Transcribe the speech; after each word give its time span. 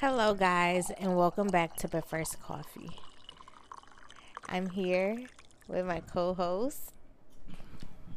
Hello, 0.00 0.34
guys, 0.34 0.90
and 0.90 1.16
welcome 1.16 1.46
back 1.46 1.74
to 1.76 1.88
But 1.88 2.06
First 2.06 2.38
Coffee. 2.42 2.90
I'm 4.46 4.68
here 4.68 5.24
with 5.68 5.86
my 5.86 6.00
co 6.00 6.34
host, 6.34 6.92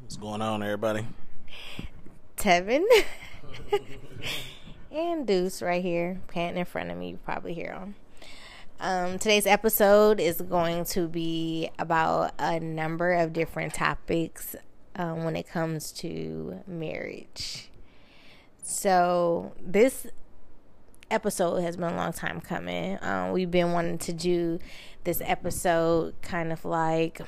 What's 0.01 0.17
going 0.17 0.41
on, 0.41 0.61
everybody? 0.61 1.07
Tevin, 2.35 2.83
and 4.91 5.25
Deuce 5.25 5.61
right 5.61 5.81
here, 5.81 6.19
panting 6.27 6.59
in 6.59 6.65
front 6.65 6.91
of 6.91 6.97
me. 6.97 7.11
You 7.11 7.19
probably 7.23 7.53
hear 7.53 7.71
him. 7.71 7.95
Um, 8.81 9.17
today's 9.17 9.47
episode 9.47 10.19
is 10.19 10.41
going 10.41 10.83
to 10.83 11.07
be 11.07 11.69
about 11.79 12.33
a 12.37 12.59
number 12.59 13.13
of 13.13 13.31
different 13.31 13.73
topics 13.73 14.53
um, 14.97 15.23
when 15.23 15.37
it 15.37 15.47
comes 15.47 15.93
to 15.93 16.59
marriage. 16.67 17.69
So, 18.61 19.53
this 19.61 20.07
episode 21.11 21.61
has 21.61 21.77
been 21.77 21.93
a 21.93 21.95
long 21.95 22.13
time 22.13 22.41
coming. 22.41 22.97
Um, 23.01 23.31
we've 23.31 23.51
been 23.51 23.71
wanting 23.71 23.97
to 23.99 24.13
do 24.13 24.59
this 25.03 25.21
episode 25.25 26.13
kind 26.21 26.51
of 26.51 26.65
like 26.65 27.21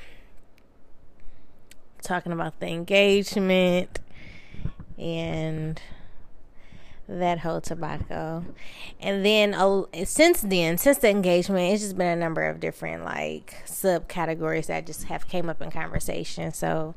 talking 2.01 2.31
about 2.31 2.59
the 2.59 2.67
engagement 2.67 3.99
and 4.97 5.81
that 7.07 7.39
whole 7.39 7.61
tobacco. 7.61 8.45
And 8.99 9.25
then 9.25 9.53
uh, 9.53 9.83
since 10.05 10.41
then, 10.41 10.77
since 10.77 10.99
the 10.99 11.09
engagement, 11.09 11.73
it's 11.73 11.81
just 11.81 11.97
been 11.97 12.07
a 12.07 12.15
number 12.15 12.43
of 12.43 12.59
different 12.59 13.03
like 13.03 13.55
subcategories 13.65 14.67
that 14.67 14.85
just 14.85 15.05
have 15.05 15.27
came 15.27 15.49
up 15.49 15.61
in 15.61 15.71
conversation. 15.71 16.53
So 16.53 16.95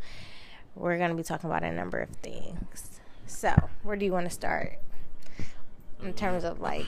we're 0.74 0.98
going 0.98 1.10
to 1.10 1.16
be 1.16 1.22
talking 1.22 1.48
about 1.48 1.62
a 1.62 1.72
number 1.72 1.98
of 2.00 2.10
things. 2.10 3.00
So, 3.26 3.54
where 3.82 3.96
do 3.96 4.04
you 4.04 4.12
want 4.12 4.26
to 4.26 4.30
start? 4.30 4.78
In 6.02 6.12
terms 6.14 6.44
of 6.44 6.60
like 6.60 6.86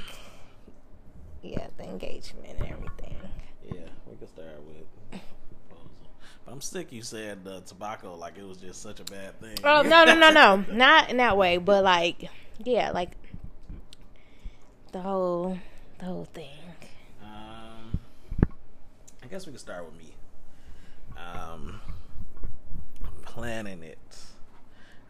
yeah 1.43 1.67
the 1.79 1.85
engagement 1.85 2.47
and 2.59 2.69
everything 2.69 3.17
Yeah, 3.65 3.81
we 4.07 4.17
can 4.17 4.27
start 4.29 4.61
with 4.67 5.21
proposal. 5.69 5.91
But 6.45 6.53
I'm 6.53 6.61
sick. 6.61 6.93
You 6.93 7.03
said 7.03 7.45
the 7.45 7.61
tobacco 7.61 8.15
like 8.17 8.37
it 8.39 8.47
was 8.47 8.59
just 8.59 8.83
such 8.83 9.01
a 9.01 9.05
bad 9.05 9.41
thing. 9.41 9.57
oh 9.65 9.83
no 9.83 10.05
no 10.05 10.15
no 10.15 10.31
no 10.31 10.57
not 10.73 11.11
in 11.11 11.17
that 11.19 11.37
way 11.37 11.59
but 11.59 11.85
like 11.85 12.29
yeah 12.65 12.91
like 12.91 13.11
the 14.93 15.01
whole 15.01 15.59
the 15.99 16.05
whole 16.05 16.25
thing 16.27 16.49
Um, 17.23 17.99
I 19.23 19.27
guess 19.29 19.47
we 19.47 19.53
can 19.53 19.59
start 19.59 19.85
with 19.85 19.97
me. 19.99 20.13
Um, 21.17 21.81
planning 23.23 23.83
it. 23.83 23.99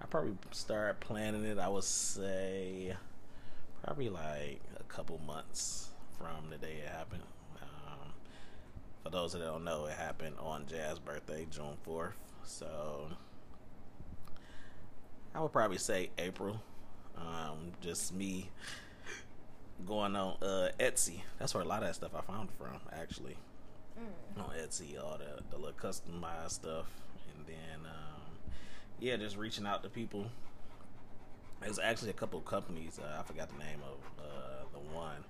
I 0.00 0.06
probably 0.06 0.34
start 0.52 1.00
planning 1.00 1.44
it. 1.44 1.58
I 1.58 1.68
would 1.68 1.84
say 1.84 2.94
probably 3.86 4.08
like 4.08 4.60
a 4.80 4.82
couple 4.88 5.20
months 5.24 5.90
from 6.18 6.50
the 6.50 6.56
day 6.56 6.78
it 6.84 6.88
happened. 6.88 7.22
Um, 7.62 8.12
for 9.04 9.10
those 9.10 9.32
that 9.32 9.38
don't 9.38 9.62
know, 9.62 9.86
it 9.86 9.92
happened 9.92 10.34
on 10.40 10.66
Jazz's 10.66 10.98
birthday, 10.98 11.46
June 11.50 11.76
fourth. 11.84 12.16
So 12.42 13.08
I 15.34 15.40
would 15.40 15.52
probably 15.52 15.78
say 15.78 16.10
April. 16.18 16.60
Um, 17.16 17.72
just 17.80 18.12
me 18.12 18.50
going 19.86 20.16
on 20.16 20.36
uh, 20.42 20.70
Etsy. 20.80 21.20
That's 21.38 21.54
where 21.54 21.62
a 21.62 21.66
lot 21.66 21.82
of 21.82 21.88
that 21.88 21.94
stuff 21.94 22.10
I 22.16 22.22
found 22.22 22.50
from, 22.58 22.80
actually. 22.92 23.36
On 24.36 24.50
Etsy, 24.60 25.02
all 25.02 25.16
the, 25.16 25.42
the 25.50 25.56
little 25.56 25.78
customized 25.78 26.50
stuff. 26.50 26.86
And 27.34 27.46
then, 27.46 27.86
um, 27.86 28.32
yeah, 28.98 29.16
just 29.16 29.36
reaching 29.36 29.64
out 29.64 29.84
to 29.84 29.88
people. 29.88 30.26
There's 31.60 31.78
actually 31.78 32.10
a 32.10 32.14
couple 32.14 32.38
of 32.38 32.44
companies, 32.44 33.00
uh, 33.02 33.20
I 33.20 33.22
forgot 33.22 33.48
the 33.48 33.58
name 33.58 33.80
of 33.82 34.24
uh, 34.24 34.64
the 34.72 34.94
one, 34.94 35.24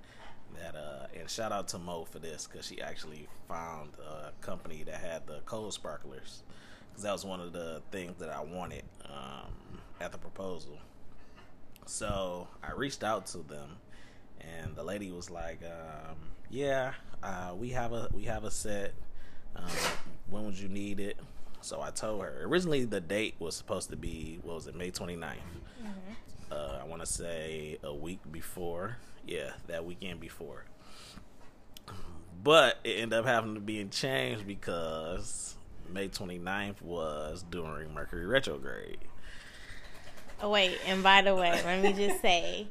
that, 0.61 0.75
uh, 0.77 1.07
and 1.19 1.29
shout 1.31 1.53
out 1.53 1.69
to 1.69 1.79
Mo 1.79 2.05
for 2.05 2.19
this, 2.19 2.47
because 2.47 2.67
she 2.67 2.81
actually 2.81 3.29
found 3.49 3.91
a 3.99 4.33
company 4.45 4.83
that 4.85 5.01
had 5.01 5.27
the 5.27 5.41
cold 5.47 5.73
sparklers. 5.73 6.43
Because 6.89 7.05
that 7.05 7.13
was 7.13 7.25
one 7.25 7.41
of 7.41 7.53
the 7.53 7.83
things 7.91 8.19
that 8.19 8.31
I 8.31 8.43
wanted 8.43 8.85
um, 9.05 9.81
at 10.01 10.13
the 10.13 10.19
proposal. 10.19 10.79
So 11.87 12.49
I 12.63 12.73
reached 12.73 13.05
out 13.05 13.27
to 13.29 13.39
them, 13.39 13.77
and 14.41 14.75
the 14.75 14.83
lady 14.83 15.13
was 15.13 15.31
like, 15.31 15.61
um, 15.63 16.17
"Yeah, 16.51 16.95
uh, 17.23 17.55
we 17.57 17.71
have 17.71 17.93
a 17.93 18.09
we 18.13 18.25
have 18.25 18.45
a 18.45 18.51
set. 18.51 18.95
Um, 19.55 19.69
when 20.29 20.45
would 20.47 20.59
you 20.59 20.69
need 20.69 20.99
it?" 20.99 21.19
So 21.61 21.81
I 21.81 21.91
told 21.91 22.23
her. 22.23 22.43
Originally, 22.45 22.85
the 22.85 23.01
date 23.01 23.35
was 23.39 23.55
supposed 23.57 23.91
to 23.91 23.97
be 23.97 24.39
what 24.43 24.57
was 24.57 24.67
it, 24.67 24.75
May 24.75 24.91
29th. 24.91 25.37
Uh, 26.51 26.79
I 26.81 26.85
want 26.85 27.01
to 27.03 27.07
say 27.07 27.79
a 27.83 27.95
week 27.95 28.21
before. 28.31 28.97
Yeah, 29.27 29.51
that 29.67 29.85
weekend 29.85 30.21
before. 30.21 30.65
But 32.43 32.79
it 32.85 33.01
ended 33.01 33.19
up 33.19 33.25
having 33.27 33.55
to 33.55 33.61
be 33.61 33.85
changed 33.87 34.47
because 34.47 35.57
May 35.93 36.09
29th 36.09 36.81
was 36.83 37.45
during 37.51 37.93
Mercury 37.95 38.27
retrograde. 38.27 38.99
oh 40.43 40.51
wait 40.51 40.79
and 40.87 41.03
by 41.03 41.23
the 41.23 41.35
way 41.35 41.51
let 41.65 41.83
me 41.83 41.93
just 41.95 42.21
say 42.21 42.69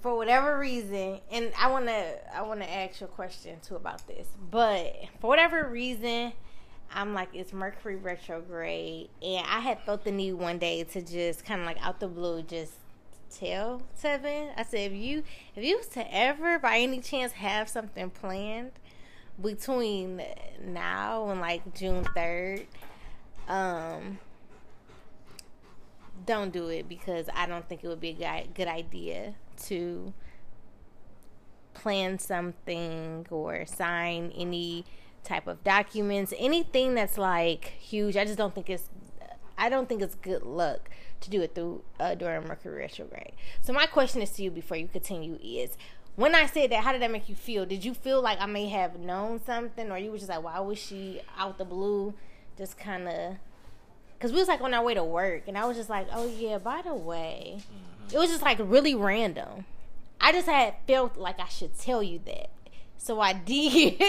for 0.00 0.16
whatever 0.16 0.56
reason 0.56 1.18
and 1.32 1.50
i 1.58 1.68
want 1.68 1.86
to 1.86 2.36
i 2.36 2.42
want 2.42 2.60
to 2.60 2.72
ask 2.72 3.00
you 3.00 3.06
a 3.06 3.10
question 3.10 3.58
too 3.66 3.74
about 3.74 4.06
this 4.06 4.28
but 4.50 4.94
for 5.20 5.26
whatever 5.26 5.68
reason 5.68 6.32
i'm 6.94 7.14
like 7.14 7.28
it's 7.32 7.52
mercury 7.52 7.96
retrograde. 7.96 9.08
And 9.22 9.46
i 9.46 9.60
had 9.60 9.80
felt 9.80 10.04
the 10.04 10.12
need 10.12 10.34
one 10.34 10.58
day 10.58 10.84
to 10.84 11.02
just 11.02 11.44
kind 11.44 11.60
of 11.60 11.66
like 11.66 11.84
out 11.84 12.00
the 12.00 12.08
blue 12.08 12.42
just 12.42 12.74
tell 13.30 13.82
Tevin 14.00 14.50
i 14.56 14.62
said 14.62 14.92
if 14.92 14.92
you 14.92 15.22
if 15.56 15.64
you 15.64 15.78
was 15.78 15.86
to 15.88 16.14
ever 16.14 16.58
by 16.58 16.78
any 16.78 17.00
chance 17.00 17.32
have 17.32 17.68
something 17.68 18.10
planned 18.10 18.72
between 19.40 20.22
now 20.62 21.28
and 21.30 21.40
like 21.40 21.74
june 21.74 22.04
3rd 22.04 22.66
um 23.48 24.18
don't 26.26 26.52
do 26.52 26.68
it 26.68 26.88
because 26.88 27.26
I 27.34 27.46
don't 27.46 27.68
think 27.68 27.84
it 27.84 27.88
would 27.88 28.00
be 28.00 28.16
a 28.22 28.46
good 28.54 28.68
idea 28.68 29.34
to 29.64 30.12
plan 31.74 32.18
something 32.18 33.26
or 33.30 33.66
sign 33.66 34.32
any 34.36 34.84
type 35.24 35.46
of 35.46 35.62
documents, 35.64 36.32
anything 36.38 36.94
that's 36.94 37.18
like 37.18 37.64
huge. 37.78 38.16
I 38.16 38.24
just 38.24 38.38
don't 38.38 38.54
think 38.54 38.70
it's 38.70 38.88
I 39.56 39.68
don't 39.68 39.88
think 39.88 40.02
it's 40.02 40.14
good 40.16 40.42
luck 40.42 40.90
to 41.20 41.30
do 41.30 41.40
it 41.42 41.54
through 41.54 41.82
uh, 42.00 42.14
during 42.14 42.46
Mercury 42.48 42.80
retrograde. 42.80 43.32
So 43.60 43.72
my 43.72 43.86
question 43.86 44.22
is 44.22 44.30
to 44.30 44.42
you 44.42 44.50
before 44.50 44.76
you 44.76 44.88
continue 44.88 45.38
is 45.42 45.76
when 46.16 46.34
I 46.34 46.46
said 46.46 46.70
that, 46.70 46.82
how 46.82 46.92
did 46.92 47.00
that 47.02 47.10
make 47.10 47.28
you 47.28 47.34
feel? 47.34 47.64
Did 47.64 47.84
you 47.84 47.94
feel 47.94 48.20
like 48.20 48.40
I 48.40 48.46
may 48.46 48.68
have 48.68 48.98
known 48.98 49.40
something, 49.44 49.90
or 49.90 49.98
you 49.98 50.10
were 50.10 50.18
just 50.18 50.28
like, 50.28 50.42
why 50.42 50.58
was 50.60 50.78
she 50.78 51.20
out 51.38 51.58
the 51.58 51.64
blue, 51.64 52.14
just 52.58 52.76
kind 52.76 53.08
of 53.08 53.36
because 54.22 54.32
we 54.32 54.38
was 54.38 54.46
like 54.46 54.60
on 54.60 54.72
our 54.72 54.84
way 54.84 54.94
to 54.94 55.02
work 55.02 55.42
and 55.48 55.58
i 55.58 55.64
was 55.64 55.76
just 55.76 55.90
like 55.90 56.06
oh 56.12 56.28
yeah 56.38 56.56
by 56.56 56.80
the 56.82 56.94
way 56.94 57.58
it 58.12 58.16
was 58.16 58.30
just 58.30 58.42
like 58.42 58.56
really 58.60 58.94
random 58.94 59.64
i 60.20 60.30
just 60.30 60.46
had 60.46 60.74
felt 60.86 61.16
like 61.16 61.40
i 61.40 61.48
should 61.48 61.76
tell 61.76 62.00
you 62.04 62.20
that 62.24 62.48
so 62.96 63.18
i 63.18 63.32
did 63.46 64.00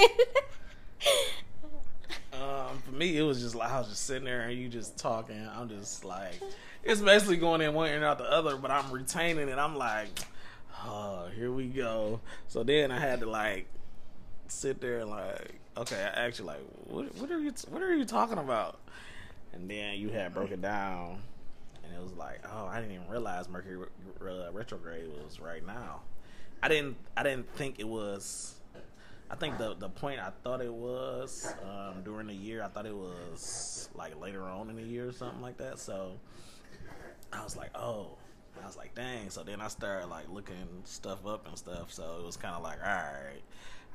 Um, 2.34 2.80
for 2.80 2.92
me, 2.92 3.18
it 3.18 3.22
was 3.22 3.42
just 3.42 3.56
like 3.56 3.72
I 3.72 3.80
was 3.80 3.90
just 3.90 4.06
sitting 4.06 4.26
there 4.26 4.42
and 4.42 4.58
you 4.58 4.68
just 4.68 4.98
talking. 4.98 5.48
I'm 5.56 5.70
just 5.70 6.04
like, 6.04 6.42
it's 6.84 7.02
basically 7.02 7.38
going 7.38 7.62
in 7.62 7.74
one 7.74 7.90
ear 7.90 7.96
and 7.96 8.04
out 8.04 8.18
the 8.18 8.30
other, 8.30 8.58
but 8.58 8.72
I'm 8.72 8.92
retaining 8.92 9.50
it. 9.50 9.58
I'm 9.58 9.76
like, 9.76 10.10
oh, 10.84 11.28
here 11.36 11.52
we 11.52 11.68
go. 11.68 12.20
So 12.48 12.64
then 12.64 12.92
I 12.92 13.00
had 13.00 13.20
to 13.22 13.30
like 13.30 13.68
sit 14.48 14.82
there 14.82 15.00
and 15.00 15.10
like, 15.10 15.56
okay, 15.78 16.10
I 16.16 16.26
actually 16.26 16.48
like, 16.48 16.62
what, 16.86 17.16
what 17.16 17.32
are 17.32 17.40
you, 17.40 17.54
what 17.70 17.82
are 17.82 17.96
you 17.96 18.06
talking 18.06 18.38
about? 18.38 18.80
And 19.54 19.70
then 19.70 20.00
you 20.00 20.10
had 20.10 20.34
broken 20.34 20.62
down, 20.62 21.22
and 21.84 21.94
it 21.94 22.02
was 22.02 22.14
like, 22.14 22.42
oh, 22.52 22.66
I 22.66 22.80
didn't 22.80 22.96
even 22.96 23.08
realize 23.08 23.48
Mercury 23.48 23.86
uh, 24.22 24.52
retrograde 24.52 25.06
was 25.24 25.40
right 25.40 25.66
now. 25.66 26.02
I 26.64 26.68
didn't, 26.68 26.96
I 27.16 27.24
didn't 27.24 27.48
think 27.56 27.80
it 27.80 27.88
was. 27.88 28.56
I 29.34 29.36
think 29.36 29.58
the 29.58 29.74
the 29.74 29.90
point 29.90 30.20
I 30.20 30.30
thought 30.44 30.62
it 30.62 30.72
was 30.72 31.52
um, 31.64 32.04
during 32.04 32.28
the 32.28 32.36
year, 32.36 32.62
I 32.62 32.68
thought 32.68 32.86
it 32.86 32.96
was 32.96 33.90
like 33.96 34.22
later 34.22 34.44
on 34.44 34.70
in 34.70 34.76
the 34.76 34.84
year 34.84 35.08
or 35.08 35.12
something 35.12 35.42
like 35.42 35.58
that. 35.58 35.80
So 35.80 36.12
I 37.32 37.44
was 37.44 37.58
like, 37.58 37.72
oh, 37.74 38.10
I 38.62 38.68
was 38.68 38.78
like, 38.78 38.94
dang. 38.94 39.32
So 39.32 39.42
then 39.42 39.60
I 39.60 39.70
started 39.70 40.06
like 40.06 40.30
looking 40.30 40.68
stuff 40.84 41.26
up 41.26 41.48
and 41.48 41.58
stuff. 41.58 41.92
So 41.92 42.18
it 42.20 42.24
was 42.24 42.38
kind 42.38 42.54
of 42.54 42.62
like, 42.62 42.78
all 42.86 42.94
right, 42.94 43.42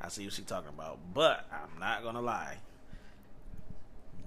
I 0.03 0.09
see 0.09 0.25
what 0.25 0.33
she's 0.33 0.45
talking 0.45 0.71
about. 0.71 0.99
But 1.15 1.47
I'm 1.53 1.79
not 1.79 2.03
gonna 2.03 2.21
lie. 2.21 2.57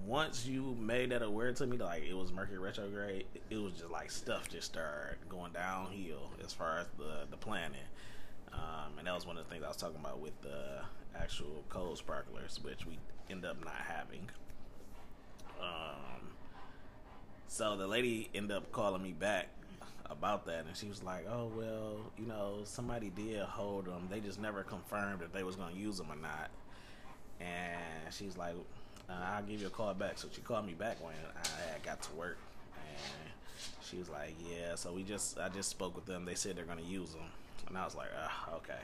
Once 0.06 0.46
you 0.46 0.74
made 0.80 1.10
that 1.10 1.20
aware 1.20 1.52
to 1.52 1.66
me, 1.66 1.76
like 1.76 2.04
it 2.04 2.14
was 2.14 2.32
Mercury 2.32 2.56
retrograde, 2.56 3.26
it 3.50 3.56
was 3.58 3.74
just 3.74 3.90
like 3.90 4.10
stuff 4.10 4.48
just 4.48 4.64
started 4.64 5.18
going 5.28 5.52
downhill 5.52 6.30
as 6.42 6.54
far 6.54 6.78
as 6.78 6.86
the 6.96 7.26
the 7.30 7.36
planning. 7.36 7.76
Um, 8.54 8.98
and 8.98 9.06
that 9.06 9.14
was 9.14 9.26
one 9.26 9.36
of 9.36 9.44
the 9.44 9.50
things 9.50 9.62
I 9.62 9.68
was 9.68 9.76
talking 9.76 10.00
about 10.00 10.18
with 10.18 10.40
the 10.40 10.80
actual 11.18 11.64
cold 11.68 11.98
sparklers, 11.98 12.58
which 12.62 12.86
we 12.86 12.98
end 13.30 13.44
up 13.44 13.62
not 13.64 13.74
having. 13.74 14.28
Um, 15.60 16.32
so 17.48 17.76
the 17.76 17.86
lady 17.86 18.30
ended 18.34 18.56
up 18.56 18.72
calling 18.72 19.02
me 19.02 19.12
back 19.12 19.48
about 20.10 20.46
that, 20.46 20.66
and 20.66 20.76
she 20.76 20.88
was 20.88 21.02
like, 21.02 21.26
"Oh 21.28 21.50
well, 21.56 21.96
you 22.18 22.26
know, 22.26 22.60
somebody 22.64 23.10
did 23.10 23.40
hold 23.40 23.86
them. 23.86 24.08
They 24.10 24.20
just 24.20 24.40
never 24.40 24.62
confirmed 24.62 25.22
if 25.22 25.32
they 25.32 25.42
was 25.42 25.56
gonna 25.56 25.74
use 25.74 25.98
them 25.98 26.10
or 26.10 26.16
not." 26.16 26.50
And 27.40 28.12
she's 28.12 28.36
like, 28.36 28.54
uh, 29.08 29.12
"I'll 29.12 29.42
give 29.42 29.60
you 29.60 29.66
a 29.68 29.70
call 29.70 29.94
back." 29.94 30.18
So 30.18 30.28
she 30.32 30.40
called 30.40 30.66
me 30.66 30.74
back 30.74 31.02
when 31.02 31.14
I 31.14 31.78
got 31.84 32.02
to 32.02 32.12
work, 32.14 32.38
and 32.76 33.32
she 33.82 33.96
was 33.96 34.08
like, 34.08 34.34
"Yeah." 34.50 34.74
So 34.74 34.92
we 34.92 35.02
just, 35.02 35.38
I 35.38 35.48
just 35.48 35.70
spoke 35.70 35.94
with 35.94 36.06
them. 36.06 36.24
They 36.24 36.34
said 36.34 36.56
they're 36.56 36.64
gonna 36.64 36.82
use 36.82 37.12
them, 37.12 37.30
and 37.68 37.78
I 37.78 37.84
was 37.84 37.94
like, 37.94 38.08
"Okay." 38.54 38.82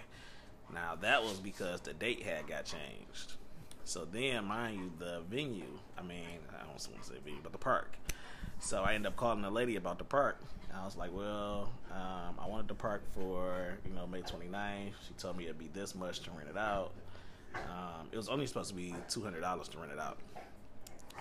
Now 0.73 0.97
that 1.00 1.23
was 1.23 1.38
because 1.38 1.81
the 1.81 1.93
date 1.93 2.23
had 2.23 2.47
got 2.47 2.65
changed. 2.65 3.35
So 3.85 4.05
then, 4.05 4.44
mind 4.44 4.79
you, 4.79 4.93
the 4.99 5.20
venue, 5.31 5.79
I 5.97 6.03
mean, 6.03 6.26
I 6.50 6.59
don't 6.59 6.69
want 6.69 6.79
to 6.79 7.05
say 7.05 7.15
venue, 7.25 7.41
but 7.43 7.53
the 7.53 7.59
park. 7.59 7.97
So 8.61 8.82
I 8.82 8.94
ended 8.94 9.06
up 9.12 9.17
calling 9.17 9.41
the 9.41 9.50
lady 9.50 9.76
about 9.76 9.99
the 9.99 10.05
park. 10.05 10.43
I 10.75 10.85
was 10.85 10.97
like, 10.97 11.11
well, 11.12 11.73
um, 11.91 12.35
I 12.38 12.47
wanted 12.47 12.69
the 12.69 12.75
park 12.75 13.03
for, 13.15 13.79
you 13.87 13.94
know, 13.94 14.06
May 14.06 14.20
29th. 14.20 14.93
She 15.06 15.15
told 15.17 15.37
me 15.37 15.44
it'd 15.44 15.59
be 15.59 15.70
this 15.73 15.94
much 15.94 16.20
to 16.20 16.31
rent 16.32 16.50
it 16.50 16.56
out. 16.59 16.93
Um, 17.55 18.09
it 18.12 18.17
was 18.17 18.29
only 18.29 18.47
supposed 18.47 18.69
to 18.71 18.76
be 18.76 18.94
$200 19.09 19.71
to 19.71 19.79
rent 19.79 19.93
it 19.93 19.99
out. 19.99 20.19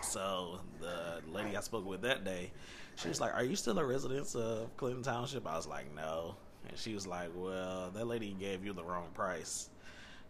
So 0.02 0.60
the 0.80 1.22
lady 1.32 1.56
I 1.56 1.62
spoke 1.62 1.86
with 1.86 2.02
that 2.02 2.24
day, 2.24 2.52
she 2.96 3.08
was 3.08 3.22
like, 3.22 3.34
are 3.34 3.44
you 3.44 3.56
still 3.56 3.80
a 3.80 3.86
resident 3.86 4.36
of 4.36 4.76
Clinton 4.78 5.04
Township? 5.04 5.48
I 5.48 5.56
was 5.56 5.68
like, 5.68 5.94
no. 5.96 6.36
And 6.68 6.78
she 6.78 6.94
was 6.94 7.08
like, 7.08 7.30
well, 7.36 7.92
that 7.94 8.06
lady 8.06 8.36
gave 8.40 8.66
you 8.66 8.74
the 8.74 8.84
wrong 8.84 9.08
price. 9.14 9.70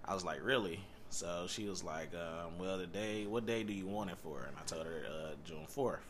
I 0.05 0.13
was 0.13 0.23
like, 0.23 0.43
really? 0.43 0.79
So 1.09 1.45
she 1.47 1.67
was 1.67 1.83
like, 1.83 2.13
um, 2.13 2.57
"Well, 2.59 2.77
the 2.77 2.87
day, 2.87 3.25
what 3.25 3.45
day 3.45 3.63
do 3.63 3.73
you 3.73 3.87
want 3.87 4.09
it 4.09 4.17
for?" 4.17 4.43
And 4.43 4.55
I 4.57 4.63
told 4.63 4.85
her 4.85 5.03
uh, 5.07 5.35
June 5.45 5.65
fourth. 5.67 6.05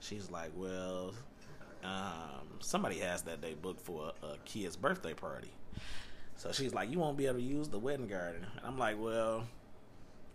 She's 0.00 0.30
like, 0.30 0.52
"Well, 0.54 1.12
um, 1.84 2.58
somebody 2.60 2.98
has 3.00 3.22
that 3.22 3.40
day 3.40 3.54
booked 3.60 3.80
for 3.80 4.12
a, 4.22 4.26
a, 4.26 4.36
kid's 4.44 4.76
birthday 4.76 5.14
party." 5.14 5.50
So 6.36 6.52
she's 6.52 6.72
like, 6.72 6.90
"You 6.90 6.98
won't 6.98 7.16
be 7.16 7.26
able 7.26 7.38
to 7.38 7.44
use 7.44 7.68
the 7.68 7.78
wedding 7.78 8.06
garden." 8.06 8.46
And 8.56 8.66
I'm 8.66 8.78
like, 8.78 8.96
"Well, 9.00 9.46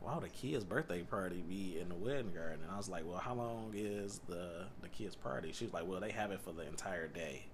why 0.02 0.16
would 0.16 0.26
a 0.26 0.30
kid's 0.30 0.66
birthday 0.66 1.02
party 1.04 1.42
be 1.48 1.80
in 1.80 1.88
the 1.90 1.96
wedding 1.96 2.34
garden?" 2.34 2.60
And 2.64 2.72
I 2.72 2.78
was 2.78 2.90
like, 2.90 3.08
"Well, 3.08 3.20
how 3.20 3.36
long 3.36 3.72
is 3.74 4.20
the 4.28 4.66
the 4.82 4.90
kid's 4.90 5.16
party?" 5.16 5.54
She 5.54 5.66
was 5.66 5.74
like, 5.74 5.88
"Well, 5.88 6.02
they 6.02 6.12
have 6.12 6.32
it 6.32 6.42
for 6.42 6.52
the 6.52 6.68
entire 6.68 7.08
day." 7.08 7.46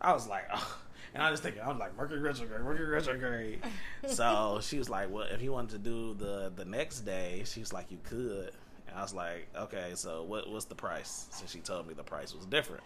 I 0.00 0.12
was 0.12 0.28
like, 0.28 0.44
oh. 0.52 0.78
and 1.14 1.22
I 1.22 1.30
was 1.30 1.40
thinking, 1.40 1.62
I 1.62 1.68
was 1.68 1.78
like, 1.78 1.96
Mercury 1.96 2.20
retrograde, 2.20 2.62
Mercury 2.62 2.88
retrograde. 2.88 3.60
so 4.06 4.60
she 4.62 4.78
was 4.78 4.88
like, 4.88 5.10
well, 5.10 5.26
if 5.30 5.42
you 5.42 5.52
wanted 5.52 5.70
to 5.70 5.78
do 5.78 6.14
the 6.14 6.52
the 6.54 6.64
next 6.64 7.00
day, 7.00 7.42
she's 7.44 7.72
like, 7.72 7.90
you 7.90 7.98
could. 8.04 8.52
And 8.88 8.96
I 8.96 9.02
was 9.02 9.14
like, 9.14 9.48
okay, 9.56 9.92
so 9.94 10.22
what 10.22 10.48
what's 10.50 10.66
the 10.66 10.74
price? 10.74 11.26
So 11.30 11.44
she 11.46 11.60
told 11.60 11.86
me 11.86 11.94
the 11.94 12.02
price 12.02 12.34
was 12.34 12.46
different. 12.46 12.84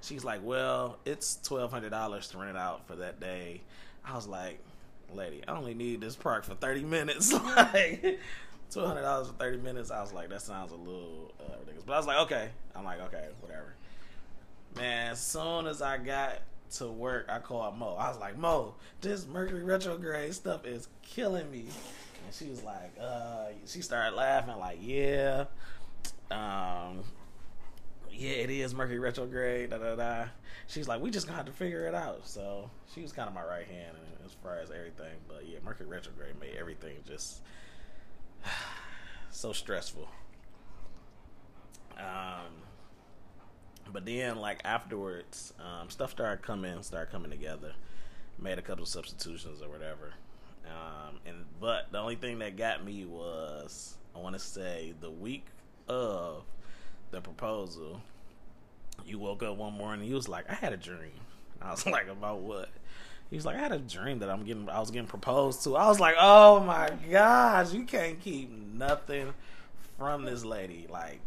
She's 0.00 0.24
like, 0.24 0.40
well, 0.42 0.98
it's 1.04 1.38
twelve 1.42 1.70
hundred 1.70 1.90
dollars 1.90 2.28
to 2.28 2.38
rent 2.38 2.50
it 2.50 2.56
out 2.56 2.86
for 2.86 2.96
that 2.96 3.20
day. 3.20 3.62
I 4.04 4.14
was 4.14 4.26
like, 4.26 4.58
lady, 5.12 5.42
I 5.46 5.52
only 5.52 5.74
need 5.74 6.00
this 6.00 6.16
park 6.16 6.44
for 6.44 6.54
thirty 6.54 6.82
minutes. 6.82 7.32
like 7.56 8.18
two 8.70 8.84
hundred 8.84 9.02
dollars 9.02 9.28
for 9.28 9.34
thirty 9.34 9.58
minutes. 9.58 9.90
I 9.90 10.00
was 10.00 10.12
like, 10.12 10.28
that 10.30 10.42
sounds 10.42 10.72
a 10.72 10.76
little 10.76 11.32
uh, 11.40 11.52
ridiculous. 11.60 11.84
But 11.86 11.92
I 11.94 11.96
was 11.96 12.06
like, 12.06 12.18
okay. 12.18 12.48
I'm 12.74 12.84
like, 12.84 13.00
okay, 13.02 13.28
whatever. 13.40 13.74
Man, 14.76 15.12
as 15.12 15.20
soon 15.20 15.66
as 15.66 15.82
I 15.82 15.98
got 15.98 16.40
to 16.72 16.88
work, 16.88 17.26
I 17.28 17.38
called 17.38 17.78
Mo. 17.78 17.96
I 17.98 18.08
was 18.08 18.18
like, 18.18 18.36
Mo, 18.36 18.74
this 19.00 19.26
Mercury 19.26 19.62
retrograde 19.62 20.34
stuff 20.34 20.66
is 20.66 20.88
killing 21.02 21.50
me. 21.50 21.66
And 22.24 22.34
she 22.34 22.48
was 22.48 22.62
like, 22.62 22.92
uh, 23.00 23.46
she 23.66 23.82
started 23.82 24.16
laughing, 24.16 24.56
like, 24.58 24.78
yeah, 24.80 25.44
um, 26.30 27.04
yeah, 28.10 28.30
it 28.30 28.50
is 28.50 28.74
Mercury 28.74 28.98
retrograde, 28.98 29.70
da 29.70 29.78
da 29.78 29.96
da. 29.96 30.24
She's 30.66 30.88
like, 30.88 31.00
we 31.00 31.10
just 31.10 31.26
gonna 31.26 31.36
have 31.36 31.46
to 31.46 31.52
figure 31.52 31.86
it 31.86 31.94
out. 31.94 32.26
So 32.26 32.70
she 32.94 33.02
was 33.02 33.12
kind 33.12 33.28
of 33.28 33.34
my 33.34 33.44
right 33.44 33.66
hand 33.66 33.96
as 34.24 34.32
far 34.42 34.58
as 34.58 34.70
everything. 34.70 35.14
But 35.28 35.46
yeah, 35.46 35.58
Mercury 35.64 35.88
retrograde 35.88 36.40
made 36.40 36.56
everything 36.58 36.96
just 37.06 37.42
so 39.30 39.52
stressful. 39.52 40.08
Um, 41.98 42.63
but 43.92 44.04
then 44.04 44.36
like 44.36 44.60
afterwards, 44.64 45.52
um, 45.58 45.90
stuff 45.90 46.10
started 46.10 46.42
coming, 46.42 46.82
started 46.82 47.10
coming 47.10 47.30
together. 47.30 47.72
Made 48.38 48.58
a 48.58 48.62
couple 48.62 48.84
substitutions 48.84 49.62
or 49.62 49.68
whatever. 49.68 50.14
Um, 50.66 51.18
and 51.26 51.44
but 51.60 51.92
the 51.92 51.98
only 51.98 52.16
thing 52.16 52.38
that 52.40 52.56
got 52.56 52.84
me 52.84 53.04
was 53.04 53.96
I 54.14 54.18
want 54.18 54.34
to 54.34 54.40
say 54.40 54.94
the 55.00 55.10
week 55.10 55.46
of 55.88 56.44
the 57.10 57.20
proposal. 57.20 58.00
You 59.04 59.18
woke 59.18 59.42
up 59.42 59.56
one 59.56 59.74
morning. 59.74 60.06
He 60.06 60.14
was 60.14 60.28
like, 60.28 60.50
"I 60.50 60.54
had 60.54 60.72
a 60.72 60.76
dream." 60.76 61.20
I 61.62 61.70
was 61.70 61.86
like, 61.86 62.08
"About 62.08 62.40
what?" 62.40 62.70
He 63.30 63.36
was 63.36 63.44
like, 63.44 63.56
"I 63.56 63.60
had 63.60 63.72
a 63.72 63.78
dream 63.78 64.20
that 64.20 64.30
I'm 64.30 64.44
getting. 64.44 64.68
I 64.68 64.80
was 64.80 64.90
getting 64.90 65.08
proposed 65.08 65.64
to." 65.64 65.76
I 65.76 65.86
was 65.88 66.00
like, 66.00 66.14
"Oh 66.18 66.60
my 66.60 66.90
gosh, 67.10 67.72
you 67.72 67.84
can't 67.84 68.20
keep 68.20 68.50
nothing 68.50 69.34
from 69.98 70.24
this 70.24 70.44
lady." 70.44 70.86
Like, 70.88 71.20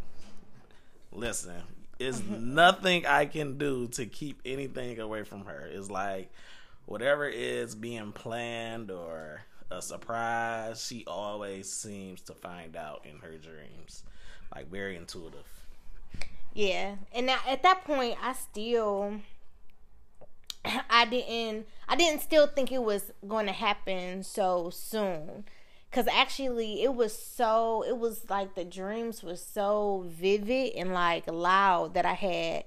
listen, 1.11 1.61
it's 1.99 2.19
mm-hmm. 2.19 2.55
nothing 2.55 3.05
I 3.05 3.25
can 3.25 3.57
do 3.57 3.87
to 3.89 4.05
keep 4.05 4.41
anything 4.45 4.99
away 4.99 5.23
from 5.23 5.45
her. 5.45 5.67
It's 5.71 5.89
like 5.89 6.31
whatever 6.85 7.27
is 7.27 7.75
being 7.75 8.11
planned 8.11 8.91
or 8.91 9.41
a 9.69 9.81
surprise, 9.81 10.85
she 10.85 11.03
always 11.07 11.71
seems 11.71 12.21
to 12.21 12.33
find 12.33 12.75
out 12.75 13.05
in 13.05 13.19
her 13.19 13.37
dreams. 13.37 14.03
Like 14.53 14.71
very 14.71 14.95
intuitive. 14.95 15.45
Yeah. 16.53 16.95
And 17.13 17.25
now 17.27 17.39
at 17.47 17.63
that 17.63 17.83
point 17.83 18.17
I 18.21 18.33
still 18.33 19.19
I 20.89 21.05
didn't 21.05 21.67
I 21.87 21.95
didn't 21.95 22.21
still 22.21 22.47
think 22.47 22.71
it 22.71 22.81
was 22.81 23.11
going 23.27 23.45
to 23.45 23.51
happen 23.51 24.23
so 24.23 24.69
soon 24.69 25.45
because 25.89 26.07
actually 26.11 26.83
it 26.83 26.93
was 26.93 27.17
so 27.17 27.83
it 27.87 27.97
was 27.97 28.29
like 28.29 28.55
the 28.55 28.65
dreams 28.65 29.23
were 29.23 29.35
so 29.35 30.05
vivid 30.07 30.73
and 30.75 30.93
like 30.93 31.29
loud 31.31 31.93
that 31.93 32.05
i 32.05 32.13
had 32.13 32.63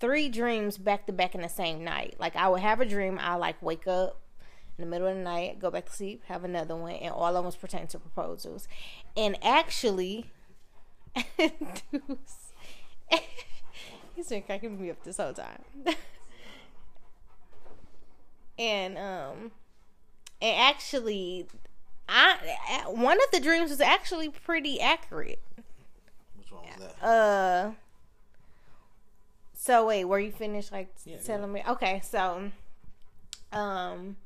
three 0.00 0.28
dreams 0.28 0.78
back 0.78 1.06
to 1.06 1.12
back 1.12 1.34
in 1.34 1.40
the 1.40 1.48
same 1.48 1.82
night. 1.84 2.16
Like 2.18 2.36
i 2.36 2.48
would 2.48 2.60
have 2.60 2.80
a 2.80 2.84
dream 2.84 3.18
i 3.20 3.34
like 3.36 3.60
wake 3.62 3.86
up 3.86 4.20
in 4.78 4.84
the 4.84 4.90
middle 4.90 5.08
of 5.08 5.16
the 5.16 5.22
night 5.22 5.58
go 5.58 5.70
back 5.70 5.86
to 5.86 5.92
sleep 5.92 6.22
have 6.26 6.44
another 6.44 6.76
one 6.76 6.92
and 6.92 7.12
all 7.12 7.28
of 7.28 7.34
them 7.34 7.44
was 7.44 7.56
pertaining 7.56 7.88
to 7.88 7.98
proposals. 7.98 8.68
And 9.16 9.38
actually 9.42 10.26
he's 14.14 14.28
been 14.28 14.42
cracking 14.42 14.80
me 14.80 14.90
up 14.90 15.02
this 15.04 15.16
whole 15.16 15.32
time. 15.32 15.62
And 18.58 18.96
um 18.96 19.50
and 20.40 20.60
actually 20.60 21.46
I 22.08 22.84
one 22.86 23.18
of 23.18 23.30
the 23.32 23.40
dreams 23.40 23.70
was 23.70 23.80
actually 23.80 24.28
pretty 24.28 24.80
accurate. 24.80 25.40
Which 26.36 26.52
one 26.52 26.62
was 26.64 26.92
that? 27.00 27.06
Uh. 27.06 27.70
So 29.54 29.86
wait, 29.86 30.04
were 30.04 30.20
you 30.20 30.30
finished 30.30 30.70
like 30.70 30.94
yeah, 31.04 31.18
telling 31.18 31.52
me? 31.52 31.62
Okay, 31.68 32.00
so, 32.04 32.50
um. 33.52 34.16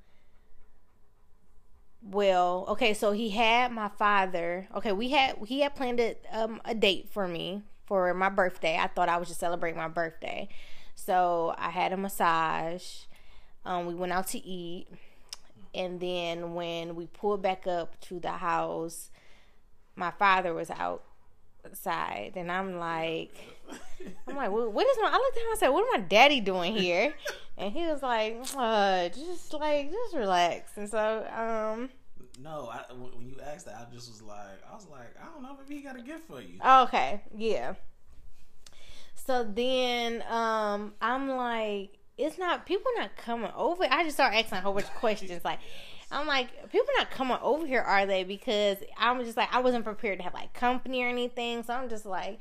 Well, 2.02 2.64
okay, 2.68 2.94
so 2.94 3.12
he 3.12 3.30
had 3.30 3.72
my 3.72 3.88
father. 3.88 4.68
Okay, 4.74 4.92
we 4.92 5.10
had 5.10 5.36
he 5.46 5.60
had 5.60 5.74
planned 5.74 6.00
a, 6.00 6.16
um, 6.32 6.60
a 6.64 6.74
date 6.74 7.08
for 7.10 7.28
me 7.28 7.62
for 7.86 8.12
my 8.14 8.28
birthday. 8.28 8.78
I 8.78 8.86
thought 8.86 9.08
I 9.08 9.16
was 9.16 9.28
just 9.28 9.40
celebrating 9.40 9.78
my 9.78 9.88
birthday, 9.88 10.48
so 10.94 11.54
I 11.56 11.70
had 11.70 11.92
a 11.92 11.96
massage. 11.96 13.00
Um, 13.64 13.86
we 13.86 13.94
went 13.94 14.12
out 14.12 14.26
to 14.28 14.38
eat 14.38 14.88
and 15.74 16.00
then 16.00 16.54
when 16.54 16.94
we 16.96 17.06
pulled 17.06 17.42
back 17.42 17.66
up 17.66 18.00
to 18.02 18.18
the 18.18 18.32
house, 18.32 19.10
my 19.96 20.10
father 20.10 20.54
was 20.54 20.70
outside, 20.70 22.32
and 22.36 22.50
I'm 22.50 22.78
like, 22.78 23.34
I'm 24.26 24.36
like, 24.36 24.50
what 24.50 24.86
is 24.86 24.98
my? 25.00 25.08
I 25.08 25.16
looked 25.16 25.36
at 25.36 25.42
him. 25.42 25.48
I 25.52 25.56
said, 25.58 25.68
what 25.68 25.84
is 25.84 25.90
my 26.00 26.00
daddy 26.00 26.40
doing 26.40 26.76
here? 26.76 27.14
And 27.60 27.74
he 27.74 27.84
was 27.84 28.02
like, 28.02 28.38
uh, 28.56 29.10
just 29.10 29.52
like, 29.52 29.90
just 29.92 30.16
relax. 30.16 30.78
And 30.78 30.88
so, 30.88 31.26
um. 31.26 31.90
No, 32.42 32.70
I, 32.72 32.90
when 32.94 33.28
you 33.28 33.36
asked 33.44 33.66
that, 33.66 33.86
I 33.86 33.94
just 33.94 34.08
was 34.08 34.22
like, 34.22 34.62
I 34.66 34.74
was 34.74 34.86
like, 34.90 35.14
I 35.20 35.26
don't 35.26 35.42
know 35.42 35.58
if 35.62 35.68
he 35.68 35.82
got 35.82 35.98
a 35.98 36.00
gift 36.00 36.26
for 36.26 36.40
you. 36.40 36.58
Okay, 36.64 37.20
yeah. 37.36 37.74
So 39.14 39.44
then, 39.44 40.24
um, 40.30 40.94
I'm 41.02 41.36
like, 41.36 41.99
it's 42.20 42.38
not 42.38 42.66
people 42.66 42.90
not 42.96 43.16
coming 43.16 43.50
over. 43.56 43.84
I 43.90 44.04
just 44.04 44.16
start 44.16 44.34
asking 44.34 44.58
a 44.58 44.60
whole 44.60 44.74
bunch 44.74 44.86
of 44.86 44.94
questions. 44.94 45.44
Like, 45.44 45.58
I'm 46.10 46.26
like, 46.26 46.70
people 46.70 46.88
not 46.98 47.10
coming 47.10 47.38
over 47.40 47.66
here, 47.66 47.80
are 47.80 48.04
they? 48.04 48.24
Because 48.24 48.76
I'm 48.98 49.24
just 49.24 49.36
like, 49.36 49.48
I 49.52 49.60
wasn't 49.60 49.84
prepared 49.84 50.18
to 50.18 50.24
have 50.24 50.34
like 50.34 50.52
company 50.52 51.02
or 51.02 51.08
anything. 51.08 51.62
So 51.62 51.72
I'm 51.72 51.88
just 51.88 52.04
like, 52.04 52.38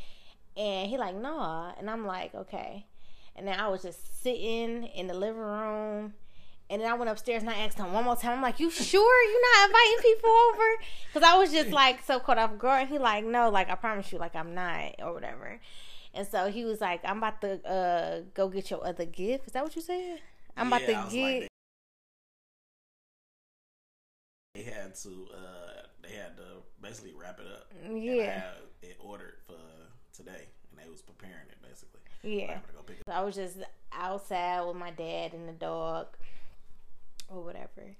and 0.57 0.89
he 0.89 0.97
like, 0.97 1.15
nah. 1.15 1.71
And 1.77 1.89
I'm 1.89 2.05
like, 2.05 2.35
okay. 2.35 2.85
And 3.35 3.47
then 3.47 3.57
I 3.57 3.69
was 3.69 3.81
just 3.81 4.21
sitting 4.21 4.83
in 4.83 5.07
the 5.07 5.13
living 5.13 5.41
room. 5.41 6.13
And 6.69 6.81
then 6.81 6.91
I 6.91 6.93
went 6.93 7.09
upstairs 7.09 7.41
and 7.41 7.49
I 7.49 7.55
asked 7.59 7.77
him 7.77 7.93
one 7.93 8.03
more 8.03 8.15
time. 8.15 8.33
I'm 8.33 8.41
like, 8.43 8.59
"You 8.59 8.69
sure 8.69 9.31
you're 9.31 9.41
not 9.41 9.69
inviting 9.69 10.03
people 10.03 10.29
over?" 10.29 10.63
Because 11.11 11.27
I 11.27 11.35
was 11.35 11.51
just 11.51 11.71
like 11.71 12.03
so 12.03 12.19
caught 12.19 12.37
off 12.37 12.59
guard. 12.59 12.89
He 12.89 12.99
like, 12.99 13.25
"No, 13.25 13.49
like 13.49 13.71
I 13.71 13.75
promise 13.75 14.11
you, 14.11 14.19
like 14.19 14.35
I'm 14.35 14.53
not 14.53 14.93
or 15.01 15.11
whatever." 15.11 15.59
And 16.19 16.27
so 16.27 16.51
he 16.51 16.65
was 16.65 16.81
like, 16.81 16.99
I'm 17.05 17.19
about 17.19 17.39
to 17.41 17.65
uh, 17.65 18.21
go 18.33 18.49
get 18.49 18.69
your 18.69 18.85
other 18.85 19.05
gift. 19.05 19.47
Is 19.47 19.53
that 19.53 19.63
what 19.63 19.73
you 19.73 19.81
said? 19.81 20.19
I'm 20.57 20.69
Yeah, 20.69 20.75
about 20.75 21.09
to 21.11 21.15
get. 21.15 21.39
like, 21.41 21.47
they 24.55 24.63
had 24.63 24.95
to 24.95 25.27
uh 25.33 25.81
they 26.01 26.09
had 26.15 26.35
to 26.35 26.43
basically 26.81 27.13
wrap 27.13 27.39
it 27.39 27.47
up. 27.47 27.71
Yeah. 27.89 28.51
it 28.81 28.97
ordered 28.99 29.37
for 29.47 29.55
today 30.11 30.47
and 30.71 30.79
they 30.85 30.89
was 30.89 31.01
preparing 31.01 31.47
it 31.49 31.57
basically. 31.61 32.01
yeah. 32.23 32.55
I'm 32.55 32.75
go 32.75 32.81
pick 32.81 32.97
it 32.97 33.03
So 33.07 33.13
I 33.13 33.21
was 33.23 33.35
just 33.35 33.57
outside 33.93 34.65
with 34.65 34.75
my 34.75 34.91
dad 34.91 35.33
and 35.33 35.47
the 35.47 35.53
dog 35.53 36.07
or 37.29 37.43
whatever. 37.43 37.95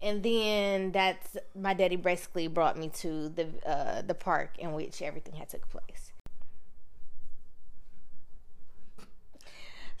And 0.00 0.22
then 0.22 0.92
that's 0.92 1.36
my 1.58 1.74
daddy 1.74 1.96
basically 1.96 2.46
brought 2.48 2.78
me 2.78 2.88
to 3.02 3.30
the 3.30 3.48
uh, 3.68 4.02
the 4.02 4.14
park 4.14 4.58
in 4.60 4.74
which 4.74 5.02
everything 5.02 5.34
had 5.34 5.48
took 5.48 5.68
place. 5.68 6.12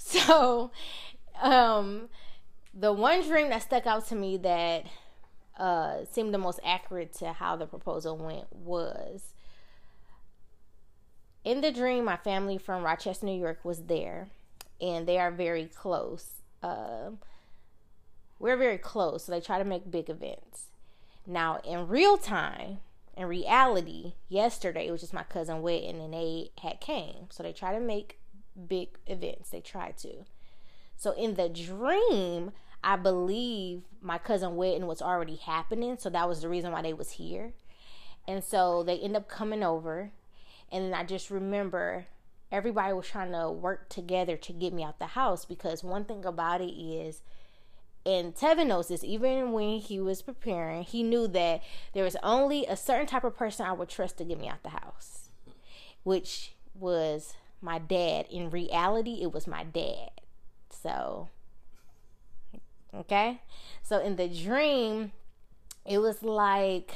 So, 0.26 0.70
um, 1.42 2.08
the 2.72 2.92
one 2.92 3.26
dream 3.26 3.48
that 3.48 3.62
stuck 3.62 3.86
out 3.86 4.06
to 4.08 4.14
me 4.14 4.36
that 4.36 4.86
uh, 5.58 6.04
seemed 6.12 6.32
the 6.32 6.38
most 6.38 6.60
accurate 6.64 7.12
to 7.14 7.32
how 7.32 7.56
the 7.56 7.66
proposal 7.66 8.16
went 8.16 8.46
was 8.54 9.34
in 11.46 11.60
the 11.60 11.70
dream, 11.70 12.04
my 12.04 12.16
family 12.16 12.58
from 12.58 12.82
Rochester, 12.82 13.24
New 13.24 13.40
York 13.40 13.64
was 13.64 13.84
there, 13.84 14.26
and 14.80 15.06
they 15.06 15.16
are 15.16 15.30
very 15.30 15.66
close. 15.66 16.42
Um, 16.60 17.18
we're 18.40 18.56
very 18.56 18.78
close, 18.78 19.24
so 19.24 19.32
they 19.32 19.40
try 19.40 19.58
to 19.58 19.64
make 19.64 19.88
big 19.88 20.10
events. 20.10 20.64
Now, 21.24 21.60
in 21.64 21.86
real 21.86 22.18
time, 22.18 22.78
in 23.16 23.26
reality, 23.26 24.14
yesterday 24.28 24.88
it 24.88 24.90
was 24.90 25.02
just 25.02 25.14
my 25.14 25.22
cousin 25.22 25.62
wedding, 25.62 26.00
and 26.00 26.12
they 26.12 26.50
had 26.62 26.80
came, 26.80 27.28
so 27.30 27.44
they 27.44 27.52
try 27.52 27.72
to 27.72 27.80
make 27.80 28.18
big 28.68 28.88
events. 29.06 29.50
They 29.50 29.60
try 29.60 29.92
to. 29.98 30.24
So 30.96 31.12
in 31.12 31.34
the 31.34 31.48
dream, 31.48 32.52
I 32.82 32.96
believe 32.96 33.82
my 34.00 34.18
cousin 34.18 34.56
wedding 34.56 34.86
was 34.86 35.02
already 35.02 35.36
happening, 35.36 35.96
so 35.98 36.08
that 36.10 36.28
was 36.28 36.42
the 36.42 36.48
reason 36.48 36.72
why 36.72 36.82
they 36.82 36.92
was 36.92 37.12
here. 37.12 37.52
And 38.26 38.42
so 38.42 38.82
they 38.82 38.98
end 38.98 39.16
up 39.16 39.28
coming 39.28 39.62
over, 39.62 40.10
and 40.72 40.84
then 40.86 40.94
I 40.94 41.04
just 41.04 41.30
remember 41.30 42.06
everybody 42.50 42.92
was 42.92 43.08
trying 43.08 43.32
to 43.32 43.50
work 43.50 43.88
together 43.88 44.36
to 44.36 44.52
get 44.52 44.72
me 44.72 44.84
out 44.84 44.98
the 44.98 45.06
house 45.06 45.44
because 45.44 45.82
one 45.82 46.04
thing 46.04 46.24
about 46.24 46.60
it 46.60 46.72
is 46.72 47.22
and 48.06 48.36
Tevin 48.36 48.68
knows 48.68 48.86
this, 48.86 49.02
even 49.02 49.50
when 49.50 49.80
he 49.80 49.98
was 49.98 50.22
preparing, 50.22 50.84
he 50.84 51.02
knew 51.02 51.26
that 51.26 51.60
there 51.92 52.04
was 52.04 52.16
only 52.22 52.64
a 52.64 52.76
certain 52.76 53.08
type 53.08 53.24
of 53.24 53.36
person 53.36 53.66
I 53.66 53.72
would 53.72 53.88
trust 53.88 54.18
to 54.18 54.24
get 54.24 54.38
me 54.38 54.48
out 54.48 54.62
the 54.62 54.68
house, 54.68 55.30
which 56.04 56.54
was 56.72 57.34
my 57.66 57.78
dad. 57.80 58.26
In 58.30 58.48
reality, 58.48 59.18
it 59.20 59.32
was 59.32 59.46
my 59.46 59.64
dad. 59.64 60.10
So, 60.70 61.28
okay. 62.94 63.42
So, 63.82 63.98
in 63.98 64.16
the 64.16 64.28
dream, 64.28 65.12
it 65.84 65.98
was 65.98 66.22
like 66.22 66.92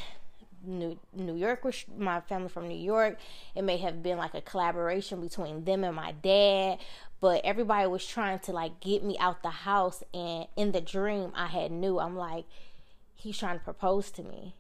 New 0.65 0.99
New 1.13 1.35
York 1.35 1.65
was 1.65 1.85
my 1.99 2.21
family 2.21 2.49
from 2.49 2.69
New 2.69 2.79
York. 2.79 3.19
It 3.55 3.63
may 3.63 3.79
have 3.79 4.03
been 4.03 4.17
like 4.17 4.35
a 4.35 4.41
collaboration 4.41 5.21
between 5.21 5.65
them 5.65 5.85
and 5.85 5.97
my 5.97 6.13
dad, 6.13 6.79
but 7.21 7.45
everybody 7.45 7.89
was 7.89 8.07
trying 8.07 8.39
to 8.41 8.53
like 8.53 8.81
get 8.81 9.03
me 9.03 9.19
out 9.19 9.43
the 9.43 9.51
house. 9.51 10.03
And 10.15 10.47
in 10.57 10.73
the 10.73 10.81
dream, 10.81 11.33
I 11.35 11.49
had 11.49 11.73
knew 11.73 11.99
I'm 11.99 12.17
like, 12.17 12.45
he's 13.17 13.39
trying 13.39 13.59
to 13.59 13.65
propose 13.65 14.11
to 14.13 14.23
me. 14.23 14.55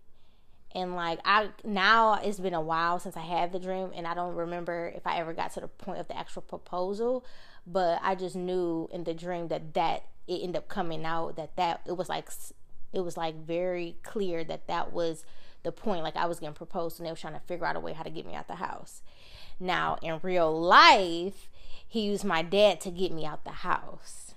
And 0.74 0.94
like 0.94 1.18
I 1.24 1.48
now 1.64 2.14
it's 2.14 2.38
been 2.38 2.54
a 2.54 2.60
while 2.60 2.98
since 3.00 3.16
I 3.16 3.22
had 3.22 3.52
the 3.52 3.58
dream, 3.58 3.90
and 3.94 4.06
I 4.06 4.14
don't 4.14 4.34
remember 4.34 4.92
if 4.94 5.06
I 5.06 5.18
ever 5.18 5.32
got 5.32 5.52
to 5.54 5.60
the 5.60 5.68
point 5.68 5.98
of 5.98 6.08
the 6.08 6.16
actual 6.16 6.42
proposal. 6.42 7.24
But 7.66 8.00
I 8.02 8.14
just 8.14 8.36
knew 8.36 8.88
in 8.92 9.04
the 9.04 9.14
dream 9.14 9.48
that 9.48 9.74
that 9.74 10.04
it 10.28 10.42
ended 10.42 10.56
up 10.56 10.68
coming 10.68 11.04
out 11.04 11.36
that 11.36 11.56
that 11.56 11.80
it 11.86 11.96
was 11.96 12.08
like 12.08 12.28
it 12.92 13.00
was 13.00 13.16
like 13.16 13.34
very 13.44 13.96
clear 14.02 14.44
that 14.44 14.68
that 14.68 14.92
was 14.92 15.24
the 15.64 15.72
point. 15.72 16.04
Like 16.04 16.16
I 16.16 16.26
was 16.26 16.38
getting 16.38 16.54
proposed, 16.54 16.98
and 16.98 17.06
they 17.06 17.10
were 17.10 17.16
trying 17.16 17.34
to 17.34 17.40
figure 17.40 17.66
out 17.66 17.76
a 17.76 17.80
way 17.80 17.92
how 17.92 18.04
to 18.04 18.10
get 18.10 18.26
me 18.26 18.34
out 18.34 18.46
the 18.46 18.56
house. 18.56 19.02
Now 19.58 19.98
in 20.02 20.20
real 20.22 20.58
life, 20.58 21.50
he 21.86 22.02
used 22.02 22.24
my 22.24 22.42
dad 22.42 22.80
to 22.82 22.90
get 22.90 23.12
me 23.12 23.26
out 23.26 23.44
the 23.44 23.50
house. 23.50 24.29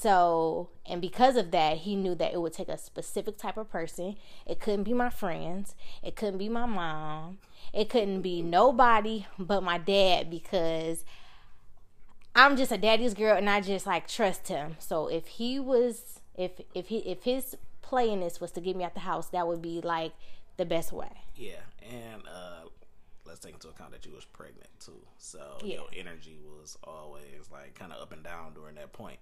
So, 0.00 0.70
and 0.86 1.02
because 1.02 1.36
of 1.36 1.50
that, 1.50 1.78
he 1.78 1.94
knew 1.94 2.14
that 2.14 2.32
it 2.32 2.40
would 2.40 2.54
take 2.54 2.70
a 2.70 2.78
specific 2.78 3.36
type 3.36 3.58
of 3.58 3.68
person. 3.70 4.16
It 4.46 4.58
couldn't 4.58 4.84
be 4.84 4.94
my 4.94 5.10
friends. 5.10 5.74
It 6.02 6.16
couldn't 6.16 6.38
be 6.38 6.48
my 6.48 6.64
mom. 6.64 7.36
It 7.74 7.90
couldn't 7.90 8.22
be 8.22 8.40
nobody 8.40 9.26
but 9.38 9.62
my 9.62 9.76
dad 9.76 10.30
because 10.30 11.04
I'm 12.34 12.56
just 12.56 12.72
a 12.72 12.78
daddy's 12.78 13.12
girl 13.12 13.36
and 13.36 13.50
I 13.50 13.60
just 13.60 13.86
like 13.86 14.08
trust 14.08 14.48
him. 14.48 14.76
So 14.78 15.08
if 15.08 15.26
he 15.26 15.60
was 15.60 16.20
if 16.34 16.52
if 16.74 16.88
he 16.88 16.98
if 17.00 17.24
his 17.24 17.58
play 17.82 18.08
in 18.08 18.20
this 18.20 18.40
was 18.40 18.52
to 18.52 18.62
get 18.62 18.76
me 18.76 18.84
out 18.84 18.94
the 18.94 19.00
house, 19.00 19.28
that 19.28 19.46
would 19.46 19.60
be 19.60 19.82
like 19.82 20.12
the 20.56 20.64
best 20.64 20.92
way. 20.92 21.10
Yeah, 21.36 21.60
and 21.82 22.22
uh 22.26 22.68
let's 23.26 23.40
take 23.40 23.52
into 23.52 23.68
account 23.68 23.92
that 23.92 24.06
you 24.06 24.12
was 24.12 24.24
pregnant 24.24 24.70
too. 24.82 25.02
So 25.18 25.58
Yeah. 25.62 25.76
your 25.76 25.88
energy 25.94 26.38
was 26.42 26.78
always 26.84 27.50
like 27.52 27.74
kind 27.74 27.92
of 27.92 28.00
up 28.00 28.12
and 28.12 28.24
down 28.24 28.54
during 28.54 28.76
that 28.76 28.94
point. 28.94 29.18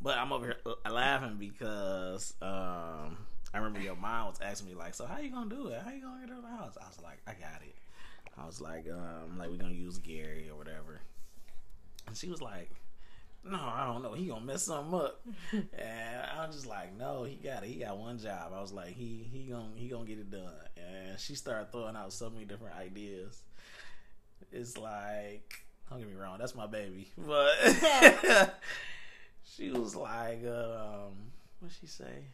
But 0.00 0.18
I'm 0.18 0.32
over 0.32 0.46
here 0.46 0.56
uh, 0.66 0.90
laughing 0.92 1.36
because 1.38 2.34
um 2.42 3.16
I 3.54 3.58
remember 3.58 3.80
your 3.80 3.96
mom 3.96 4.26
was 4.28 4.40
asking 4.40 4.68
me 4.68 4.74
like, 4.74 4.94
"So 4.94 5.06
how 5.06 5.18
you 5.18 5.30
gonna 5.30 5.48
do 5.48 5.68
it? 5.68 5.80
How 5.82 5.90
you 5.90 6.02
gonna 6.02 6.20
get 6.20 6.30
out 6.30 6.38
of 6.38 6.44
the 6.44 6.50
house?" 6.50 6.76
I 6.80 6.86
was 6.86 7.00
like, 7.02 7.18
"I 7.26 7.32
got 7.32 7.62
it." 7.62 7.74
I 8.38 8.44
was 8.44 8.60
like, 8.60 8.86
um, 8.90 9.38
like 9.38 9.48
we're 9.48 9.56
gonna 9.56 9.72
use 9.72 9.98
Gary 9.98 10.48
or 10.50 10.56
whatever, 10.56 11.00
and 12.06 12.14
she 12.16 12.28
was 12.28 12.42
like, 12.42 12.70
"No, 13.42 13.58
I 13.58 13.86
don't 13.86 14.02
know. 14.02 14.12
He 14.12 14.26
gonna 14.26 14.44
mess 14.44 14.64
something 14.64 15.00
up." 15.00 15.26
and 15.52 16.26
I'm 16.38 16.52
just 16.52 16.66
like, 16.66 16.96
"No, 16.98 17.24
he 17.24 17.36
got 17.36 17.62
it. 17.64 17.70
He 17.70 17.76
got 17.76 17.96
one 17.96 18.18
job." 18.18 18.52
I 18.54 18.60
was 18.60 18.72
like, 18.72 18.94
"He 18.94 19.26
he 19.32 19.44
gonna 19.44 19.70
he 19.76 19.88
gonna 19.88 20.04
get 20.04 20.18
it 20.18 20.30
done." 20.30 20.52
And 20.76 21.18
she 21.18 21.34
started 21.34 21.72
throwing 21.72 21.96
out 21.96 22.12
so 22.12 22.28
many 22.28 22.44
different 22.44 22.76
ideas. 22.76 23.42
It's 24.52 24.76
like, 24.76 25.64
don't 25.88 25.98
get 25.98 26.08
me 26.08 26.14
wrong, 26.14 26.38
that's 26.38 26.54
my 26.54 26.66
baby, 26.66 27.10
but 27.16 27.52
she 29.54 29.70
was 29.70 29.94
like, 29.94 30.44
um, 30.46 31.12
what 31.60 31.72
she 31.80 31.86
say? 31.86 32.24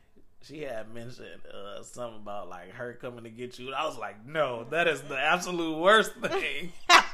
She 0.43 0.63
had 0.63 0.93
mentioned 0.93 1.43
uh, 1.53 1.83
something 1.83 2.21
about 2.23 2.49
like 2.49 2.73
her 2.73 2.95
coming 2.95 3.25
to 3.25 3.31
get 3.31 3.59
you. 3.59 3.73
I 3.73 3.87
was 3.87 3.97
like, 3.97 4.27
no, 4.27 4.65
that 4.71 4.89
is 4.89 5.03
the 5.03 5.19
absolute 5.19 5.79
worst 5.79 6.15
thing. 6.15 6.73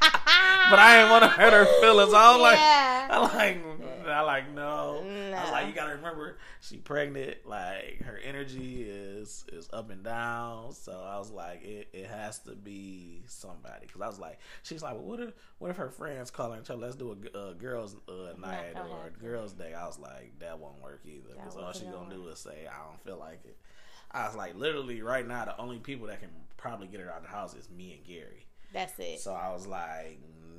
but 0.71 0.79
I 0.79 0.97
didn't 0.97 1.11
want 1.11 1.25
to 1.25 1.29
hurt 1.29 1.53
her 1.53 1.65
feelings. 1.81 2.13
I 2.15 2.33
was 2.33 2.41
like, 2.43 2.59
Yeah. 2.59 3.09
I 3.11 3.19
like, 3.21 3.65
I 4.07 4.21
like, 4.21 4.53
no. 4.55 5.03
I 5.05 5.43
was 5.43 5.51
like, 5.53 5.67
you 5.69 5.73
gotta 5.73 5.97
remember, 5.97 6.39
she 6.61 6.77
pregnant. 6.77 7.39
Like 7.47 8.03
her 8.05 8.19
energy 8.23 8.83
is 8.83 9.45
is 9.53 9.69
up 9.73 9.91
and 9.91 10.03
down. 10.03 10.73
So 10.73 10.93
I 10.93 11.19
was 11.19 11.31
like, 11.31 11.63
it, 11.65 11.89
it 11.93 12.07
has 12.07 12.39
to 12.41 12.55
be 12.55 13.23
somebody. 13.27 13.87
Because 13.87 14.01
I 14.01 14.07
was 14.09 14.19
like, 14.19 14.39
she's 14.63 14.83
like, 14.83 14.95
well, 14.95 15.05
what 15.05 15.21
if 15.21 15.35
what 15.59 15.71
if 15.71 15.77
her 15.77 15.91
friends 15.91 16.31
call 16.31 16.51
her 16.51 16.57
and 16.57 16.67
tell 16.67 16.77
her, 16.77 16.83
let's 16.83 16.97
do 16.97 17.17
a 17.35 17.39
uh, 17.39 17.53
girls 17.55 17.97
uh, 18.09 18.39
night 18.39 18.75
gonna 18.75 18.91
or 18.91 19.11
girls 19.21 19.53
day? 19.53 19.75
I 19.75 19.87
was 19.87 19.99
like, 19.99 20.39
that 20.41 20.59
won't 20.59 20.83
work 20.83 21.01
either. 21.05 21.35
Because 21.35 21.57
all 21.57 21.73
she 21.73 21.85
gonna 21.85 21.97
gonna 21.97 22.15
do 22.15 22.29
is 22.29 22.39
say, 22.39 22.67
I 22.71 22.87
don't 22.89 23.03
feel 23.05 23.19
like 23.19 23.41
it. 23.45 23.57
I 24.11 24.27
was 24.27 24.37
like, 24.37 24.55
literally, 24.55 25.03
right 25.03 25.27
now, 25.27 25.45
the 25.45 25.59
only 25.61 25.79
people 25.79 26.07
that 26.07 26.21
can 26.21 26.31
probably 26.57 26.87
get 26.89 27.01
her 27.01 27.11
out 27.11 27.19
of 27.19 27.23
the 27.25 27.29
house 27.29 27.55
is 27.55 27.69
me 27.71 27.93
and 27.93 28.05
Gary. 28.07 28.47
That's 28.73 28.99
it. 28.99 29.21
So 29.21 29.33
I 29.33 29.53
was 29.53 29.67
like, 29.67 30.19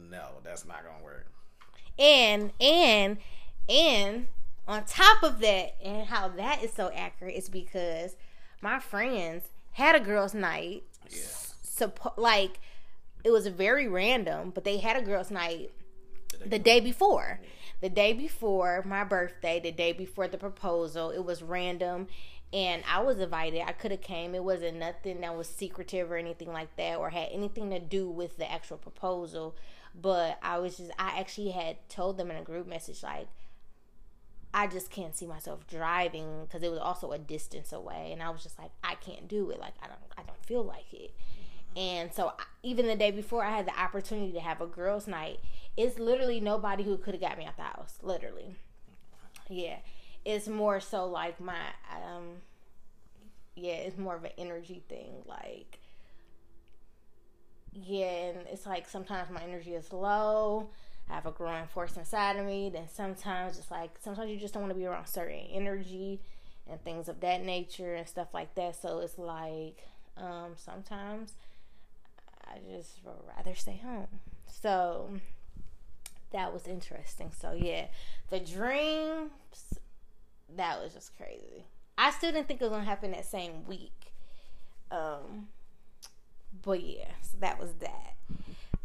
no, 0.10 0.26
that's 0.44 0.66
not 0.66 0.84
gonna 0.84 1.04
work. 1.04 1.26
and 1.98 2.52
and 2.60 3.18
and 3.68 4.28
on 4.68 4.84
top 4.86 5.24
of 5.24 5.40
that 5.40 5.76
and 5.84 6.08
how 6.08 6.28
that 6.30 6.64
is 6.64 6.72
so 6.74 6.92
accurate 6.94 7.36
is 7.36 7.50
because 7.50 8.16
my 8.62 8.80
friends 8.80 9.46
had 9.74 9.96
a 9.96 10.00
girls 10.00 10.34
night 10.34 10.84
Yeah. 11.10 11.18
suppo- 11.66 12.18
like 12.18 12.60
it 13.24 13.32
was 13.32 13.48
very 13.48 13.88
random 13.88 14.52
but 14.52 14.64
they 14.64 14.78
had 14.78 14.96
a 14.98 15.02
girls 15.02 15.30
night 15.32 15.72
the 16.46 16.60
day 16.60 16.80
before. 16.80 17.40
the 17.82 17.90
day 17.90 18.14
before 18.14 18.84
my 18.86 19.04
birthday 19.04 19.60
the 19.60 19.72
day 19.72 19.92
before 19.94 20.28
the 20.28 20.38
proposal 20.38 21.10
it 21.12 21.24
was 21.26 21.42
random 21.42 22.08
and 22.52 22.84
i 22.90 23.00
was 23.02 23.20
invited. 23.20 23.62
I 23.62 23.74
could 23.74 23.92
have 23.92 24.02
came. 24.02 24.34
It 24.34 24.44
wasn't 24.44 24.78
nothing 24.78 25.22
that 25.22 25.36
was 25.38 25.48
secretive 25.48 26.12
or 26.12 26.18
anything 26.18 26.52
like 26.52 26.76
that 26.78 26.98
or 26.98 27.12
had 27.12 27.30
anything 27.32 27.70
to 27.70 27.80
do 27.80 28.10
with 28.10 28.38
the 28.38 28.52
actual 28.52 28.78
proposal 28.78 29.56
but 29.94 30.38
i 30.42 30.58
was 30.58 30.78
just 30.78 30.92
i 31.00 31.20
actually 31.20 31.52
had 31.52 31.78
told 31.90 32.18
them 32.18 32.30
in 32.32 32.38
a 32.38 32.44
group 32.44 32.68
message 32.68 33.04
like 33.04 33.28
i 34.54 34.66
just 34.68 34.90
can't 34.90 35.16
see 35.16 35.26
myself 35.26 35.66
driving 35.68 36.46
because 36.46 36.64
it 36.64 36.72
was 36.72 36.80
also 36.80 37.12
a 37.12 37.18
distance 37.18 37.72
away 37.72 38.10
and 38.12 38.22
i 38.22 38.30
was 38.30 38.44
just 38.44 38.58
like 38.58 38.72
i 38.84 38.96
can't 38.96 39.28
do 39.28 39.50
it 39.52 39.60
like 39.60 39.74
i 39.82 39.88
don't 39.88 40.00
i 40.18 40.24
don't 40.24 40.46
feel 40.46 40.64
like 40.64 40.92
it 40.94 41.14
and 41.76 42.14
so 42.14 42.34
even 42.64 42.88
the 42.88 42.96
day 42.96 43.12
before 43.12 43.44
I 43.44 43.56
had 43.56 43.68
the 43.68 43.80
opportunity 43.80 44.34
to 44.34 44.40
have 44.40 44.62
a 44.62 44.66
girls' 44.66 45.08
night, 45.08 45.40
it's 45.78 46.00
literally 46.00 46.40
nobody 46.40 46.84
who 46.84 46.98
could 46.98 47.14
have 47.14 47.22
got 47.22 47.38
me 47.38 47.46
out 47.46 47.58
the 47.58 47.64
house. 47.64 47.98
Literally. 48.02 48.56
Yeah. 49.50 49.78
It's 50.26 50.48
more 50.48 50.80
so 50.80 51.06
like 51.06 51.40
my 51.40 51.60
um 51.90 52.42
yeah, 53.56 53.74
it's 53.74 53.98
more 53.98 54.16
of 54.16 54.24
an 54.24 54.32
energy 54.38 54.84
thing. 54.90 55.24
Like 55.26 55.79
yeah, 57.74 58.30
and 58.30 58.40
it's 58.52 58.66
like 58.66 58.88
sometimes 58.88 59.30
my 59.30 59.42
energy 59.44 59.74
is 59.74 59.92
low. 59.94 60.70
I 61.10 61.16
have 61.16 61.26
a 61.26 61.32
growing 61.32 61.68
force 61.68 61.98
inside 61.98 62.38
of 62.38 62.46
me. 62.46 62.70
Then 62.70 62.88
sometimes 62.92 63.58
it's 63.58 63.72
like 63.72 63.92
sometimes 64.00 64.30
you 64.30 64.38
just 64.38 64.54
don't 64.54 64.64
want 64.64 64.74
to 64.74 64.80
be 64.80 64.86
around 64.86 65.08
certain 65.08 65.46
energy 65.52 66.20
and 66.70 66.82
things 66.84 67.10
of 67.10 67.20
that 67.22 67.44
nature 67.44 67.96
and 67.96 68.08
stuff 68.08 68.28
like 68.34 68.54
that. 68.56 68.76
So 68.76 69.00
it's 69.00 69.18
like 69.18 69.88
um, 70.18 70.54
sometimes 70.56 71.34
I 72.46 72.58
just 72.72 73.00
would 73.04 73.16
rather 73.36 73.56
stay 73.56 73.80
home. 73.84 74.08
So 74.48 75.10
that 76.32 76.54
was 76.54 76.68
interesting. 76.68 77.32
So 77.40 77.54
yeah, 77.54 77.86
the 78.30 78.40
dreams 78.40 79.32
that 80.56 80.82
was 80.82 80.94
just 80.94 81.16
crazy. 81.18 81.66
I 81.98 82.12
still 82.12 82.32
didn't 82.32 82.48
think 82.48 82.62
it 82.62 82.66
was 82.66 82.72
gonna 82.72 82.86
happen 82.86 83.12
that 83.12 83.26
same 83.26 83.66
week. 83.68 84.14
Um, 84.92 85.48
but 86.64 86.84
yeah, 86.84 87.12
so 87.22 87.38
that 87.40 87.60
was 87.60 87.74
that. 87.80 88.16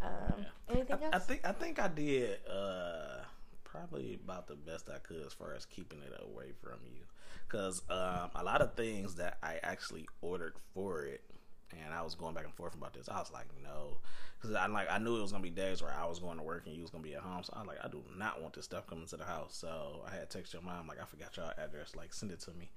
Um, 0.03 0.35
yeah. 0.39 0.45
Anything 0.75 0.99
I, 1.03 1.05
else? 1.05 1.15
I 1.15 1.19
think 1.19 1.41
I 1.45 1.53
think 1.53 1.79
I 1.79 1.89
did 1.89 2.39
uh, 2.49 3.23
probably 3.65 4.19
about 4.23 4.47
the 4.47 4.57
best 4.57 4.89
I 4.89 4.99
could 4.99 5.25
as 5.27 5.33
far 5.33 5.55
as 5.55 5.67
keeping 5.67 5.99
it 6.01 6.13
away 6.23 6.53
from 6.63 6.79
you, 6.85 7.03
because 7.49 7.83
um, 7.91 8.31
a 8.35 8.43
lot 8.45 8.61
of 8.61 8.75
things 8.75 9.17
that 9.17 9.39
I 9.43 9.59
actually 9.63 10.07
ordered 10.21 10.55
for 10.75 11.05
it, 11.05 11.23
and 11.71 11.93
I 11.93 12.03
was 12.03 12.15
going 12.15 12.35
back 12.35 12.45
and 12.45 12.55
forth 12.55 12.75
about 12.75 12.95
this. 12.95 13.09
I 13.09 13.19
was 13.19 13.33
like, 13.33 13.47
no, 13.63 13.99
because 14.41 14.55
I 14.55 14.67
like 14.67 14.91
I 14.91 14.99
knew 14.99 15.17
it 15.17 15.23
was 15.23 15.33
gonna 15.33 15.43
be 15.43 15.51
days 15.51 15.83
where 15.83 15.93
I 15.93 16.07
was 16.07 16.19
going 16.19 16.37
to 16.37 16.43
work 16.43 16.67
and 16.67 16.75
you 16.75 16.83
was 16.83 16.91
gonna 16.91 17.03
be 17.03 17.15
at 17.15 17.23
home. 17.23 17.43
So 17.43 17.53
I 17.57 17.61
was 17.61 17.69
like, 17.69 17.79
I 17.83 17.89
do 17.89 18.03
not 18.17 18.41
want 18.43 18.55
this 18.55 18.65
stuff 18.65 18.87
coming 18.87 19.07
to 19.07 19.17
the 19.17 19.25
house. 19.25 19.57
So 19.57 20.03
I 20.07 20.15
had 20.15 20.31
text 20.31 20.53
your 20.53 20.63
mom 20.63 20.87
like 20.87 21.01
I 21.01 21.05
forgot 21.05 21.37
your 21.37 21.53
address, 21.59 21.95
like 21.97 22.13
send 22.13 22.33
it 22.33 22.41
to 22.41 22.53
me. 22.53 22.71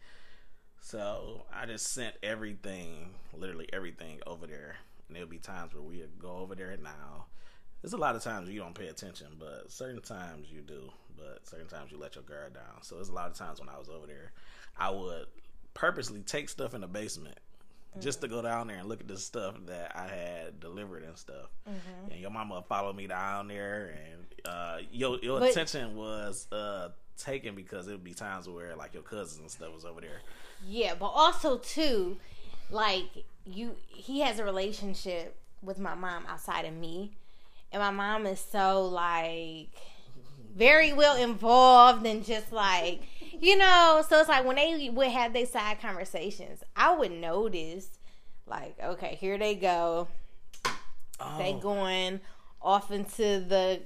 So 0.81 1.45
I 1.53 1.65
just 1.65 1.91
sent 1.93 2.15
everything, 2.23 3.15
literally 3.33 3.67
everything 3.73 4.19
over 4.25 4.47
there. 4.47 4.77
And 5.07 5.15
there'll 5.15 5.29
be 5.29 5.37
times 5.37 5.73
where 5.73 5.83
we 5.83 6.03
go 6.19 6.37
over 6.37 6.55
there 6.55 6.75
now. 6.81 7.25
There's 7.81 7.93
a 7.93 7.97
lot 7.97 8.15
of 8.15 8.23
times 8.23 8.49
you 8.49 8.59
don't 8.59 8.73
pay 8.73 8.87
attention, 8.87 9.27
but 9.39 9.71
certain 9.71 10.01
times 10.01 10.47
you 10.51 10.61
do. 10.61 10.89
But 11.17 11.47
certain 11.47 11.67
times 11.67 11.91
you 11.91 11.97
let 11.97 12.15
your 12.15 12.23
guard 12.23 12.53
down. 12.53 12.81
So 12.81 12.95
there's 12.95 13.09
a 13.09 13.13
lot 13.13 13.29
of 13.29 13.37
times 13.37 13.59
when 13.59 13.69
I 13.69 13.77
was 13.77 13.89
over 13.89 14.07
there, 14.07 14.31
I 14.77 14.89
would 14.89 15.25
purposely 15.73 16.21
take 16.21 16.49
stuff 16.49 16.73
in 16.73 16.81
the 16.81 16.87
basement 16.87 17.37
just 17.99 18.21
to 18.21 18.27
go 18.27 18.41
down 18.41 18.67
there 18.67 18.77
and 18.77 18.87
look 18.87 19.01
at 19.01 19.07
the 19.07 19.17
stuff 19.17 19.55
that 19.65 19.91
I 19.95 20.07
had 20.07 20.59
delivered 20.59 21.03
and 21.03 21.17
stuff. 21.17 21.47
Mm-hmm. 21.67 22.11
And 22.11 22.21
your 22.21 22.29
mama 22.29 22.63
followed 22.67 22.95
me 22.95 23.07
down 23.07 23.47
there, 23.47 23.95
and 24.05 24.25
uh, 24.45 24.77
your 24.91 25.17
your 25.21 25.39
but, 25.39 25.51
attention 25.51 25.95
was 25.95 26.47
uh, 26.51 26.89
taken 27.17 27.55
because 27.55 27.87
it 27.87 27.91
would 27.91 28.03
be 28.03 28.13
times 28.13 28.47
where 28.47 28.75
like 28.75 28.93
your 28.93 29.03
cousins 29.03 29.39
and 29.39 29.51
stuff 29.51 29.73
was 29.73 29.85
over 29.85 30.01
there. 30.01 30.21
Yeah, 30.65 30.95
but 30.95 31.07
also 31.07 31.57
too, 31.57 32.17
like 32.69 33.05
you, 33.45 33.75
he 33.87 34.21
has 34.21 34.39
a 34.39 34.43
relationship 34.43 35.35
with 35.61 35.79
my 35.79 35.95
mom 35.95 36.25
outside 36.27 36.65
of 36.65 36.73
me, 36.73 37.11
and 37.71 37.81
my 37.81 37.91
mom 37.91 38.25
is 38.25 38.39
so 38.39 38.85
like 38.85 39.69
very 40.55 40.91
well 40.91 41.15
involved 41.15 42.05
and 42.05 42.25
just 42.25 42.51
like 42.51 43.01
you 43.39 43.55
know 43.55 44.03
so 44.07 44.19
it's 44.19 44.27
like 44.27 44.43
when 44.43 44.55
they 44.55 44.89
would 44.89 45.07
have 45.07 45.31
their 45.31 45.45
side 45.45 45.79
conversations 45.79 46.63
i 46.75 46.93
would 46.95 47.11
notice 47.11 47.89
like 48.47 48.75
okay 48.83 49.15
here 49.21 49.37
they 49.37 49.53
go 49.53 50.07
oh. 51.19 51.37
they 51.37 51.53
going 51.53 52.19
off 52.59 52.89
into 52.91 53.39
the 53.39 53.79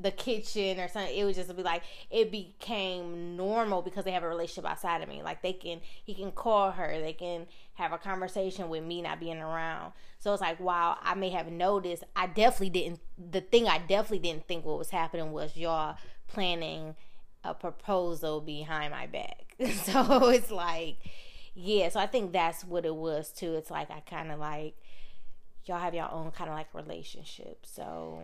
the 0.00 0.10
kitchen 0.10 0.78
or 0.78 0.88
something. 0.88 1.16
It 1.16 1.24
would 1.24 1.34
just 1.34 1.54
be 1.56 1.62
like 1.62 1.82
it 2.10 2.30
became 2.30 3.36
normal 3.36 3.82
because 3.82 4.04
they 4.04 4.12
have 4.12 4.22
a 4.22 4.28
relationship 4.28 4.68
outside 4.70 5.02
of 5.02 5.08
me. 5.08 5.22
Like 5.22 5.42
they 5.42 5.52
can 5.52 5.80
he 6.04 6.14
can 6.14 6.32
call 6.32 6.72
her, 6.72 7.00
they 7.00 7.12
can 7.12 7.46
have 7.74 7.92
a 7.92 7.98
conversation 7.98 8.68
with 8.68 8.84
me 8.84 9.02
not 9.02 9.20
being 9.20 9.38
around. 9.38 9.92
So 10.18 10.32
it's 10.32 10.40
like 10.40 10.58
while 10.58 10.98
I 11.02 11.14
may 11.14 11.30
have 11.30 11.50
noticed, 11.50 12.04
I 12.14 12.26
definitely 12.26 12.70
didn't 12.70 13.00
the 13.18 13.40
thing 13.40 13.66
I 13.66 13.78
definitely 13.78 14.20
didn't 14.20 14.46
think 14.46 14.64
what 14.64 14.78
was 14.78 14.90
happening 14.90 15.32
was 15.32 15.56
y'all 15.56 15.96
planning 16.28 16.96
a 17.44 17.54
proposal 17.54 18.40
behind 18.40 18.92
my 18.92 19.06
back. 19.06 19.56
so 19.84 20.28
it's 20.28 20.50
like 20.50 20.96
yeah, 21.54 21.88
so 21.88 21.98
I 21.98 22.06
think 22.06 22.32
that's 22.32 22.64
what 22.64 22.84
it 22.84 22.94
was 22.94 23.30
too. 23.32 23.54
It's 23.54 23.70
like 23.70 23.90
I 23.90 24.00
kind 24.00 24.30
of 24.30 24.38
like 24.38 24.74
y'all 25.64 25.78
have 25.80 25.94
your 25.94 26.10
own 26.12 26.30
kind 26.30 26.50
of 26.50 26.56
like 26.56 26.72
relationship. 26.74 27.64
So 27.64 28.22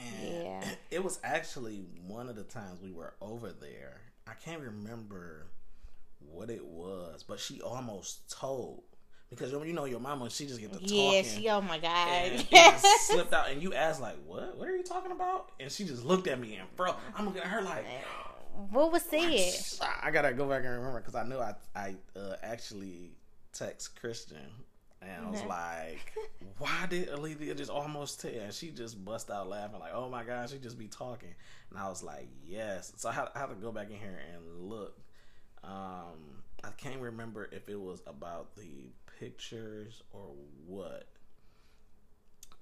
and 0.00 0.44
yeah. 0.44 0.64
it 0.90 1.02
was 1.02 1.18
actually 1.22 1.84
one 2.06 2.28
of 2.28 2.36
the 2.36 2.44
times 2.44 2.80
we 2.82 2.92
were 2.92 3.14
over 3.20 3.52
there. 3.52 4.00
I 4.26 4.32
can't 4.34 4.60
remember 4.60 5.46
what 6.18 6.50
it 6.50 6.64
was, 6.64 7.22
but 7.22 7.40
she 7.40 7.60
almost 7.60 8.30
told 8.30 8.82
because 9.30 9.52
you 9.52 9.72
know 9.72 9.84
your 9.84 10.00
mama, 10.00 10.28
she 10.28 10.46
just 10.46 10.60
get 10.60 10.72
the 10.72 10.80
talking. 10.80 11.12
Yeah, 11.12 11.22
she. 11.22 11.48
Oh 11.48 11.60
my 11.60 11.78
god, 11.78 12.44
slipped 12.78 13.32
out, 13.32 13.50
and 13.50 13.62
you 13.62 13.72
asked 13.72 14.00
like, 14.00 14.16
"What? 14.26 14.58
What 14.58 14.68
are 14.68 14.76
you 14.76 14.82
talking 14.82 15.12
about?" 15.12 15.52
And 15.60 15.70
she 15.70 15.84
just 15.84 16.04
looked 16.04 16.26
at 16.26 16.38
me 16.38 16.56
and 16.56 16.76
bro, 16.76 16.94
I'm 17.14 17.26
looking 17.26 17.42
at 17.42 17.48
her 17.48 17.62
like, 17.62 17.86
"What 18.70 18.92
was 18.92 19.02
said?" 19.02 19.88
I 20.02 20.10
gotta 20.10 20.32
go 20.32 20.48
back 20.48 20.64
and 20.64 20.74
remember 20.74 21.00
because 21.00 21.14
I 21.14 21.24
know 21.24 21.40
I 21.40 21.54
I 21.74 21.94
uh, 22.18 22.36
actually 22.42 23.12
text 23.52 23.98
Christian 24.00 24.38
and 25.02 25.26
I 25.26 25.30
was 25.30 25.42
like, 25.44 26.12
why 26.58 26.86
did 26.88 27.08
Alethea 27.08 27.54
just 27.54 27.70
almost 27.70 28.20
tell? 28.20 28.30
And 28.30 28.52
she 28.52 28.70
just 28.70 29.02
bust 29.02 29.30
out 29.30 29.48
laughing, 29.48 29.80
like, 29.80 29.94
oh 29.94 30.10
my 30.10 30.24
God, 30.24 30.50
she 30.50 30.58
just 30.58 30.78
be 30.78 30.88
talking. 30.88 31.34
And 31.70 31.78
I 31.78 31.88
was 31.88 32.02
like, 32.02 32.28
yes. 32.46 32.92
So 32.96 33.08
I 33.08 33.12
had, 33.12 33.28
I 33.34 33.38
had 33.38 33.48
to 33.48 33.54
go 33.54 33.72
back 33.72 33.90
in 33.90 33.96
here 33.96 34.20
and 34.34 34.68
look. 34.68 34.98
Um, 35.64 36.42
I 36.62 36.70
can't 36.76 37.00
remember 37.00 37.48
if 37.50 37.68
it 37.68 37.80
was 37.80 38.02
about 38.06 38.56
the 38.56 38.90
pictures 39.18 40.02
or 40.12 40.32
what. 40.66 41.06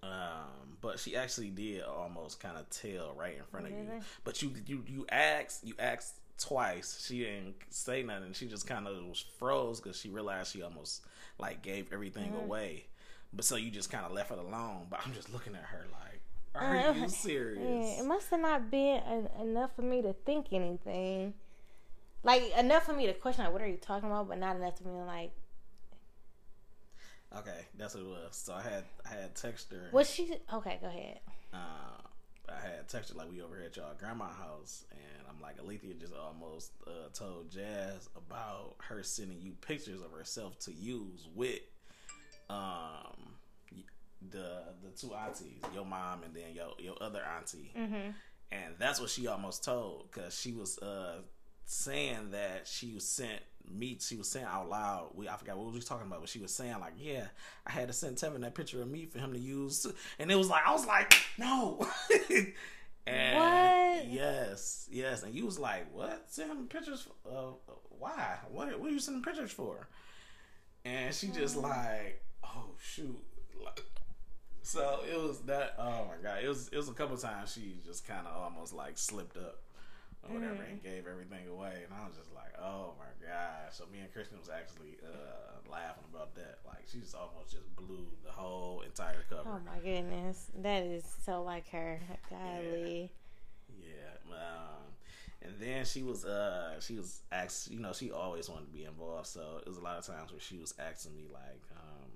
Um, 0.03 0.77
but 0.81 1.01
she 1.01 1.17
actually 1.17 1.51
did 1.51 1.83
almost 1.83 2.39
kind 2.41 2.57
of 2.57 2.71
tell 2.71 3.15
right 3.17 3.37
in 3.37 3.45
front 3.45 3.67
really? 3.67 3.81
of 3.81 3.95
you. 3.95 4.01
But 4.23 4.43
you 4.43 4.53
you 4.67 4.85
you 4.87 5.07
asked 5.09 5.67
you 5.67 5.75
asked 5.79 6.15
twice. 6.39 7.05
She 7.05 7.21
didn't 7.21 7.57
say 7.71 8.05
nothing. 8.05 8.33
She 8.33 8.47
just 8.47 8.67
kind 8.67 8.87
of 8.87 8.95
was 9.05 9.25
froze 9.39 9.81
because 9.81 9.99
she 9.99 10.09
realized 10.09 10.53
she 10.53 10.63
almost 10.63 11.03
like 11.39 11.63
gave 11.63 11.93
everything 11.93 12.33
mm-hmm. 12.33 12.45
away. 12.45 12.87
But 13.33 13.45
so 13.45 13.57
you 13.57 13.71
just 13.71 13.91
kind 13.91 14.05
of 14.05 14.13
left 14.13 14.31
it 14.31 14.39
alone. 14.39 14.87
But 14.91 15.01
I'm 15.05 15.13
just 15.13 15.33
looking 15.33 15.55
at 15.55 15.63
her 15.63 15.87
like, 15.93 16.21
are 16.55 16.77
uh, 16.77 16.93
you 16.95 17.09
serious? 17.09 17.59
Yeah, 17.63 18.03
it 18.03 18.07
must 18.07 18.31
have 18.31 18.41
not 18.41 18.71
been 18.71 19.03
enough 19.41 19.75
for 19.77 19.83
me 19.83 20.03
to 20.03 20.13
think 20.13 20.47
anything. 20.53 21.35
Like 22.25 22.51
enough 22.59 22.85
for 22.85 22.93
me 22.93 23.07
to 23.07 23.15
question 23.15 23.45
like, 23.45 23.53
what 23.53 23.63
are 23.63 23.69
you 23.69 23.77
talking 23.77 24.09
about? 24.09 24.29
But 24.29 24.39
not 24.39 24.57
enough 24.57 24.79
for 24.79 24.89
me 24.89 24.99
to 24.99 25.05
like. 25.05 25.33
Okay, 27.37 27.67
that's 27.77 27.95
what 27.95 28.05
it 28.05 28.09
was. 28.09 28.29
So 28.31 28.55
I 28.55 28.63
had 28.63 28.85
I 29.05 29.21
had 29.21 29.35
text 29.35 29.71
her. 29.71 29.89
Was 29.93 30.11
she 30.11 30.35
okay? 30.53 30.79
Go 30.81 30.89
ahead. 30.89 31.21
Uh, 31.53 32.08
I 32.49 32.61
had 32.61 32.89
texted 32.89 33.17
like 33.17 33.31
we 33.31 33.43
over 33.43 33.57
here 33.57 33.67
at 33.67 33.77
y'all 33.77 33.95
grandma 33.99 34.29
house, 34.29 34.85
and 34.91 35.27
I'm 35.29 35.41
like 35.41 35.59
Alethea 35.59 35.95
just 35.95 36.15
almost 36.15 36.73
uh, 36.87 37.09
told 37.13 37.51
Jazz 37.51 38.09
about 38.17 38.77
her 38.79 39.03
sending 39.03 39.41
you 39.41 39.53
pictures 39.61 40.01
of 40.01 40.13
herself 40.13 40.59
to 40.61 40.73
use 40.73 41.29
with 41.35 41.61
um 42.51 43.35
the 44.31 44.63
the 44.83 44.91
two 44.97 45.15
aunties, 45.15 45.63
your 45.75 45.85
mom 45.85 46.23
and 46.25 46.35
then 46.35 46.55
your 46.55 46.71
your 46.79 46.97
other 47.01 47.23
auntie, 47.37 47.73
mm-hmm. 47.77 48.11
and 48.51 48.75
that's 48.79 49.01
what 49.01 49.11
she 49.11 49.27
almost 49.27 49.65
told 49.65 50.11
because 50.11 50.39
she 50.39 50.53
was 50.53 50.79
uh 50.79 51.19
saying 51.71 52.31
that 52.31 52.67
she 52.67 52.95
was 52.95 53.07
sent 53.07 53.43
me 53.71 53.99
she 54.01 54.17
was 54.17 54.27
saying 54.27 54.47
out 54.49 54.71
loud 54.71 55.11
we 55.15 55.29
I 55.29 55.37
forgot 55.37 55.59
what 55.59 55.67
we 55.67 55.75
was 55.75 55.85
talking 55.85 56.07
about 56.07 56.21
but 56.21 56.29
she 56.31 56.39
was 56.39 56.51
saying 56.51 56.81
like 56.81 56.95
yeah 56.97 57.27
I 57.67 57.73
had 57.73 57.89
to 57.89 57.93
send 57.93 58.17
Tevin 58.17 58.41
that 58.41 58.55
picture 58.55 58.81
of 58.81 58.89
me 58.89 59.05
for 59.05 59.19
him 59.19 59.35
to 59.35 59.39
use. 59.39 59.87
And 60.19 60.31
it 60.31 60.37
was 60.37 60.49
like 60.49 60.67
I 60.67 60.73
was 60.73 60.87
like 60.87 61.15
no. 61.37 61.87
And 63.07 63.39
what? 63.39 64.09
yes 64.09 64.89
yes. 64.91 65.23
And 65.23 65.35
you 65.35 65.45
was 65.45 65.59
like 65.59 65.95
what? 65.95 66.25
Send 66.29 66.51
him 66.51 66.67
pictures 66.69 67.07
uh, 67.31 67.53
why? 67.99 68.39
What 68.51 68.81
what 68.81 68.89
are 68.89 68.93
you 68.93 68.99
sending 68.99 69.23
pictures 69.23 69.53
for? 69.53 69.89
And 70.87 71.15
she 71.15 71.27
just 71.29 71.59
mm. 71.59 71.65
like 71.65 72.23
oh 72.45 72.71
shoot. 72.81 73.23
Like, 73.63 73.83
so 74.63 75.01
it 75.07 75.21
was 75.21 75.41
that 75.41 75.75
oh 75.79 76.07
my 76.09 76.23
god 76.23 76.43
it 76.43 76.49
was 76.49 76.69
it 76.69 76.77
was 76.79 76.89
a 76.89 76.95
couple 76.95 77.19
times 77.19 77.53
she 77.53 77.81
just 77.85 78.09
kind 78.09 78.27
of 78.27 78.35
almost 78.43 78.73
like 78.73 78.97
slipped 78.97 79.37
up 79.37 79.61
or 80.25 80.35
whatever 80.35 80.63
mm. 80.63 80.71
and 80.71 80.83
gave 80.83 81.07
everything 81.07 81.47
away. 81.49 81.85
And 81.85 81.93
I 81.95 82.07
was 82.07 82.17
just 82.17 82.33
like, 82.35 82.53
oh 82.59 82.95
my 82.99 83.11
god. 83.23 83.73
So 83.73 83.85
me 83.93 84.01
and 84.01 84.13
Christian 84.13 84.39
was 84.39 84.49
actually 84.49 84.99
uh, 85.05 85.71
laughing 85.71 86.05
about 86.13 86.35
that. 86.35 86.59
Like 86.67 86.85
she 86.91 86.99
just 86.99 87.15
almost 87.15 87.53
just 87.53 87.69
blew 87.77 88.07
the 88.25 88.33
whole 88.33 88.83
entire 88.83 89.25
cover. 89.29 89.47
Oh 89.47 89.61
my 89.65 89.79
goodness, 89.79 90.51
that 90.63 90.83
is 90.83 91.05
so 91.25 91.43
like 91.43 91.69
her. 91.71 92.01
Golly. 92.31 93.11
Yeah. 93.81 93.87
yeah. 94.29 94.35
Um, 94.35 94.89
and 95.43 95.55
then 95.61 95.85
she 95.85 96.03
was 96.03 96.25
uh 96.25 96.81
she 96.81 96.95
was 96.95 97.21
asked 97.31 97.71
you 97.71 97.79
know 97.79 97.93
she 97.93 98.11
always 98.11 98.49
wanted 98.49 98.67
to 98.67 98.73
be 98.73 98.85
involved 98.85 99.27
so 99.27 99.61
it 99.65 99.69
was 99.69 99.79
a 99.79 99.81
lot 99.81 99.99
of 99.99 100.07
times 100.07 100.33
where 100.33 100.41
she 100.41 100.59
was 100.59 100.75
asking 100.79 101.15
me 101.17 101.27
like 101.33 101.63
um 101.77 102.11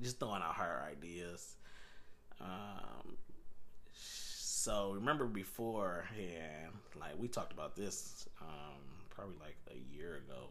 just 0.00 0.18
throwing 0.18 0.42
out 0.42 0.56
her 0.56 0.84
ideas 0.90 1.54
um 2.40 3.16
so 4.62 4.92
remember 4.94 5.24
before, 5.24 6.04
yeah, 6.16 6.68
like 7.00 7.18
we 7.18 7.26
talked 7.26 7.52
about 7.52 7.74
this 7.74 8.28
um, 8.40 8.78
probably 9.10 9.34
like 9.40 9.56
a 9.72 9.96
year 9.96 10.18
ago 10.24 10.50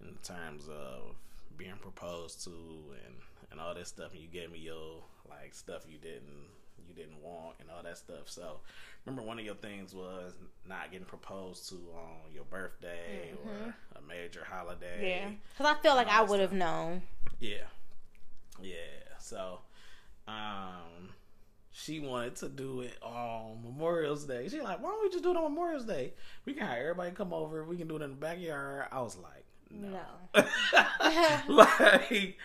in 0.00 0.14
terms 0.22 0.68
of 0.68 1.16
being 1.56 1.74
proposed 1.80 2.44
to 2.44 2.50
and 2.50 3.16
and 3.50 3.60
all 3.60 3.74
this 3.74 3.88
stuff, 3.88 4.12
and 4.12 4.22
you 4.22 4.28
gave 4.28 4.52
me 4.52 4.60
your 4.60 5.02
like 5.28 5.54
stuff 5.54 5.82
you 5.88 5.98
didn't 5.98 6.46
you 6.86 6.94
didn't 6.94 7.20
want 7.20 7.56
and 7.58 7.68
all 7.68 7.82
that 7.82 7.98
stuff. 7.98 8.26
So 8.28 8.60
remember, 9.04 9.26
one 9.26 9.40
of 9.40 9.44
your 9.44 9.56
things 9.56 9.92
was 9.92 10.34
not 10.64 10.92
getting 10.92 11.06
proposed 11.06 11.68
to 11.70 11.74
on 11.96 12.32
your 12.32 12.44
birthday 12.44 13.32
mm-hmm. 13.34 13.48
or 13.48 13.74
a 13.96 14.02
major 14.06 14.46
holiday. 14.48 15.18
Yeah, 15.18 15.30
because 15.52 15.76
I 15.76 15.82
feel 15.82 15.96
like 15.96 16.06
I 16.06 16.22
would 16.22 16.38
have 16.38 16.52
known. 16.52 17.02
Yeah, 17.40 17.66
yeah. 18.62 18.76
So, 19.18 19.58
um, 20.28 21.10
she 21.72 22.00
wanted 22.00 22.36
to 22.36 22.48
do 22.48 22.82
it 22.82 22.96
on 23.02 23.62
Memorial's 23.64 24.24
Day. 24.24 24.48
She 24.48 24.60
like, 24.60 24.82
why 24.82 24.90
don't 24.90 25.02
we 25.02 25.08
just 25.08 25.24
do 25.24 25.30
it 25.30 25.36
on 25.36 25.44
Memorial's 25.44 25.86
Day? 25.86 26.12
We 26.44 26.52
can 26.52 26.66
have 26.66 26.76
everybody 26.76 27.10
come 27.12 27.32
over. 27.32 27.64
We 27.64 27.78
can 27.78 27.88
do 27.88 27.96
it 27.96 28.02
in 28.02 28.10
the 28.10 28.16
backyard. 28.16 28.86
I 28.92 29.00
was 29.00 29.16
like, 29.16 29.44
no. 29.70 29.98
no. 30.34 30.44
like, 31.48 32.36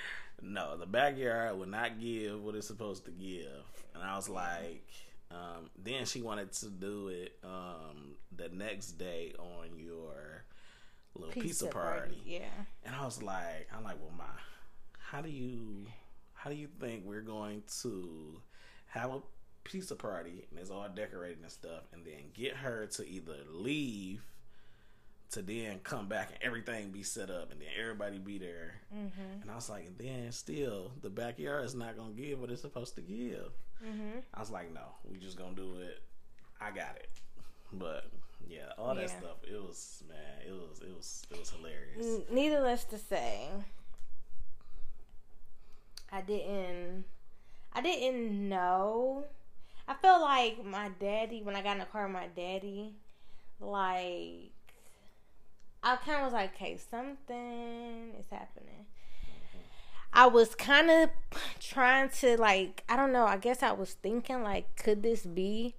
no, 0.41 0.77
the 0.77 0.85
backyard 0.85 1.57
would 1.59 1.69
not 1.69 1.99
give 1.99 2.41
what 2.41 2.55
it's 2.55 2.67
supposed 2.67 3.05
to 3.05 3.11
give. 3.11 3.51
And 3.93 4.03
I 4.03 4.15
was 4.15 4.29
like, 4.29 4.87
um, 5.29 5.69
then 5.83 6.05
she 6.05 6.21
wanted 6.21 6.53
to 6.53 6.69
do 6.69 7.09
it 7.09 7.37
um, 7.43 8.15
the 8.35 8.47
next 8.47 8.93
day 8.93 9.33
on 9.37 9.77
your 9.77 10.45
little 11.15 11.33
pizza, 11.33 11.47
pizza 11.47 11.67
party. 11.67 11.99
party. 11.99 12.21
Yeah. 12.25 12.39
And 12.85 12.95
I 12.95 13.03
was 13.03 13.21
like, 13.21 13.67
I'm 13.75 13.83
like, 13.83 13.97
well, 13.99 14.13
my, 14.17 14.23
how 14.99 15.21
do 15.21 15.29
you, 15.29 15.85
how 16.33 16.49
do 16.49 16.55
you 16.55 16.69
think 16.79 17.03
we're 17.05 17.19
going 17.19 17.63
to 17.81 18.39
have 18.97 19.11
a 19.11 19.21
pizza 19.63 19.95
party 19.95 20.45
and 20.49 20.59
it's 20.59 20.69
all 20.69 20.87
decorated 20.93 21.39
and 21.41 21.51
stuff, 21.51 21.83
and 21.93 22.05
then 22.05 22.31
get 22.33 22.55
her 22.55 22.87
to 22.87 23.07
either 23.07 23.35
leave 23.49 24.21
to 25.29 25.41
then 25.41 25.79
come 25.83 26.07
back 26.07 26.29
and 26.29 26.41
everything 26.41 26.89
be 26.89 27.03
set 27.03 27.29
up 27.29 27.51
and 27.51 27.59
then 27.59 27.67
everybody 27.79 28.17
be 28.17 28.37
there. 28.37 28.75
Mm-hmm. 28.95 29.41
And 29.41 29.51
I 29.51 29.55
was 29.55 29.69
like, 29.69 29.85
and 29.85 29.97
then 29.97 30.31
still 30.31 30.91
the 31.01 31.09
backyard 31.09 31.65
is 31.65 31.75
not 31.75 31.97
gonna 31.97 32.13
give 32.13 32.39
what 32.39 32.49
it's 32.49 32.61
supposed 32.61 32.95
to 32.95 33.01
give. 33.01 33.51
Mm-hmm. 33.85 34.19
I 34.33 34.39
was 34.39 34.49
like, 34.49 34.73
no, 34.73 34.81
we 35.03 35.17
just 35.17 35.37
gonna 35.37 35.55
do 35.55 35.79
it. 35.79 36.01
I 36.61 36.71
got 36.71 36.95
it. 36.95 37.09
But 37.73 38.05
yeah, 38.47 38.71
all 38.77 38.95
that 38.95 39.01
yeah. 39.01 39.19
stuff. 39.19 39.37
It 39.43 39.61
was 39.61 40.03
man, 40.07 40.47
it 40.47 40.53
was 40.53 40.79
it 40.79 40.95
was 40.95 41.27
it 41.29 41.39
was 41.39 41.49
hilarious. 41.49 42.23
Needless 42.31 42.85
to 42.85 42.97
say, 42.97 43.49
I 46.11 46.21
didn't. 46.21 47.03
I 47.77 47.81
didn't 47.81 48.49
know. 48.49 49.25
I 49.87 49.93
felt 49.93 50.23
like 50.23 50.65
my 50.65 50.89
daddy 50.99 51.43
when 51.43 51.55
I 51.55 51.61
got 51.61 51.73
in 51.73 51.77
the 51.77 51.85
car 51.85 52.05
with 52.05 52.13
my 52.13 52.25
daddy, 52.35 52.95
like 53.59 54.51
I 55.83 55.95
kind 55.97 56.17
of 56.17 56.23
was 56.23 56.33
like, 56.33 56.55
okay, 56.55 56.79
something 56.89 58.15
is 58.19 58.25
happening. 58.31 58.87
I 60.11 60.25
was 60.25 60.55
kind 60.55 60.89
of 60.89 61.11
trying 61.59 62.09
to 62.21 62.35
like, 62.41 62.83
I 62.89 62.95
don't 62.95 63.13
know. 63.13 63.27
I 63.27 63.37
guess 63.37 63.61
I 63.61 63.73
was 63.73 63.93
thinking 63.93 64.41
like, 64.41 64.75
could 64.75 65.03
this 65.03 65.23
be? 65.23 65.75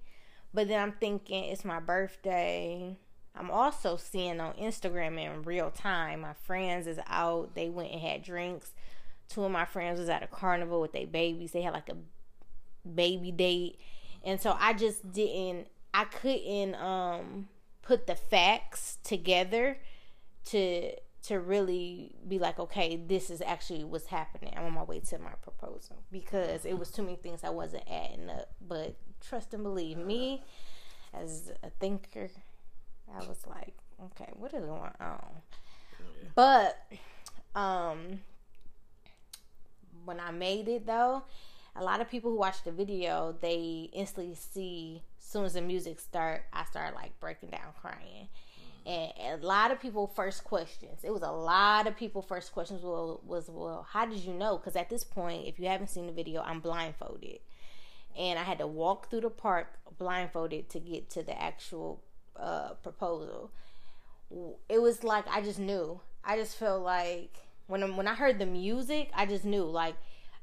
But 0.53 0.69
then 0.69 0.81
I'm 0.81 0.93
thinking 0.93 1.43
it's 1.43 1.65
my 1.65 1.81
birthday. 1.81 2.95
I'm 3.35 3.51
also 3.51 3.97
seeing 3.97 4.39
on 4.39 4.53
Instagram 4.53 5.19
in 5.21 5.43
real 5.43 5.69
time. 5.69 6.21
My 6.21 6.33
friends 6.45 6.87
is 6.87 6.99
out. 7.07 7.55
They 7.55 7.67
went 7.67 7.91
and 7.91 7.99
had 7.99 8.23
drinks. 8.23 8.71
Two 9.29 9.43
of 9.43 9.51
my 9.51 9.65
friends 9.65 9.99
was 9.99 10.09
at 10.09 10.23
a 10.23 10.27
carnival 10.27 10.81
with 10.81 10.91
their 10.91 11.07
babies. 11.07 11.51
They 11.51 11.61
had 11.61 11.73
like 11.73 11.89
a 11.89 11.97
baby 12.87 13.31
date, 13.31 13.79
and 14.23 14.41
so 14.41 14.57
I 14.59 14.73
just 14.73 15.11
didn't. 15.11 15.67
I 15.93 16.05
couldn't 16.05 16.75
um 16.75 17.47
put 17.81 18.07
the 18.07 18.15
facts 18.15 18.97
together 19.03 19.77
to 20.45 20.91
to 21.21 21.39
really 21.39 22.15
be 22.27 22.39
like, 22.39 22.59
okay, 22.59 22.95
this 22.95 23.29
is 23.29 23.41
actually 23.41 23.83
what's 23.83 24.07
happening. 24.07 24.53
I'm 24.55 24.65
on 24.65 24.73
my 24.73 24.83
way 24.83 24.99
to 24.99 25.19
my 25.19 25.33
proposal 25.41 25.97
because 26.11 26.65
it 26.65 26.77
was 26.77 26.91
too 26.91 27.03
many 27.03 27.17
things 27.17 27.43
I 27.43 27.49
wasn't 27.49 27.83
adding 27.89 28.29
up. 28.29 28.49
But 28.65 28.95
trust 29.27 29.53
and 29.53 29.63
believe 29.63 29.97
me, 29.97 30.43
as 31.13 31.51
a 31.61 31.69
thinker, 31.79 32.29
I 33.13 33.19
was 33.27 33.45
like, 33.47 33.73
okay, 34.05 34.31
what 34.37 34.53
is 34.53 34.65
going 34.65 34.91
on? 34.99 35.25
But 36.35 36.77
um, 37.53 38.21
when 40.05 40.19
I 40.19 40.31
made 40.31 40.67
it 40.67 40.85
though, 40.85 41.23
a 41.75 41.83
lot 41.83 42.01
of 42.01 42.09
people 42.09 42.31
who 42.31 42.37
watch 42.37 42.63
the 42.63 42.71
video, 42.71 43.35
they 43.41 43.89
instantly 43.93 44.35
see 44.35 45.03
as 45.19 45.25
soon 45.25 45.45
as 45.45 45.53
the 45.53 45.61
music 45.61 45.99
start, 45.99 46.43
I 46.51 46.65
start 46.65 46.95
like 46.95 47.19
breaking 47.19 47.49
down 47.49 47.73
crying. 47.79 48.27
And 48.85 49.43
a 49.43 49.45
lot 49.45 49.71
of 49.71 49.79
people 49.79 50.07
first 50.07 50.43
questions. 50.43 51.03
It 51.03 51.11
was 51.11 51.21
a 51.21 51.31
lot 51.31 51.85
of 51.85 51.95
people 51.95 52.21
first 52.21 52.51
questions 52.51 52.81
was, 52.81 53.19
was 53.25 53.49
well 53.49 53.85
how 53.89 54.05
did 54.05 54.19
you 54.19 54.33
know? 54.33 54.57
Because 54.57 54.75
at 54.75 54.89
this 54.89 55.03
point 55.03 55.47
if 55.47 55.59
you 55.59 55.67
haven't 55.67 55.89
seen 55.89 56.07
the 56.07 56.13
video 56.13 56.41
i'm 56.41 56.59
blindfolded. 56.59 57.39
And 58.17 58.39
i 58.39 58.43
had 58.43 58.57
to 58.59 58.67
walk 58.67 59.09
through 59.09 59.21
the 59.21 59.29
park 59.29 59.67
blindfolded 59.97 60.69
to 60.69 60.79
get 60.79 61.09
to 61.11 61.23
the 61.23 61.39
actual 61.39 62.01
uh, 62.35 62.73
proposal. 62.81 63.51
It 64.69 64.81
was 64.81 65.03
like 65.03 65.25
i 65.27 65.41
just 65.41 65.59
knew. 65.59 66.01
I 66.23 66.37
just 66.37 66.57
felt 66.57 66.83
like 66.83 67.37
when, 67.69 67.95
when 67.95 68.07
i 68.07 68.13
heard 68.13 68.39
the 68.39 68.45
music 68.45 69.09
i 69.15 69.25
just 69.25 69.45
knew 69.45 69.63
like 69.63 69.95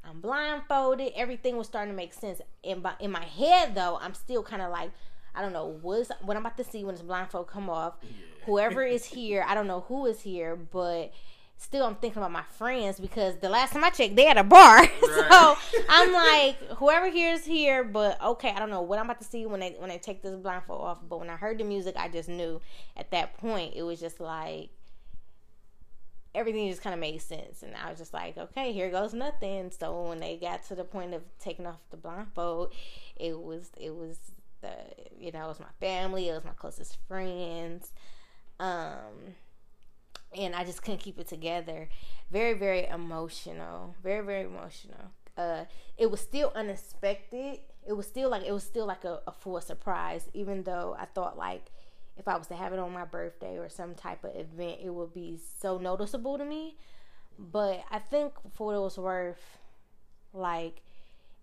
i'm 0.04 0.20
blindfolded 0.20 1.12
everything 1.14 1.56
was 1.56 1.66
starting 1.66 1.92
to 1.92 1.96
make 1.96 2.14
sense 2.14 2.40
in 2.62 2.80
my, 2.80 2.94
in 3.00 3.10
my 3.10 3.24
head 3.24 3.74
though 3.74 3.98
i'm 4.00 4.14
still 4.14 4.42
kind 4.42 4.62
of 4.62 4.70
like 4.70 4.90
I 5.36 5.42
don't 5.42 5.52
know 5.52 5.78
what's 5.82 6.10
what 6.22 6.36
I'm 6.36 6.44
about 6.44 6.56
to 6.56 6.64
see 6.64 6.82
when 6.82 6.94
this 6.94 7.02
blindfold 7.02 7.46
come 7.46 7.68
off. 7.68 7.94
Yeah. 8.02 8.08
Whoever 8.46 8.82
is 8.82 9.04
here, 9.16 9.44
I 9.46 9.54
don't 9.54 9.66
know 9.66 9.84
who 9.86 10.06
is 10.06 10.22
here, 10.22 10.56
but 10.56 11.12
still 11.58 11.84
I'm 11.84 11.96
thinking 11.96 12.18
about 12.18 12.32
my 12.32 12.42
friends 12.42 12.98
because 12.98 13.36
the 13.36 13.48
last 13.48 13.72
time 13.72 13.84
I 13.84 13.90
checked, 13.90 14.16
they 14.16 14.24
had 14.24 14.38
a 14.38 14.44
bar. 14.44 14.78
Right. 15.06 15.30
so 15.30 15.56
I'm 15.88 16.12
like, 16.12 16.58
whoever 16.76 17.08
here 17.08 17.32
is 17.32 17.44
here, 17.44 17.84
but 17.84 18.22
okay, 18.22 18.50
I 18.50 18.58
don't 18.58 18.70
know 18.70 18.82
what 18.82 18.98
I'm 18.98 19.06
about 19.06 19.20
to 19.20 19.26
see 19.26 19.46
when 19.46 19.60
they 19.60 19.76
when 19.78 19.88
they 19.90 19.98
take 19.98 20.22
this 20.22 20.34
blindfold 20.34 20.80
off. 20.80 20.98
But 21.06 21.20
when 21.20 21.30
I 21.30 21.36
heard 21.36 21.58
the 21.58 21.64
music, 21.64 21.96
I 21.98 22.08
just 22.08 22.28
knew 22.28 22.60
at 22.96 23.10
that 23.10 23.36
point 23.38 23.74
it 23.76 23.82
was 23.82 24.00
just 24.00 24.20
like 24.20 24.70
everything 26.36 26.68
just 26.68 26.82
kind 26.82 26.94
of 26.94 27.00
made 27.00 27.20
sense, 27.22 27.62
and 27.62 27.74
I 27.74 27.88
was 27.90 27.98
just 27.98 28.12
like, 28.14 28.36
okay, 28.36 28.72
here 28.72 28.90
goes 28.90 29.14
nothing. 29.14 29.70
So 29.70 30.08
when 30.08 30.20
they 30.20 30.36
got 30.36 30.62
to 30.68 30.74
the 30.74 30.84
point 30.84 31.14
of 31.14 31.22
taking 31.40 31.66
off 31.66 31.80
the 31.90 31.96
blindfold, 31.96 32.72
it 33.16 33.40
was 33.40 33.70
it 33.80 33.94
was 33.94 34.18
the 34.60 34.74
you 35.18 35.32
know 35.32 35.44
it 35.46 35.48
was 35.48 35.60
my 35.60 35.66
family 35.80 36.28
it 36.28 36.32
was 36.32 36.44
my 36.44 36.52
closest 36.52 36.98
friends. 37.08 37.92
Um 38.60 39.34
and 40.36 40.54
i 40.54 40.64
just 40.64 40.82
couldn't 40.82 41.00
keep 41.00 41.18
it 41.18 41.28
together. 41.28 41.88
Very 42.30 42.54
very 42.54 42.86
emotional 42.86 43.94
very 44.02 44.24
very 44.24 44.44
emotional. 44.44 45.12
Uh 45.36 45.64
it 45.96 46.10
was 46.10 46.20
still 46.20 46.52
unexpected. 46.54 47.60
It 47.86 47.92
was 47.92 48.06
still 48.06 48.30
like 48.30 48.44
it 48.44 48.52
was 48.52 48.64
still 48.64 48.86
like 48.86 49.04
a, 49.04 49.20
a 49.26 49.32
full 49.32 49.60
surprise 49.60 50.28
even 50.34 50.64
though 50.64 50.96
i 50.98 51.04
thought 51.04 51.38
like 51.38 51.70
if 52.18 52.26
i 52.26 52.36
was 52.36 52.46
to 52.46 52.54
have 52.54 52.72
it 52.72 52.78
on 52.78 52.92
my 52.92 53.04
birthday 53.04 53.58
or 53.58 53.68
some 53.68 53.94
type 53.94 54.24
of 54.24 54.34
event 54.34 54.80
it 54.82 54.90
would 54.90 55.12
be 55.12 55.38
so 55.60 55.78
noticeable 55.78 56.38
to 56.38 56.44
me. 56.44 56.76
But 57.38 57.84
i 57.90 57.98
think 57.98 58.32
for 58.54 58.68
what 58.68 58.76
it 58.76 58.80
was 58.80 58.98
worth 58.98 59.58
like 60.32 60.82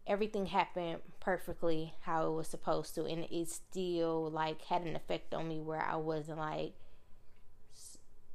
everything 0.06 0.48
happened 0.48 0.98
perfectly 1.20 1.94
how 2.02 2.28
it 2.28 2.36
was 2.36 2.48
supposed 2.48 2.94
to 2.96 3.06
and 3.06 3.26
it 3.32 3.50
still 3.50 4.30
like 4.30 4.62
had 4.66 4.82
an 4.82 4.96
effect 4.96 5.34
on 5.34 5.48
me 5.48 5.62
where 5.62 5.82
I 5.82 5.96
wasn't 5.96 6.38
like 6.38 6.74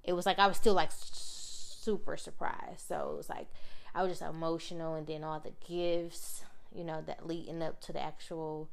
it 0.02 0.14
was 0.14 0.24
like 0.24 0.38
I 0.38 0.46
was 0.46 0.56
still 0.56 0.74
like 0.74 0.90
super 0.92 2.16
surprised. 2.16 2.88
So 2.88 3.10
it 3.12 3.16
was 3.16 3.28
like 3.28 3.48
I 3.94 4.02
was 4.02 4.12
just 4.12 4.22
emotional 4.22 4.94
and 4.94 5.06
then 5.06 5.24
all 5.24 5.40
the 5.40 5.52
gifts 5.66 6.44
you 6.74 6.84
know 6.84 7.02
that 7.06 7.26
leading 7.26 7.62
up 7.62 7.80
to 7.82 7.92
the 7.92 8.02
actual 8.02 8.70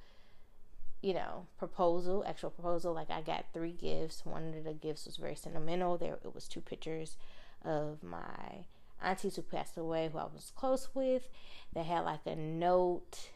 you 1.05 1.13
know 1.13 1.45
proposal 1.59 2.25
actual 2.27 2.49
proposal 2.49 2.91
like 2.91 3.11
I 3.11 3.21
got 3.21 3.45
three 3.53 3.73
gifts. 3.73 4.25
One 4.25 4.55
of 4.57 4.63
the 4.63 4.73
gifts 4.73 5.05
was 5.05 5.17
very 5.17 5.35
sentimental. 5.35 5.99
There 5.99 6.17
it 6.25 6.33
was 6.33 6.47
two 6.47 6.61
pictures 6.61 7.17
of 7.63 8.01
my 8.01 8.65
aunties 9.03 9.35
who 9.35 9.43
passed 9.43 9.77
away 9.77 10.09
who 10.11 10.17
I 10.17 10.23
was 10.23 10.51
close 10.55 10.89
with 10.95 11.29
They 11.73 11.83
had 11.83 12.05
like 12.05 12.25
a 12.25 12.35
note 12.35 13.29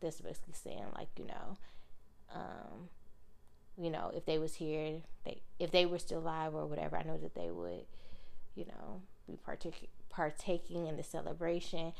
that's 0.00 0.22
basically 0.22 0.54
saying 0.54 0.86
like 0.96 1.08
you 1.18 1.26
know 1.26 1.58
um 2.34 2.88
you 3.76 3.90
know 3.90 4.10
if 4.14 4.24
they 4.24 4.38
was 4.38 4.54
here 4.54 5.02
they 5.26 5.42
if 5.58 5.72
they 5.72 5.84
were 5.84 5.98
still 5.98 6.20
alive 6.20 6.54
or 6.54 6.64
whatever 6.64 6.96
I 6.96 7.02
know 7.02 7.18
that 7.18 7.34
they 7.34 7.50
would 7.50 7.84
you 8.54 8.64
know 8.64 9.02
be 9.26 9.38
partic- 9.46 9.88
partaking 10.08 10.86
in 10.86 10.96
the 10.96 11.02
celebration 11.02 11.92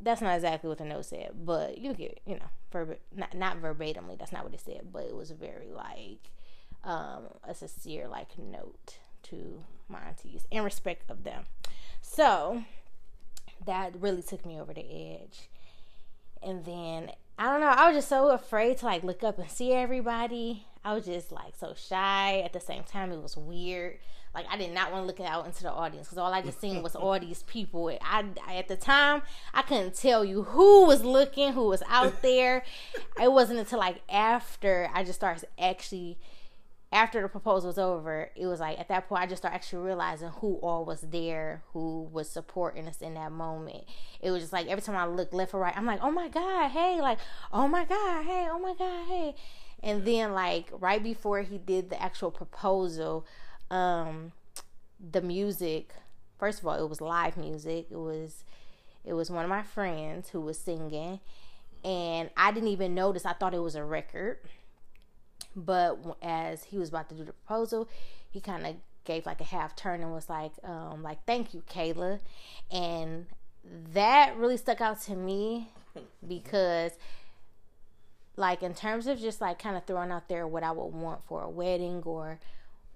that's 0.00 0.20
not 0.20 0.34
exactly 0.34 0.68
what 0.68 0.78
the 0.78 0.84
note 0.84 1.04
said 1.04 1.30
but 1.44 1.78
you 1.78 1.94
get 1.94 2.20
you 2.26 2.36
know 2.36 2.86
not 3.14 3.34
not 3.34 3.60
verbatimly 3.62 4.16
that's 4.18 4.32
not 4.32 4.44
what 4.44 4.52
it 4.52 4.60
said 4.60 4.88
but 4.92 5.04
it 5.04 5.16
was 5.16 5.30
very 5.30 5.72
like 5.72 6.30
um 6.84 7.24
a 7.44 7.54
sincere 7.54 8.06
like 8.06 8.38
note 8.38 8.98
to 9.22 9.62
my 9.88 10.00
aunties 10.00 10.46
in 10.50 10.62
respect 10.62 11.10
of 11.10 11.24
them 11.24 11.44
so 12.02 12.62
that 13.64 14.00
really 14.00 14.22
took 14.22 14.44
me 14.44 14.60
over 14.60 14.72
the 14.72 14.80
edge. 14.80 15.48
And 16.42 16.64
then 16.64 17.10
I 17.38 17.50
don't 17.50 17.60
know, 17.60 17.66
I 17.66 17.88
was 17.88 17.96
just 17.96 18.08
so 18.08 18.30
afraid 18.30 18.78
to 18.78 18.86
like 18.86 19.04
look 19.04 19.22
up 19.22 19.38
and 19.38 19.50
see 19.50 19.72
everybody. 19.72 20.66
I 20.84 20.94
was 20.94 21.06
just 21.06 21.32
like 21.32 21.54
so 21.58 21.74
shy. 21.76 22.40
At 22.44 22.52
the 22.52 22.60
same 22.60 22.84
time, 22.84 23.12
it 23.12 23.22
was 23.22 23.36
weird. 23.36 23.98
Like 24.36 24.46
I 24.50 24.58
did 24.58 24.72
not 24.72 24.92
want 24.92 25.02
to 25.02 25.06
look 25.06 25.20
out 25.20 25.46
into 25.46 25.62
the 25.62 25.72
audience 25.72 26.06
because 26.06 26.18
all 26.18 26.32
I 26.32 26.42
just 26.42 26.60
seen 26.60 26.82
was 26.82 26.94
all 26.96 27.18
these 27.18 27.42
people. 27.44 27.88
I, 28.02 28.24
I, 28.46 28.56
at 28.56 28.68
the 28.68 28.76
time 28.76 29.22
I 29.54 29.62
couldn't 29.62 29.94
tell 29.94 30.24
you 30.24 30.42
who 30.42 30.84
was 30.84 31.02
looking, 31.02 31.54
who 31.54 31.66
was 31.66 31.82
out 31.88 32.20
there. 32.22 32.62
it 33.20 33.32
wasn't 33.32 33.58
until 33.58 33.78
like 33.78 34.02
after 34.10 34.90
I 34.92 35.04
just 35.04 35.18
started 35.18 35.48
actually 35.58 36.18
after 36.92 37.20
the 37.20 37.28
proposal 37.28 37.68
was 37.68 37.78
over, 37.78 38.30
it 38.36 38.46
was 38.46 38.60
like 38.60 38.78
at 38.78 38.88
that 38.88 39.08
point 39.08 39.22
I 39.22 39.26
just 39.26 39.42
started 39.42 39.56
actually 39.56 39.84
realizing 39.86 40.28
who 40.28 40.56
all 40.56 40.84
was 40.84 41.00
there, 41.00 41.62
who 41.72 42.02
was 42.12 42.28
supporting 42.28 42.86
us 42.86 43.00
in 43.00 43.14
that 43.14 43.32
moment. 43.32 43.84
It 44.20 44.30
was 44.30 44.42
just 44.42 44.52
like 44.52 44.66
every 44.68 44.82
time 44.82 44.96
I 44.96 45.06
look 45.06 45.32
left 45.32 45.54
or 45.54 45.60
right, 45.60 45.76
I'm 45.76 45.86
like, 45.86 46.00
oh 46.02 46.10
my 46.10 46.28
god, 46.28 46.70
hey, 46.70 47.00
like, 47.00 47.18
oh 47.54 47.66
my 47.68 47.86
god, 47.86 48.24
hey, 48.24 48.48
oh 48.50 48.58
my 48.58 48.74
god, 48.78 49.08
hey. 49.08 49.34
And 49.82 50.04
then 50.04 50.32
like 50.32 50.68
right 50.72 51.02
before 51.02 51.40
he 51.40 51.56
did 51.56 51.88
the 51.90 52.00
actual 52.00 52.30
proposal, 52.30 53.26
um, 53.70 54.32
the 55.12 55.20
music. 55.20 55.94
First 56.38 56.60
of 56.60 56.66
all, 56.66 56.74
it 56.74 56.88
was 56.88 57.00
live 57.00 57.36
music. 57.36 57.86
It 57.90 57.98
was 57.98 58.44
it 59.04 59.12
was 59.14 59.30
one 59.30 59.44
of 59.44 59.48
my 59.48 59.62
friends 59.62 60.30
who 60.30 60.40
was 60.40 60.58
singing, 60.58 61.20
and 61.84 62.30
I 62.36 62.52
didn't 62.52 62.70
even 62.70 62.94
notice. 62.94 63.24
I 63.24 63.32
thought 63.32 63.54
it 63.54 63.62
was 63.62 63.74
a 63.74 63.84
record 63.84 64.38
but 65.56 65.98
as 66.20 66.64
he 66.64 66.78
was 66.78 66.90
about 66.90 67.08
to 67.08 67.14
do 67.14 67.24
the 67.24 67.32
proposal, 67.32 67.88
he 68.30 68.40
kind 68.40 68.66
of 68.66 68.76
gave 69.04 69.24
like 69.24 69.40
a 69.40 69.44
half 69.44 69.74
turn 69.74 70.02
and 70.02 70.12
was 70.12 70.28
like, 70.28 70.52
um, 70.62 71.02
like, 71.02 71.24
thank 71.26 71.54
you, 71.54 71.62
Kayla. 71.68 72.20
And 72.70 73.26
that 73.94 74.36
really 74.36 74.58
stuck 74.58 74.82
out 74.82 75.00
to 75.02 75.16
me 75.16 75.70
because 76.26 76.92
like 78.36 78.62
in 78.62 78.74
terms 78.74 79.06
of 79.06 79.18
just 79.18 79.40
like 79.40 79.58
kind 79.58 79.76
of 79.76 79.86
throwing 79.86 80.12
out 80.12 80.28
there 80.28 80.46
what 80.46 80.62
I 80.62 80.70
would 80.70 80.92
want 80.92 81.24
for 81.26 81.42
a 81.42 81.48
wedding 81.48 82.02
or 82.04 82.38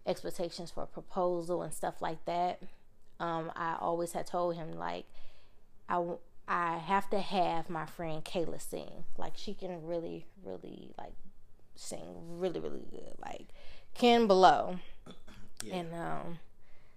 expectations 0.06 0.70
for 0.70 0.82
a 0.82 0.86
proposal 0.86 1.62
and 1.62 1.72
stuff 1.72 2.00
like 2.00 2.24
that. 2.24 2.60
Um, 3.18 3.52
I 3.54 3.76
always 3.78 4.12
had 4.12 4.26
told 4.26 4.56
him 4.56 4.78
like 4.78 5.06
I 5.88 6.02
I 6.48 6.78
have 6.78 7.08
to 7.10 7.20
have 7.20 7.68
my 7.68 7.86
friend 7.86 8.24
Kayla 8.24 8.60
sing. 8.60 9.04
Like 9.18 9.34
she 9.36 9.54
can 9.54 9.86
really 9.86 10.26
really 10.44 10.92
like 10.98 11.12
sing 11.76 12.38
really, 12.38 12.60
really 12.60 12.86
good. 12.90 13.14
Like 13.20 13.48
can 13.94 14.26
Below. 14.26 14.78
Yeah. 15.62 15.74
And 15.76 15.94
um 15.94 16.38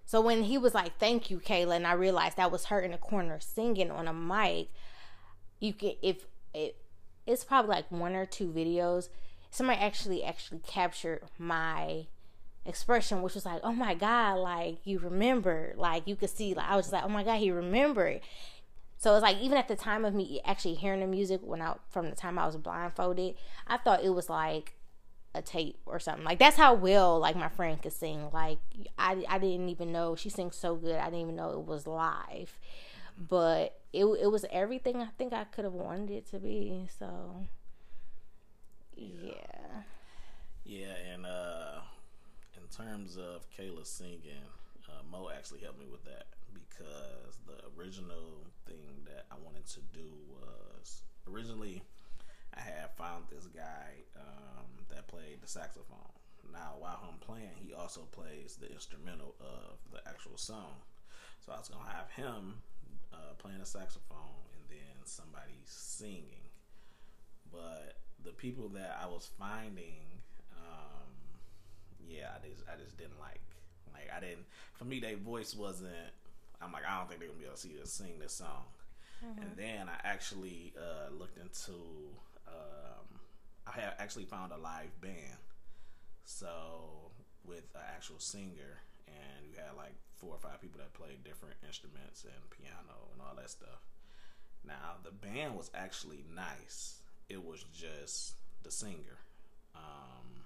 so 0.06 0.20
when 0.20 0.44
he 0.44 0.58
was 0.58 0.74
like, 0.74 0.98
Thank 0.98 1.30
you, 1.30 1.38
Kayla, 1.38 1.76
and 1.76 1.86
I 1.86 1.92
realized 1.92 2.36
that 2.36 2.52
was 2.52 2.66
her 2.66 2.80
in 2.80 2.92
the 2.92 2.98
corner 2.98 3.38
singing 3.40 3.90
on 3.90 4.08
a 4.08 4.12
mic, 4.12 4.68
you 5.60 5.72
can 5.72 5.92
if 6.02 6.24
it 6.54 6.76
it's 7.26 7.44
probably 7.44 7.74
like 7.74 7.90
one 7.90 8.14
or 8.14 8.26
two 8.26 8.48
videos. 8.48 9.08
Somebody 9.50 9.80
actually 9.80 10.24
actually 10.24 10.60
captured 10.66 11.22
my 11.38 12.06
expression, 12.66 13.22
which 13.22 13.34
was 13.34 13.44
like, 13.46 13.60
"Oh 13.62 13.72
my 13.72 13.94
god!" 13.94 14.38
Like 14.38 14.78
you 14.84 14.98
remember, 14.98 15.74
like 15.76 16.06
you 16.06 16.16
could 16.16 16.30
see. 16.30 16.54
Like 16.54 16.68
I 16.68 16.76
was 16.76 16.86
just 16.86 16.92
like, 16.92 17.04
"Oh 17.04 17.08
my 17.08 17.22
god, 17.24 17.38
he 17.38 17.50
remembered." 17.50 18.20
So 18.96 19.14
it's 19.14 19.22
like 19.22 19.38
even 19.38 19.58
at 19.58 19.68
the 19.68 19.76
time 19.76 20.04
of 20.04 20.14
me 20.14 20.40
actually 20.44 20.74
hearing 20.74 21.00
the 21.00 21.06
music 21.06 21.40
when 21.42 21.60
I 21.60 21.74
from 21.90 22.08
the 22.10 22.16
time 22.16 22.38
I 22.38 22.46
was 22.46 22.56
blindfolded, 22.56 23.34
I 23.66 23.76
thought 23.76 24.02
it 24.02 24.10
was 24.14 24.30
like 24.30 24.74
a 25.34 25.42
tape 25.42 25.78
or 25.84 25.98
something. 25.98 26.24
Like 26.24 26.38
that's 26.38 26.56
how 26.56 26.74
well 26.74 27.18
like 27.18 27.36
my 27.36 27.48
friend 27.48 27.80
could 27.82 27.92
sing. 27.92 28.30
Like 28.32 28.58
I 28.98 29.24
I 29.28 29.38
didn't 29.38 29.68
even 29.68 29.92
know 29.92 30.14
she 30.16 30.30
sings 30.30 30.56
so 30.56 30.76
good. 30.76 30.96
I 30.96 31.04
didn't 31.06 31.20
even 31.20 31.36
know 31.36 31.50
it 31.50 31.66
was 31.66 31.86
live. 31.86 32.58
But 33.18 33.78
it 33.92 34.04
it 34.04 34.30
was 34.30 34.44
everything 34.50 34.96
I 34.96 35.08
think 35.18 35.32
I 35.32 35.44
could 35.44 35.64
have 35.64 35.74
wanted 35.74 36.10
it 36.10 36.30
to 36.30 36.38
be. 36.38 36.86
So 36.98 37.46
yeah. 38.96 39.82
Yeah, 40.64 40.94
and 41.12 41.26
uh 41.26 41.73
terms 42.76 43.16
of 43.16 43.46
Kayla 43.56 43.86
singing, 43.86 44.44
uh, 44.88 45.02
Mo 45.10 45.30
actually 45.36 45.60
helped 45.60 45.78
me 45.78 45.86
with 45.90 46.04
that 46.04 46.26
because 46.52 47.38
the 47.46 47.58
original 47.78 48.46
thing 48.66 49.04
that 49.06 49.26
I 49.30 49.36
wanted 49.44 49.66
to 49.66 49.80
do 49.92 50.10
was 50.28 51.02
originally 51.28 51.82
I 52.56 52.60
had 52.60 52.90
found 52.96 53.24
this 53.30 53.46
guy 53.46 54.04
um, 54.16 54.66
that 54.90 55.08
played 55.08 55.40
the 55.42 55.48
saxophone. 55.48 55.98
Now, 56.52 56.74
while 56.78 57.00
I'm 57.08 57.18
playing, 57.18 57.56
he 57.58 57.74
also 57.74 58.02
plays 58.12 58.56
the 58.60 58.70
instrumental 58.70 59.34
of 59.40 59.78
the 59.92 60.06
actual 60.08 60.36
song. 60.36 60.82
So 61.44 61.52
I 61.52 61.58
was 61.58 61.68
gonna 61.68 61.90
have 61.90 62.10
him 62.10 62.54
uh, 63.12 63.34
playing 63.38 63.58
the 63.58 63.66
saxophone 63.66 64.46
and 64.54 64.68
then 64.70 65.04
somebody 65.04 65.62
singing. 65.64 66.50
But 67.50 67.98
the 68.22 68.32
people 68.32 68.68
that 68.70 68.98
I 69.02 69.06
was 69.06 69.30
finding, 69.38 70.22
um, 70.56 71.13
yeah, 72.08 72.30
I 72.34 72.46
just 72.46 72.62
I 72.68 72.76
just 72.82 72.96
didn't 72.96 73.18
like. 73.20 73.40
Like 73.92 74.10
I 74.14 74.20
didn't. 74.20 74.46
For 74.74 74.84
me, 74.84 75.00
their 75.00 75.16
voice 75.16 75.54
wasn't 75.54 76.12
I'm 76.64 76.72
like, 76.72 76.84
I 76.88 76.98
don't 76.98 77.08
think 77.08 77.20
they're 77.20 77.28
gonna 77.28 77.40
be 77.40 77.44
able 77.44 77.56
to 77.56 77.60
see 77.60 77.76
us 77.82 77.92
sing 77.92 78.18
this 78.18 78.32
song. 78.32 78.64
Mm-hmm. 79.24 79.42
And 79.42 79.56
then 79.56 79.88
I 79.88 80.06
actually 80.06 80.72
uh, 80.78 81.12
looked 81.12 81.38
into. 81.38 81.76
Um, 82.48 83.20
I 83.66 83.80
have 83.80 83.94
actually 83.98 84.24
found 84.24 84.52
a 84.52 84.56
live 84.56 84.98
band, 85.00 85.40
so 86.24 87.10
with 87.44 87.64
an 87.74 87.82
actual 87.94 88.18
singer, 88.18 88.80
and 89.06 89.50
we 89.50 89.56
had 89.56 89.76
like 89.76 89.94
four 90.16 90.32
or 90.32 90.38
five 90.38 90.60
people 90.60 90.78
that 90.78 90.92
played 90.94 91.24
different 91.24 91.56
instruments 91.66 92.24
and 92.24 92.50
piano 92.50 93.12
and 93.12 93.20
all 93.20 93.34
that 93.36 93.50
stuff. 93.50 93.84
Now 94.66 94.96
the 95.02 95.10
band 95.10 95.56
was 95.56 95.70
actually 95.74 96.24
nice. 96.34 97.00
It 97.28 97.44
was 97.44 97.64
just 97.74 98.34
the 98.62 98.70
singer. 98.70 99.18
Um, 99.74 100.43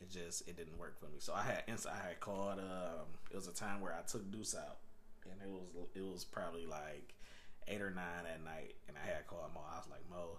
it 0.00 0.10
just 0.10 0.48
it 0.48 0.56
didn't 0.56 0.78
work 0.78 0.98
for 0.98 1.06
me. 1.06 1.18
So 1.18 1.32
I 1.34 1.42
had 1.42 1.62
I 1.68 2.08
had 2.08 2.20
called. 2.20 2.58
Um, 2.58 3.06
it 3.30 3.36
was 3.36 3.48
a 3.48 3.54
time 3.54 3.80
where 3.80 3.92
I 3.92 4.02
took 4.06 4.30
Deuce 4.30 4.54
out 4.54 4.78
and 5.32 5.40
it 5.42 5.50
was 5.50 5.88
it 5.94 6.04
was 6.04 6.24
probably 6.24 6.66
like 6.66 7.14
eight 7.68 7.80
or 7.80 7.90
nine 7.90 8.26
at 8.32 8.44
night, 8.44 8.76
and 8.88 8.96
I 8.96 9.06
had 9.06 9.26
called 9.26 9.50
Mo. 9.54 9.60
I 9.72 9.78
was 9.78 9.88
like, 9.90 10.04
Mo, 10.10 10.38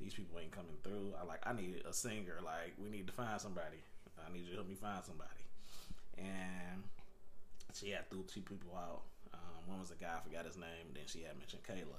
these 0.00 0.14
people 0.14 0.38
ain't 0.38 0.52
coming 0.52 0.78
through. 0.82 1.14
I 1.20 1.24
like 1.24 1.42
I 1.46 1.52
need 1.52 1.82
a 1.88 1.92
singer. 1.92 2.38
Like 2.44 2.74
we 2.78 2.90
need 2.90 3.06
to 3.06 3.12
find 3.12 3.40
somebody. 3.40 3.82
I 4.18 4.32
need 4.32 4.44
you 4.44 4.50
to 4.50 4.56
help 4.56 4.68
me 4.68 4.74
find 4.74 5.04
somebody. 5.04 5.46
And 6.18 6.82
she 7.72 7.90
had 7.90 8.10
threw 8.10 8.22
two 8.22 8.40
people 8.40 8.74
out. 8.76 9.02
Um, 9.32 9.62
one 9.66 9.80
was 9.80 9.90
a 9.90 9.94
guy, 9.94 10.18
I 10.18 10.20
forgot 10.26 10.44
his 10.44 10.56
name. 10.56 10.92
Then 10.94 11.04
she 11.06 11.22
had 11.22 11.38
mentioned 11.38 11.62
Kayla, 11.62 11.98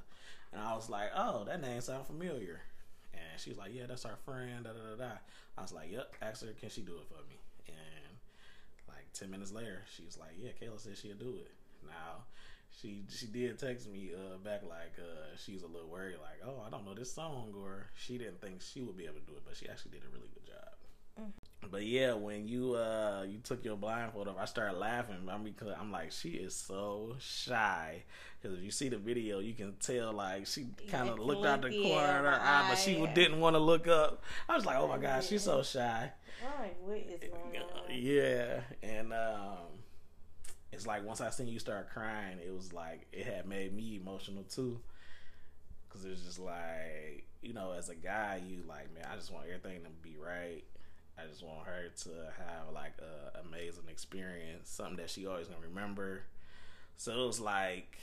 and 0.52 0.62
I 0.62 0.76
was 0.76 0.90
like, 0.90 1.12
oh, 1.16 1.44
that 1.46 1.62
name 1.62 1.82
sounds 1.82 2.08
familiar. 2.08 2.62
And 3.20 3.40
she 3.40 3.50
was 3.50 3.60
like, 3.60 3.72
yeah, 3.74 3.86
that's 3.88 4.06
our 4.06 4.16
friend. 4.16 4.64
Da 4.64 4.72
da 4.72 4.96
da 4.96 5.04
da. 5.04 5.12
I 5.58 5.62
was 5.62 5.74
like, 5.74 5.92
yep. 5.92 6.16
Ask 6.22 6.46
her, 6.46 6.54
can 6.60 6.70
she 6.70 6.82
do 6.82 6.96
it 6.96 7.08
for 7.08 7.22
me? 7.28 7.38
And 7.68 8.16
like 8.88 9.12
ten 9.14 9.30
minutes 9.30 9.52
later, 9.52 9.84
she 9.96 10.06
was 10.06 10.18
like, 10.18 10.36
yeah, 10.38 10.52
Kayla 10.60 10.80
said 10.80 10.98
she'll 10.98 11.16
do 11.16 11.36
it. 11.44 11.52
Now, 11.86 12.26
she 12.72 13.04
she 13.10 13.26
did 13.28 13.60
text 13.60 13.90
me 13.90 14.12
uh, 14.16 14.38
back 14.38 14.64
like 14.64 14.96
uh, 15.00 15.36
she's 15.38 15.64
a 15.64 15.68
little 15.68 15.90
worried, 15.90 16.18
like, 16.22 16.40
oh, 16.46 16.64
I 16.66 16.70
don't 16.70 16.86
know 16.86 16.94
this 16.94 17.12
song, 17.12 17.54
or 17.58 17.90
she 17.96 18.18
didn't 18.18 18.42
think 18.42 18.62
she 18.62 18.82
would 18.82 18.98
be 18.98 19.06
able 19.06 19.20
to 19.20 19.26
do 19.26 19.34
it, 19.34 19.44
but 19.46 19.56
she 19.56 19.68
actually 19.68 19.92
did 19.92 20.04
a 20.04 20.12
really 20.16 20.30
good 20.34 20.46
job. 20.46 20.79
But 21.72 21.86
yeah, 21.86 22.14
when 22.14 22.48
you 22.48 22.76
uh 22.76 23.26
you 23.28 23.40
took 23.40 23.64
your 23.64 23.76
blindfold 23.76 24.28
off, 24.28 24.38
I 24.40 24.46
started 24.46 24.78
laughing. 24.78 25.18
I 25.30 25.38
because 25.38 25.74
I'm 25.80 25.92
like, 25.92 26.12
she 26.12 26.30
is 26.30 26.56
so 26.56 27.16
shy. 27.20 28.04
Because 28.42 28.58
if 28.58 28.64
you 28.64 28.72
see 28.72 28.90
the 28.90 28.98
video, 28.98 29.40
you 29.40 29.54
can 29.54 29.76
tell 29.80 30.14
like 30.14 30.48
she 30.48 30.68
kind 30.90 31.10
of 31.10 31.20
looked 31.20 31.46
out 31.46 31.62
the 31.62 31.70
corner 31.70 32.20
of 32.20 32.26
her 32.26 32.40
eye, 32.42 32.66
but 32.70 32.78
she 32.78 32.98
yeah. 32.98 33.14
didn't 33.14 33.40
want 33.40 33.56
to 33.56 33.60
look 33.60 33.88
up. 33.88 34.24
I 34.48 34.56
was 34.56 34.66
like, 34.66 34.78
oh 34.78 34.88
my 34.88 34.98
gosh, 34.98 35.28
she's 35.28 35.44
so 35.44 35.62
shy. 35.62 36.12
What 36.84 36.98
is 36.98 37.30
going 37.30 37.62
on? 37.62 37.84
Yeah, 37.92 38.62
and 38.82 39.14
um 39.14 39.58
it's 40.72 40.88
like 40.88 41.06
once 41.06 41.20
I 41.20 41.30
seen 41.30 41.48
you 41.48 41.60
start 41.60 41.90
crying, 41.90 42.38
it 42.46 42.54
was 42.54 42.74
like 42.74 43.08
it 43.12 43.26
had 43.26 43.46
made 43.46 43.76
me 43.76 44.00
emotional 44.02 44.44
too. 44.44 44.80
Cause 45.90 46.06
it 46.06 46.10
was 46.10 46.22
just 46.22 46.40
like 46.40 47.26
you 47.42 47.54
know, 47.54 47.74
as 47.78 47.90
a 47.90 47.96
guy, 47.96 48.42
you 48.48 48.64
like 48.68 48.94
man, 48.94 49.06
I 49.12 49.16
just 49.16 49.32
want 49.32 49.46
everything 49.48 49.84
to 49.84 49.90
be 50.02 50.16
right. 50.18 50.64
I 51.24 51.28
just 51.28 51.44
want 51.44 51.66
her 51.68 51.90
to 52.04 52.10
have 52.38 52.74
like 52.74 52.94
a 53.00 53.40
amazing 53.48 53.86
experience, 53.90 54.70
something 54.70 54.98
that 54.98 55.10
she 55.10 55.26
always 55.28 55.48
gonna 55.48 55.68
remember. 55.68 56.24
So 56.98 57.12
it 57.24 57.26
was 57.28 57.40
like, 57.40 57.98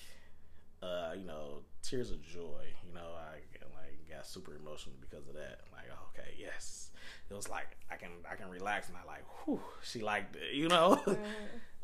uh, 0.83 1.13
you 1.19 1.25
know, 1.27 1.61
tears 1.83 2.11
of 2.11 2.23
joy. 2.23 2.65
You 2.87 2.95
know, 2.95 3.09
I 3.19 3.35
like 3.77 4.09
got 4.11 4.27
super 4.27 4.55
emotional 4.57 4.97
because 5.01 5.27
of 5.29 5.35
that. 5.35 5.61
Like, 5.73 5.87
okay, 6.11 6.31
yes. 6.39 6.91
It 7.31 7.35
was 7.35 7.49
like 7.49 7.77
I 7.91 7.97
can 7.97 8.11
I 8.31 8.37
can 8.37 8.49
relax 8.51 8.89
and 8.89 8.97
I 8.97 9.07
like, 9.07 9.25
whew, 9.45 9.61
she 9.83 10.01
liked 10.03 10.37
it, 10.37 10.55
you 10.55 10.69
know. 10.69 11.01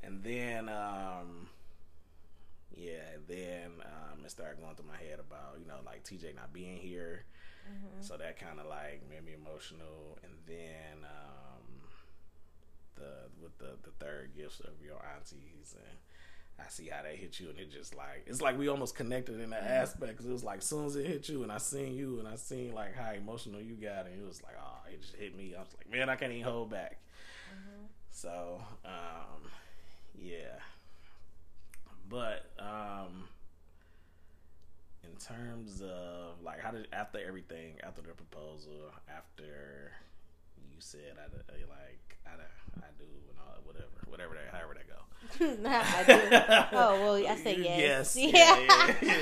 And 0.05 0.23
then, 0.25 0.68
um, 0.68 1.49
yeah, 2.75 3.16
then 3.29 3.71
um, 3.85 4.25
it 4.25 4.31
started 4.31 4.61
going 4.61 4.75
through 4.75 4.88
my 4.88 4.97
head 4.97 5.21
about 5.21 5.59
you 5.61 5.66
know 5.66 5.77
like 5.85 6.05
TJ 6.05 6.35
not 6.35 6.53
being 6.53 6.77
here, 6.77 7.25
mm-hmm. 7.72 8.00
so 8.00 8.16
that 8.16 8.38
kind 8.38 8.61
of 8.61 8.66
like 8.66 9.02
made 9.08 9.24
me 9.24 9.32
emotional. 9.35 10.18
And 10.22 10.32
then 10.46 11.04
um, 11.04 11.88
the 12.96 13.42
with 13.42 13.56
the 13.58 13.76
the 13.82 13.92
third 14.04 14.30
gifts 14.37 14.61
of 14.61 14.85
your 14.85 15.00
aunties 15.16 15.74
and. 15.76 15.98
I 16.61 16.68
see 16.68 16.87
how 16.87 17.02
they 17.02 17.16
hit 17.16 17.40
you, 17.40 17.48
and 17.48 17.58
it 17.58 17.72
just 17.72 17.96
like 17.96 18.24
it's 18.26 18.42
like 18.42 18.58
we 18.58 18.68
almost 18.68 18.94
connected 18.94 19.40
in 19.40 19.50
that 19.50 19.62
mm-hmm. 19.62 19.72
aspect. 19.72 20.18
Cause 20.18 20.26
it 20.26 20.32
was 20.32 20.44
like 20.44 20.58
as 20.58 20.66
soon 20.66 20.85
as 20.85 20.94
it 20.94 21.06
hit 21.06 21.28
you, 21.28 21.42
and 21.42 21.50
I 21.50 21.56
seen 21.56 21.96
you, 21.96 22.18
and 22.18 22.28
I 22.28 22.37
seen 22.37 22.72
like 22.74 22.94
how 22.94 23.11
emotional 23.12 23.61
you 23.61 23.74
got, 23.74 24.06
and 24.06 24.22
it 24.22 24.24
was 24.24 24.42
like, 24.42 24.54
oh 24.61 24.82
it 24.92 25.00
just 25.00 25.16
hit 25.16 25.37
me. 25.37 25.54
I 25.56 25.61
was 25.61 25.74
like, 25.76 25.90
man, 25.90 26.08
I 26.08 26.16
can't 26.16 26.30
even 26.30 26.44
hold 26.44 26.70
back. 26.70 26.98
Mm-hmm. 27.52 27.85
So, 28.11 28.62
um, 28.85 29.50
yeah. 30.14 30.61
But 32.08 32.50
um, 32.58 33.24
in 35.12 35.18
terms 35.18 35.83
of 35.83 36.42
like 36.42 36.61
how 36.61 36.70
did 36.70 36.88
after 36.92 37.18
everything, 37.27 37.75
after 37.83 38.03
the 38.03 38.09
proposal, 38.09 38.90
after 39.09 39.92
you 40.57 40.77
said 40.79 41.16
I 41.18 41.25
like 41.68 42.18
I, 42.27 42.31
I 42.79 42.88
do 42.98 43.05
and 43.29 43.38
all 43.38 43.62
whatever 43.64 43.87
whatever 44.09 44.35
that 44.35 44.53
however 44.53 44.75
that 44.75 44.88
go. 44.88 45.01
I 45.68 46.70
do. 46.70 46.77
Oh 46.77 47.01
well, 47.03 47.27
I 47.27 47.37
said 47.37 47.59
yes. 47.64 48.16
Yes. 48.16 48.16
Yeah. 48.16 48.31
Yeah. 48.33 48.94
yeah, 49.03 49.16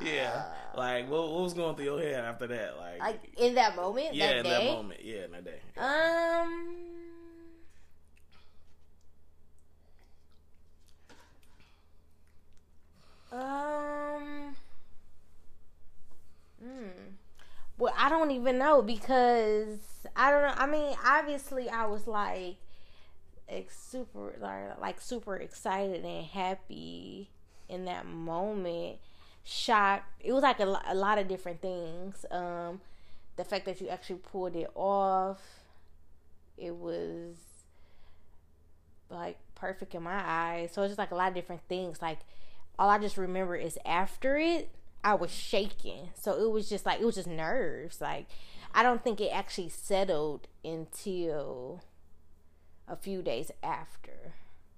yeah. 0.00 0.12
yeah. 0.12 0.42
Uh, 0.74 0.78
like 0.78 1.10
what, 1.10 1.30
what 1.32 1.42
was 1.42 1.54
going 1.54 1.74
through 1.76 1.84
your 1.86 2.00
head 2.00 2.24
after 2.24 2.46
that? 2.46 2.76
Like, 2.76 3.00
like 3.00 3.34
in 3.38 3.54
that 3.54 3.76
moment. 3.76 4.14
Yeah, 4.14 4.26
that 4.28 4.36
in 4.36 4.44
day? 4.44 4.50
that 4.50 4.64
moment. 4.64 5.00
Yeah, 5.04 5.24
in 5.24 5.30
that 5.32 5.44
day. 5.44 5.60
Um. 5.76 6.66
Um. 13.32 14.56
Hmm. 16.66 17.14
Well, 17.78 17.94
I 17.96 18.08
don't 18.08 18.30
even 18.30 18.58
know 18.58 18.82
because 18.82 19.78
I 20.14 20.30
don't 20.30 20.42
know. 20.42 20.54
I 20.56 20.66
mean, 20.66 20.96
obviously, 21.04 21.68
I 21.68 21.86
was 21.86 22.06
like, 22.06 22.56
super 23.68 24.34
like, 24.40 24.80
like 24.80 25.00
super 25.00 25.36
excited 25.36 26.04
and 26.04 26.24
happy 26.24 27.30
in 27.68 27.84
that 27.84 28.06
moment. 28.06 28.98
Shocked. 29.44 30.04
It 30.20 30.32
was 30.32 30.42
like 30.42 30.58
a, 30.60 30.80
a 30.86 30.94
lot 30.94 31.18
of 31.18 31.28
different 31.28 31.60
things. 31.60 32.24
Um, 32.30 32.80
the 33.36 33.44
fact 33.44 33.66
that 33.66 33.80
you 33.80 33.88
actually 33.88 34.16
pulled 34.16 34.56
it 34.56 34.70
off. 34.74 35.40
It 36.56 36.74
was 36.74 37.36
like 39.10 39.38
perfect 39.54 39.94
in 39.94 40.02
my 40.02 40.22
eyes. 40.24 40.72
So 40.72 40.82
it's 40.82 40.90
just 40.90 40.98
like 40.98 41.10
a 41.10 41.14
lot 41.14 41.28
of 41.28 41.34
different 41.34 41.62
things. 41.68 42.00
Like 42.00 42.20
all 42.78 42.88
I 42.88 42.98
just 42.98 43.16
remember 43.16 43.54
is 43.54 43.78
after 43.84 44.38
it 44.38 44.70
I 45.06 45.14
was 45.14 45.30
shaking. 45.30 46.10
So 46.14 46.32
it 46.32 46.50
was 46.50 46.68
just 46.68 46.84
like 46.84 47.00
it 47.00 47.04
was 47.06 47.14
just 47.14 47.28
nerves. 47.28 48.00
Like 48.00 48.26
I 48.74 48.82
don't 48.82 49.04
think 49.04 49.20
it 49.20 49.28
actually 49.28 49.68
settled 49.68 50.48
until 50.64 51.80
a 52.88 52.96
few 52.96 53.22
days 53.22 53.52
after. 53.62 54.34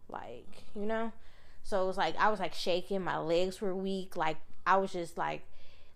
Like, 0.06 0.64
you 0.76 0.84
know? 0.84 1.12
So 1.62 1.82
it 1.82 1.86
was 1.86 1.96
like 1.96 2.14
I 2.18 2.28
was 2.28 2.40
like 2.40 2.52
shaking, 2.52 3.02
my 3.02 3.16
legs 3.16 3.62
were 3.62 3.74
weak, 3.74 4.18
like 4.18 4.36
I 4.66 4.76
was 4.76 4.92
just 4.92 5.16
like 5.16 5.46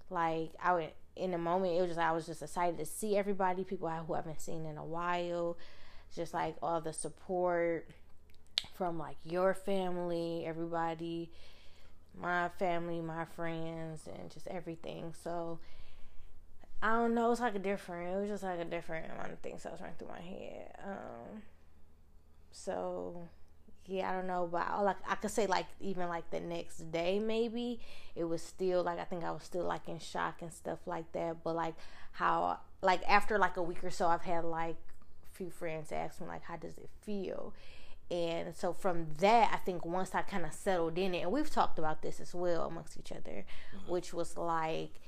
like 0.09 0.53
I 0.63 0.73
went 0.73 0.93
in 1.15 1.35
a 1.35 1.39
moment 1.39 1.77
it 1.77 1.83
was 1.83 1.91
just 1.91 2.01
I 2.01 2.13
was 2.13 2.25
just 2.25 2.41
excited 2.41 2.79
to 2.79 2.87
see 2.87 3.19
everybody, 3.19 3.65
people 3.65 3.91
who 3.91 4.15
I 4.15 4.17
haven't 4.17 4.41
seen 4.41 4.65
in 4.65 4.79
a 4.79 4.85
while. 4.85 5.59
Just 6.17 6.33
like 6.33 6.57
all 6.63 6.81
the 6.81 6.95
support 6.95 7.87
from 8.79 8.99
like 8.99 9.17
your 9.25 9.53
family, 9.53 10.45
everybody 10.47 11.31
my 12.19 12.49
family, 12.59 13.01
my 13.01 13.25
friends, 13.25 14.07
and 14.07 14.31
just 14.31 14.47
everything. 14.49 15.15
So 15.23 15.59
I 16.83 16.97
don't 16.97 17.15
know. 17.15 17.31
It's 17.33 17.41
like 17.41 17.55
a 17.55 17.59
different. 17.59 18.15
It 18.15 18.21
was 18.21 18.29
just 18.29 18.43
like 18.43 18.61
a 18.61 18.65
different 18.65 19.13
amount 19.13 19.33
of 19.33 19.39
things 19.39 19.63
that 19.63 19.73
was 19.73 19.81
running 19.81 19.97
through 19.97 20.09
my 20.09 20.21
head. 20.21 20.75
Um. 20.85 21.43
So 22.51 23.29
yeah, 23.87 24.11
I 24.11 24.15
don't 24.15 24.27
know, 24.27 24.49
but 24.51 24.67
I, 24.69 24.81
like 24.81 24.97
I 25.09 25.17
could 25.17 25.31
say 25.31 25.47
like 25.47 25.67
even 25.81 26.09
like 26.09 26.31
the 26.31 26.41
next 26.41 26.93
day 26.93 27.19
maybe 27.19 27.81
it 28.15 28.25
was 28.25 28.41
still 28.41 28.83
like 28.85 28.99
I 29.01 29.05
think 29.05 29.25
I 29.25 29.33
was 29.33 29.43
still 29.43 29.65
like 29.65 29.89
in 29.89 29.99
shock 29.99 30.41
and 30.41 30.53
stuff 30.53 30.79
like 30.87 31.11
that. 31.13 31.43
But 31.43 31.57
like 31.57 31.75
how 32.13 32.59
like 32.81 33.03
after 33.09 33.39
like 33.39 33.57
a 33.57 33.63
week 33.63 33.83
or 33.83 33.91
so, 33.91 34.07
I've 34.07 34.23
had 34.23 34.45
like 34.45 34.77
a 35.25 35.37
few 35.37 35.51
friends 35.51 35.91
ask 35.91 36.21
me 36.21 36.27
like 36.29 36.45
how 36.45 36.57
does 36.57 36.79
it 36.79 36.91
feel, 37.03 37.53
and 38.11 38.55
so 38.55 38.73
from 38.73 39.07
that, 39.21 39.51
I 39.53 39.57
think 39.57 39.85
once 39.85 40.15
I 40.15 40.23
kind 40.23 40.45
of 40.45 40.53
settled 40.53 40.99
in 40.99 41.15
it, 41.15 41.21
and 41.21 41.33
we've 41.33 41.51
talked 41.51 41.79
about 41.79 42.03
this 42.03 42.21
as 42.21 42.35
well 42.35 42.67
amongst 42.67 42.99
each 42.99 43.13
other, 43.13 43.45
mm-hmm. 43.75 43.91
which 43.91 44.13
was 44.13 44.37
like, 44.37 45.01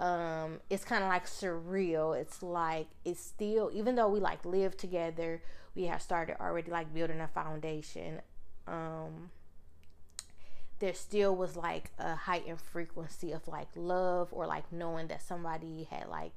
um, 0.00 0.60
it's 0.70 0.84
kind 0.84 1.04
of 1.04 1.10
like 1.10 1.26
surreal. 1.26 2.18
It's 2.18 2.42
like 2.42 2.88
it's 3.04 3.20
still, 3.20 3.70
even 3.72 3.94
though 3.94 4.08
we 4.08 4.18
like 4.18 4.44
live 4.44 4.76
together, 4.76 5.42
we 5.74 5.84
have 5.84 6.02
started 6.02 6.40
already 6.40 6.70
like 6.70 6.92
building 6.92 7.20
a 7.20 7.28
foundation. 7.28 8.20
Um, 8.66 9.30
there 10.80 10.94
still 10.94 11.36
was 11.36 11.56
like 11.56 11.90
a 11.98 12.14
heightened 12.16 12.60
frequency 12.60 13.32
of 13.32 13.46
like 13.46 13.68
love 13.76 14.28
or 14.32 14.46
like 14.46 14.72
knowing 14.72 15.08
that 15.08 15.22
somebody 15.22 15.86
had 15.90 16.08
like 16.08 16.32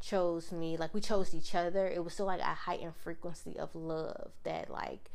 chose 0.00 0.50
me, 0.50 0.76
like 0.76 0.94
we 0.94 1.00
chose 1.00 1.34
each 1.34 1.54
other. 1.54 1.86
It 1.86 2.02
was 2.02 2.14
still 2.14 2.26
like 2.26 2.40
a 2.40 2.54
heightened 2.54 2.96
frequency 2.96 3.58
of 3.58 3.74
love 3.74 4.32
that 4.44 4.70
like 4.70 5.10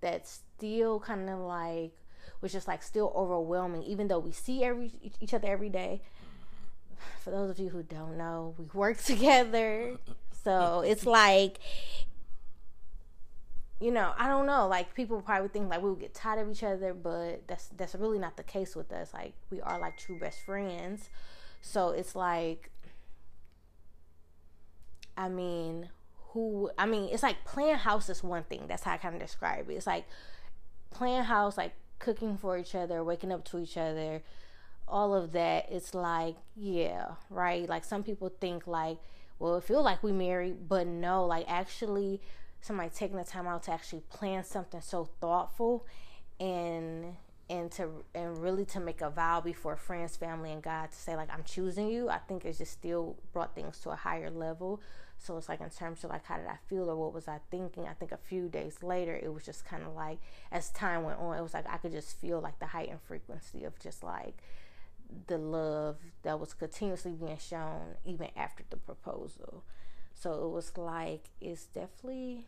that 0.00 0.28
still 0.28 1.00
kind 1.00 1.30
of 1.30 1.38
like 1.40 1.92
was 2.40 2.52
just 2.52 2.68
like 2.68 2.82
still 2.82 3.12
overwhelming 3.16 3.82
even 3.82 4.06
though 4.06 4.18
we 4.18 4.30
see 4.30 4.62
every 4.62 4.92
each 5.20 5.34
other 5.34 5.48
every 5.48 5.70
day. 5.70 6.02
For 7.24 7.30
those 7.30 7.50
of 7.50 7.58
you 7.58 7.70
who 7.70 7.82
don't 7.82 8.16
know 8.16 8.54
we 8.58 8.66
work 8.74 8.98
together. 9.02 9.96
So 10.44 10.82
it's 10.86 11.06
like 11.06 11.58
you 13.80 13.90
know 13.90 14.12
i 14.16 14.28
don't 14.28 14.46
know 14.46 14.68
like 14.68 14.94
people 14.94 15.20
probably 15.20 15.48
think 15.48 15.68
like 15.68 15.82
we 15.82 15.90
would 15.90 15.98
get 15.98 16.14
tired 16.14 16.38
of 16.38 16.48
each 16.48 16.62
other 16.62 16.94
but 16.94 17.42
that's 17.48 17.66
that's 17.76 17.94
really 17.96 18.18
not 18.18 18.36
the 18.36 18.42
case 18.42 18.76
with 18.76 18.92
us. 18.92 19.12
Like 19.14 19.32
we 19.50 19.60
are 19.60 19.78
like 19.78 19.96
true 19.96 20.18
best 20.18 20.40
friends. 20.44 21.08
So 21.62 21.90
it's 21.90 22.14
like 22.14 22.70
i 25.16 25.28
mean 25.28 25.88
who 26.34 26.70
I 26.76 26.84
mean, 26.84 27.08
it's 27.10 27.22
like 27.22 27.44
playing 27.44 27.76
house 27.76 28.10
is 28.10 28.22
one 28.22 28.42
thing. 28.42 28.64
That's 28.68 28.82
how 28.82 28.92
I 28.92 28.96
kind 28.98 29.14
of 29.14 29.20
describe 29.22 29.70
it. 29.70 29.74
It's 29.74 29.86
like 29.86 30.04
playing 30.90 31.22
house, 31.22 31.56
like 31.56 31.72
cooking 32.00 32.36
for 32.36 32.58
each 32.58 32.74
other, 32.74 33.02
waking 33.02 33.32
up 33.32 33.44
to 33.46 33.58
each 33.60 33.76
other, 33.76 34.22
all 34.86 35.14
of 35.14 35.32
that. 35.32 35.70
It's 35.70 35.94
like, 35.94 36.36
yeah, 36.56 37.12
right. 37.30 37.68
Like 37.68 37.84
some 37.84 38.02
people 38.02 38.32
think 38.40 38.66
like, 38.66 38.98
well, 39.38 39.56
it 39.56 39.64
feel 39.64 39.82
like 39.82 40.02
we 40.02 40.12
married, 40.12 40.68
but 40.68 40.86
no, 40.88 41.24
like 41.24 41.46
actually 41.48 42.20
somebody 42.60 42.90
taking 42.90 43.16
the 43.16 43.24
time 43.24 43.46
out 43.46 43.62
to 43.64 43.72
actually 43.72 44.02
plan 44.10 44.42
something 44.42 44.80
so 44.80 45.08
thoughtful 45.20 45.86
and 46.40 47.14
and 47.50 47.70
to 47.70 47.88
and 48.14 48.38
really 48.38 48.64
to 48.64 48.80
make 48.80 49.02
a 49.02 49.10
vow 49.10 49.40
before 49.40 49.76
friends, 49.76 50.16
family, 50.16 50.50
and 50.50 50.62
God 50.62 50.90
to 50.90 50.98
say 50.98 51.14
like 51.14 51.32
I'm 51.32 51.44
choosing 51.44 51.88
you. 51.88 52.08
I 52.08 52.18
think 52.18 52.44
it 52.44 52.58
just 52.58 52.72
still 52.72 53.16
brought 53.32 53.54
things 53.54 53.78
to 53.80 53.90
a 53.90 53.96
higher 53.96 54.30
level. 54.30 54.80
So 55.24 55.38
it's 55.38 55.48
like 55.48 55.62
in 55.62 55.70
terms 55.70 56.04
of 56.04 56.10
like 56.10 56.26
how 56.26 56.36
did 56.36 56.46
I 56.46 56.58
feel 56.68 56.90
or 56.90 56.96
what 56.96 57.14
was 57.14 57.28
I 57.28 57.38
thinking? 57.50 57.86
I 57.86 57.94
think 57.94 58.12
a 58.12 58.18
few 58.18 58.48
days 58.48 58.82
later 58.82 59.16
it 59.16 59.32
was 59.32 59.42
just 59.42 59.64
kind 59.64 59.82
of 59.82 59.94
like 59.94 60.18
as 60.52 60.70
time 60.70 61.02
went 61.04 61.18
on, 61.18 61.38
it 61.38 61.42
was 61.42 61.54
like 61.54 61.66
I 61.68 61.78
could 61.78 61.92
just 61.92 62.20
feel 62.20 62.40
like 62.40 62.58
the 62.58 62.66
heightened 62.66 63.00
frequency 63.02 63.64
of 63.64 63.78
just 63.78 64.02
like 64.02 64.42
the 65.26 65.38
love 65.38 65.96
that 66.22 66.38
was 66.38 66.52
continuously 66.52 67.12
being 67.12 67.38
shown 67.38 67.96
even 68.04 68.28
after 68.36 68.64
the 68.68 68.76
proposal. 68.76 69.64
So 70.12 70.44
it 70.44 70.50
was 70.50 70.76
like 70.76 71.30
it's 71.40 71.64
definitely 71.66 72.46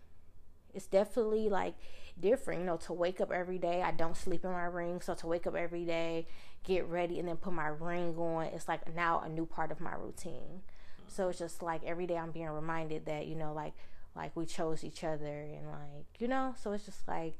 it's 0.74 0.86
definitely 0.86 1.48
like 1.48 1.76
different, 2.20 2.60
you 2.60 2.66
know, 2.66 2.76
to 2.76 2.92
wake 2.92 3.22
up 3.22 3.32
every 3.32 3.56
day. 3.56 3.82
I 3.82 3.92
don't 3.92 4.16
sleep 4.16 4.44
in 4.44 4.50
my 4.50 4.64
ring, 4.64 5.00
so 5.00 5.14
to 5.14 5.26
wake 5.26 5.46
up 5.46 5.54
every 5.54 5.86
day, 5.86 6.26
get 6.62 6.86
ready 6.86 7.18
and 7.18 7.26
then 7.26 7.36
put 7.36 7.54
my 7.54 7.68
ring 7.68 8.14
on, 8.18 8.44
it's 8.46 8.68
like 8.68 8.94
now 8.94 9.20
a 9.20 9.28
new 9.30 9.46
part 9.46 9.70
of 9.72 9.80
my 9.80 9.94
routine. 9.94 10.60
So 11.08 11.28
it's 11.28 11.38
just 11.38 11.62
like 11.62 11.82
every 11.84 12.06
day 12.06 12.16
I'm 12.16 12.30
being 12.30 12.48
reminded 12.48 13.06
that, 13.06 13.26
you 13.26 13.34
know, 13.34 13.52
like 13.52 13.74
like 14.14 14.34
we 14.34 14.46
chose 14.46 14.82
each 14.84 15.04
other 15.04 15.42
and 15.42 15.66
like, 15.68 16.06
you 16.18 16.28
know, 16.28 16.54
so 16.62 16.72
it's 16.72 16.84
just 16.86 17.06
like 17.06 17.34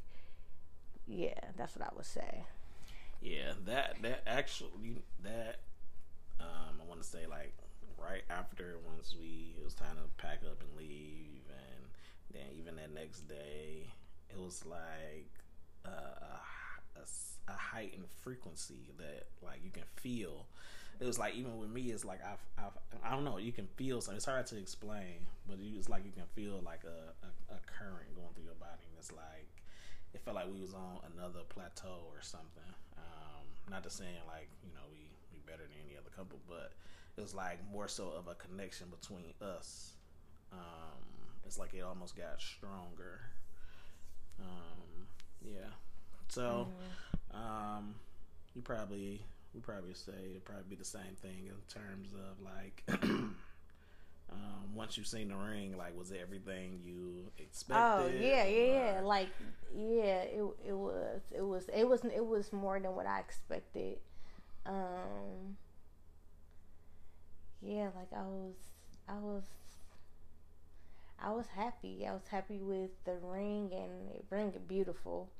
yeah, 1.07 1.39
that's 1.57 1.77
what 1.77 1.87
I 1.87 1.93
would 1.95 2.07
say. 2.07 2.45
Yeah, 3.23 3.53
that 3.67 3.97
that 4.03 4.23
actually 4.27 5.03
that 5.23 5.61
um 6.41 6.81
I 6.81 6.85
want 6.89 7.01
to 7.03 7.07
say 7.07 7.27
like 7.27 7.55
right 7.99 8.23
after 8.29 8.77
once 8.93 9.15
we 9.19 9.55
it 9.57 9.65
was 9.65 9.75
time 9.75 9.97
to 9.97 10.23
pack 10.23 10.41
up 10.45 10.63
and 10.63 10.79
leave 10.79 11.43
and 11.49 11.85
then 12.33 12.45
even 12.59 12.77
that 12.77 12.93
next 12.93 13.27
day 13.29 13.87
it 14.29 14.39
was 14.39 14.65
like 14.67 15.31
uh, 15.87 15.89
a, 15.89 17.01
a, 17.01 17.53
a 17.53 17.57
heightened 17.57 18.09
frequency 18.23 18.91
that 18.99 19.29
like 19.43 19.61
you 19.65 19.71
can 19.71 19.85
feel 19.95 20.47
it 21.01 21.07
was 21.07 21.19
like 21.19 21.35
even 21.35 21.59
with 21.59 21.71
me, 21.71 21.91
it's 21.91 22.05
like 22.05 22.21
I've, 22.25 22.43
I've 22.59 22.77
I 23.05 23.11
don't 23.11 23.25
know. 23.25 23.39
You 23.39 23.53
can 23.53 23.67
feel 23.77 24.01
something. 24.01 24.17
It's 24.17 24.25
hard 24.25 24.47
to 24.47 24.59
explain, 24.59 25.27
but 25.49 25.59
it's 25.61 25.89
like 25.89 26.05
you 26.05 26.13
can 26.13 26.25
feel 26.35 26.61
like 26.65 26.83
a, 26.85 27.13
a, 27.27 27.55
a 27.55 27.59
current 27.67 28.15
going 28.15 28.29
through 28.35 28.45
your 28.45 28.55
body. 28.55 28.87
And 28.89 28.97
it's 28.99 29.13
like 29.13 29.49
it 30.15 30.21
felt 30.25 30.37
like 30.37 30.47
we 30.53 30.61
was 30.61 30.75
on 30.75 30.99
another 31.15 31.41
plateau 31.49 32.09
or 32.09 32.23
something. 32.23 32.73
Um, 32.97 33.45
not 33.71 33.85
to 33.85 33.91
saying 33.91 34.25
like 34.27 34.49
you 34.65 34.73
know 34.73 34.87
we 34.91 35.11
we 35.33 35.41
better 35.45 35.63
than 35.63 35.77
any 35.87 35.97
other 35.97 36.11
couple, 36.15 36.39
but 36.49 36.73
it 37.17 37.21
was 37.21 37.35
like 37.35 37.59
more 37.71 37.89
so 37.89 38.13
of 38.17 38.29
a 38.29 38.35
connection 38.35 38.89
between 38.89 39.33
us. 39.43 39.93
Um, 40.53 41.05
it's 41.45 41.59
like 41.59 41.75
it 41.75 41.83
almost 41.83 42.17
got 42.17 42.41
stronger. 42.41 43.21
Um, 44.41 45.07
yeah. 45.45 45.71
So, 46.29 46.69
mm-hmm. 46.69 47.37
um, 47.37 47.95
you 48.55 48.63
probably 48.63 49.25
we 49.57 49.63
probably 49.63 49.95
say 49.95 50.13
it'd 50.31 50.45
probably 50.45 50.65
be 50.71 50.77
the 50.77 50.85
same 50.85 51.17
thing 51.23 51.49
in 51.49 51.55
terms 51.69 52.11
of 52.15 52.41
like 52.45 52.85
Um, 54.31 54.75
once 54.75 54.97
you've 54.99 55.07
seen 55.07 55.29
the 55.29 55.37
ring, 55.37 55.77
like 55.79 55.97
was 55.97 56.13
everything 56.13 56.81
you 56.85 57.31
expected? 57.39 57.85
Oh 57.85 58.07
expected? 58.07 58.23
yeah, 58.23 58.45
yeah, 58.45 58.95
yeah. 58.97 59.01
Like 59.03 59.29
yeah, 59.75 60.23
it 60.23 60.45
it 60.67 60.73
was 60.77 61.21
it 61.33 61.43
was 61.43 61.69
it 61.73 61.89
was 61.89 62.05
it 62.05 62.27
was 62.27 62.53
more 62.53 62.81
than 62.81 62.95
what 62.97 63.07
I 63.07 63.21
expected. 63.21 63.99
Um 64.67 65.57
Yeah, 67.61 67.91
like 67.97 68.13
I 68.13 68.23
was 68.27 68.55
I 69.09 69.19
was 69.19 69.45
I 71.19 71.33
was 71.33 71.47
happy. 71.49 72.07
I 72.07 72.13
was 72.13 72.29
happy 72.29 72.61
with 72.63 72.91
the 73.05 73.17
ring 73.23 73.73
and 73.73 74.11
it 74.11 74.25
ring 74.31 74.53
it 74.55 74.69
beautiful. 74.69 75.31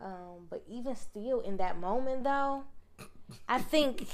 Um 0.00 0.46
but 0.50 0.64
even 0.68 0.96
still 0.96 1.40
in 1.40 1.56
that 1.58 1.78
moment 1.78 2.24
though, 2.24 2.64
I 3.48 3.60
think 3.60 4.06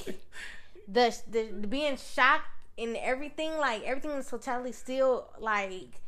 the 0.89 1.17
the, 1.31 1.49
the 1.61 1.67
being 1.67 1.97
shocked 1.97 2.47
and 2.79 2.97
everything 2.97 3.57
like 3.59 3.83
everything 3.85 4.13
in 4.13 4.23
totality 4.23 4.73
still 4.73 5.29
like 5.39 6.01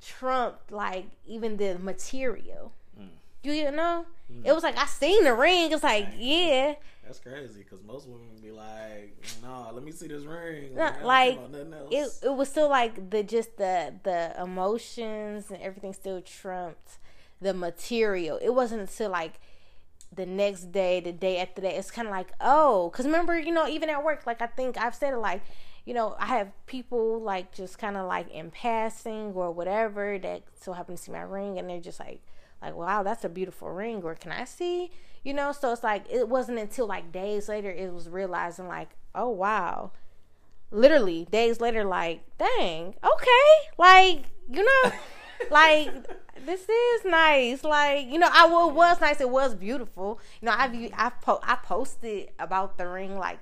trumped 0.00 0.70
like 0.70 1.06
even 1.26 1.56
the 1.56 1.78
material. 1.78 2.72
Mm. 2.98 3.08
You 3.42 3.70
know, 3.70 4.06
it 4.42 4.52
was 4.52 4.62
like 4.62 4.78
I 4.78 4.86
seen 4.86 5.24
the 5.24 5.34
ring. 5.34 5.70
It's 5.72 5.82
like 5.82 6.08
yeah, 6.16 6.74
That's 7.04 7.18
crazy 7.18 7.62
because 7.62 7.84
most 7.84 8.08
women 8.08 8.28
be 8.42 8.50
like, 8.50 9.16
"No, 9.42 9.70
let 9.72 9.84
me 9.84 9.92
see 9.92 10.06
this 10.08 10.24
ring." 10.24 10.74
Like, 11.02 11.38
else. 11.38 12.20
it 12.22 12.26
it 12.26 12.34
was 12.34 12.48
still 12.48 12.70
like 12.70 13.10
the 13.10 13.22
just 13.22 13.56
the 13.58 13.94
the 14.02 14.34
emotions 14.42 15.50
and 15.50 15.60
everything 15.60 15.92
still 15.92 16.22
trumped 16.22 16.98
the 17.40 17.52
material. 17.52 18.38
It 18.42 18.50
wasn't 18.54 18.80
until 18.80 19.10
like 19.10 19.40
the 20.14 20.26
next 20.26 20.72
day, 20.72 21.00
the 21.00 21.12
day 21.12 21.38
after 21.38 21.60
that, 21.62 21.74
it's 21.74 21.90
kind 21.90 22.08
of 22.08 22.12
like 22.12 22.32
oh, 22.40 22.90
because 22.90 23.06
remember 23.06 23.38
you 23.38 23.52
know 23.52 23.68
even 23.68 23.88
at 23.88 24.04
work, 24.04 24.26
like 24.26 24.42
I 24.42 24.46
think 24.46 24.76
I've 24.76 24.94
said 24.94 25.12
it 25.14 25.18
like. 25.18 25.42
You 25.86 25.92
know, 25.92 26.16
I 26.18 26.24
have 26.28 26.48
people 26.64 27.20
like 27.20 27.52
just 27.52 27.78
kind 27.78 27.98
of 27.98 28.06
like 28.06 28.30
in 28.30 28.50
passing 28.50 29.34
or 29.34 29.50
whatever 29.52 30.18
that 30.18 30.44
so 30.58 30.72
happen 30.72 30.96
to 30.96 31.02
see 31.02 31.12
my 31.12 31.20
ring, 31.20 31.58
and 31.58 31.68
they're 31.68 31.78
just 31.78 32.00
like, 32.00 32.22
like, 32.62 32.74
wow, 32.74 33.02
that's 33.02 33.22
a 33.22 33.28
beautiful 33.28 33.68
ring, 33.68 34.02
or 34.02 34.14
can 34.14 34.32
I 34.32 34.44
see? 34.46 34.90
You 35.24 35.34
know, 35.34 35.52
so 35.52 35.72
it's 35.72 35.82
like 35.82 36.10
it 36.10 36.26
wasn't 36.26 36.58
until 36.58 36.86
like 36.86 37.12
days 37.12 37.50
later 37.50 37.70
it 37.70 37.92
was 37.92 38.08
realizing 38.08 38.66
like, 38.66 38.96
oh 39.14 39.28
wow, 39.28 39.92
literally 40.70 41.26
days 41.30 41.60
later, 41.60 41.84
like, 41.84 42.22
dang, 42.38 42.94
okay, 43.04 43.68
like 43.76 44.24
you 44.48 44.64
know, 44.64 44.92
like 45.50 45.90
this 46.44 46.68
is 46.68 47.04
nice, 47.04 47.64
like 47.64 48.06
you 48.06 48.18
know, 48.18 48.28
I 48.30 48.46
well, 48.46 48.70
it 48.70 48.74
was 48.74 49.00
nice, 49.00 49.20
it 49.20 49.30
was 49.30 49.54
beautiful. 49.54 50.20
You 50.40 50.46
know, 50.46 50.54
I've 50.56 50.74
I 50.94 51.10
po- 51.20 51.40
I 51.42 51.56
posted 51.56 52.30
about 52.38 52.78
the 52.78 52.86
ring 52.86 53.18
like 53.18 53.40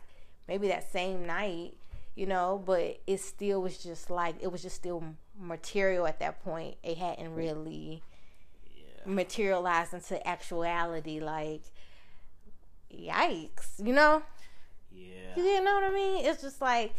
maybe 0.49 0.69
that 0.69 0.91
same 0.91 1.27
night, 1.27 1.75
you 2.15 2.27
know, 2.27 2.63
but 2.65 3.01
it 3.07 3.21
still 3.21 3.63
was 3.63 3.79
just 3.79 4.11
like 4.11 4.37
it 4.41 4.51
was 4.51 4.63
just 4.63 4.77
still 4.77 5.03
material 5.39 6.07
at 6.07 6.21
that 6.21 6.43
point. 6.45 6.77
It 6.83 6.99
hadn't 6.99 7.35
really 7.35 8.03
yeah. 8.75 8.85
materialized 9.07 9.95
into 9.95 10.27
actuality. 10.27 11.21
Like, 11.21 11.63
yikes, 12.95 13.85
you 13.85 13.93
know. 13.93 14.23
Yeah. 14.91 15.37
You 15.37 15.65
know 15.65 15.75
what 15.75 15.85
I 15.85 15.91
mean? 15.91 16.27
It's 16.27 16.43
just 16.43 16.61
like 16.61 16.93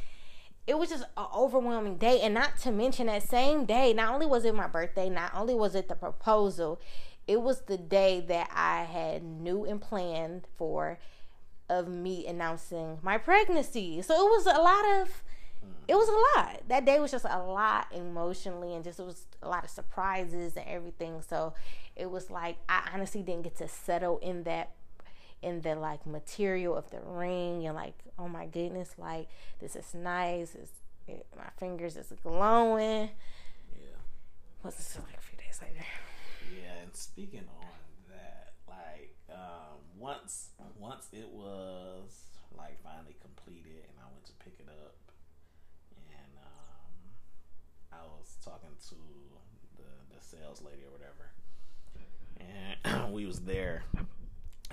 it 0.65 0.77
was 0.77 0.89
just 0.89 1.03
an 1.17 1.25
overwhelming 1.35 1.97
day, 1.97 2.21
and 2.21 2.33
not 2.33 2.57
to 2.59 2.71
mention 2.71 3.07
that 3.07 3.23
same 3.23 3.65
day. 3.65 3.93
Not 3.93 4.13
only 4.13 4.25
was 4.25 4.45
it 4.45 4.55
my 4.55 4.67
birthday, 4.67 5.09
not 5.09 5.33
only 5.35 5.53
was 5.53 5.75
it 5.75 5.89
the 5.89 5.95
proposal, 5.95 6.79
it 7.27 7.41
was 7.41 7.61
the 7.61 7.77
day 7.77 8.23
that 8.27 8.49
I 8.53 8.83
had 8.83 9.23
knew 9.23 9.65
and 9.65 9.81
planned 9.81 10.47
for 10.57 10.99
of 11.69 11.87
me 11.87 12.27
announcing 12.27 12.99
my 13.01 13.17
pregnancy. 13.17 14.01
So 14.01 14.13
it 14.13 14.29
was 14.29 14.45
a 14.45 14.61
lot 14.61 15.01
of. 15.01 15.23
It 15.87 15.95
was 15.95 16.09
a 16.09 16.39
lot. 16.41 16.61
That 16.67 16.85
day 16.85 16.99
was 16.99 17.11
just 17.11 17.25
a 17.25 17.41
lot 17.41 17.87
emotionally, 17.93 18.73
and 18.73 18.83
just 18.83 18.99
it 18.99 19.05
was 19.05 19.25
a 19.41 19.49
lot 19.49 19.63
of 19.63 19.69
surprises 19.69 20.55
and 20.55 20.67
everything. 20.67 21.21
So 21.21 21.53
it 21.95 22.09
was 22.09 22.29
like 22.29 22.57
I 22.67 22.89
honestly 22.93 23.21
didn't 23.21 23.43
get 23.43 23.57
to 23.57 23.67
settle 23.67 24.17
in 24.19 24.43
that 24.43 24.71
in 25.43 25.61
the 25.61 25.75
like 25.75 26.05
material 26.05 26.75
of 26.75 26.89
the 26.91 26.99
ring 27.05 27.65
and 27.67 27.75
like 27.75 27.95
oh 28.17 28.27
my 28.27 28.45
goodness 28.45 28.95
like 28.97 29.27
this 29.59 29.75
is 29.75 29.93
nice 29.93 30.55
it's, 30.55 30.71
it, 31.07 31.25
my 31.37 31.49
fingers 31.57 31.97
is 31.97 32.13
glowing. 32.23 33.09
Yeah. 33.75 33.99
what's 34.61 34.77
this 34.77 34.97
like 35.05 35.17
a 35.17 35.21
few 35.21 35.37
days 35.37 35.59
later. 35.61 35.85
Yeah, 36.55 36.81
and 36.81 36.95
speaking 36.95 37.43
on 37.59 37.67
that, 38.09 38.53
like 38.67 39.15
um, 39.29 39.79
once 39.97 40.49
once 40.79 41.07
it 41.11 41.29
was 41.29 42.23
like 42.57 42.81
finally 42.83 43.15
completed, 43.21 43.83
and 43.89 43.97
I 43.99 44.07
went 44.11 44.25
to 44.27 44.33
pick 44.43 44.55
it 44.59 44.69
up, 44.69 44.95
and 46.09 46.31
um, 46.37 46.93
I 47.91 48.03
was 48.05 48.37
talking 48.43 48.75
to 48.89 48.95
the 49.75 50.15
the 50.15 50.21
sales 50.21 50.61
lady 50.61 50.83
or 50.83 50.91
whatever, 50.91 51.31
and 52.39 53.13
we 53.13 53.25
was 53.25 53.41
there, 53.41 53.83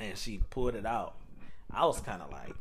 and 0.00 0.16
she 0.18 0.38
pulled 0.50 0.74
it 0.74 0.86
out. 0.86 1.14
I 1.72 1.84
was 1.86 2.00
kind 2.00 2.20
of 2.22 2.30
like, 2.32 2.54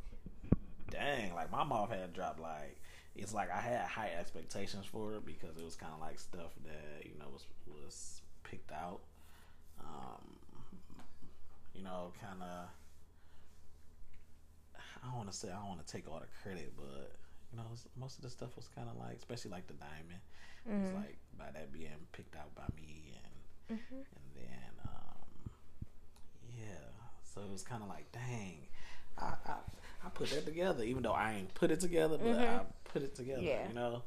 dang, 0.92 1.34
like 1.34 1.52
my 1.52 1.64
mouth 1.64 1.90
had 1.90 2.14
dropped. 2.14 2.40
Like 2.40 2.80
it's 3.16 3.34
like 3.34 3.50
I 3.52 3.60
had 3.62 3.82
high 3.88 4.12
expectations 4.20 4.86
for 4.86 5.14
it 5.16 5.26
because 5.26 5.58
it 5.58 5.64
was 5.66 5.76
kind 5.76 5.94
of 5.94 6.00
like 6.00 6.20
stuff 6.20 6.52
that 6.66 7.06
you 7.06 7.18
know 7.18 7.26
was 7.32 7.46
was 7.68 8.22
picked 8.44 8.72
out 8.72 9.00
um, 9.82 10.36
you 11.74 11.82
know, 11.84 12.12
kind 12.22 12.42
of. 12.44 12.66
I 15.02 15.08
don't 15.08 15.16
want 15.18 15.32
to 15.32 15.36
say 15.38 15.48
I 15.50 15.56
don't 15.60 15.70
want 15.70 15.86
to 15.86 15.92
take 15.92 16.10
all 16.12 16.20
the 16.20 16.28
credit, 16.44 16.74
but 16.76 17.16
you 17.52 17.58
know, 17.58 17.64
it's- 17.72 17.88
most 17.98 18.18
of 18.18 18.24
the 18.24 18.30
stuff 18.30 18.56
was 18.56 18.68
kind 18.76 18.90
of 18.90 18.98
like, 18.98 19.18
especially 19.18 19.52
like 19.52 19.66
the 19.68 19.74
diamond, 19.74 20.20
it 20.68 20.74
was 20.76 20.92
like 20.94 21.18
by 21.38 21.50
that 21.52 21.72
being 21.72 21.96
picked 22.12 22.36
out 22.36 22.54
by 22.54 22.66
me, 22.76 23.14
and 23.70 23.80
Mhm. 23.80 24.04
and 24.04 24.26
then 24.36 24.69
so 27.34 27.42
it 27.42 27.52
was 27.52 27.62
kind 27.64 27.82
of 27.84 27.90
like, 27.90 28.12
dang, 28.12 28.58
I, 29.18 29.34
I 29.46 29.54
I 30.06 30.10
put 30.10 30.30
that 30.32 30.46
together, 30.46 30.84
even 30.84 31.04
though 31.04 31.12
I 31.12 31.34
ain't 31.34 31.54
put 31.54 31.72
it 31.72 31.80
together, 31.82 32.18
but 32.18 32.38
I 32.38 32.62
put 32.86 33.04
it 33.04 33.16
together, 33.16 33.42
Yeah. 33.42 33.68
you 33.68 33.74
know. 33.74 34.04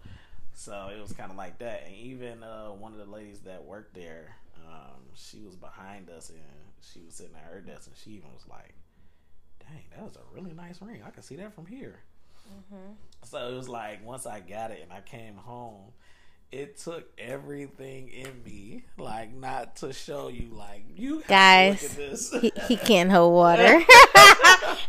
So 0.55 0.91
it 0.95 1.01
was 1.01 1.13
kind 1.13 1.31
of 1.31 1.37
like 1.37 1.59
that, 1.59 1.85
and 1.87 1.95
even 1.95 2.43
uh, 2.43 2.69
one 2.69 2.93
of 2.93 2.99
the 2.99 3.05
ladies 3.11 3.41
that 3.41 3.65
worked 3.65 3.95
there, 3.95 4.37
um, 4.67 5.01
she 5.15 5.41
was 5.41 5.57
behind 5.57 6.09
us, 6.11 6.31
and 6.31 6.39
she 6.81 7.01
was 7.05 7.15
sitting 7.15 7.35
at 7.37 7.51
her 7.53 7.61
desk, 7.61 7.89
and 7.89 7.97
she 7.97 8.11
even 8.13 8.33
was 8.33 8.45
like, 8.49 8.75
"Dang, 9.61 9.85
that 9.95 10.03
was 10.05 10.17
a 10.17 10.35
really 10.35 10.53
nice 10.55 10.81
ring. 10.83 11.03
I 11.07 11.11
can 11.11 11.23
see 11.23 11.37
that 11.37 11.55
from 11.55 11.67
here." 11.67 12.01
So 13.25 13.49
it 13.49 13.55
was 13.55 13.69
like 13.69 14.05
once 14.05 14.27
I 14.27 14.41
got 14.41 14.71
it 14.73 14.81
and 14.83 14.93
I 14.93 15.01
came 15.01 15.37
home, 15.37 15.93
it 16.53 16.77
took 16.79 17.09
everything 17.19 18.09
in 18.09 18.43
me, 18.45 18.85
like 18.99 19.35
not 19.35 19.77
to 19.77 19.93
show 19.93 20.29
you, 20.29 20.51
like 20.53 20.85
you 20.95 21.23
Guys, 21.27 21.83
look 21.83 21.91
at 21.93 21.97
this. 21.97 22.31
he, 22.41 22.53
he 22.69 22.77
can't 22.77 23.11
hold 23.11 23.33
water 23.35 23.83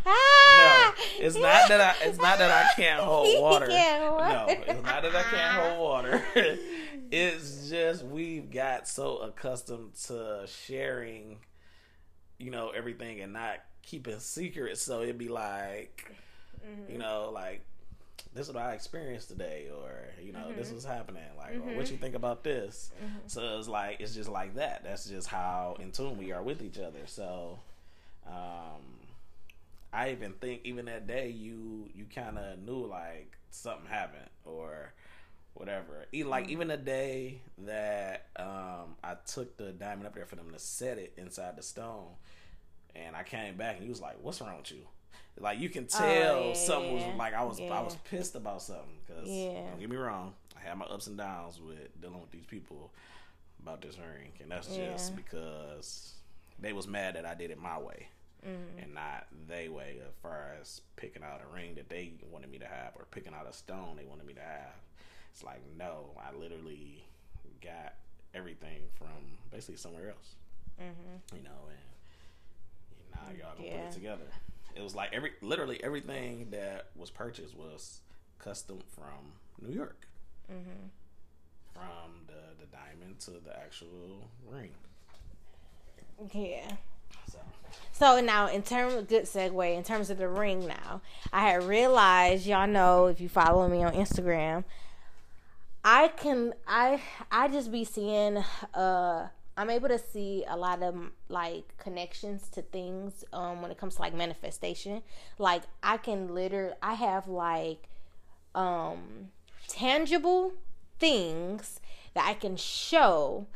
no, 0.05 0.91
it's 1.19 1.35
not 1.35 1.67
that 1.69 1.81
I. 1.81 2.07
It's 2.07 2.19
not 2.19 2.37
that 2.39 2.51
I 2.51 2.73
can't 2.75 3.01
hold 3.03 3.27
He 3.27 3.39
water. 3.39 3.67
can't 3.67 4.03
hold 4.03 4.19
No, 4.21 4.45
water. 4.47 4.63
it's 4.67 4.83
not 4.83 5.03
that 5.03 5.15
I 5.15 5.21
can't 5.23 5.61
hold 5.61 5.79
water. 5.79 6.23
it's 7.11 7.69
just 7.69 8.05
we've 8.05 8.49
got 8.51 8.87
so 8.87 9.17
accustomed 9.17 9.95
to 10.07 10.45
sharing, 10.47 11.39
you 12.37 12.51
know, 12.51 12.69
everything 12.69 13.21
and 13.21 13.33
not 13.33 13.57
keeping 13.81 14.19
secrets. 14.19 14.81
So 14.81 15.01
it'd 15.01 15.17
be 15.17 15.29
like, 15.29 16.11
mm-hmm. 16.65 16.91
you 16.91 16.97
know, 16.97 17.31
like 17.33 17.65
this 18.33 18.47
is 18.47 18.53
what 18.53 18.63
I 18.63 18.73
experienced 18.73 19.29
today, 19.29 19.67
or 19.75 19.91
you 20.23 20.31
know, 20.31 20.51
this 20.57 20.71
was 20.71 20.83
happening. 20.83 21.23
Like, 21.37 21.55
or 21.55 21.75
what 21.77 21.91
you 21.91 21.97
think 21.97 22.15
about 22.15 22.43
this? 22.43 22.91
So 23.27 23.57
it's 23.59 23.67
like 23.67 23.97
it's 23.99 24.15
just 24.15 24.29
like 24.29 24.55
that. 24.55 24.83
That's 24.83 25.05
just 25.09 25.27
how 25.27 25.77
in 25.79 25.91
tune 25.91 26.17
we 26.17 26.31
are 26.31 26.41
with 26.41 26.61
each 26.61 26.79
other. 26.79 27.01
So, 27.05 27.59
um, 28.27 28.81
I 29.91 30.11
even 30.11 30.33
think 30.33 30.61
even 30.63 30.85
that 30.85 31.05
day 31.07 31.29
you 31.29 31.89
you 31.93 32.05
kind 32.13 32.37
of 32.37 32.59
knew 32.59 32.85
like 32.87 33.37
something 33.51 33.85
happened 33.87 34.29
or 34.45 34.93
whatever. 35.53 36.05
Like 36.11 36.49
even 36.49 36.67
the 36.69 36.77
day 36.77 37.41
that 37.59 38.25
um, 38.37 38.95
I 39.03 39.15
took 39.27 39.57
the 39.57 39.71
diamond 39.71 40.07
up 40.07 40.15
there 40.15 40.25
for 40.25 40.35
them 40.35 40.51
to 40.51 40.59
set 40.59 40.97
it 40.97 41.13
inside 41.17 41.55
the 41.55 41.63
stone, 41.63 42.07
and 42.95 43.15
I 43.15 43.23
came 43.23 43.55
back 43.55 43.75
and 43.75 43.83
he 43.83 43.89
was 43.89 44.01
like, 44.01 44.15
"What's 44.21 44.41
wrong 44.41 44.57
with 44.57 44.71
you?" 44.71 44.87
Like 45.39 45.59
you 45.59 45.69
can 45.69 45.87
tell 45.87 46.35
Oh, 46.35 46.47
yeah, 46.49 46.53
something 46.53 46.97
yeah, 46.97 47.07
was 47.09 47.17
like 47.17 47.33
I 47.33 47.43
was 47.43 47.59
I 47.59 47.81
was 47.81 47.95
pissed 48.09 48.35
about 48.35 48.61
something 48.61 48.99
because 49.05 49.27
Yeah. 49.29 49.69
don't 49.69 49.79
get 49.79 49.89
me 49.89 49.95
wrong, 49.97 50.33
I 50.55 50.67
had 50.67 50.77
my 50.77 50.85
ups 50.85 51.07
and 51.07 51.17
downs 51.17 51.59
with 51.59 51.99
dealing 52.01 52.21
with 52.21 52.31
these 52.31 52.45
people 52.45 52.91
about 53.61 53.81
this 53.81 53.97
ring, 53.97 54.31
and 54.41 54.51
that's 54.51 54.67
just 54.75 55.15
because 55.15 56.13
they 56.59 56.71
was 56.73 56.87
mad 56.87 57.15
that 57.15 57.25
I 57.25 57.33
did 57.35 57.51
it 57.51 57.59
my 57.59 57.77
way 57.79 58.07
Mm-hmm. 58.45 58.79
and 58.83 58.93
not 58.93 59.25
they 59.47 59.69
way 59.69 59.99
as 60.05 60.13
far 60.21 60.53
as 60.59 60.81
picking 60.97 61.23
out 61.23 61.39
a 61.41 61.55
ring 61.55 61.75
that 61.75 61.87
they 61.87 62.11
wanted 62.29 62.51
me 62.51 62.59
to 62.59 62.65
have 62.67 62.91
or 62.97 63.05
picking 63.09 63.33
out 63.33 63.47
a 63.49 63.53
stone 63.53 63.95
they 63.95 64.03
wanted 64.03 64.25
me 64.27 64.33
to 64.33 64.41
have. 64.41 64.75
It's 65.31 65.43
like 65.45 65.61
no, 65.77 66.11
I 66.19 66.35
literally 66.37 67.05
got 67.61 67.93
everything 68.35 68.81
from 68.99 69.07
basically 69.49 69.77
somewhere 69.77 70.09
else, 70.09 70.35
Mhm. 70.77 71.37
you 71.37 71.41
know, 71.43 71.69
and 71.69 73.11
now 73.15 73.31
y'all 73.31 73.55
gonna 73.55 73.69
put 73.69 73.79
it 73.87 73.91
together. 73.93 74.25
It 74.75 74.81
was 74.81 74.95
like 74.95 75.13
every 75.13 75.31
literally 75.41 75.83
everything 75.83 76.47
that 76.51 76.87
was 76.95 77.09
purchased 77.11 77.55
was 77.55 77.99
custom 78.39 78.79
from 78.95 79.33
New 79.61 79.73
York. 79.73 80.07
mm-hmm. 80.51 80.87
from 81.73 82.25
the 82.27 82.55
the 82.59 82.65
diamond 82.71 83.19
to 83.21 83.31
the 83.31 83.57
actual 83.57 84.29
ring. 84.49 84.71
Yeah. 86.33 86.71
So. 87.31 87.39
so 87.91 88.21
now, 88.21 88.47
in 88.47 88.61
terms 88.63 88.93
of 88.93 89.07
good 89.07 89.23
segue, 89.23 89.75
in 89.75 89.83
terms 89.83 90.09
of 90.09 90.17
the 90.17 90.27
ring, 90.27 90.67
now 90.67 91.01
I 91.31 91.49
had 91.49 91.63
realized, 91.63 92.45
y'all 92.45 92.67
know 92.67 93.07
if 93.07 93.19
you 93.19 93.29
follow 93.29 93.67
me 93.67 93.83
on 93.83 93.93
Instagram, 93.93 94.63
I 95.83 96.09
can 96.09 96.53
I 96.67 97.01
I 97.31 97.47
just 97.47 97.71
be 97.71 97.83
seeing 97.83 98.43
uh 98.73 99.27
I'm 99.55 99.69
able 99.69 99.89
to 99.89 99.99
see 99.99 100.43
a 100.47 100.57
lot 100.57 100.81
of 100.81 100.95
like 101.29 101.77
connections 101.77 102.49
to 102.49 102.61
things 102.61 103.23
um 103.33 103.61
when 103.61 103.71
it 103.71 103.77
comes 103.77 103.95
to 103.95 104.01
like 104.01 104.13
manifestation. 104.13 105.03
Like 105.37 105.63
I 105.81 105.97
can 105.97 106.33
literally 106.33 106.73
I 106.81 106.93
have 106.93 107.27
like 107.27 107.87
um 108.55 109.29
tangible 109.67 110.53
things 110.99 111.79
that 112.13 112.25
I 112.25 112.33
can 112.33 112.55
show 112.55 113.47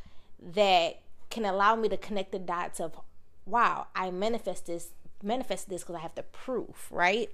that 0.53 0.99
can 1.29 1.45
allow 1.45 1.75
me 1.75 1.89
to 1.89 1.97
connect 1.97 2.31
the 2.31 2.39
dots 2.39 2.79
of 2.79 2.99
wow, 3.45 3.87
I 3.95 4.11
manifest 4.11 4.67
this 4.67 4.89
manifest 5.23 5.69
this 5.69 5.81
because 5.81 5.95
I 5.95 5.99
have 5.99 6.15
the 6.15 6.23
proof, 6.23 6.87
right? 6.91 7.29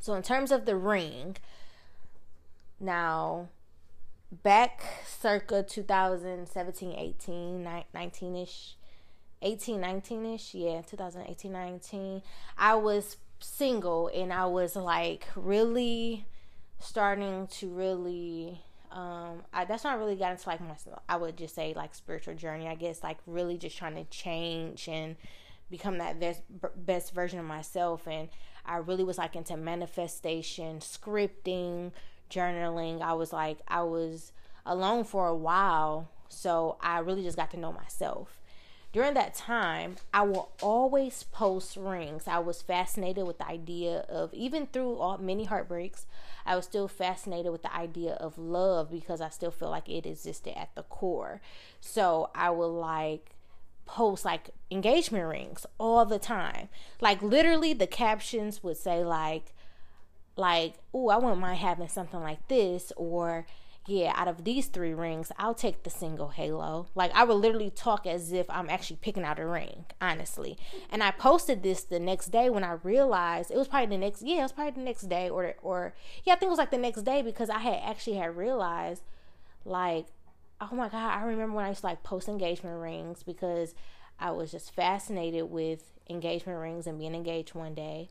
So 0.00 0.14
in 0.14 0.22
terms 0.22 0.50
of 0.50 0.64
the 0.64 0.76
ring, 0.76 1.36
now 2.80 3.48
back 4.30 4.82
circa 5.06 5.62
2017 5.62 6.92
18 6.92 7.68
19ish 7.94 8.74
18 9.42 9.80
19ish 9.80 10.50
yeah 10.54 10.82
2018 10.82 11.52
19 11.52 12.22
i 12.56 12.74
was 12.74 13.16
single 13.40 14.08
and 14.14 14.32
i 14.32 14.46
was 14.46 14.76
like 14.76 15.26
really 15.34 16.26
starting 16.78 17.46
to 17.48 17.68
really 17.68 18.60
um 18.92 19.42
I, 19.52 19.64
that's 19.64 19.84
not 19.84 19.98
really 19.98 20.16
got 20.16 20.32
into 20.32 20.48
like 20.48 20.60
my 20.60 20.74
i 21.08 21.16
would 21.16 21.36
just 21.36 21.54
say 21.54 21.72
like 21.74 21.94
spiritual 21.94 22.34
journey. 22.34 22.66
I 22.66 22.74
guess 22.74 23.02
like 23.02 23.18
really 23.26 23.56
just 23.56 23.76
trying 23.76 23.94
to 23.94 24.04
change 24.04 24.88
and 24.88 25.16
become 25.70 25.98
that 25.98 26.18
best 26.18 26.42
best 26.74 27.14
version 27.14 27.38
of 27.38 27.44
myself. 27.44 28.08
And 28.08 28.28
i 28.66 28.76
really 28.78 29.04
was 29.04 29.18
like 29.18 29.36
into 29.36 29.56
manifestation 29.56 30.80
scripting 30.80 31.92
journaling. 32.30 33.02
I 33.02 33.12
was 33.12 33.32
like, 33.32 33.58
I 33.68 33.82
was 33.82 34.32
alone 34.64 35.04
for 35.04 35.26
a 35.26 35.36
while, 35.36 36.08
so 36.28 36.76
I 36.80 36.98
really 37.00 37.22
just 37.22 37.36
got 37.36 37.50
to 37.52 37.58
know 37.58 37.72
myself. 37.72 38.40
During 38.92 39.14
that 39.14 39.34
time, 39.34 39.96
I 40.12 40.22
will 40.22 40.50
always 40.60 41.22
post 41.22 41.76
rings. 41.76 42.26
I 42.26 42.40
was 42.40 42.60
fascinated 42.60 43.24
with 43.24 43.38
the 43.38 43.46
idea 43.46 44.04
of, 44.08 44.34
even 44.34 44.66
through 44.66 44.96
all 44.96 45.16
many 45.18 45.44
heartbreaks, 45.44 46.06
I 46.44 46.56
was 46.56 46.64
still 46.64 46.88
fascinated 46.88 47.52
with 47.52 47.62
the 47.62 47.74
idea 47.74 48.14
of 48.14 48.36
love 48.36 48.90
because 48.90 49.20
I 49.20 49.28
still 49.28 49.52
feel 49.52 49.70
like 49.70 49.88
it 49.88 50.06
existed 50.06 50.58
at 50.58 50.74
the 50.74 50.82
core. 50.82 51.40
So 51.80 52.30
I 52.34 52.50
would 52.50 52.66
like 52.66 53.36
post 53.86 54.24
like 54.24 54.50
engagement 54.70 55.28
rings 55.28 55.66
all 55.78 56.04
the 56.04 56.18
time. 56.18 56.68
Like 57.00 57.22
literally 57.22 57.72
the 57.72 57.86
captions 57.86 58.62
would 58.62 58.76
say 58.76 59.04
like 59.04 59.52
like, 60.36 60.74
oh, 60.94 61.08
I 61.08 61.16
wouldn't 61.16 61.40
mind 61.40 61.58
having 61.58 61.88
something 61.88 62.20
like 62.20 62.46
this, 62.48 62.92
or 62.96 63.46
yeah, 63.86 64.12
out 64.14 64.28
of 64.28 64.44
these 64.44 64.66
three 64.66 64.94
rings, 64.94 65.32
I'll 65.38 65.54
take 65.54 65.82
the 65.82 65.90
single 65.90 66.28
halo. 66.28 66.86
Like 66.94 67.10
I 67.14 67.24
would 67.24 67.34
literally 67.34 67.70
talk 67.70 68.06
as 68.06 68.32
if 68.32 68.48
I'm 68.50 68.68
actually 68.68 68.98
picking 69.00 69.24
out 69.24 69.38
a 69.38 69.46
ring, 69.46 69.86
honestly. 70.00 70.58
And 70.90 71.02
I 71.02 71.10
posted 71.10 71.62
this 71.62 71.82
the 71.82 71.98
next 71.98 72.28
day 72.28 72.50
when 72.50 72.62
I 72.62 72.72
realized 72.82 73.50
it 73.50 73.56
was 73.56 73.68
probably 73.68 73.96
the 73.96 74.00
next 74.00 74.22
yeah, 74.22 74.40
it 74.40 74.42
was 74.42 74.52
probably 74.52 74.72
the 74.72 74.86
next 74.86 75.08
day 75.08 75.28
or 75.28 75.54
or 75.62 75.94
yeah, 76.24 76.34
I 76.34 76.36
think 76.36 76.48
it 76.48 76.50
was 76.50 76.58
like 76.58 76.70
the 76.70 76.78
next 76.78 77.02
day 77.02 77.22
because 77.22 77.50
I 77.50 77.58
had 77.58 77.80
actually 77.82 78.16
had 78.16 78.36
realized 78.36 79.02
like 79.64 80.06
oh 80.60 80.74
my 80.74 80.88
god, 80.88 81.18
I 81.18 81.22
remember 81.24 81.56
when 81.56 81.64
I 81.64 81.70
used 81.70 81.80
to 81.80 81.86
like 81.86 82.02
post 82.02 82.28
engagement 82.28 82.80
rings 82.80 83.22
because 83.22 83.74
I 84.18 84.30
was 84.30 84.50
just 84.50 84.74
fascinated 84.74 85.50
with 85.50 85.90
engagement 86.08 86.58
rings 86.58 86.86
and 86.86 86.98
being 86.98 87.14
engaged 87.14 87.54
one 87.54 87.74
day 87.74 88.10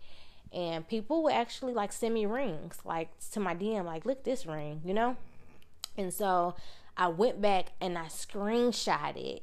and 0.54 0.88
people 0.88 1.24
would 1.24 1.34
actually 1.34 1.74
like 1.74 1.92
send 1.92 2.14
me 2.14 2.26
rings 2.26 2.80
like 2.86 3.10
to 3.32 3.40
my 3.40 3.56
DM 3.56 3.86
like 3.86 4.06
look 4.06 4.24
this 4.24 4.46
ring 4.46 4.82
you 4.84 4.94
know? 4.94 5.16
And 5.98 6.14
so 6.14 6.56
I 6.96 7.08
went 7.08 7.42
back 7.42 7.74
and 7.82 7.98
I 7.98 8.06
screenshotted 8.06 9.42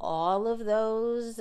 all 0.00 0.46
of 0.46 0.64
those 0.64 1.40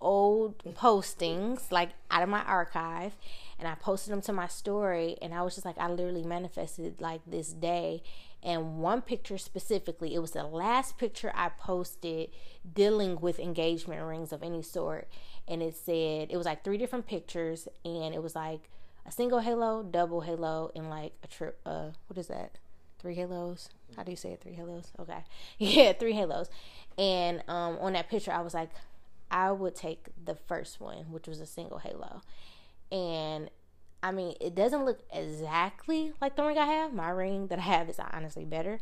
old 0.00 0.58
postings 0.74 1.70
like 1.70 1.90
out 2.10 2.22
of 2.22 2.28
my 2.28 2.42
archive 2.42 3.16
and 3.58 3.68
I 3.68 3.74
posted 3.76 4.12
them 4.12 4.20
to 4.22 4.32
my 4.32 4.48
story 4.48 5.16
and 5.22 5.32
I 5.32 5.42
was 5.42 5.54
just 5.54 5.64
like 5.64 5.78
I 5.78 5.88
literally 5.88 6.24
manifested 6.24 7.00
like 7.00 7.20
this 7.26 7.52
day 7.52 8.02
and 8.42 8.78
one 8.78 9.02
picture 9.02 9.38
specifically 9.38 10.14
it 10.14 10.18
was 10.18 10.32
the 10.32 10.44
last 10.44 10.98
picture 10.98 11.32
I 11.34 11.50
posted 11.50 12.30
dealing 12.74 13.20
with 13.20 13.38
engagement 13.38 14.02
rings 14.02 14.32
of 14.32 14.42
any 14.42 14.62
sort 14.62 15.08
and 15.48 15.62
it 15.62 15.76
said 15.76 16.28
it 16.30 16.36
was 16.36 16.46
like 16.46 16.64
three 16.64 16.78
different 16.78 17.06
pictures 17.06 17.68
and 17.84 18.14
it 18.14 18.22
was 18.22 18.34
like 18.34 18.68
a 19.06 19.10
single 19.10 19.40
halo, 19.40 19.82
double 19.82 20.20
halo, 20.20 20.70
and 20.74 20.88
like 20.88 21.12
a 21.22 21.26
trip. 21.26 21.60
Uh, 21.66 21.90
what 22.06 22.18
is 22.18 22.28
that? 22.28 22.58
Three 22.98 23.14
halos. 23.14 23.68
How 23.96 24.04
do 24.04 24.10
you 24.10 24.16
say 24.16 24.30
it? 24.32 24.40
Three 24.40 24.54
halos. 24.54 24.92
Okay, 24.98 25.24
yeah, 25.58 25.92
three 25.92 26.12
halos. 26.12 26.48
And 26.96 27.42
um, 27.48 27.78
on 27.80 27.94
that 27.94 28.08
picture, 28.08 28.32
I 28.32 28.42
was 28.42 28.54
like, 28.54 28.70
I 29.30 29.50
would 29.50 29.74
take 29.74 30.06
the 30.24 30.34
first 30.34 30.80
one, 30.80 31.10
which 31.10 31.26
was 31.26 31.40
a 31.40 31.46
single 31.46 31.78
halo, 31.78 32.20
and 32.90 33.50
I 34.02 34.10
mean, 34.10 34.34
it 34.40 34.54
doesn't 34.54 34.84
look 34.84 35.00
exactly 35.12 36.12
like 36.20 36.34
the 36.36 36.44
ring 36.44 36.58
I 36.58 36.66
have. 36.66 36.92
My 36.92 37.10
ring 37.10 37.46
that 37.48 37.60
I 37.60 37.62
have 37.62 37.88
is 37.88 38.00
honestly 38.00 38.44
better, 38.44 38.80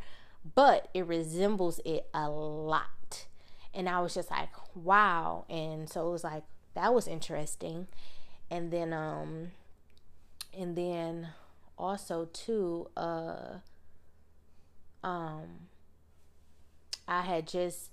but 0.54 0.88
it 0.94 1.06
resembles 1.06 1.78
it 1.84 2.08
a 2.14 2.28
lot. 2.30 3.26
And 3.74 3.88
I 3.88 4.00
was 4.00 4.14
just 4.14 4.30
like, 4.30 4.48
wow. 4.74 5.44
And 5.50 5.88
so 5.88 6.08
it 6.08 6.12
was 6.12 6.24
like, 6.24 6.44
that 6.74 6.94
was 6.94 7.06
interesting. 7.06 7.86
And 8.50 8.70
then, 8.70 8.92
um, 8.92 9.52
and 10.56 10.74
then 10.74 11.28
also 11.78 12.28
too, 12.32 12.88
uh, 12.96 13.58
um, 15.04 15.68
I 17.06 17.22
had 17.22 17.46
just, 17.46 17.90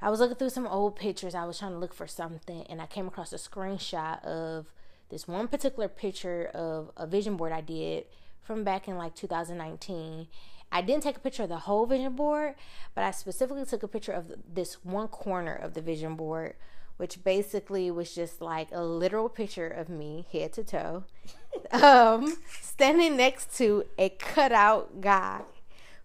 I 0.00 0.10
was 0.10 0.20
looking 0.20 0.36
through 0.36 0.50
some 0.50 0.66
old 0.66 0.94
pictures. 0.96 1.34
I 1.34 1.44
was 1.44 1.58
trying 1.58 1.72
to 1.72 1.78
look 1.78 1.94
for 1.94 2.06
something, 2.06 2.64
and 2.68 2.80
I 2.80 2.86
came 2.86 3.08
across 3.08 3.32
a 3.32 3.36
screenshot 3.36 4.24
of 4.24 4.66
this 5.08 5.26
one 5.26 5.48
particular 5.48 5.88
picture 5.88 6.50
of 6.54 6.90
a 6.96 7.06
vision 7.06 7.36
board 7.36 7.52
I 7.52 7.60
did 7.60 8.04
from 8.42 8.64
back 8.64 8.88
in 8.88 8.96
like 8.96 9.14
2019 9.14 10.28
I 10.70 10.82
didn't 10.82 11.02
take 11.02 11.16
a 11.16 11.20
picture 11.20 11.44
of 11.44 11.48
the 11.48 11.58
whole 11.58 11.86
vision 11.86 12.14
board, 12.14 12.54
but 12.94 13.04
I 13.04 13.10
specifically 13.10 13.64
took 13.64 13.82
a 13.82 13.88
picture 13.88 14.12
of 14.12 14.32
this 14.52 14.84
one 14.84 15.08
corner 15.08 15.54
of 15.54 15.74
the 15.74 15.80
vision 15.80 16.14
board, 16.14 16.54
which 16.98 17.24
basically 17.24 17.90
was 17.90 18.14
just 18.14 18.42
like 18.42 18.68
a 18.72 18.82
literal 18.82 19.28
picture 19.28 19.68
of 19.68 19.88
me 19.88 20.26
head 20.30 20.52
to 20.54 20.64
toe, 20.64 21.04
um, 21.70 22.36
standing 22.60 23.16
next 23.16 23.56
to 23.58 23.84
a 23.96 24.10
cutout 24.10 25.00
guy 25.00 25.40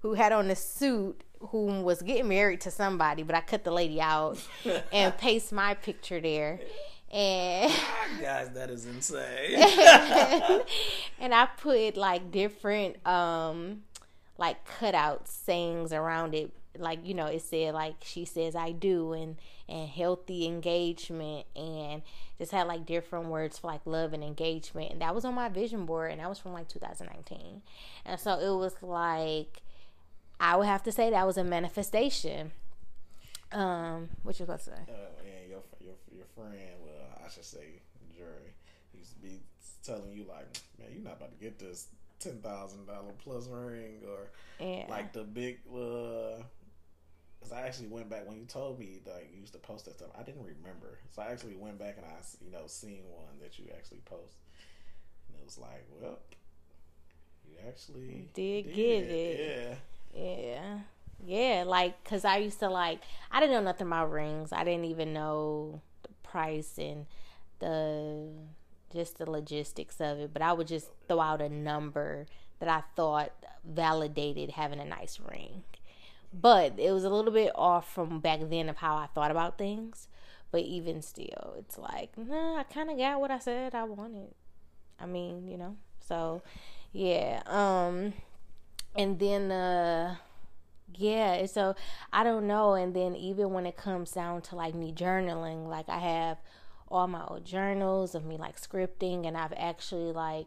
who 0.01 0.13
had 0.13 0.31
on 0.31 0.49
a 0.49 0.55
suit 0.55 1.23
who 1.49 1.81
was 1.81 2.01
getting 2.01 2.29
married 2.29 2.61
to 2.61 2.71
somebody, 2.71 3.21
but 3.21 3.35
I 3.35 3.41
cut 3.41 3.65
the 3.65 3.71
lady 3.71 3.99
out 3.99 4.37
and 4.93 5.17
paste 5.17 5.51
my 5.51 5.73
picture 5.73 6.21
there. 6.21 6.61
And 7.14 7.72
guys, 8.22 8.49
that 8.55 8.72
is 8.72 8.88
insane. 8.88 9.53
and 11.20 11.34
I 11.34 11.47
put 11.57 11.95
like 11.95 12.32
different 12.32 13.05
um 13.05 13.84
like 14.39 14.66
cutout 14.66 15.28
sayings 15.28 15.93
around 15.93 16.34
it. 16.34 16.51
Like 16.76 17.05
you 17.05 17.14
know 17.14 17.28
it 17.28 17.43
said 17.43 17.76
like 17.76 17.97
she 18.01 18.26
says 18.26 18.55
i 18.55 18.72
do 18.72 19.14
and 19.14 19.38
and 19.70 19.88
healthy 19.88 20.47
engagement 20.47 21.45
and 21.55 22.01
just 22.39 22.51
had 22.51 22.66
like 22.66 22.84
different 22.88 23.28
words 23.28 23.59
for 23.59 23.68
like 23.68 23.82
love 23.86 24.11
and 24.14 24.24
engagement. 24.24 24.91
And 24.91 25.01
that 25.01 25.14
was 25.14 25.24
on 25.24 25.36
my 25.36 25.49
vision 25.49 25.86
board 25.86 26.11
and 26.11 26.20
that 26.20 26.28
was 26.28 26.39
from 26.39 26.53
like 26.53 26.68
2019 26.68 27.61
and 28.05 28.20
so 28.20 28.39
it 28.39 28.57
was 28.57 28.74
like 28.82 29.61
i 30.39 30.55
would 30.57 30.66
have 30.66 30.82
to 30.84 30.91
say 30.91 31.11
that 31.11 31.28
was 31.28 31.38
a 31.38 31.43
manifestation. 31.43 32.53
Um 33.51 34.09
what 34.24 34.39
you 34.39 34.45
about 34.45 34.59
to 34.61 34.66
say? 34.66 34.72
Uh, 34.72 34.93
yeah, 35.24 35.47
your, 35.47 35.64
your, 35.80 35.93
your 36.11 36.26
friend 36.36 36.55
i 37.26 37.30
should 37.30 37.45
say 37.45 37.82
jury 38.15 38.53
used 38.93 39.13
to 39.13 39.19
be 39.19 39.39
telling 39.84 40.11
you 40.11 40.26
like 40.28 40.45
man 40.80 40.89
you're 40.93 41.03
not 41.03 41.17
about 41.17 41.32
to 41.32 41.43
get 41.43 41.59
this 41.59 41.88
ten 42.19 42.39
thousand 42.39 42.86
dollar 42.86 43.11
plus 43.24 43.47
ring 43.47 44.01
or 44.07 44.32
yeah. 44.65 44.86
like 44.89 45.13
the 45.13 45.24
big. 45.24 45.59
uh 45.69 46.41
Cause 47.41 47.51
I 47.51 47.63
actually 47.63 47.88
went 47.88 48.09
back 48.09 48.26
when 48.26 48.38
you 48.38 48.45
told 48.45 48.80
me 48.80 49.01
like 49.05 49.30
you 49.34 49.41
used 49.41 49.51
to 49.51 49.59
post 49.59 49.84
that 49.84 49.95
stuff. 49.95 50.07
I 50.17 50.24
didn't 50.24 50.43
remember, 50.43 50.99
so 51.11 51.21
I 51.21 51.26
actually 51.26 51.57
went 51.57 51.78
back 51.78 51.97
and 51.97 52.05
I 52.05 52.15
you 52.43 52.49
know 52.49 52.61
seen 52.67 53.01
one 53.11 53.38
that 53.41 53.59
you 53.59 53.65
actually 53.76 54.01
post, 54.05 54.38
and 55.28 55.38
it 55.38 55.43
was 55.43 55.57
like, 55.57 55.86
well, 55.91 56.19
you 57.45 57.57
actually 57.67 58.30
did, 58.34 58.67
did. 58.67 58.74
get 58.74 59.03
it. 59.03 59.78
Yeah. 60.15 60.24
Yeah. 60.24 60.80
Yeah, 61.26 61.63
like, 61.67 62.01
cause 62.05 62.24
I 62.24 62.38
used 62.38 62.59
to 62.59 62.69
like, 62.69 63.01
I 63.30 63.41
didn't 63.41 63.53
know 63.53 63.61
nothing 63.61 63.88
about 63.88 64.11
rings. 64.11 64.53
I 64.53 64.63
didn't 64.63 64.86
even 64.86 65.11
know 65.13 65.82
price 66.34 66.79
and 66.79 67.05
the 67.59 68.27
just 68.91 69.17
the 69.17 69.29
logistics 69.29 70.01
of 70.01 70.19
it, 70.19 70.31
but 70.34 70.41
I 70.41 70.53
would 70.53 70.67
just 70.67 70.89
throw 71.07 71.19
out 71.19 71.41
a 71.41 71.49
number 71.49 72.25
that 72.59 72.69
I 72.69 72.84
thought 72.95 73.31
validated 73.63 74.51
having 74.51 74.79
a 74.79 74.86
nice 74.86 75.19
ring. 75.19 75.63
But 76.34 76.79
it 76.79 76.91
was 76.91 77.03
a 77.03 77.09
little 77.09 77.31
bit 77.31 77.51
off 77.55 77.93
from 77.93 78.19
back 78.19 78.39
then 78.49 78.67
of 78.67 78.77
how 78.77 78.95
I 78.95 79.07
thought 79.13 79.31
about 79.31 79.57
things. 79.57 80.07
But 80.51 80.61
even 80.61 81.01
still, 81.01 81.55
it's 81.57 81.77
like, 81.77 82.17
nah, 82.17 82.57
I 82.57 82.63
kind 82.63 82.89
of 82.89 82.97
got 82.97 83.19
what 83.19 83.31
I 83.31 83.39
said 83.39 83.75
I 83.75 83.84
wanted. 83.84 84.34
I 84.99 85.05
mean, 85.05 85.47
you 85.47 85.57
know. 85.57 85.77
So, 85.99 86.41
yeah. 86.91 87.41
Um 87.45 88.13
and 88.95 89.19
then 89.19 89.51
uh 89.51 90.15
yeah, 90.97 91.45
so 91.45 91.75
I 92.11 92.23
don't 92.23 92.47
know 92.47 92.73
and 92.73 92.95
then 92.95 93.15
even 93.15 93.51
when 93.51 93.65
it 93.65 93.77
comes 93.77 94.11
down 94.11 94.41
to 94.43 94.55
like 94.55 94.75
me 94.75 94.93
journaling, 94.93 95.67
like 95.67 95.89
I 95.89 95.99
have 95.99 96.37
all 96.89 97.07
my 97.07 97.23
old 97.25 97.45
journals 97.45 98.13
of 98.13 98.25
me 98.25 98.37
like 98.37 98.59
scripting 98.59 99.25
and 99.27 99.35
I've 99.35 99.53
actually 99.57 100.11
like 100.11 100.45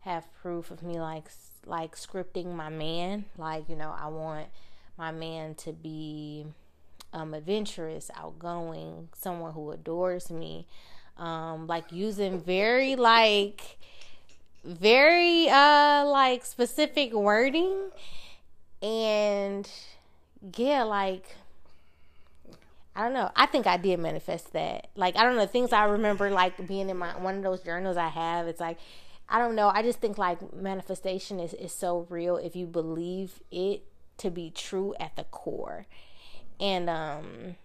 have 0.00 0.24
proof 0.40 0.70
of 0.70 0.82
me 0.82 1.00
like 1.00 1.24
like 1.66 1.96
scripting 1.96 2.54
my 2.54 2.68
man, 2.68 3.24
like, 3.36 3.68
you 3.68 3.76
know, 3.76 3.94
I 3.98 4.08
want 4.08 4.46
my 4.96 5.10
man 5.10 5.54
to 5.56 5.72
be 5.72 6.46
um, 7.12 7.34
adventurous, 7.34 8.10
outgoing, 8.14 9.08
someone 9.12 9.52
who 9.52 9.72
adores 9.72 10.30
me, 10.30 10.66
um, 11.18 11.66
like 11.66 11.90
using 11.90 12.40
very 12.40 12.96
like 12.96 13.78
very 14.64 15.48
uh 15.48 16.04
like 16.04 16.44
specific 16.44 17.12
wording 17.12 17.90
and 18.82 19.68
yeah 20.56 20.82
like 20.82 21.36
I 22.96 23.02
don't 23.02 23.12
know. 23.12 23.30
I 23.36 23.44
think 23.44 23.66
I 23.66 23.76
did 23.76 24.00
manifest 24.00 24.54
that. 24.54 24.88
Like 24.96 25.16
I 25.18 25.22
don't 25.22 25.36
know 25.36 25.44
things 25.46 25.70
I 25.70 25.84
remember 25.84 26.30
like 26.30 26.66
being 26.66 26.88
in 26.88 26.96
my 26.96 27.14
one 27.18 27.36
of 27.36 27.42
those 27.42 27.60
journals 27.60 27.98
I 27.98 28.08
have. 28.08 28.46
It's 28.48 28.58
like 28.60 28.78
I 29.28 29.38
don't 29.38 29.54
know. 29.54 29.68
I 29.68 29.82
just 29.82 30.00
think 30.00 30.16
like 30.16 30.54
manifestation 30.54 31.38
is 31.38 31.52
is 31.52 31.72
so 31.72 32.06
real 32.08 32.38
if 32.38 32.56
you 32.56 32.64
believe 32.66 33.40
it 33.50 33.82
to 34.18 34.30
be 34.30 34.50
true 34.50 34.94
at 34.98 35.14
the 35.16 35.24
core. 35.24 35.86
And 36.58 36.88
um 36.88 37.56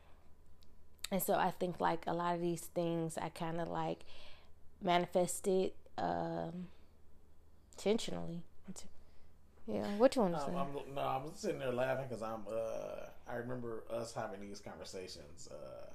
and 1.09 1.24
so 1.24 1.36
I 1.36 1.51
think 1.51 1.80
like 1.80 2.03
a 2.07 2.14
lot 2.14 2.36
of 2.36 2.41
these 2.41 2.62
things 2.62 3.18
I 3.18 3.30
kind 3.30 3.62
of 3.62 3.70
like 3.70 3.99
manifested 4.84 5.72
um 5.97 6.68
intentionally. 7.78 8.43
Yeah, 9.68 9.86
what 9.97 10.16
you 10.16 10.24
want 10.24 10.36
to 10.36 10.41
Um, 10.43 10.51
say? 10.51 10.57
I'm, 10.89 10.95
no, 10.95 11.01
I'm 11.01 11.36
sitting 11.36 11.59
there 11.59 11.72
laughing 11.72 12.05
because 12.09 12.24
I'm. 12.24 12.41
Uh, 12.51 13.05
I 13.30 13.36
remember 13.36 13.84
us 13.89 14.14
having 14.14 14.41
these 14.41 14.59
conversations 14.59 15.47
uh, 15.51 15.89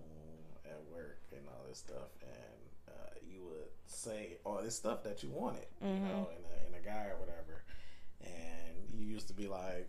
mm, 0.00 0.70
at 0.70 0.80
work 0.92 1.18
and 1.32 1.42
all 1.48 1.64
this 1.68 1.78
stuff, 1.78 2.08
and 2.22 2.88
uh, 2.88 3.14
you 3.30 3.42
would 3.44 3.68
say 3.86 4.38
all 4.44 4.60
this 4.62 4.74
stuff 4.74 5.02
that 5.04 5.22
you 5.22 5.28
wanted, 5.30 5.66
you 5.82 5.88
know, 5.88 6.28
in 6.36 6.42
a, 6.44 6.68
in 6.68 6.74
a 6.82 6.84
guy 6.84 7.06
or 7.10 7.16
whatever, 7.20 7.62
and 8.22 8.74
you 8.92 9.06
used 9.06 9.28
to 9.28 9.34
be 9.34 9.46
like, 9.46 9.88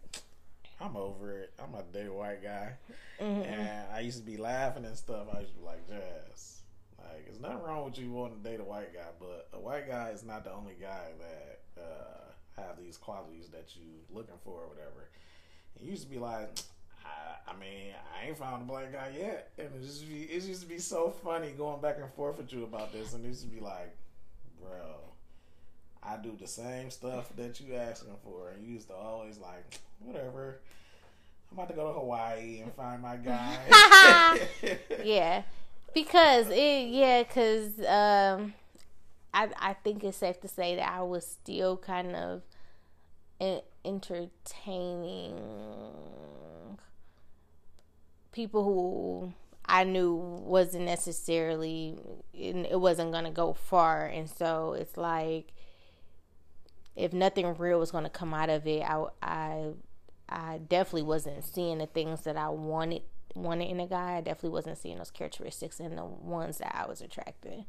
"I'm 0.80 0.96
over 0.98 1.40
it. 1.40 1.54
I'm 1.58 1.74
a 1.74 1.84
day 1.84 2.10
white 2.10 2.44
guy," 2.44 2.74
and 3.20 3.88
I 3.94 4.02
used 4.02 4.18
to 4.20 4.26
be 4.26 4.38
laughing 4.38 4.86
and 4.86 4.96
stuff. 4.98 5.28
I 5.34 5.40
used 5.40 5.54
to 5.54 5.60
be 5.60 5.66
like, 5.66 5.88
"Jazz." 5.88 6.60
Like, 7.04 7.26
there's 7.26 7.40
nothing 7.40 7.62
wrong 7.62 7.86
with 7.86 7.98
you 7.98 8.12
wanting 8.12 8.42
to 8.42 8.50
date 8.50 8.60
a 8.60 8.64
white 8.64 8.94
guy, 8.94 9.10
but 9.20 9.50
a 9.54 9.60
white 9.60 9.88
guy 9.88 10.10
is 10.10 10.24
not 10.24 10.44
the 10.44 10.52
only 10.54 10.76
guy 10.80 11.10
that 11.20 11.82
uh, 11.82 12.62
have 12.62 12.78
these 12.78 12.98
qualities 12.98 13.50
that 13.50 13.76
you 13.76 13.84
looking 14.12 14.36
for 14.44 14.62
or 14.62 14.68
whatever. 14.68 15.10
It 15.76 15.84
used 15.84 16.04
to 16.04 16.10
be 16.10 16.20
like, 16.20 16.50
I, 17.06 17.52
I 17.52 17.60
mean, 17.60 17.94
I 18.16 18.28
ain't 18.28 18.38
found 18.38 18.62
a 18.62 18.66
black 18.66 18.94
guy 18.94 19.12
yet, 19.18 19.52
and 19.58 19.68
it 19.76 19.82
just 19.82 20.08
be, 20.08 20.24
it 20.24 20.44
used 20.44 20.62
to 20.62 20.68
be 20.68 20.80
so 20.80 21.10
funny 21.24 21.52
going 21.52 21.82
back 21.82 21.98
and 22.00 22.12
forth 22.14 22.38
with 22.38 22.54
you 22.54 22.64
about 22.64 22.94
this, 22.94 23.14
and 23.14 23.26
it 23.26 23.28
used 23.28 23.42
to 23.42 23.48
be 23.48 23.60
like, 23.60 23.96
bro, 24.62 24.96
I 26.02 26.18
do 26.18 26.36
the 26.40 26.48
same 26.48 26.90
stuff 26.90 27.36
that 27.36 27.60
you 27.60 27.76
asking 27.76 28.16
for, 28.24 28.50
and 28.50 28.66
you 28.66 28.74
used 28.74 28.88
to 28.88 28.96
always 28.96 29.38
like, 29.38 29.80
whatever. 30.00 30.60
I'm 31.52 31.60
about 31.60 31.70
to 31.70 31.76
go 31.76 31.88
to 31.88 32.00
Hawaii 32.00 32.62
and 32.62 32.74
find 32.74 33.02
my 33.02 33.16
guy. 33.16 33.60
yeah, 35.04 35.44
because 35.94 36.50
it 36.50 36.88
yeah, 36.90 37.24
because 37.24 37.80
um, 37.80 38.54
I 39.34 39.50
I 39.60 39.74
think 39.84 40.04
it's 40.04 40.18
safe 40.18 40.40
to 40.42 40.48
say 40.48 40.76
that 40.76 40.90
I 40.92 41.02
was 41.02 41.26
still 41.26 41.78
kind 41.78 42.16
of 42.16 42.42
entertaining 43.86 45.38
people 48.32 48.64
who 48.64 49.34
I 49.66 49.84
knew 49.84 50.14
wasn't 50.14 50.86
necessarily 50.86 51.96
it 52.34 52.80
wasn't 52.80 53.12
gonna 53.12 53.32
go 53.32 53.54
far, 53.54 54.06
and 54.06 54.30
so 54.30 54.74
it's 54.74 54.98
like 54.98 55.54
if 56.96 57.14
nothing 57.14 57.56
real 57.58 57.80
was 57.80 57.92
gonna 57.92 58.10
come 58.10 58.34
out 58.34 58.50
of 58.50 58.68
it, 58.68 58.82
I 58.82 59.06
I 59.22 59.72
I 60.30 60.60
definitely 60.68 61.04
wasn't 61.04 61.44
seeing 61.44 61.78
the 61.78 61.86
things 61.88 62.22
that 62.22 62.38
I 62.38 62.50
wanted 62.50 63.04
wanted 63.36 63.70
in 63.70 63.80
a 63.80 63.88
guy. 63.88 64.18
I 64.18 64.22
definitely 64.22 64.52
wasn't 64.52 64.78
seeing 64.78 64.98
those 64.98 65.12
characteristics 65.12 65.80
in 65.80 65.96
the 65.96 66.04
ones 66.04 66.58
that 66.60 66.76
I 66.76 66.88
was 66.88 67.02
attracted. 67.02 67.66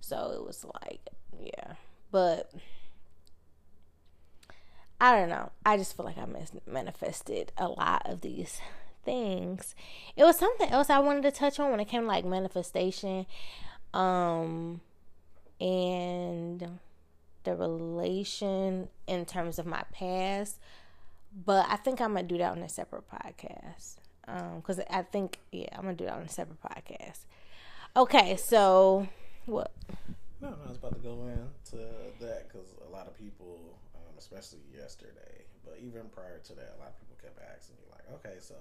So 0.00 0.32
it 0.34 0.44
was 0.44 0.64
like, 0.64 1.08
yeah. 1.38 1.74
But 2.10 2.52
I 5.00 5.16
don't 5.16 5.28
know. 5.28 5.50
I 5.66 5.76
just 5.76 5.96
feel 5.96 6.06
like 6.06 6.18
I 6.18 6.26
manifested 6.66 7.52
a 7.56 7.68
lot 7.68 8.02
of 8.06 8.20
these 8.20 8.60
things. 9.04 9.74
It 10.16 10.24
was 10.24 10.38
something 10.38 10.70
else 10.70 10.90
I 10.90 10.98
wanted 11.00 11.22
to 11.22 11.32
touch 11.32 11.58
on 11.58 11.70
when 11.70 11.80
it 11.80 11.88
came 11.88 12.02
to 12.02 12.08
like 12.08 12.24
manifestation. 12.24 13.26
Um 13.92 14.80
and 15.60 16.78
the 17.44 17.54
relation 17.54 18.88
in 19.06 19.24
terms 19.24 19.58
of 19.58 19.66
my 19.66 19.82
past. 19.92 20.58
But 21.44 21.66
I 21.68 21.76
think 21.76 22.00
I'm 22.00 22.14
gonna 22.14 22.26
do 22.26 22.38
that 22.38 22.52
on 22.52 22.62
a 22.62 22.68
separate 22.68 23.04
podcast. 23.10 23.96
Um, 24.28 24.56
because 24.60 24.80
I 24.90 25.02
think 25.02 25.38
yeah, 25.50 25.66
I'm 25.72 25.82
gonna 25.82 25.94
do 25.94 26.04
that 26.04 26.14
on 26.14 26.22
a 26.22 26.28
separate 26.28 26.62
podcast. 26.62 27.20
Okay, 27.96 28.36
so 28.36 29.06
what? 29.46 29.72
No, 30.40 30.54
I 30.64 30.68
was 30.68 30.76
about 30.78 30.94
to 30.94 31.00
go 31.00 31.28
into 31.28 31.84
that 32.20 32.48
because 32.48 32.74
a 32.86 32.90
lot 32.90 33.06
of 33.06 33.16
people, 33.16 33.78
um, 33.94 34.14
especially 34.18 34.60
yesterday, 34.76 35.44
but 35.64 35.78
even 35.80 36.02
prior 36.10 36.38
to 36.44 36.52
that, 36.54 36.74
a 36.76 36.78
lot 36.80 36.88
of 36.88 36.98
people 36.98 37.16
kept 37.22 37.38
asking 37.54 37.76
me, 37.76 37.82
like, 37.90 38.04
okay, 38.14 38.38
so 38.40 38.54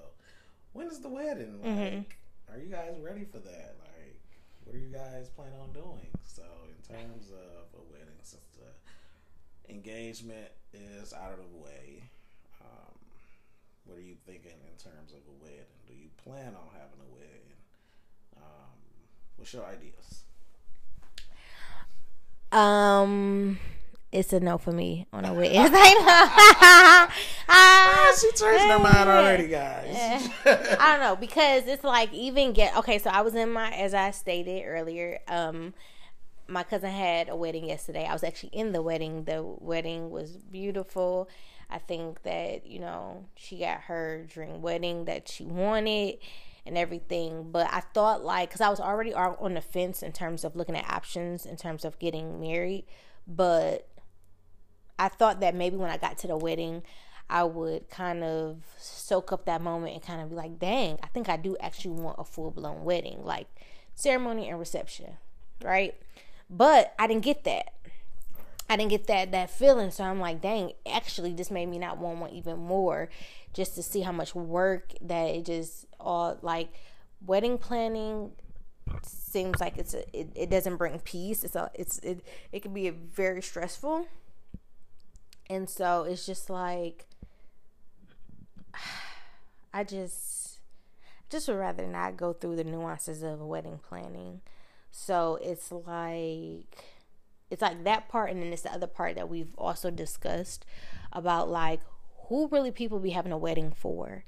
when 0.74 0.88
is 0.88 1.00
the 1.00 1.10
wedding? 1.10 1.60
Like, 1.62 1.72
Mm-hmm. 1.72 2.54
are 2.54 2.60
you 2.60 2.70
guys 2.70 3.00
ready 3.02 3.24
for 3.26 3.40
that? 3.40 3.76
Like, 3.80 4.20
what 4.64 4.76
are 4.76 4.80
you 4.80 4.90
guys 4.94 5.30
planning 5.30 5.60
on 5.60 5.74
doing? 5.74 6.08
So, 6.24 6.44
in 6.70 6.96
terms 6.96 7.32
of 7.32 7.80
a 7.80 7.84
wedding, 7.92 8.20
since 8.22 8.44
the 8.58 9.74
engagement 9.74 10.50
is 10.74 11.14
out 11.14 11.32
of 11.34 11.40
the 11.52 11.58
way, 11.58 12.04
um, 12.04 12.21
what 13.86 13.98
are 13.98 14.02
you 14.02 14.16
thinking 14.26 14.52
in 14.52 14.78
terms 14.78 15.12
of 15.12 15.20
a 15.28 15.44
wedding? 15.44 15.66
Do 15.88 15.94
you 15.94 16.10
plan 16.24 16.56
on 16.56 16.68
having 16.74 17.00
a 17.00 17.14
wedding? 17.14 17.56
Um, 18.38 18.78
what's 19.38 19.54
your 19.54 19.66
ideas? 19.66 20.24
Um, 22.52 23.60
it's 24.12 24.34
a 24.34 24.40
no 24.40 24.58
for 24.58 24.72
me 24.72 25.08
on 25.14 25.26
a 25.26 25.34
wedding. 25.34 25.58
I 25.62 27.08
know. 27.08 27.14
She 28.20 28.28
changed 28.32 28.66
her 28.66 28.80
mind 28.80 29.10
already, 29.10 29.48
guys. 29.48 30.30
I 30.46 30.92
don't 30.92 31.00
know 31.00 31.16
because 31.16 31.66
it's 31.66 31.84
like 31.84 32.14
even 32.14 32.52
get 32.52 32.76
okay. 32.78 33.00
So 33.00 33.10
I 33.10 33.22
was 33.22 33.36
in 33.36 33.52
my 33.52 33.72
as 33.72 33.94
I 33.94 34.12
stated 34.12 34.64
earlier. 34.66 35.20
Um, 35.28 35.74
my 36.48 36.64
cousin 36.64 36.92
had 36.92 37.30
a 37.30 37.36
wedding 37.36 37.66
yesterday. 37.66 38.06
I 38.06 38.12
was 38.12 38.24
actually 38.24 38.50
in 38.50 38.74
the 38.74 38.82
wedding. 38.82 39.24
The 39.24 39.42
wedding 39.42 40.10
was 40.12 40.32
beautiful. 40.32 41.30
I 41.72 41.78
think 41.80 42.24
that 42.24 42.66
you 42.66 42.80
know 42.80 43.26
she 43.36 43.60
got 43.60 43.82
her 43.82 44.26
dream 44.28 44.62
wedding 44.62 45.06
that 45.06 45.28
she 45.28 45.46
wanted 45.46 46.18
and 46.66 46.78
everything. 46.78 47.52
But 47.52 47.68
I 47.72 47.80
thought 47.80 48.24
like 48.24 48.50
because 48.50 48.62
I 48.62 48.70
was 48.70 48.80
already 48.80 49.14
on 49.14 49.54
the 49.54 49.62
fence 49.62 50.04
in 50.04 50.12
terms 50.12 50.44
of 50.44 50.56
looking 50.56 50.76
at 50.76 50.90
options 50.90 51.46
in 51.46 51.58
terms 51.58 51.86
of 51.86 51.98
getting 52.00 52.40
married, 52.40 52.86
but 53.28 53.88
I 55.00 55.08
thought 55.08 55.40
that 55.40 55.56
maybe 55.56 55.78
when 55.78 55.90
I 55.90 55.98
got 55.98 56.18
to 56.20 56.28
the 56.28 56.38
wedding, 56.38 56.84
I 57.30 57.44
would 57.44 57.90
kind 57.90 58.24
of 58.24 58.62
soak 58.78 59.32
up 59.32 59.46
that 59.46 59.62
moment 59.62 59.94
and 59.94 60.04
kind 60.04 60.22
of 60.22 60.30
be 60.30 60.36
like, 60.36 60.60
dang, 60.60 61.00
I 61.02 61.08
think 61.08 61.30
I 61.30 61.38
do 61.38 61.58
actually 61.60 62.00
want 62.00 62.18
a 62.20 62.24
full 62.24 62.52
blown 62.52 62.84
wedding, 62.84 63.24
like 63.24 63.48
ceremony 63.96 64.50
and 64.50 64.60
reception, 64.60 65.14
right? 65.64 65.96
But 66.50 66.94
I 67.00 67.08
didn't 67.08 67.24
get 67.24 67.46
that. 67.46 67.74
I 68.70 68.78
didn't 68.78 68.92
get 68.92 69.08
that 69.08 69.32
that 69.32 69.50
feeling, 69.50 69.92
so 69.92 70.04
I'm 70.04 70.20
like, 70.20 70.42
dang, 70.42 70.74
actually, 70.86 71.34
this 71.34 71.52
made 71.52 71.68
me 71.68 71.78
not 71.78 71.98
want 71.98 72.20
one 72.20 72.32
even 72.32 72.58
more, 72.58 73.10
just 73.54 73.76
to 73.76 73.84
see 73.84 74.02
how 74.02 74.12
much 74.12 74.34
work 74.34 74.94
that 75.02 75.26
it 75.26 75.46
just 75.46 75.86
all 76.00 76.38
like 76.42 76.70
wedding 77.26 77.58
planning 77.58 78.32
seems 79.04 79.60
like 79.60 79.78
it's 79.78 79.94
a, 79.94 80.18
it, 80.18 80.32
it 80.36 80.50
doesn't 80.50 80.78
bring 80.78 81.00
peace. 81.00 81.44
It's 81.44 81.56
a 81.56 81.70
it's 81.74 82.00
it 82.00 82.24
it 82.52 82.62
can 82.62 82.74
be 82.74 82.90
very 82.90 83.42
stressful. 83.42 84.08
And 85.50 85.70
so 85.70 86.04
it's 86.04 86.26
just 86.26 86.50
like 86.50 87.06
I 89.74 89.84
just 89.84 90.60
just 91.30 91.48
would 91.48 91.58
rather 91.58 91.88
not 91.88 92.18
go 92.18 92.34
through 92.34 92.58
the 92.58 92.64
nuances 92.64 93.24
of 93.24 93.40
wedding 93.40 93.80
planning. 93.88 94.42
So 94.92 95.40
it's 95.42 95.72
like 95.72 96.78
it's 97.52 97.62
like 97.62 97.84
that 97.84 98.08
part 98.08 98.32
and 98.32 98.42
then 98.42 98.52
it's 98.54 98.62
the 98.64 98.74
other 98.74 98.88
part 98.88 99.16
that 99.16 99.30
we've 99.30 99.54
also 99.58 99.92
discussed 99.92 100.66
about 101.12 101.50
like 101.50 101.82
who 102.30 102.48
really 102.48 102.72
people 102.72 102.98
be 102.98 103.10
having 103.12 103.34
a 103.34 103.38
wedding 103.38 103.74
for. 103.76 104.24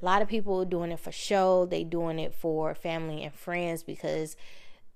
A 0.00 0.04
lot 0.04 0.22
of 0.22 0.28
people 0.28 0.64
doing 0.64 0.92
it 0.92 1.00
for 1.00 1.10
show 1.10 1.66
they 1.66 1.82
doing 1.82 2.20
it 2.20 2.32
for 2.32 2.74
family 2.76 3.24
and 3.24 3.34
friends 3.34 3.82
because 3.82 4.36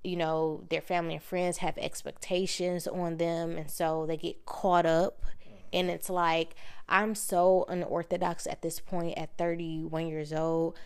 you 0.05 0.17
know 0.17 0.65
their 0.71 0.81
family 0.81 1.15
and 1.15 1.23
friends 1.23 1.59
have 1.59 1.77
expectations 1.77 2.87
on 2.87 3.17
them 3.17 3.57
and 3.59 3.69
so 3.69 4.07
they 4.07 4.17
get 4.17 4.47
caught 4.47 4.87
up. 4.87 5.25
And 5.73 5.91
it's 5.91 6.09
like 6.09 6.55
i'm 6.89 7.17
so 7.17 7.65
unorthodox 7.69 8.47
at 8.47 8.63
this 8.63 8.79
point 8.79 9.19
at 9.19 9.37
31 9.37 10.07
years 10.07 10.33
old. 10.33 10.79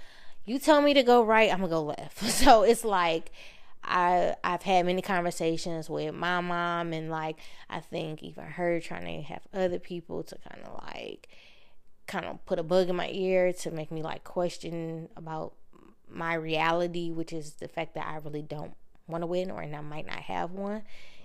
You 0.47 0.59
tell 0.59 0.81
me 0.81 0.95
to 0.95 1.03
go 1.03 1.23
right 1.23 1.53
i'm 1.53 1.59
gonna 1.59 1.69
go 1.69 1.83
left. 1.83 2.23
So 2.31 2.63
it's 2.63 2.87
like 2.87 3.33
I 3.87 4.35
I've 4.43 4.63
had 4.63 4.85
many 4.85 5.01
conversations 5.01 5.89
with 5.89 6.15
my 6.15 6.41
mom 6.41 6.93
and 6.93 7.11
like 7.11 7.39
I 7.71 7.81
think 7.81 8.23
even 8.23 8.45
her 8.45 8.81
trying 8.81 9.05
to 9.05 9.23
have 9.23 9.43
other 9.55 9.79
people 9.79 10.23
to 10.25 10.37
kind 10.49 10.65
of 10.67 10.83
like 10.85 11.29
kind 12.07 12.25
of 12.27 12.45
put 12.47 12.59
a 12.59 12.63
bug 12.63 12.89
in 12.89 12.97
my 12.97 13.09
ear 13.11 13.53
to 13.53 13.71
make 13.71 13.91
me 13.91 14.03
like 14.03 14.25
question 14.25 15.09
about 15.17 15.55
my 16.09 16.35
reality, 16.35 17.11
which 17.11 17.33
is 17.33 17.55
the 17.55 17.69
fact 17.69 17.95
that 17.95 18.07
I 18.07 18.17
really 18.17 18.43
don't 18.43 18.75
want 19.07 19.23
to 19.23 19.27
win 19.27 19.51
or 19.51 19.61
and 19.61 19.75
I 19.75 19.81
might 19.81 20.07
not 20.07 20.21
have 20.21 20.51
one. 20.53 20.83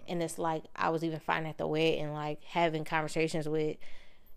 And 0.08 0.22
it's 0.22 0.38
like 0.38 0.64
I 0.76 0.90
was 0.90 1.04
even 1.04 1.20
finding 1.20 1.50
at 1.50 1.58
the 1.58 1.68
wedding, 1.68 2.14
like 2.14 2.44
having 2.44 2.84
conversations 2.84 3.48
with, 3.48 3.78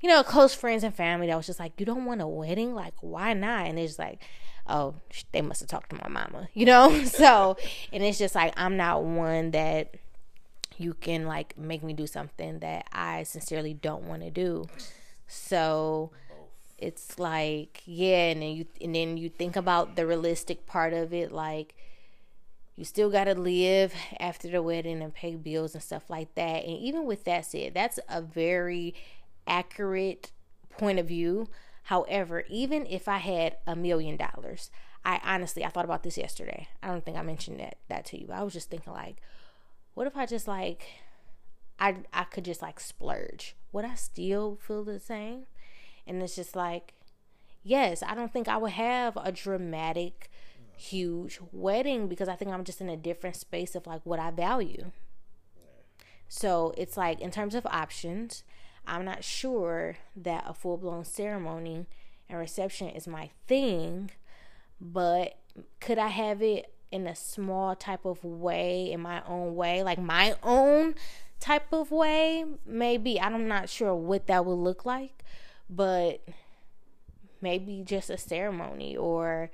you 0.01 0.09
know, 0.09 0.23
close 0.23 0.55
friends 0.55 0.85
and 0.85 0.95
family 0.95 1.27
that 1.27 1.37
was 1.37 1.47
just 1.47 1.59
like, 1.59 1.73
You 1.79 1.87
don't 1.87 2.05
want 2.05 2.21
a 2.21 2.29
wedding? 2.29 2.75
Like, 2.75 2.95
why 3.01 3.33
not? 3.33 3.67
And 3.67 3.79
it's 3.79 3.99
like, 3.99 4.23
Oh, 4.67 4.95
they 5.33 5.43
must 5.43 5.61
have 5.61 5.69
talked 5.69 5.91
to 5.91 5.97
my 5.97 6.09
mama, 6.09 6.49
you 6.55 6.67
know? 6.67 7.05
so, 7.05 7.57
and 7.93 8.03
it's 8.03 8.19
just 8.19 8.35
like, 8.35 8.53
I'm 8.57 8.77
not 8.77 9.03
one 9.03 9.51
that 9.53 9.95
you 10.77 10.95
can 10.95 11.27
like 11.27 11.57
make 11.57 11.83
me 11.83 11.93
do 11.93 12.07
something 12.07 12.59
that 12.59 12.87
I 12.93 13.23
sincerely 13.23 13.75
don't 13.75 14.05
want 14.05 14.23
to 14.23 14.31
do. 14.31 14.67
So, 15.27 16.11
it's 16.79 17.19
like 17.19 17.83
yeah 17.87 18.31
and 18.31 18.43
then 18.43 18.51
you 18.51 18.67
and 18.81 18.95
then 18.95 19.17
you 19.17 19.29
think 19.29 19.57
about 19.57 19.97
the 19.97 20.07
realistic 20.07 20.67
part 20.67 20.93
of 20.93 21.13
it 21.13 21.31
like 21.31 21.75
you 22.77 22.85
still 22.85 23.11
got 23.11 23.25
to 23.25 23.35
live 23.35 23.95
after 24.19 24.49
the 24.49 24.61
wedding 24.61 25.01
and 25.01 25.15
pay 25.15 25.37
bills 25.37 25.75
and 25.75 25.83
stuff 25.83 26.11
like 26.11 26.35
that 26.35 26.65
and 26.65 26.77
even 26.79 27.07
with 27.07 27.25
that 27.25 27.47
said 27.47 27.73
that's 27.75 28.01
a 28.09 28.21
very 28.21 28.95
accurate 29.47 30.33
point 30.77 30.99
of 30.99 31.07
view 31.07 31.49
however 31.85 32.45
even 32.49 32.87
if 32.87 33.09
i 33.09 33.19
had 33.19 33.57
a 33.67 33.77
million 33.77 34.17
dollars 34.17 34.71
i 35.05 35.21
honestly 35.25 35.65
i 35.65 35.69
thought 35.69 35.85
about 35.85 36.03
this 36.03 36.19
yesterday. 36.19 36.69
I 36.83 36.89
don't 36.89 37.05
think 37.05 37.17
i 37.17 37.23
mentioned 37.23 37.61
that 37.61 37.77
that 37.89 38.05
to 38.07 38.21
you. 38.21 38.29
I 38.33 38.43
was 38.43 38.53
just 38.53 38.71
thinking 38.71 38.93
like 38.93 39.17
what 39.95 40.07
if 40.07 40.17
i 40.17 40.27
just 40.27 40.49
like 40.49 40.87
i 41.79 41.97
i 42.13 42.25
could 42.25 42.45
just 42.45 42.63
like 42.63 42.81
splurge? 42.81 43.55
Would 43.73 43.85
i 43.85 43.95
still 43.95 44.59
feel 44.61 44.85
the 44.85 45.01
same? 45.01 45.47
And 46.07 46.23
it's 46.23 46.37
just 46.37 46.55
like, 46.55 46.95
yes, 47.63 48.03
I 48.03 48.15
don't 48.15 48.33
think 48.33 48.49
I 48.49 48.57
would 48.57 48.73
have 48.73 49.17
a 49.17 49.33
dramatic, 49.33 50.31
huge 50.77 51.41
wedding 51.53 52.09
because 52.09 52.29
I 52.29 52.37
think 52.37 52.51
I'm 52.51 52.65
just 52.65 52.81
in 52.81 52.89
a 52.89 52.97
different 52.97 53.37
space 53.37 53.75
of 53.75 53.87
like 53.87 54.03
what 54.05 54.19
I 54.19 54.31
value. 54.31 54.91
So 56.29 56.75
it's 56.77 56.97
like, 56.97 57.21
in 57.21 57.31
terms 57.31 57.55
of 57.55 57.67
options, 57.67 58.45
I'm 58.87 59.05
not 59.05 59.25
sure 59.25 59.97
that 60.17 60.45
a 60.47 60.55
full 60.55 60.77
blown 60.77 61.05
ceremony 61.05 61.87
and 62.29 62.39
reception 62.39 62.89
is 62.89 63.07
my 63.07 63.31
thing, 63.47 64.11
but 64.81 65.39
could 65.81 65.99
I 65.99 66.09
have 66.09 66.43
it 66.43 66.73
in 66.91 67.07
a 67.07 67.15
small 67.15 67.75
type 67.75 68.05
of 68.05 68.25
way, 68.25 68.91
in 68.93 69.01
my 69.01 69.23
own 69.27 69.55
way, 69.55 69.83
like 69.83 69.99
my 69.99 70.35
own 70.43 70.95
type 71.41 71.73
of 71.73 71.91
way? 71.91 72.45
Maybe. 72.67 73.21
I'm 73.21 73.49
not 73.49 73.69
sure 73.69 73.95
what 73.95 74.27
that 74.27 74.45
would 74.45 74.55
look 74.55 74.85
like 74.85 75.25
but 75.69 76.21
maybe 77.41 77.83
just 77.85 78.11
a 78.11 78.19
ceremony 78.19 78.97
or 78.97 79.51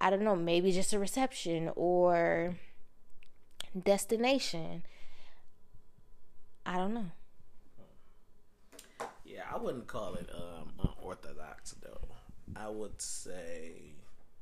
I 0.00 0.10
don't 0.10 0.22
know, 0.22 0.36
maybe 0.36 0.72
just 0.72 0.92
a 0.92 0.98
reception 0.98 1.70
or 1.74 2.56
destination. 3.84 4.84
I 6.64 6.76
don't 6.76 6.92
know. 6.92 7.10
Yeah, 9.36 9.42
I 9.52 9.58
wouldn't 9.58 9.86
call 9.86 10.14
it 10.14 10.30
um, 10.34 10.70
unorthodox 10.98 11.72
though. 11.82 12.08
I 12.58 12.70
would 12.70 13.02
say 13.02 13.92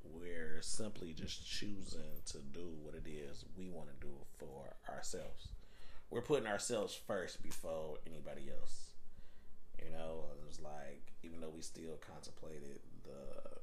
we're 0.05 0.63
simply 0.63 1.13
just 1.13 1.45
choosing 1.45 2.23
to 2.27 2.39
do 2.53 2.69
what 2.81 2.95
it 2.95 3.09
is 3.11 3.45
we 3.59 3.69
want 3.71 3.89
to 3.89 4.07
do 4.07 4.13
for 4.39 4.77
ourselves. 4.89 5.49
We're 6.11 6.23
putting 6.23 6.47
ourselves 6.47 6.95
first 6.95 7.43
before 7.43 7.97
anybody 8.07 8.53
else. 8.57 8.91
You 9.85 9.91
know, 9.91 10.27
it 10.41 10.47
was 10.47 10.61
like 10.61 11.11
even 11.25 11.41
though 11.41 11.51
we 11.53 11.63
still 11.63 11.99
contemplated 12.01 12.79
the 13.03 13.59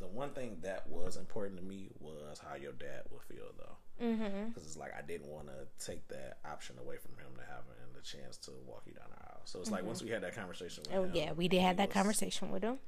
the 0.00 0.06
one 0.06 0.30
thing 0.30 0.58
that 0.62 0.88
was 0.88 1.16
important 1.16 1.58
to 1.60 1.64
me 1.64 1.90
was 2.00 2.40
how 2.40 2.56
your 2.56 2.72
dad 2.72 3.02
would 3.10 3.22
feel 3.22 3.52
though, 3.58 3.76
because 3.98 4.18
mm-hmm. 4.18 4.48
it's 4.56 4.76
like 4.76 4.92
I 4.96 5.02
didn't 5.02 5.28
want 5.28 5.48
to 5.48 5.84
take 5.84 6.08
that 6.08 6.38
option 6.44 6.76
away 6.80 6.96
from 6.96 7.12
him 7.12 7.36
to 7.36 7.42
have 7.42 7.64
the 8.00 8.06
chance 8.06 8.36
to 8.38 8.50
walk 8.66 8.82
you 8.86 8.94
down 8.94 9.06
the 9.10 9.24
aisle. 9.24 9.40
So 9.44 9.58
it's 9.58 9.68
mm-hmm. 9.68 9.76
like 9.76 9.84
once 9.84 10.02
we 10.02 10.10
had 10.10 10.22
that 10.22 10.34
conversation. 10.34 10.84
oh 10.94 11.04
him, 11.04 11.10
yeah, 11.14 11.32
we 11.32 11.48
did 11.48 11.62
have 11.62 11.76
that 11.76 11.88
was, 11.88 11.94
conversation 11.94 12.50
with 12.50 12.62
him, 12.62 12.78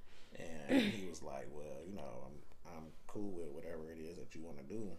and 0.68 0.82
he 0.82 1.08
was 1.08 1.22
like, 1.22 1.48
"Well, 1.52 1.64
you 1.86 1.94
know, 1.94 2.26
I'm 2.26 2.76
I'm 2.76 2.84
cool 3.06 3.30
with 3.30 3.48
whatever 3.48 3.90
it 3.90 3.98
is 3.98 4.16
that 4.16 4.34
you 4.34 4.42
want 4.42 4.58
to 4.58 4.64
do." 4.64 4.90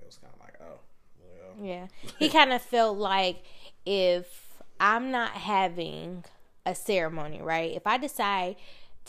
It 0.00 0.06
was 0.06 0.16
kind 0.16 0.32
of 0.34 0.40
like, 0.40 0.54
"Oh, 0.60 0.80
well." 1.20 1.66
Yeah, 1.66 1.86
he 2.18 2.28
kind 2.28 2.52
of 2.52 2.62
felt 2.62 2.98
like 2.98 3.42
if 3.84 4.62
I'm 4.80 5.10
not 5.10 5.32
having 5.32 6.24
a 6.66 6.74
ceremony, 6.74 7.40
right? 7.42 7.74
If 7.74 7.86
I 7.86 7.98
decide 7.98 8.56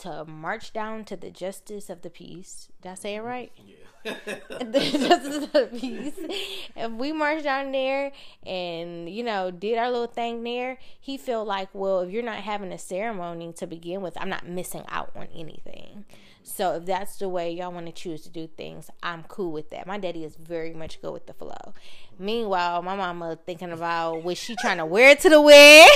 to 0.00 0.24
march 0.24 0.72
down 0.72 1.04
to 1.04 1.16
the 1.16 1.30
justice 1.30 1.90
of 1.90 2.02
the 2.02 2.10
peace, 2.10 2.68
did 2.82 2.92
I 2.92 2.94
say 2.94 3.14
it 3.16 3.20
right? 3.20 3.52
Yeah. 3.56 3.74
the 4.04 4.80
justice 4.92 5.44
of 5.44 5.52
the 5.52 5.68
peace. 5.78 6.18
If 6.74 6.92
we 6.92 7.12
marched 7.12 7.44
down 7.44 7.72
there 7.72 8.12
and, 8.46 9.08
you 9.10 9.22
know, 9.22 9.50
did 9.50 9.76
our 9.76 9.90
little 9.90 10.06
thing 10.06 10.42
there, 10.42 10.78
he 10.98 11.18
felt 11.18 11.46
like, 11.46 11.68
well, 11.74 12.00
if 12.00 12.10
you're 12.10 12.22
not 12.22 12.38
having 12.38 12.72
a 12.72 12.78
ceremony 12.78 13.52
to 13.54 13.66
begin 13.66 14.00
with, 14.00 14.16
I'm 14.18 14.30
not 14.30 14.48
missing 14.48 14.84
out 14.88 15.10
on 15.14 15.28
anything. 15.34 16.06
So 16.42 16.74
if 16.76 16.86
that's 16.86 17.18
the 17.18 17.28
way 17.28 17.52
y'all 17.52 17.72
want 17.72 17.86
to 17.86 17.92
choose 17.92 18.22
to 18.22 18.30
do 18.30 18.46
things, 18.46 18.90
I'm 19.02 19.24
cool 19.24 19.52
with 19.52 19.70
that. 19.70 19.86
My 19.86 19.98
daddy 19.98 20.24
is 20.24 20.36
very 20.36 20.72
much 20.72 21.02
go 21.02 21.12
with 21.12 21.26
the 21.26 21.34
flow. 21.34 21.74
Meanwhile, 22.18 22.82
my 22.82 22.96
mama 22.96 23.38
thinking 23.44 23.72
about 23.72 24.24
was 24.24 24.38
she 24.38 24.56
trying 24.56 24.78
to 24.78 24.86
wear 24.86 25.10
it 25.10 25.20
to 25.20 25.28
the 25.28 25.40
wedding? 25.40 25.94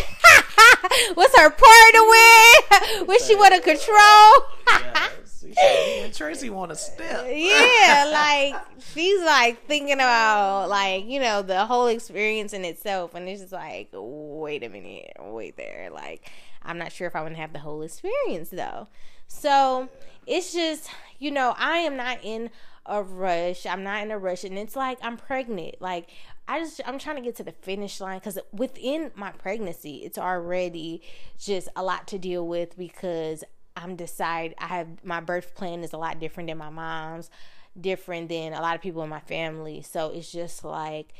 What's 1.15 1.37
her 1.39 1.51
part 1.51 1.95
to 1.95 2.07
wear? 2.09 3.05
Was 3.07 3.27
she 3.27 3.35
want 3.37 3.55
to 3.55 3.61
control? 3.61 5.55
yeah, 5.57 6.09
Tracy 6.13 6.51
want 6.51 6.71
to 6.71 6.77
step. 6.77 7.27
yeah, 7.31 8.11
like 8.13 8.55
she's 8.93 9.23
like 9.23 9.67
thinking 9.67 9.95
about 9.95 10.69
like 10.69 11.05
you 11.07 11.21
know 11.21 11.43
the 11.43 11.67
whole 11.67 11.87
experience 11.87 12.53
in 12.53 12.65
itself, 12.65 13.15
and 13.15 13.29
it's 13.29 13.41
just 13.41 13.53
like, 13.53 13.89
wait 13.93 14.63
a 14.63 14.69
minute, 14.69 15.13
wait 15.21 15.57
there. 15.57 15.91
Like 15.93 16.31
I'm 16.63 16.79
not 16.79 16.93
sure 16.93 17.07
if 17.07 17.17
I 17.17 17.23
want 17.23 17.35
to 17.35 17.41
have 17.41 17.53
the 17.53 17.61
whole 17.61 17.83
experience 17.83 18.51
though. 18.51 18.89
So 19.27 19.89
it's 20.27 20.53
just, 20.53 20.89
you 21.19 21.31
know, 21.31 21.55
I 21.59 21.79
am 21.79 21.97
not 21.97 22.19
in 22.23 22.51
a 22.87 23.03
rush. 23.03 23.67
I'm 23.67 23.83
not 23.83 24.03
in 24.03 24.11
a 24.11 24.19
rush. 24.19 24.45
And 24.45 24.59
it's 24.59 24.77
like 24.77 24.99
I'm 25.03 25.17
pregnant. 25.17 25.77
Like, 25.81 26.09
I 26.47 26.61
just, 26.61 26.81
I'm 26.85 26.99
trying 26.99 27.17
to 27.17 27.23
get 27.23 27.37
to 27.37 27.43
the 27.43 27.53
finish 27.53 28.01
line 28.01 28.19
because 28.19 28.39
within 28.53 29.11
my 29.15 29.31
pregnancy, 29.31 29.97
it's 30.05 30.19
already 30.19 31.03
just 31.39 31.69
a 31.75 31.83
lot 31.83 32.07
to 32.09 32.19
deal 32.19 32.47
with 32.47 32.77
because 32.77 33.45
I'm 33.77 33.97
decide 33.97 34.55
I 34.59 34.67
have 34.67 35.05
my 35.05 35.21
birth 35.21 35.55
plan 35.55 35.83
is 35.83 35.93
a 35.93 35.99
lot 35.99 36.21
different 36.21 36.49
than 36.49 36.59
my 36.59 36.71
mom's, 36.71 37.31
different 37.81 38.29
than 38.29 38.53
a 38.53 38.61
lot 38.61 38.77
of 38.77 38.83
people 38.83 39.03
in 39.03 39.09
my 39.09 39.21
family. 39.21 39.83
So 39.83 40.11
it's 40.11 40.31
just 40.31 40.65
like, 40.65 41.15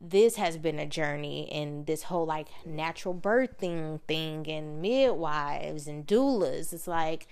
this 0.00 0.36
has 0.36 0.56
been 0.56 0.78
a 0.78 0.86
journey 0.86 1.50
and 1.50 1.84
this 1.86 2.04
whole 2.04 2.24
like 2.24 2.46
natural 2.64 3.14
birthing 3.14 4.00
thing 4.06 4.48
and 4.48 4.80
midwives 4.80 5.88
and 5.88 6.06
doulas. 6.06 6.72
It's 6.72 6.86
like, 6.86 7.26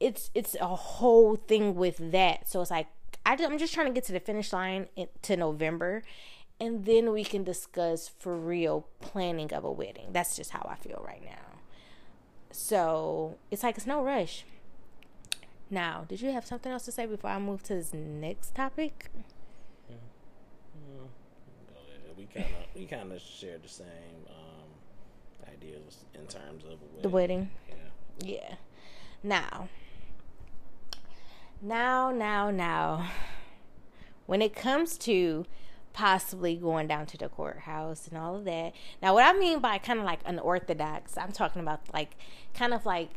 it's 0.00 0.30
it's 0.34 0.56
a 0.60 0.66
whole 0.66 1.36
thing 1.36 1.76
with 1.76 2.10
that. 2.10 2.50
So 2.50 2.60
it's 2.60 2.70
like 2.70 2.88
I, 3.24 3.34
am 3.34 3.58
just 3.58 3.72
trying 3.72 3.86
to 3.86 3.92
get 3.92 4.04
to 4.04 4.12
the 4.12 4.20
finish 4.20 4.52
line 4.52 4.88
in, 4.96 5.08
to 5.22 5.36
November, 5.36 6.02
and 6.62 6.84
then 6.84 7.10
we 7.10 7.24
can 7.24 7.42
discuss 7.42 8.08
for 8.20 8.36
real 8.36 8.86
planning 9.00 9.52
of 9.52 9.64
a 9.64 9.72
wedding. 9.72 10.10
That's 10.12 10.36
just 10.36 10.52
how 10.52 10.64
I 10.70 10.76
feel 10.76 11.02
right 11.04 11.22
now. 11.24 11.58
So 12.52 13.36
it's 13.50 13.64
like 13.64 13.76
it's 13.76 13.86
no 13.86 14.04
rush. 14.04 14.44
Now, 15.70 16.04
did 16.08 16.20
you 16.20 16.30
have 16.30 16.46
something 16.46 16.70
else 16.70 16.84
to 16.84 16.92
say 16.92 17.04
before 17.04 17.30
I 17.30 17.40
move 17.40 17.64
to 17.64 17.74
this 17.74 17.92
next 17.92 18.54
topic? 18.54 19.10
Mm-hmm. 19.90 21.06
We 22.16 22.26
kind 22.26 22.46
of 22.46 22.80
we 22.80 22.86
kind 22.86 23.12
of 23.12 23.20
share 23.20 23.58
the 23.58 23.68
same 23.68 24.22
um, 24.28 25.52
ideas 25.52 26.04
in 26.14 26.28
terms 26.28 26.62
of 26.62 26.80
wedding. 26.80 27.02
the 27.02 27.08
wedding. 27.08 27.50
Yeah. 27.68 28.34
Yeah. 28.34 28.54
Now, 29.24 29.68
now, 31.60 32.12
now, 32.12 32.52
now, 32.52 33.10
when 34.26 34.40
it 34.40 34.54
comes 34.54 34.96
to 34.98 35.44
possibly 35.92 36.56
going 36.56 36.86
down 36.86 37.06
to 37.06 37.16
the 37.16 37.28
courthouse 37.28 38.08
and 38.08 38.18
all 38.18 38.36
of 38.36 38.44
that. 38.44 38.72
Now, 39.00 39.14
what 39.14 39.24
I 39.24 39.38
mean 39.38 39.60
by 39.60 39.78
kind 39.78 39.98
of 39.98 40.04
like 40.04 40.20
unorthodox, 40.24 41.16
I'm 41.16 41.32
talking 41.32 41.62
about 41.62 41.80
like 41.92 42.16
kind 42.54 42.72
of 42.74 42.86
like 42.86 43.10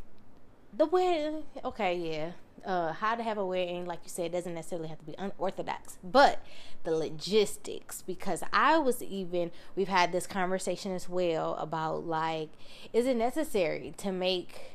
the 0.75 0.85
wedding. 0.85 1.43
Okay, 1.63 1.95
yeah. 1.95 2.31
Uh, 2.69 2.93
how 2.93 3.13
to 3.13 3.21
have 3.21 3.37
a 3.37 3.45
wedding, 3.45 3.85
like 3.85 3.99
you 4.03 4.09
said, 4.09 4.31
doesn't 4.31 4.55
necessarily 4.55 4.87
have 4.87 4.97
to 4.97 5.05
be 5.05 5.13
unorthodox, 5.19 5.99
but 6.03 6.43
the 6.83 6.91
logistics. 6.91 8.01
Because 8.01 8.43
I 8.51 8.77
was 8.79 9.03
even, 9.03 9.51
we've 9.75 9.87
had 9.87 10.11
this 10.11 10.25
conversation 10.25 10.91
as 10.91 11.07
well 11.07 11.55
about 11.55 12.05
like, 12.05 12.49
is 12.91 13.05
it 13.05 13.17
necessary 13.17 13.93
to 13.97 14.11
make 14.11 14.71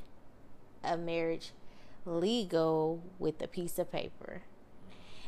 a 0.85 0.97
marriage 0.97 1.51
legal 2.07 3.03
with 3.19 3.43
a 3.43 3.49
piece 3.49 3.79
of 3.79 3.91
paper? 3.91 4.43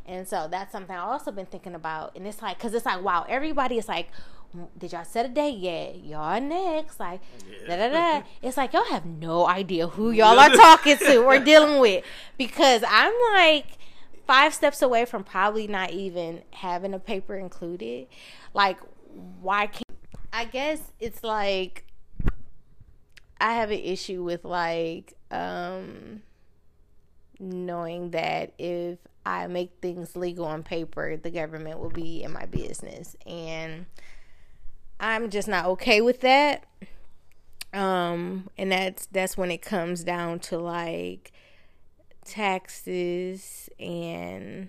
And 0.07 0.27
so 0.27 0.49
that's 0.51 0.73
something 0.73 0.95
I've 0.95 1.09
also 1.09 1.31
been 1.31 1.47
thinking 1.47 1.75
about. 1.75 2.17
And 2.17 2.27
it's 2.27 2.43
like, 2.43 2.59
because 2.59 2.75
it's 2.75 2.87
like, 2.87 3.03
wow, 3.03 3.25
everybody 3.29 3.79
is 3.79 3.89
like, 3.89 4.09
did 4.77 4.93
y'all 4.93 5.05
set 5.05 5.27
a 5.27 5.29
date 5.29 5.59
yet? 5.59 6.05
Y'all 6.05 6.41
next. 6.41 7.01
Like, 7.01 7.21
yeah. 7.67 7.77
da 7.77 7.89
da 7.89 8.21
da. 8.21 8.27
It's 8.43 8.57
like, 8.57 8.73
y'all 8.73 8.85
have 8.85 9.07
no 9.07 9.47
idea 9.47 9.87
who 9.87 10.11
y'all 10.11 10.39
are 10.39 10.51
talking 10.51 10.99
to 10.99 11.19
or 11.19 11.39
dealing 11.45 11.81
with. 11.81 12.05
Because 12.37 12.83
I'm 12.87 13.15
like 13.33 13.67
five 14.27 14.55
steps 14.55 14.83
away 14.83 15.05
from 15.05 15.25
probably 15.25 15.67
not 15.67 15.91
even 15.91 16.43
having 16.51 16.95
a 16.95 16.99
paper 16.99 17.37
included. 17.37 18.09
Like, 18.55 18.79
why 19.41 19.67
can't. 19.67 19.83
I 20.33 20.47
guess 20.47 20.81
it's 20.99 21.23
like, 21.23 21.85
I 23.41 23.55
have 23.55 23.71
an 23.71 23.81
issue 23.81 24.23
with 24.23 24.45
like, 24.45 25.15
um, 25.31 26.23
knowing 27.39 28.11
that 28.13 28.55
if 28.59 28.99
I 29.25 29.47
make 29.47 29.73
things 29.81 30.17
legal 30.17 30.47
on 30.47 30.63
paper, 30.63 31.17
the 31.17 31.31
government 31.31 31.79
will 31.79 31.91
be 31.91 32.23
in 32.23 32.33
my 32.33 32.47
business. 32.47 33.17
And 33.27 33.87
I'm 34.99 35.31
just 35.31 35.49
not 35.49 35.67
okay 35.67 36.01
with 36.01 36.21
that. 36.21 36.65
Um, 37.73 38.51
and 38.59 38.71
that's 38.71 39.07
that's 39.07 39.37
when 39.37 39.51
it 39.51 39.63
comes 39.63 40.05
down 40.05 40.41
to 40.41 40.59
like 40.59 41.33
taxes 42.25 43.69
and. 43.79 44.69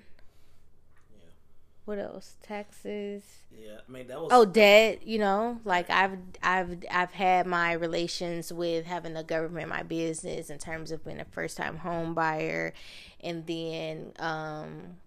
What 1.85 1.99
else? 1.99 2.35
Taxes. 2.41 3.23
Yeah, 3.51 3.77
I 3.87 3.91
mean 3.91 4.07
that 4.07 4.19
was 4.19 4.29
Oh, 4.31 4.45
debt, 4.45 5.05
you 5.05 5.19
know, 5.19 5.59
like 5.65 5.89
I've 5.89 6.17
I've 6.41 6.77
I've 6.89 7.11
had 7.11 7.45
my 7.45 7.73
relations 7.73 8.51
with 8.53 8.85
having 8.85 9.13
the 9.13 9.23
government 9.23 9.69
my 9.69 9.83
business 9.83 10.49
in 10.49 10.57
terms 10.59 10.91
of 10.91 11.03
being 11.03 11.19
a 11.19 11.25
first 11.25 11.57
time 11.57 11.77
home 11.77 12.13
buyer 12.13 12.73
and 13.21 13.45
then 13.47 14.13
um, 14.19 14.97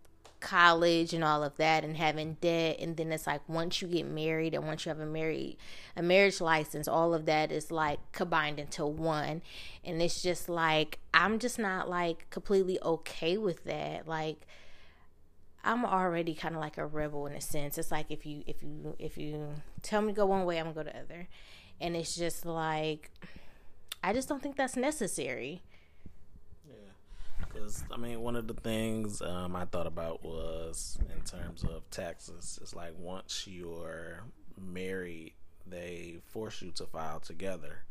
college 0.41 1.13
and 1.15 1.25
all 1.25 1.43
of 1.43 1.57
that 1.57 1.83
and 1.83 1.97
having 1.97 2.35
debt 2.41 2.77
and 2.79 2.97
then 2.97 3.11
it's 3.11 3.27
like 3.27 3.47
once 3.49 3.81
you 3.81 3.89
get 3.89 4.07
married 4.07 4.55
and 4.55 4.67
once 4.67 4.85
you 4.85 4.91
have 4.91 5.01
a 5.01 5.07
married 5.07 5.57
a 5.97 6.03
marriage 6.03 6.41
license 6.41 6.87
all 6.87 7.15
of 7.15 7.25
that 7.27 7.51
is 7.51 7.71
like 7.71 7.99
combined 8.13 8.61
into 8.61 8.85
one 8.85 9.41
and 9.85 10.01
it's 10.01 10.23
just 10.23 10.49
like 10.49 10.99
i'm 11.15 11.39
just 11.39 11.59
not 11.59 11.89
like 11.89 12.29
completely 12.31 12.79
okay 12.83 13.37
with 13.37 13.65
that 13.65 14.07
like 14.07 14.47
i'm 15.67 15.85
already 15.85 16.35
kind 16.35 16.55
of 16.55 16.61
like 16.61 16.79
a 16.79 16.87
rebel 16.87 17.27
in 17.27 17.35
a 17.35 17.41
sense 17.41 17.77
it's 17.79 17.91
like 17.91 18.07
if 18.11 18.25
you 18.25 18.43
if 18.47 18.63
you 18.63 18.95
if 18.99 19.19
you 19.19 19.49
tell 19.83 20.01
me 20.01 20.13
to 20.13 20.17
go 20.17 20.27
one 20.27 20.45
way 20.45 20.59
i'm 20.59 20.73
gonna 20.73 20.75
go 20.75 20.83
the 20.85 20.99
other 20.99 21.29
and 21.81 21.97
it's 21.97 22.15
just 22.17 22.47
like 22.47 23.11
i 24.03 24.13
just 24.13 24.29
don't 24.29 24.43
think 24.43 24.57
that's 24.57 24.77
necessary 24.77 25.63
Yeah, 26.67 26.75
because 27.39 27.85
I 27.93 27.97
mean, 27.97 28.21
one 28.21 28.37
of 28.37 28.47
the 28.47 28.55
things 28.55 29.23
um, 29.23 29.55
I 29.57 29.65
thought 29.67 29.87
about 29.87 30.25
was 30.25 30.99
in 31.15 31.23
terms 31.25 31.65
of 31.65 31.89
taxes. 31.91 32.59
It's 32.63 32.75
like 32.75 32.93
once 32.99 33.47
you're 33.47 34.25
married, 34.59 35.35
they 35.67 36.19
force 36.27 36.63
you 36.63 36.71
to 36.73 36.87
file 36.87 37.21
together. 37.21 37.85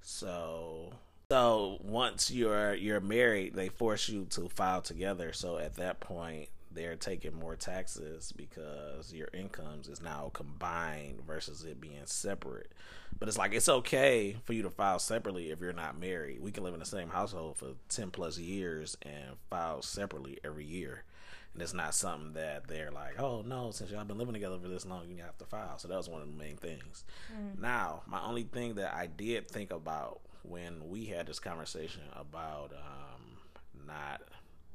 So, 0.00 0.94
so 1.30 1.78
once 1.82 2.30
you're 2.30 2.74
you're 2.74 3.00
married, 3.00 3.54
they 3.54 3.68
force 3.68 4.08
you 4.08 4.26
to 4.30 4.48
file 4.48 4.82
together. 4.82 5.32
So 5.32 5.58
at 5.58 5.74
that 5.76 6.00
point, 6.00 6.48
they're 6.74 6.96
taking 6.96 7.38
more 7.38 7.56
taxes 7.56 8.32
because 8.32 9.12
your 9.12 9.28
incomes 9.32 9.88
is 9.88 10.02
now 10.02 10.30
combined 10.32 11.22
versus 11.26 11.64
it 11.64 11.80
being 11.80 12.02
separate. 12.04 12.72
But 13.18 13.28
it's 13.28 13.38
like 13.38 13.52
it's 13.52 13.68
okay 13.68 14.36
for 14.44 14.52
you 14.52 14.62
to 14.62 14.70
file 14.70 14.98
separately 14.98 15.50
if 15.50 15.60
you're 15.60 15.72
not 15.72 15.98
married. 15.98 16.40
We 16.40 16.50
can 16.50 16.64
live 16.64 16.74
in 16.74 16.80
the 16.80 16.86
same 16.86 17.08
household 17.08 17.56
for 17.56 17.68
10 17.88 18.10
plus 18.10 18.38
years 18.38 18.96
and 19.02 19.36
file 19.50 19.82
separately 19.82 20.38
every 20.44 20.64
year. 20.64 21.04
And 21.52 21.62
it's 21.62 21.74
not 21.74 21.94
something 21.94 22.32
that 22.32 22.66
they're 22.66 22.90
like, 22.90 23.20
oh 23.20 23.42
no, 23.42 23.70
since 23.72 23.90
y'all 23.90 24.04
been 24.04 24.18
living 24.18 24.34
together 24.34 24.58
for 24.58 24.68
this 24.68 24.86
long, 24.86 25.08
you 25.08 25.22
have 25.22 25.36
to 25.38 25.44
file. 25.44 25.78
So 25.78 25.88
that 25.88 25.96
was 25.96 26.08
one 26.08 26.22
of 26.22 26.28
the 26.28 26.38
main 26.42 26.56
things. 26.56 27.04
Mm. 27.32 27.60
Now, 27.60 28.02
my 28.06 28.22
only 28.22 28.44
thing 28.44 28.74
that 28.74 28.94
I 28.94 29.06
did 29.06 29.48
think 29.48 29.70
about 29.70 30.20
when 30.42 30.88
we 30.88 31.04
had 31.04 31.26
this 31.26 31.38
conversation 31.38 32.02
about 32.16 32.72
um, 32.72 33.86
not 33.86 34.22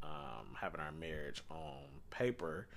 um, 0.08 0.48
having 0.60 0.80
our 0.80 0.92
marriage 0.92 1.44
on 1.50 1.84
paper 2.10 2.68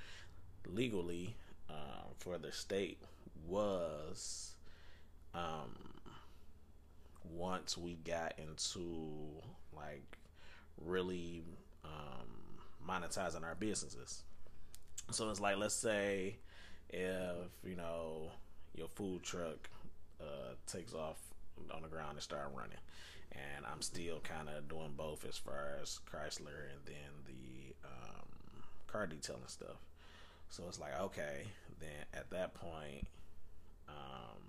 legally 0.67 1.37
uh, 1.69 2.09
for 2.19 2.39
the 2.39 2.53
state 2.53 2.99
was 3.47 4.55
um, 5.35 5.77
once 7.25 7.79
we 7.79 7.95
got 8.05 8.35
into 8.39 9.19
like 9.75 10.19
really 10.85 11.43
um, 11.85 12.29
monetizing 12.87 13.45
our 13.45 13.55
businesses. 13.55 14.25
So 15.11 15.29
it's 15.31 15.41
like, 15.41 15.57
let's 15.57 15.75
say 15.75 16.37
if 16.89 17.51
you 17.65 17.77
know 17.77 18.31
your 18.75 18.89
food 18.89 19.23
truck 19.23 19.69
uh, 20.21 20.55
takes 20.67 20.95
off 20.95 21.19
on 21.75 21.83
the 21.83 21.89
ground 21.89 22.13
and 22.13 22.23
start 22.23 22.51
running, 22.55 22.79
and 23.33 23.65
I'm 23.71 23.83
still 23.83 24.21
kind 24.21 24.49
of 24.49 24.69
doing 24.69 24.95
both 24.97 25.25
as 25.29 25.37
far 25.37 25.79
as 25.81 26.01
Chrysler 26.11 26.71
and 26.73 26.81
then 26.85 27.13
the 27.27 27.75
um, 27.85 28.27
car 28.87 29.07
detailing 29.07 29.43
stuff. 29.47 29.77
So 30.49 30.65
it's 30.69 30.81
like, 30.81 30.99
okay, 31.01 31.47
then 31.79 32.05
at 32.13 32.31
that 32.31 32.55
point, 32.55 33.07
um, 33.89 34.41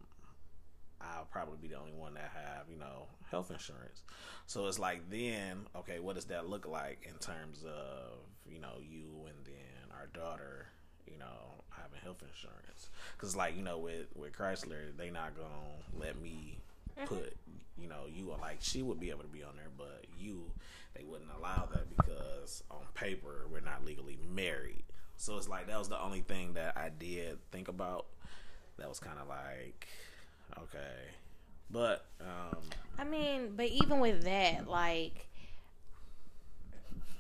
I'll 1.00 1.28
probably 1.32 1.58
be 1.62 1.68
the 1.68 1.80
only 1.80 1.94
one 1.94 2.16
that 2.16 2.32
have, 2.34 2.66
you 2.70 2.78
know, 2.78 3.08
health 3.30 3.52
insurance. 3.52 4.02
So 4.48 4.68
it's 4.68 4.80
like 4.80 5.10
then, 5.10 5.68
okay, 5.76 6.00
what 6.00 6.16
does 6.16 6.26
that 6.26 6.50
look 6.50 6.68
like 6.68 7.08
in 7.10 7.18
terms 7.20 7.64
of, 7.64 8.20
you 8.46 8.60
know, 8.60 8.74
you 8.82 9.28
and 9.28 9.46
then 9.46 9.92
our 9.98 10.08
daughter, 10.08 10.68
you 11.08 11.18
know, 11.18 11.64
having 11.70 12.00
health 12.04 12.22
insurance? 12.22 12.90
Because 13.16 13.36
like, 13.36 13.56
you 13.56 13.64
know, 13.64 13.78
with 13.78 14.08
with 14.16 14.34
Chrysler, 14.34 14.96
they 14.98 15.10
not 15.10 15.36
gonna 15.36 16.00
let 16.00 16.20
me. 16.22 16.60
Put, 17.06 17.36
you 17.78 17.88
know, 17.88 18.06
you 18.12 18.32
are 18.32 18.40
like 18.40 18.58
she 18.60 18.82
would 18.82 19.00
be 19.00 19.10
able 19.10 19.22
to 19.22 19.28
be 19.28 19.44
on 19.44 19.56
there, 19.56 19.70
but 19.78 20.06
you 20.18 20.52
they 20.96 21.04
wouldn't 21.04 21.30
allow 21.38 21.68
that 21.74 21.86
because 21.96 22.64
on 22.70 22.82
paper 22.94 23.46
we're 23.52 23.62
not 23.62 23.86
legally 23.86 24.18
married. 24.34 24.84
So 25.18 25.38
it's 25.38 25.48
like 25.48 25.68
that 25.68 25.78
was 25.78 25.90
the 25.90 26.02
only 26.02 26.22
thing 26.22 26.54
that 26.54 26.78
I 26.78 26.90
did 26.90 27.38
think 27.52 27.68
about. 27.68 28.08
That 28.78 28.90
was 28.90 29.00
kind 29.00 29.18
of 29.20 29.28
like 29.28 29.88
okay, 30.58 31.10
but 31.70 32.06
um, 32.20 32.60
I 32.98 33.04
mean, 33.04 33.54
but 33.56 33.68
even 33.68 34.00
with 34.00 34.24
that, 34.24 34.68
like 34.68 35.28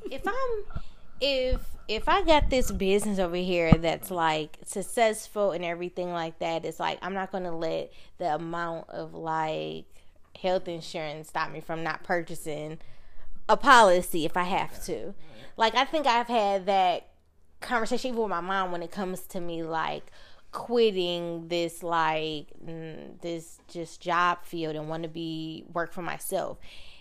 if 0.10 0.28
I'm 0.28 0.82
if 1.22 1.62
if 1.88 2.08
I 2.10 2.24
got 2.24 2.50
this 2.50 2.72
business 2.72 3.20
over 3.20 3.36
here 3.36 3.74
that's 3.74 4.10
like 4.12 4.58
successful 4.66 5.52
and 5.52 5.64
everything 5.64 6.12
like 6.12 6.40
that, 6.40 6.66
it's 6.66 6.80
like 6.80 6.98
I'm 7.02 7.14
not 7.14 7.32
gonna 7.32 7.56
let 7.56 7.92
the 8.18 8.36
amount 8.36 8.90
of 8.90 9.14
like 9.14 9.86
health 10.40 10.68
insurance 10.68 11.30
stop 11.30 11.52
me 11.52 11.62
from 11.62 11.84
not 11.84 12.04
purchasing 12.04 12.80
a 13.48 13.58
policy 13.58 14.26
if 14.26 14.36
I 14.36 14.44
have 14.44 14.84
to. 14.86 15.14
Like 15.58 15.76
I 15.76 15.86
think 15.86 16.08
I've 16.08 16.28
had 16.28 16.66
that 16.66 17.08
conversation 17.60 18.10
even 18.10 18.22
with 18.22 18.30
my 18.30 18.42
mom 18.42 18.72
when 18.72 18.82
it 18.82 18.92
comes 18.92 19.22
to 19.22 19.40
me 19.40 19.62
like 19.62 20.12
quitting 20.52 21.48
this 21.48 21.84
like 21.84 22.48
this 23.22 23.60
just 23.68 24.02
job 24.02 24.40
field 24.44 24.76
and 24.76 24.90
want 24.90 25.04
to 25.04 25.10
be 25.10 25.66
work 25.72 25.94
for 25.94 26.02
myself. 26.02 26.58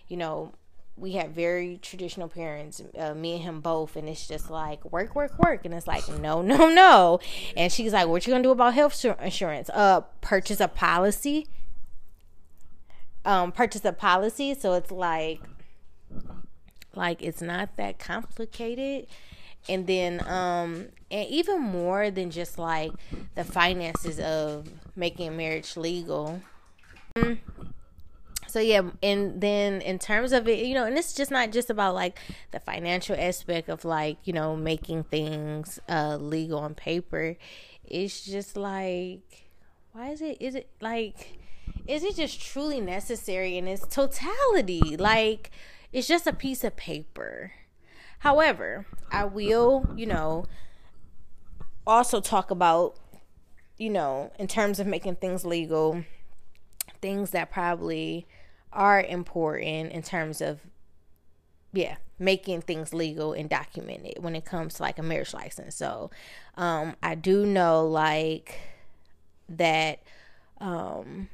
You 0.08 0.16
know, 0.16 0.52
we 1.01 1.12
had 1.12 1.34
very 1.34 1.78
traditional 1.80 2.28
parents, 2.28 2.82
uh, 2.98 3.14
me 3.14 3.34
and 3.34 3.42
him 3.42 3.61
both, 3.61 3.96
and 3.96 4.09
it's 4.09 4.28
just 4.28 4.51
like 4.51 4.84
work, 4.92 5.14
work, 5.14 5.38
work, 5.38 5.64
and 5.64 5.72
it's 5.72 5.86
like 5.86 6.07
no, 6.20 6.42
no, 6.42 6.68
no. 6.68 7.20
And 7.57 7.72
she's 7.72 7.92
like, 7.92 8.07
"What 8.07 8.26
you 8.26 8.32
gonna 8.32 8.42
do 8.42 8.51
about 8.51 8.74
health 8.74 9.03
insurance? 9.05 9.70
Uh, 9.72 10.03
purchase 10.20 10.61
a 10.61 10.68
policy. 10.68 11.46
Um, 13.24 13.51
purchase 13.53 13.84
a 13.84 13.92
policy. 13.92 14.55
So 14.55 14.74
it's 14.74 14.90
like, 14.90 15.40
like 16.94 17.22
it's 17.22 17.42
not 17.42 17.76
that 17.76 17.98
complicated." 17.98 19.07
And 19.68 19.86
then, 19.86 20.26
um, 20.26 20.88
and 21.11 21.28
even 21.28 21.61
more 21.61 22.11
than 22.11 22.30
just 22.30 22.59
like 22.59 22.92
the 23.34 23.44
finances 23.44 24.18
of 24.20 24.68
making 24.96 25.36
marriage 25.36 25.76
legal. 25.76 26.42
So 28.51 28.61
yeah 28.61 28.82
and 29.03 29.40
then 29.40 29.80
in 29.82 29.98
terms 29.98 30.32
of 30.32 30.48
it 30.48 30.64
you 30.64 30.74
know 30.74 30.84
and 30.84 30.98
it's 30.98 31.12
just 31.12 31.30
not 31.30 31.53
just 31.53 31.70
about 31.70 31.94
like 31.94 32.18
the 32.51 32.61
financial 32.61 33.16
aspect 33.18 33.68
of 33.68 33.84
like 33.84 34.18
you 34.24 34.32
know 34.32 34.57
making 34.57 35.05
things 35.05 35.78
uh 35.88 36.16
legal 36.16 36.59
on 36.59 36.74
paper. 36.74 37.36
It's 37.84 38.24
just 38.24 38.57
like 38.57 39.46
why 39.92 40.11
is 40.11 40.20
it 40.20 40.36
is 40.40 40.55
it 40.55 40.68
like 40.80 41.38
is 41.86 42.05
it 42.05 42.16
just 42.16 42.40
truly 42.40 42.80
necessary 42.80 43.57
in 43.57 43.66
its 43.66 43.86
totality? 43.86 44.96
Like 44.96 45.51
it's 45.92 46.07
just 46.07 46.26
a 46.26 46.32
piece 46.32 46.64
of 46.64 46.76
paper. 46.76 47.53
However 48.20 48.86
i 49.12 49.24
will 49.24 49.88
you 49.96 50.07
know 50.07 50.44
also 51.86 52.20
talk 52.20 52.51
about 52.51 52.96
you 53.76 53.90
know 53.90 54.30
in 54.38 54.46
terms 54.46 54.78
of 54.78 54.86
making 54.86 55.16
things 55.16 55.44
legal 55.44 56.05
things 57.01 57.30
that 57.30 57.51
probably 57.51 58.26
are 58.72 59.00
important 59.02 59.92
in 59.92 60.02
terms 60.02 60.40
of 60.40 60.60
yeah 61.72 61.96
making 62.18 62.60
things 62.60 62.92
legal 62.92 63.32
and 63.32 63.48
documented 63.48 64.22
when 64.22 64.36
it 64.36 64.44
comes 64.44 64.74
to 64.74 64.82
like 64.82 64.98
a 64.98 65.02
marriage 65.02 65.32
license. 65.32 65.74
So 65.76 66.10
um 66.56 66.94
i 67.02 67.14
do 67.14 67.46
know 67.46 67.86
like 67.86 68.60
that 69.48 70.00
um 70.60 71.28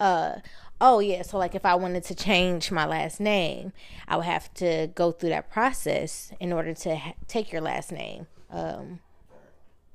uh 0.00 0.36
oh 0.80 1.00
yeah 1.00 1.22
so 1.22 1.36
like 1.38 1.54
if 1.54 1.66
i 1.66 1.74
wanted 1.74 2.04
to 2.04 2.14
change 2.14 2.70
my 2.70 2.86
last 2.86 3.20
name 3.20 3.72
i 4.06 4.16
would 4.16 4.24
have 4.24 4.52
to 4.54 4.88
go 4.94 5.10
through 5.10 5.28
that 5.28 5.50
process 5.50 6.32
in 6.40 6.52
order 6.52 6.72
to 6.72 6.96
ha- 6.96 7.14
take 7.26 7.52
your 7.52 7.60
last 7.60 7.92
name. 7.92 8.26
Um 8.50 9.00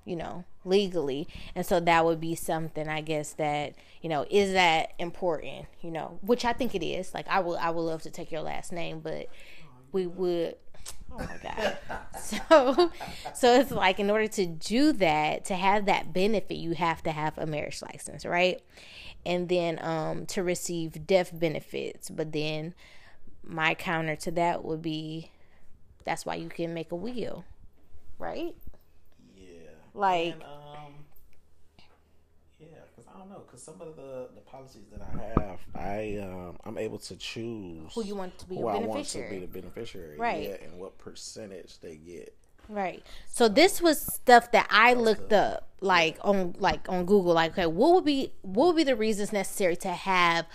you 0.06 0.16
know 0.16 0.43
legally. 0.66 1.28
And 1.56 1.66
so 1.66 1.80
that 1.82 2.06
would 2.06 2.20
be 2.20 2.36
something 2.36 2.88
i 2.88 3.01
guess 3.01 3.34
that 3.34 3.74
you 4.01 4.10
know 4.10 4.26
is 4.30 4.54
that 4.54 4.93
important 4.99 5.66
you 5.82 5.91
know 5.91 6.20
which 6.22 6.45
i 6.45 6.54
think 6.54 6.76
it 6.76 6.86
is. 6.86 7.14
Like 7.14 7.28
i 7.28 7.39
will 7.39 7.58
i 7.58 7.70
would 7.70 7.82
love 7.82 8.01
to 8.04 8.12
take 8.12 8.32
your 8.32 8.41
last 8.41 8.72
name 8.72 8.99
but 8.99 9.28
we 9.91 10.08
would 10.08 10.56
oh 11.12 11.18
my 11.20 11.38
god. 11.41 11.78
So 12.20 12.91
so 13.34 13.60
it's 13.60 13.72
like 13.72 13.99
in 13.99 14.10
order 14.10 14.28
to 14.28 14.45
do 14.45 14.93
that 14.93 15.45
to 15.45 15.56
have 15.56 15.86
that 15.86 16.14
benefit 16.14 16.56
you 16.56 16.74
have 16.74 17.04
to 17.04 17.12
have 17.12 17.38
a 17.38 17.45
marriage 17.45 17.82
license 17.82 18.26
right? 18.26 18.62
And 19.26 19.49
then 19.49 19.80
um 19.84 20.26
to 20.28 20.43
receive 20.43 21.06
death 21.06 21.32
benefits. 21.38 22.10
But 22.10 22.32
then 22.32 22.74
my 23.43 23.76
counter 23.76 24.16
to 24.16 24.32
that 24.32 24.64
would 24.64 24.82
be 24.82 25.32
that's 26.06 26.26
why 26.26 26.36
you 26.36 26.49
can 26.49 26.74
make 26.74 26.91
a 26.91 26.95
will 26.95 27.45
right 28.18 28.56
like, 29.94 30.34
and, 30.34 30.44
um, 30.44 30.94
yeah, 32.60 32.68
because 32.96 33.10
I 33.14 33.20
don't 33.20 33.30
know, 33.30 33.41
because 33.46 33.62
some 33.62 33.82
of 33.82 33.96
the 33.96 34.30
the 34.36 34.41
policies 34.41 34.86
that 34.91 35.02
I 35.02 35.41
have, 35.41 35.60
I 35.76 36.18
um, 36.22 36.58
I'm 36.64 36.78
able 36.78 37.00
to 37.00 37.16
choose 37.16 37.91
who 37.94 38.04
you 38.04 38.16
want 38.16 38.38
to 38.39 38.46
be 38.48 38.56
who 38.56 38.68
I 38.68 38.80
want 38.80 39.06
to 39.08 39.30
be 39.30 39.39
the 39.39 39.48
beneficiary, 39.48 40.18
Right. 40.18 40.50
Yeah, 40.50 40.68
and 40.68 40.80
what 40.80 40.98
percentage 40.98 41.80
they 41.80 41.96
get. 41.96 42.36
Right. 42.70 43.04
So 43.28 43.50
this 43.50 43.82
was 43.82 44.02
stuff 44.02 44.52
that 44.52 44.68
I 44.70 44.94
looked 44.94 45.34
up, 45.34 45.68
like 45.82 46.18
on 46.22 46.56
like 46.60 46.88
on 46.89 47.06
Google. 47.06 47.34
Like, 47.34 47.52
okay, 47.52 47.66
what 47.66 47.94
would 47.94 48.06
be 48.06 48.32
what 48.41 48.68
would 48.68 48.78
be 48.78 48.84
the 48.84 48.96
reasons 48.96 49.34
necessary 49.34 49.76
to 49.78 49.89
have 49.89 50.46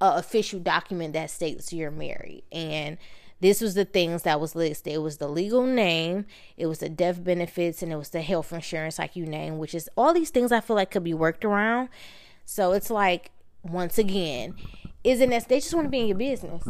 a 0.00 0.16
official 0.16 0.60
document 0.60 1.14
that 1.14 1.30
states 1.30 1.72
you're 1.72 1.90
married? 1.90 2.42
And 2.52 2.98
this 3.40 3.60
was 3.60 3.74
the 3.74 3.84
things 3.84 4.22
that 4.22 4.40
was 4.40 4.54
listed. 4.54 4.92
It 4.92 5.02
was 5.02 5.18
the 5.18 5.28
legal 5.28 5.64
name, 5.64 6.26
it 6.56 6.66
was 6.66 6.78
the 6.78 6.88
death 6.88 7.22
benefits, 7.22 7.82
and 7.82 7.92
it 7.92 7.96
was 7.96 8.10
the 8.10 8.22
health 8.22 8.52
insurance, 8.52 8.98
like 8.98 9.16
you 9.16 9.26
named, 9.26 9.58
which 9.58 9.74
is 9.74 9.88
all 9.96 10.14
these 10.14 10.30
things 10.30 10.52
I 10.52 10.60
feel 10.60 10.76
like 10.76 10.90
could 10.90 11.04
be 11.04 11.14
worked 11.14 11.44
around. 11.44 11.88
So 12.44 12.72
it's 12.72 12.90
like 12.90 13.30
once 13.62 13.98
again, 13.98 14.54
isn't 15.02 15.30
that 15.30 15.48
they 15.48 15.60
just 15.60 15.74
want 15.74 15.86
to 15.86 15.90
be 15.90 16.00
in 16.00 16.06
your 16.08 16.16
business? 16.16 16.64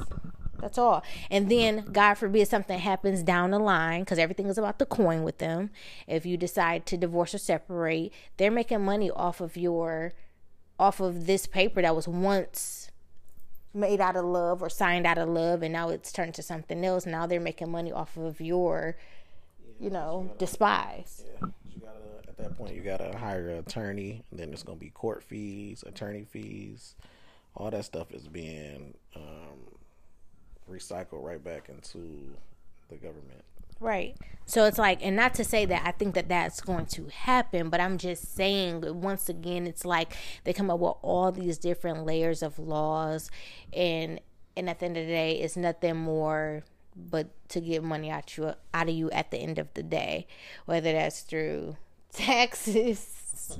That's 0.61 0.79
all. 0.79 1.03
And 1.31 1.51
then, 1.51 1.85
God 1.93 2.15
forbid, 2.15 2.49
something 2.49 2.79
happens 2.79 3.23
down 3.23 3.51
the 3.51 3.59
line 3.59 4.01
because 4.01 4.19
everything 4.19 4.47
is 4.47 4.57
about 4.57 4.79
the 4.79 4.87
coin 4.87 5.23
with 5.23 5.39
them. 5.39 5.71
If 6.07 6.25
you 6.25 6.39
decide 6.39 6.87
to 6.87 6.97
divorce 6.97 7.35
or 7.35 7.39
separate, 7.39 8.13
they're 8.39 8.51
making 8.51 8.83
money 8.83 9.11
off 9.11 9.43
of 9.43 9.59
your, 9.59 10.15
off 10.79 11.01
of 11.01 11.27
this 11.27 11.47
paper 11.47 11.83
that 11.83 11.95
was 11.95 12.09
once 12.09 12.84
made 13.75 14.01
out 14.01 14.17
of 14.17 14.25
love 14.25 14.63
or 14.63 14.71
signed 14.71 15.07
out 15.07 15.19
of 15.19 15.29
love, 15.29 15.63
and 15.63 15.73
now 15.73 15.89
it's 15.89 16.13
turned 16.13 16.35
to 16.35 16.43
something 16.43 16.85
else. 16.85 17.07
Now 17.07 17.27
they're 17.27 17.41
making 17.41 17.71
money 17.71 17.93
off 17.93 18.17
of 18.17 18.41
your, 18.41 18.97
you 19.81 19.91
know, 19.91 20.31
despise. 20.39 21.25
Yeah, 21.27 21.49
you 21.75 21.81
gotta 21.81 22.29
at 22.29 22.37
that 22.39 22.57
point 22.57 22.75
you 22.75 22.83
gotta 22.83 23.17
hire 23.17 23.49
an 23.49 23.59
attorney. 23.59 24.23
And 24.31 24.39
then 24.39 24.49
there's 24.49 24.63
gonna 24.63 24.79
be 24.79 24.91
court 24.91 25.23
fees, 25.23 25.83
attorney 25.87 26.25
fees, 26.25 26.95
all 27.57 27.71
that 27.71 27.85
stuff 27.85 28.13
is 28.13 28.29
being 28.29 28.95
um, 29.15 29.59
recycled 30.71 31.23
right 31.23 31.43
back 31.43 31.69
into 31.69 32.35
the 32.89 32.97
government. 32.97 33.45
Right. 33.85 34.17
So 34.47 34.65
it's 34.65 34.79
like, 34.79 35.05
and 35.05 35.15
not 35.15 35.35
to 35.35 35.45
say 35.45 35.67
that 35.67 35.83
I 35.87 35.93
think 35.93 36.15
that 36.15 36.29
that's 36.29 36.61
going 36.61 36.87
to 36.87 37.09
happen, 37.09 37.69
but 37.69 37.81
I'm 37.81 37.99
just 37.99 38.35
saying, 38.35 38.83
once 39.01 39.29
again, 39.29 39.67
it's 39.67 39.85
like 39.85 40.17
they 40.45 40.53
come 40.53 40.71
up 40.71 40.81
with 40.81 40.95
all 41.03 41.31
these 41.33 41.59
different 41.59 42.05
layers 42.05 42.43
of 42.43 42.59
laws, 42.59 43.31
and 43.73 44.21
and 44.57 44.71
at 44.71 44.79
the 44.79 44.87
end 44.87 44.97
of 44.97 45.07
the 45.07 45.13
day, 45.13 45.41
it's 45.41 45.57
nothing 45.57 45.97
more 45.97 46.65
but 46.97 47.29
to 47.49 47.61
get 47.61 47.83
money 47.83 48.11
out 48.11 48.37
you 48.37 48.53
out 48.73 48.89
of 48.89 48.95
you 48.95 49.11
at 49.11 49.31
the 49.31 49.39
end 49.39 49.59
of 49.59 49.73
the 49.75 49.83
day, 49.83 50.27
whether 50.65 50.93
that's 50.93 51.21
through 51.21 51.77
taxes, 52.13 53.59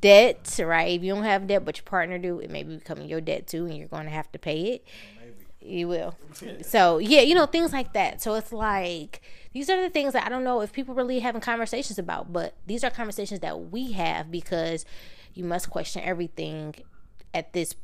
debt, 0.00 0.60
right? 0.62 0.98
If 0.98 1.04
you 1.04 1.14
don't 1.14 1.24
have 1.24 1.46
debt, 1.46 1.64
but 1.64 1.78
your 1.78 1.84
partner 1.84 2.18
do, 2.18 2.38
it 2.38 2.50
may 2.50 2.62
be 2.62 2.76
becoming 2.76 3.08
your 3.08 3.20
debt 3.20 3.46
too, 3.46 3.66
and 3.66 3.76
you're 3.76 3.88
going 3.88 4.04
to 4.04 4.10
have 4.10 4.30
to 4.32 4.38
pay 4.38 4.74
it. 4.74 4.86
You 5.64 5.88
will. 5.88 6.16
So 6.62 6.98
yeah, 6.98 7.20
you 7.20 7.34
know 7.34 7.46
things 7.46 7.72
like 7.72 7.92
that. 7.92 8.20
So 8.20 8.34
it's 8.34 8.52
like 8.52 9.22
these 9.52 9.68
are 9.68 9.80
the 9.80 9.90
things 9.90 10.14
that 10.14 10.24
I 10.24 10.28
don't 10.28 10.44
know 10.44 10.60
if 10.60 10.72
people 10.72 10.94
really 10.94 11.20
having 11.20 11.40
conversations 11.40 11.98
about, 11.98 12.32
but 12.32 12.54
these 12.66 12.82
are 12.84 12.90
conversations 12.90 13.40
that 13.40 13.70
we 13.70 13.92
have 13.92 14.30
because 14.30 14.84
you 15.34 15.44
must 15.44 15.70
question 15.70 16.02
everything 16.02 16.74
at 17.34 17.52
this 17.52 17.74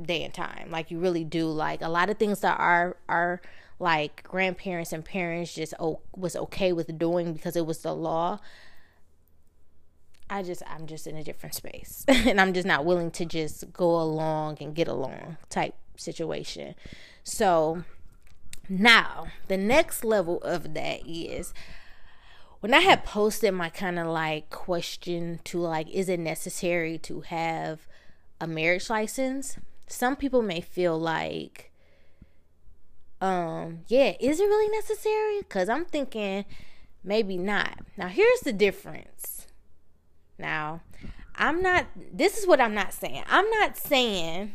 day 0.00 0.24
and 0.24 0.32
time. 0.32 0.70
Like 0.70 0.90
you 0.90 0.98
really 0.98 1.24
do. 1.24 1.46
Like 1.46 1.82
a 1.82 1.88
lot 1.88 2.10
of 2.10 2.18
things 2.18 2.40
that 2.40 2.58
our 2.58 2.96
our 3.08 3.40
like 3.78 4.22
grandparents 4.24 4.92
and 4.92 5.04
parents 5.04 5.54
just 5.54 5.74
o- 5.80 6.00
was 6.16 6.36
okay 6.36 6.72
with 6.72 6.98
doing 6.98 7.32
because 7.32 7.56
it 7.56 7.66
was 7.66 7.78
the 7.82 7.94
law. 7.94 8.38
I 10.30 10.42
just 10.42 10.62
I'm 10.66 10.86
just 10.86 11.06
in 11.06 11.16
a 11.16 11.22
different 11.24 11.54
space 11.54 12.04
and 12.08 12.40
I'm 12.40 12.52
just 12.52 12.66
not 12.66 12.84
willing 12.84 13.10
to 13.12 13.24
just 13.24 13.72
go 13.72 14.00
along 14.00 14.58
and 14.60 14.74
get 14.74 14.88
along 14.88 15.36
type 15.50 15.74
situation. 15.96 16.74
So 17.22 17.84
now 18.68 19.28
the 19.48 19.56
next 19.56 20.04
level 20.04 20.38
of 20.42 20.74
that 20.74 21.06
is 21.06 21.52
when 22.60 22.72
I 22.72 22.80
had 22.80 23.04
posted 23.04 23.52
my 23.54 23.70
kind 23.70 23.98
of 23.98 24.06
like 24.06 24.48
question 24.50 25.40
to 25.44 25.58
like 25.58 25.90
is 25.90 26.08
it 26.08 26.20
necessary 26.20 26.96
to 26.98 27.22
have 27.22 27.88
a 28.40 28.46
marriage 28.46 28.88
license? 28.88 29.58
Some 29.88 30.14
people 30.14 30.42
may 30.42 30.60
feel 30.60 30.98
like 30.98 31.72
um 33.20 33.80
yeah, 33.88 34.12
is 34.20 34.38
it 34.38 34.44
really 34.44 34.70
necessary? 34.70 35.42
Cuz 35.48 35.68
I'm 35.68 35.84
thinking 35.84 36.44
maybe 37.02 37.36
not. 37.36 37.80
Now 37.96 38.08
here's 38.08 38.40
the 38.40 38.52
difference. 38.52 39.48
Now, 40.38 40.82
I'm 41.34 41.62
not 41.62 41.86
this 41.96 42.38
is 42.38 42.46
what 42.46 42.60
I'm 42.60 42.74
not 42.74 42.92
saying. 42.92 43.24
I'm 43.28 43.50
not 43.50 43.76
saying 43.76 44.54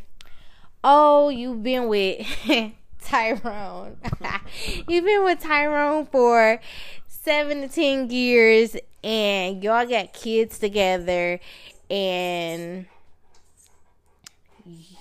oh, 0.83 1.27
you've 1.27 1.61
been 1.61 1.87
with 1.87 2.25
Tyrone. 3.07 3.97
you've 4.87 5.05
been 5.05 5.23
with 5.23 5.39
Tyrone 5.39 6.05
for 6.07 6.59
seven 7.07 7.61
to 7.61 7.69
ten 7.69 8.09
years, 8.09 8.75
and 9.01 9.63
y'all 9.63 9.87
got 9.87 10.11
kids 10.11 10.59
together, 10.59 11.39
and 11.89 12.85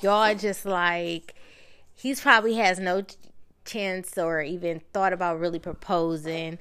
y'all 0.01 0.35
just 0.37 0.65
like 0.65 1.35
he's 1.97 2.21
probably 2.21 2.55
has 2.55 2.79
no 2.79 3.03
chance 3.65 4.17
or 4.17 4.41
even 4.41 4.81
thought 4.93 5.13
about 5.13 5.41
really 5.41 5.59
proposing, 5.59 6.61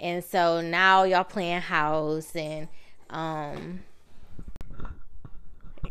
and 0.00 0.24
so 0.24 0.62
now 0.62 1.04
y'all 1.04 1.24
playing 1.24 1.60
house 1.60 2.34
and 2.34 2.68
um 3.10 3.80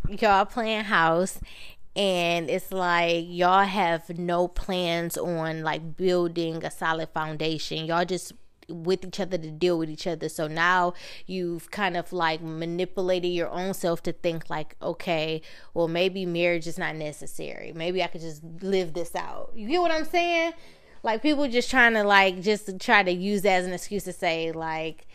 y'all 0.10 0.46
playing 0.46 0.84
house 0.84 1.40
and 1.96 2.50
it's 2.50 2.72
like 2.72 3.26
y'all 3.28 3.66
have 3.66 4.18
no 4.18 4.48
plans 4.48 5.18
on 5.18 5.64
like 5.64 5.96
building 5.96 6.64
a 6.64 6.72
solid 6.72 7.10
foundation. 7.10 7.86
Y'all 7.86 8.06
just 8.06 8.34
with 8.68 9.06
each 9.06 9.20
other 9.20 9.38
to 9.38 9.52
deal 9.52 9.78
with 9.78 9.90
each 9.90 10.08
other. 10.08 10.28
So 10.28 10.48
now 10.48 10.94
you've 11.26 11.72
kind 11.72 11.96
of 11.96 12.12
like 12.12 12.42
manipulated 12.42 13.32
your 13.32 13.50
own 13.50 13.74
self 13.74 14.02
to 14.04 14.12
think 14.12 14.50
like 14.50 14.76
okay 14.82 15.42
well 15.74 15.88
maybe 15.88 16.26
marriage 16.26 16.68
is 16.68 16.78
not 16.78 16.96
necessary. 16.96 17.72
Maybe 17.74 18.04
i 18.04 18.08
could 18.08 18.22
just 18.22 18.44
live 18.62 18.94
this 18.94 19.16
out. 19.16 19.52
You 19.56 19.68
get 19.68 19.82
what 19.82 19.92
i'm 19.92 20.06
saying? 20.06 20.54
Like 21.04 21.22
people 21.22 21.48
just 21.48 21.70
trying 21.70 21.94
to 21.94 22.04
like 22.04 22.42
just 22.42 22.80
try 22.80 23.04
to 23.04 23.12
use 23.12 23.44
that 23.44 23.60
as 23.60 23.68
an 23.68 23.74
excuse 23.74 24.04
to 24.06 24.14
say 24.14 24.52
like 24.52 25.08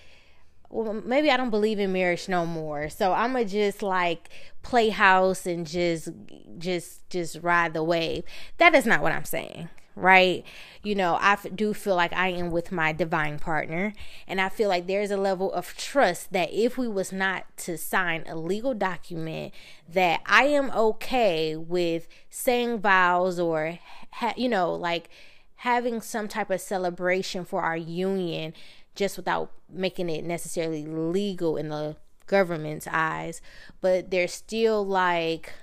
well, 0.71 0.95
maybe 1.05 1.31
I 1.31 1.37
don't 1.37 1.51
believe 1.51 1.81
in 1.81 1.93
marriage 1.93 2.29
no 2.29 2.47
more. 2.47 2.89
So 2.89 3.13
I'm 3.13 3.33
gonna 3.33 3.45
just 3.45 3.83
like 3.83 4.31
play 4.63 4.91
house 4.91 5.45
and 5.45 5.67
just, 5.67 6.11
just, 6.59 7.09
just 7.11 7.39
ride 7.43 7.75
the 7.75 7.83
wave. 7.83 8.23
That 8.59 8.75
is 8.75 8.87
not 8.87 9.03
what 9.03 9.13
I'm 9.13 9.25
saying, 9.25 9.69
right? 9.97 10.45
You 10.85 10.95
know, 10.95 11.19
I 11.21 11.37
do 11.55 11.75
feel 11.75 11.97
like 11.97 12.13
I 12.13 12.29
am 12.29 12.53
with 12.53 12.71
my 12.71 12.93
divine 12.93 13.41
partner, 13.41 13.93
and 14.29 14.41
I 14.41 14.49
feel 14.49 14.69
like 14.69 14.87
there's 14.87 15.11
a 15.11 15.17
level 15.17 15.53
of 15.53 15.77
trust 15.77 16.33
that 16.33 16.53
if 16.53 16.79
we 16.79 16.87
was 16.87 17.13
not 17.13 17.45
to 17.59 17.77
sign 17.77 18.25
a 18.29 18.37
legal 18.37 18.73
document, 18.73 19.53
that 19.89 20.21
I 20.25 20.45
am 20.45 20.71
okay 20.71 21.57
with 21.57 22.07
saying 22.29 22.79
vows 22.79 23.41
or, 23.41 23.81
ha- 24.13 24.35
you 24.37 24.49
know, 24.49 24.73
like 24.73 25.11
having 25.57 26.01
some 26.01 26.27
type 26.29 26.49
of 26.49 26.61
celebration 26.61 27.45
for 27.45 27.61
our 27.61 27.77
union 27.77 28.55
just 29.01 29.17
without 29.17 29.51
making 29.73 30.11
it 30.11 30.23
necessarily 30.23 30.85
legal 30.85 31.57
in 31.57 31.71
the 31.71 31.97
government's 32.27 32.87
eyes 32.93 33.41
but 33.81 34.11
there's 34.11 34.35
still 34.35 34.87
like 34.87 35.55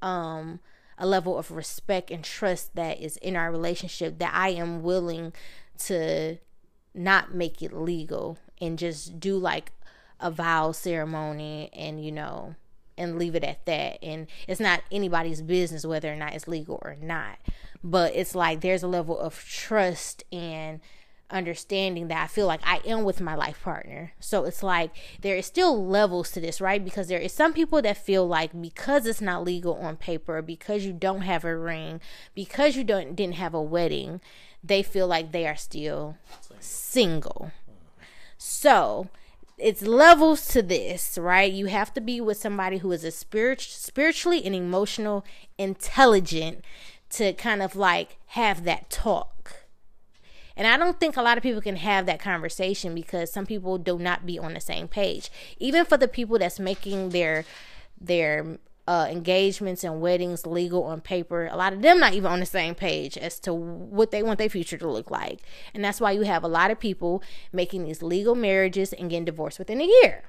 um 0.00 0.58
a 0.96 1.06
level 1.06 1.36
of 1.36 1.50
respect 1.50 2.10
and 2.10 2.24
trust 2.24 2.74
that 2.74 2.98
is 2.98 3.18
in 3.18 3.36
our 3.36 3.50
relationship 3.50 4.18
that 4.18 4.32
I 4.34 4.48
am 4.48 4.82
willing 4.82 5.34
to 5.80 6.38
not 6.94 7.34
make 7.34 7.60
it 7.60 7.74
legal 7.74 8.38
and 8.62 8.78
just 8.78 9.20
do 9.20 9.36
like 9.36 9.72
a 10.18 10.30
vow 10.30 10.72
ceremony 10.72 11.68
and 11.74 12.02
you 12.02 12.10
know 12.10 12.54
and 12.96 13.18
leave 13.18 13.34
it 13.34 13.44
at 13.44 13.66
that. 13.66 14.02
And 14.02 14.26
it's 14.48 14.58
not 14.58 14.80
anybody's 14.90 15.42
business 15.42 15.84
whether 15.84 16.10
or 16.10 16.16
not 16.16 16.32
it's 16.32 16.48
legal 16.48 16.80
or 16.82 16.96
not 16.98 17.36
but 17.84 18.14
it's 18.16 18.34
like 18.34 18.62
there's 18.62 18.82
a 18.82 18.88
level 18.88 19.18
of 19.18 19.44
trust 19.44 20.24
and 20.32 20.80
understanding 21.30 22.08
that 22.08 22.22
I 22.22 22.26
feel 22.26 22.46
like 22.46 22.60
I 22.64 22.80
am 22.86 23.04
with 23.04 23.20
my 23.20 23.34
life 23.34 23.62
partner. 23.62 24.12
So 24.20 24.44
it's 24.44 24.62
like 24.62 24.90
there 25.20 25.36
is 25.36 25.46
still 25.46 25.86
levels 25.86 26.30
to 26.32 26.40
this, 26.40 26.60
right? 26.60 26.84
Because 26.84 27.08
there 27.08 27.18
is 27.18 27.32
some 27.32 27.52
people 27.52 27.82
that 27.82 27.96
feel 27.96 28.26
like 28.26 28.60
because 28.60 29.06
it's 29.06 29.20
not 29.20 29.44
legal 29.44 29.74
on 29.74 29.96
paper, 29.96 30.40
because 30.42 30.84
you 30.84 30.92
don't 30.92 31.22
have 31.22 31.44
a 31.44 31.56
ring, 31.56 32.00
because 32.34 32.76
you 32.76 32.84
don't 32.84 33.16
didn't 33.16 33.34
have 33.34 33.54
a 33.54 33.62
wedding, 33.62 34.20
they 34.62 34.82
feel 34.82 35.06
like 35.06 35.32
they 35.32 35.46
are 35.46 35.56
still 35.56 36.16
single. 36.60 37.50
So 38.38 39.08
it's 39.58 39.82
levels 39.82 40.46
to 40.48 40.62
this, 40.62 41.16
right? 41.16 41.52
You 41.52 41.66
have 41.66 41.92
to 41.94 42.00
be 42.00 42.20
with 42.20 42.36
somebody 42.36 42.78
who 42.78 42.92
is 42.92 43.04
a 43.04 43.10
spirit 43.10 43.60
spiritually 43.60 44.44
and 44.44 44.54
emotional 44.54 45.24
intelligent 45.58 46.64
to 47.10 47.32
kind 47.32 47.62
of 47.62 47.74
like 47.76 48.18
have 48.28 48.64
that 48.64 48.90
talk 48.90 49.35
and 50.56 50.66
I 50.66 50.76
don't 50.76 50.98
think 50.98 51.16
a 51.16 51.22
lot 51.22 51.36
of 51.36 51.42
people 51.42 51.60
can 51.60 51.76
have 51.76 52.06
that 52.06 52.20
conversation 52.20 52.94
because 52.94 53.32
some 53.32 53.46
people 53.46 53.78
do 53.78 53.98
not 53.98 54.24
be 54.24 54.38
on 54.38 54.54
the 54.54 54.60
same 54.60 54.88
page. 54.88 55.30
Even 55.58 55.84
for 55.84 55.96
the 55.96 56.08
people 56.08 56.38
that's 56.38 56.58
making 56.58 57.10
their 57.10 57.44
their 58.00 58.58
uh, 58.88 59.08
engagements 59.10 59.82
and 59.82 60.00
weddings 60.00 60.46
legal 60.46 60.84
on 60.84 61.00
paper, 61.00 61.48
a 61.50 61.56
lot 61.56 61.72
of 61.72 61.82
them 61.82 61.98
not 61.98 62.14
even 62.14 62.30
on 62.30 62.40
the 62.40 62.46
same 62.46 62.74
page 62.74 63.18
as 63.18 63.40
to 63.40 63.52
what 63.52 64.10
they 64.12 64.22
want 64.22 64.38
their 64.38 64.48
future 64.48 64.78
to 64.78 64.88
look 64.88 65.10
like. 65.10 65.40
And 65.74 65.84
that's 65.84 66.00
why 66.00 66.12
you 66.12 66.22
have 66.22 66.44
a 66.44 66.48
lot 66.48 66.70
of 66.70 66.78
people 66.78 67.22
making 67.52 67.84
these 67.84 68.02
legal 68.02 68.34
marriages 68.34 68.92
and 68.92 69.10
getting 69.10 69.24
divorced 69.24 69.58
within 69.58 69.80
a 69.80 69.84
year. 70.02 70.22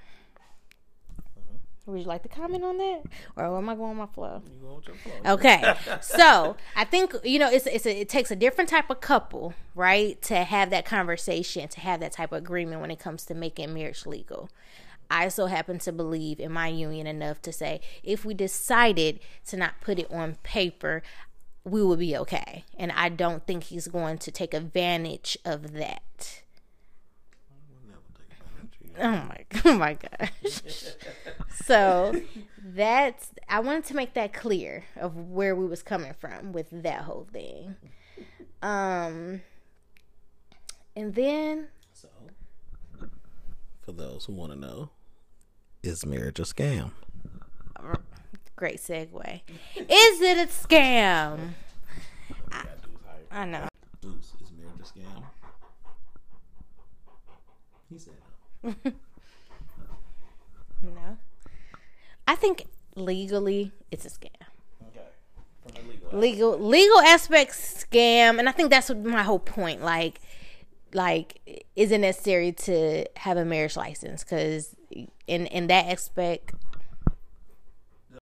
Would 1.88 2.01
you 2.01 2.05
like 2.05 2.23
to 2.23 2.29
comment 2.29 2.65
on 2.65 2.77
that, 2.79 3.03
or 3.38 3.57
am 3.57 3.69
I 3.69 3.75
going 3.75 3.95
my 3.95 4.07
flow? 4.07 4.41
You 4.45 4.59
going 4.61 4.75
with 4.75 4.88
your 4.88 4.97
flow. 4.97 5.33
Okay, 5.33 5.73
so 6.01 6.57
I 6.75 6.83
think 6.83 7.15
you 7.23 7.39
know 7.39 7.49
it's 7.49 7.65
it's 7.65 7.85
a, 7.85 8.01
it 8.01 8.09
takes 8.09 8.29
a 8.29 8.35
different 8.35 8.69
type 8.69 8.89
of 8.89 8.99
couple, 8.99 9.53
right, 9.73 10.21
to 10.23 10.43
have 10.43 10.69
that 10.71 10.83
conversation, 10.83 11.69
to 11.69 11.79
have 11.79 12.01
that 12.01 12.11
type 12.11 12.33
of 12.33 12.39
agreement 12.39 12.81
when 12.81 12.91
it 12.91 12.99
comes 12.99 13.23
to 13.27 13.33
making 13.33 13.73
marriage 13.73 14.05
legal. 14.05 14.49
I 15.09 15.29
so 15.29 15.45
happen 15.45 15.79
to 15.79 15.93
believe 15.93 16.41
in 16.41 16.51
my 16.51 16.67
union 16.67 17.07
enough 17.07 17.41
to 17.43 17.53
say 17.53 17.79
if 18.03 18.25
we 18.25 18.33
decided 18.33 19.21
to 19.45 19.55
not 19.55 19.79
put 19.79 19.97
it 19.97 20.11
on 20.11 20.35
paper, 20.43 21.01
we 21.63 21.81
would 21.81 21.99
be 21.99 22.17
okay, 22.17 22.65
and 22.77 22.91
I 22.91 23.07
don't 23.07 23.47
think 23.47 23.63
he's 23.63 23.88
going 23.88 24.17
to 24.17 24.31
take 24.31 24.53
advantage 24.53 25.38
of 25.45 25.71
that. 25.71 26.41
Oh 29.00 29.12
my, 29.12 29.45
oh 29.66 29.74
my 29.78 29.93
gosh. 29.93 30.62
so 31.64 32.20
that's 32.64 33.32
I 33.48 33.60
wanted 33.60 33.86
to 33.86 33.95
make 33.95 34.14
that 34.14 34.34
clear 34.34 34.86
of 34.95 35.16
where 35.16 35.56
we 35.56 35.66
was 35.66 35.84
coming 35.84 36.14
from 36.14 36.52
with 36.52 36.68
that 36.72 37.02
whole 37.02 37.28
thing. 37.32 37.76
Um 38.62 39.41
and 40.95 41.14
then 41.14 41.68
so 41.93 42.10
for 43.82 43.91
those 43.91 44.26
who 44.26 44.34
want 44.34 44.52
to 44.52 44.58
know, 44.58 44.89
is 45.84 46.06
marriage 46.06 46.39
a 46.39 46.43
scam? 46.43 46.91
Great 48.56 48.78
segue. 48.78 49.41
Is 49.76 50.22
it 50.22 50.38
a 50.39 50.48
scam? 50.48 51.52
I, 52.52 52.64
I 53.30 53.45
know. 53.45 53.68
Deuce, 54.02 54.34
is 54.41 54.52
marriage 54.58 54.80
a 54.82 54.84
scam? 54.84 55.24
He 57.89 57.98
said 58.00 58.16
no. 60.84 61.18
I 62.28 62.36
think 62.36 62.65
legally 62.95 63.72
it's 63.91 64.05
a 64.05 64.09
scam. 64.09 64.30
Okay. 64.88 65.82
Legal, 65.82 66.20
legal 66.20 66.59
legal 66.59 66.99
aspects 66.99 67.86
scam, 67.86 68.39
and 68.39 68.49
I 68.49 68.51
think 68.51 68.70
that's 68.70 68.89
my 68.89 69.24
whole 69.24 69.39
point. 69.39 69.82
Like, 69.82 70.20
like 70.93 71.65
is 71.76 71.91
it 71.91 71.99
necessary 71.99 72.51
to 72.51 73.05
have 73.18 73.38
a 73.38 73.45
marriage 73.45 73.78
license? 73.78 74.24
Because 74.24 74.76
in 75.28 75.45
in 75.47 75.68
that 75.68 75.86
aspect, 75.86 76.53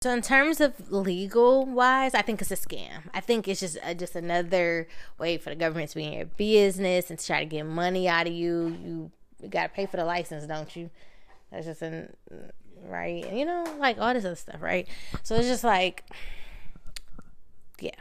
so 0.02 0.12
in 0.12 0.22
terms 0.22 0.62
of 0.62 0.91
legal 0.91 1.66
wise, 1.66 2.14
I 2.14 2.22
think 2.22 2.41
it's 2.41 2.52
a 2.52 2.56
scam. 2.56 3.10
I 3.14 3.22
think 3.22 3.48
it's 3.48 3.62
just 3.62 3.78
uh, 3.84 3.93
just 3.93 4.16
another 4.16 4.88
way 5.18 5.38
for 5.38 5.50
the 5.50 5.56
government 5.56 5.89
to 5.91 5.96
be 5.96 6.04
in 6.04 6.14
your 6.14 6.26
business 6.26 7.10
and 7.10 7.18
to 7.18 7.26
try 7.26 7.39
to 7.39 7.46
get 7.46 7.66
money 7.66 8.08
out 8.08 8.28
of 8.28 8.34
you. 8.34 8.78
You 8.84 9.12
you 9.42 9.50
gotta 9.50 9.70
pay 9.70 9.86
for 9.86 9.98
the 9.98 10.06
license, 10.06 10.46
don't 10.46 10.76
you? 10.76 10.90
That's 11.52 11.66
just 11.66 11.82
an 11.82 12.16
right, 12.84 13.24
and, 13.26 13.40
you 13.40 13.46
know, 13.46 13.64
like 13.80 13.98
all 14.00 14.14
this 14.14 14.26
other 14.26 14.36
stuff, 14.36 14.62
right? 14.62 14.88
So 15.24 15.36
it's 15.36 15.48
just 15.48 15.64
like, 15.64 16.04
yeah. 17.80 17.92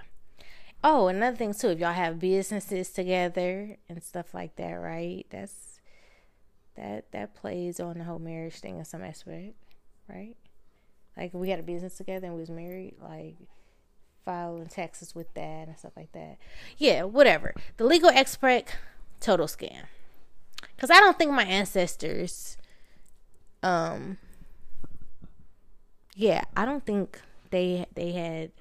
Oh, 0.83 1.09
another 1.09 1.37
thing 1.37 1.55
too, 1.55 1.69
if 1.69 1.79
y'all 1.79 1.93
have 1.93 2.19
businesses 2.19 2.91
together 2.91 3.77
and 3.89 4.03
stuff 4.03 4.35
like 4.35 4.57
that, 4.57 4.73
right? 4.73 5.27
That's 5.31 5.81
that 6.77 7.11
that 7.13 7.35
plays 7.35 7.79
on 7.81 7.99
the 7.99 8.05
whole 8.05 8.19
marriage 8.19 8.57
thing 8.57 8.79
in 8.79 8.85
some 8.85 9.03
aspect, 9.03 9.55
right? 10.09 10.37
Like 11.17 11.33
we 11.33 11.51
had 11.51 11.61
a 11.61 11.63
business 11.63 11.97
together 11.97 12.27
and 12.27 12.35
we 12.35 12.41
was 12.41 12.51
married, 12.51 12.97
like 13.01 13.37
filing 14.25 14.67
taxes 14.67 15.15
with 15.15 15.33
that 15.35 15.69
and 15.69 15.79
stuff 15.79 15.93
like 15.97 16.13
that. 16.13 16.39
Yeah, 16.77 17.05
whatever. 17.05 17.55
The 17.77 17.85
legal 17.85 18.11
expert, 18.11 18.65
total 19.21 19.47
scam 19.47 19.85
because 20.75 20.91
I 20.91 21.01
don't 21.01 21.19
think 21.19 21.33
my 21.33 21.45
ancestors, 21.45 22.57
um, 23.63 24.19
yeah, 26.15 26.45
I 26.57 26.65
don't 26.65 26.85
think 26.85 27.21
they 27.51 27.87
they 27.95 28.13
had 28.13 28.53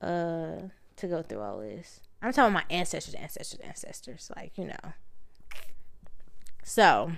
uh 0.00 0.68
to 0.96 1.06
go 1.06 1.22
through 1.22 1.40
all 1.40 1.58
this. 1.60 2.00
I'm 2.20 2.32
talking 2.32 2.52
my 2.52 2.64
ancestors, 2.70 3.14
ancestors, 3.14 3.60
ancestors, 3.60 4.30
like 4.36 4.56
you 4.56 4.66
know. 4.66 4.92
So, 6.64 7.12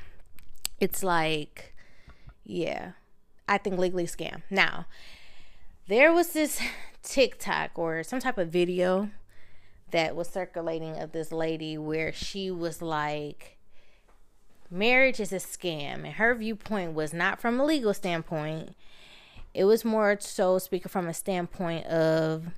it's 0.81 1.03
like, 1.03 1.75
yeah, 2.45 2.93
I 3.47 3.59
think 3.59 3.79
legally 3.79 4.07
scam. 4.07 4.43
Now, 4.51 4.87
there 5.87 6.13
was 6.13 6.33
this 6.33 6.61
TikTok 7.03 7.73
or 7.79 8.03
some 8.03 8.21
type 8.21 8.39
of 8.39 8.49
video 8.49 9.11
that 9.91 10.17
was 10.17 10.29
circulating 10.29 10.97
of 10.97 11.13
this 11.13 11.31
lady 11.31 11.77
where 11.77 12.13
she 12.13 12.51
was 12.51 12.81
like 12.81 13.59
marriage 14.71 15.21
is 15.21 15.33
a 15.33 15.37
scam. 15.37 16.05
And 16.05 16.15
her 16.15 16.35
viewpoint 16.35 16.95
was 16.95 17.13
not 17.13 17.41
from 17.41 17.61
a 17.61 17.65
legal 17.65 17.95
standpoint, 17.95 18.75
it 19.53 19.65
was 19.65 19.85
more 19.85 20.17
so 20.21 20.59
speaking 20.59 20.89
from 20.89 21.07
a 21.07 21.15
standpoint 21.15 21.87
of 21.87 22.49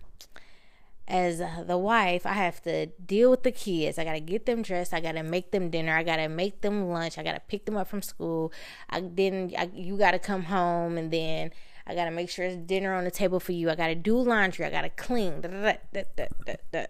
as 1.08 1.40
the 1.66 1.78
wife, 1.78 2.26
I 2.26 2.32
have 2.32 2.60
to 2.62 2.86
deal 2.86 3.30
with 3.30 3.44
the 3.44 3.52
kids. 3.52 3.98
I 3.98 4.04
got 4.04 4.14
to 4.14 4.20
get 4.20 4.46
them 4.46 4.62
dressed. 4.62 4.92
I 4.92 5.00
got 5.00 5.12
to 5.12 5.22
make 5.22 5.52
them 5.52 5.70
dinner. 5.70 5.96
I 5.96 6.02
got 6.02 6.16
to 6.16 6.28
make 6.28 6.62
them 6.62 6.88
lunch. 6.88 7.16
I 7.16 7.22
got 7.22 7.34
to 7.34 7.40
pick 7.46 7.64
them 7.64 7.76
up 7.76 7.86
from 7.86 8.02
school. 8.02 8.52
I 8.90 9.00
then 9.00 9.52
I, 9.56 9.70
you 9.72 9.96
got 9.96 10.12
to 10.12 10.18
come 10.18 10.44
home 10.44 10.98
and 10.98 11.12
then 11.12 11.52
I 11.86 11.94
got 11.94 12.06
to 12.06 12.10
make 12.10 12.28
sure 12.28 12.48
there's 12.48 12.66
dinner 12.66 12.92
on 12.92 13.04
the 13.04 13.12
table 13.12 13.38
for 13.38 13.52
you. 13.52 13.70
I 13.70 13.76
got 13.76 13.86
to 13.86 13.94
do 13.94 14.18
laundry. 14.18 14.64
I 14.66 14.70
got 14.70 14.82
to 14.82 14.88
clean. 14.90 15.42
Da, 15.42 15.76
da, 15.92 16.26
da, 16.72 16.86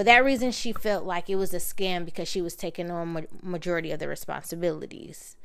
for 0.00 0.04
that 0.04 0.24
reason, 0.24 0.50
she 0.50 0.72
felt 0.72 1.04
like 1.04 1.28
it 1.28 1.36
was 1.36 1.52
a 1.52 1.58
scam 1.58 2.06
because 2.06 2.26
she 2.26 2.40
was 2.40 2.56
taking 2.56 2.90
on 2.90 3.08
ma- 3.08 3.20
majority 3.42 3.90
of 3.90 3.98
the 3.98 4.08
responsibilities. 4.08 5.36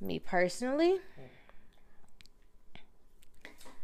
Me 0.00 0.18
personally, 0.18 1.00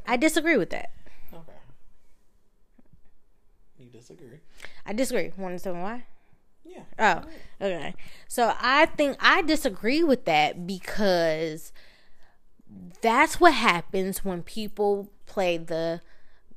I 0.07 0.17
disagree 0.17 0.57
with 0.57 0.71
that. 0.71 0.93
Okay. 1.31 1.53
You 3.79 3.91
disagree? 3.91 4.39
I 4.87 4.95
disagree. 4.95 5.31
Want 5.37 5.59
to 5.59 5.63
tell 5.63 5.75
me 5.75 5.83
why? 5.83 6.05
Yeah. 6.65 6.85
Oh, 6.99 7.23
okay. 7.61 7.95
So 8.29 8.55
I 8.59 8.87
think 8.87 9.19
I 9.21 9.43
disagree 9.43 10.03
with 10.03 10.25
that 10.25 10.67
because 10.67 11.71
that's 13.03 13.41
what 13.41 13.53
happens 13.53 14.25
when 14.25 14.43
people 14.43 15.11
play 15.27 15.59
the 15.59 16.01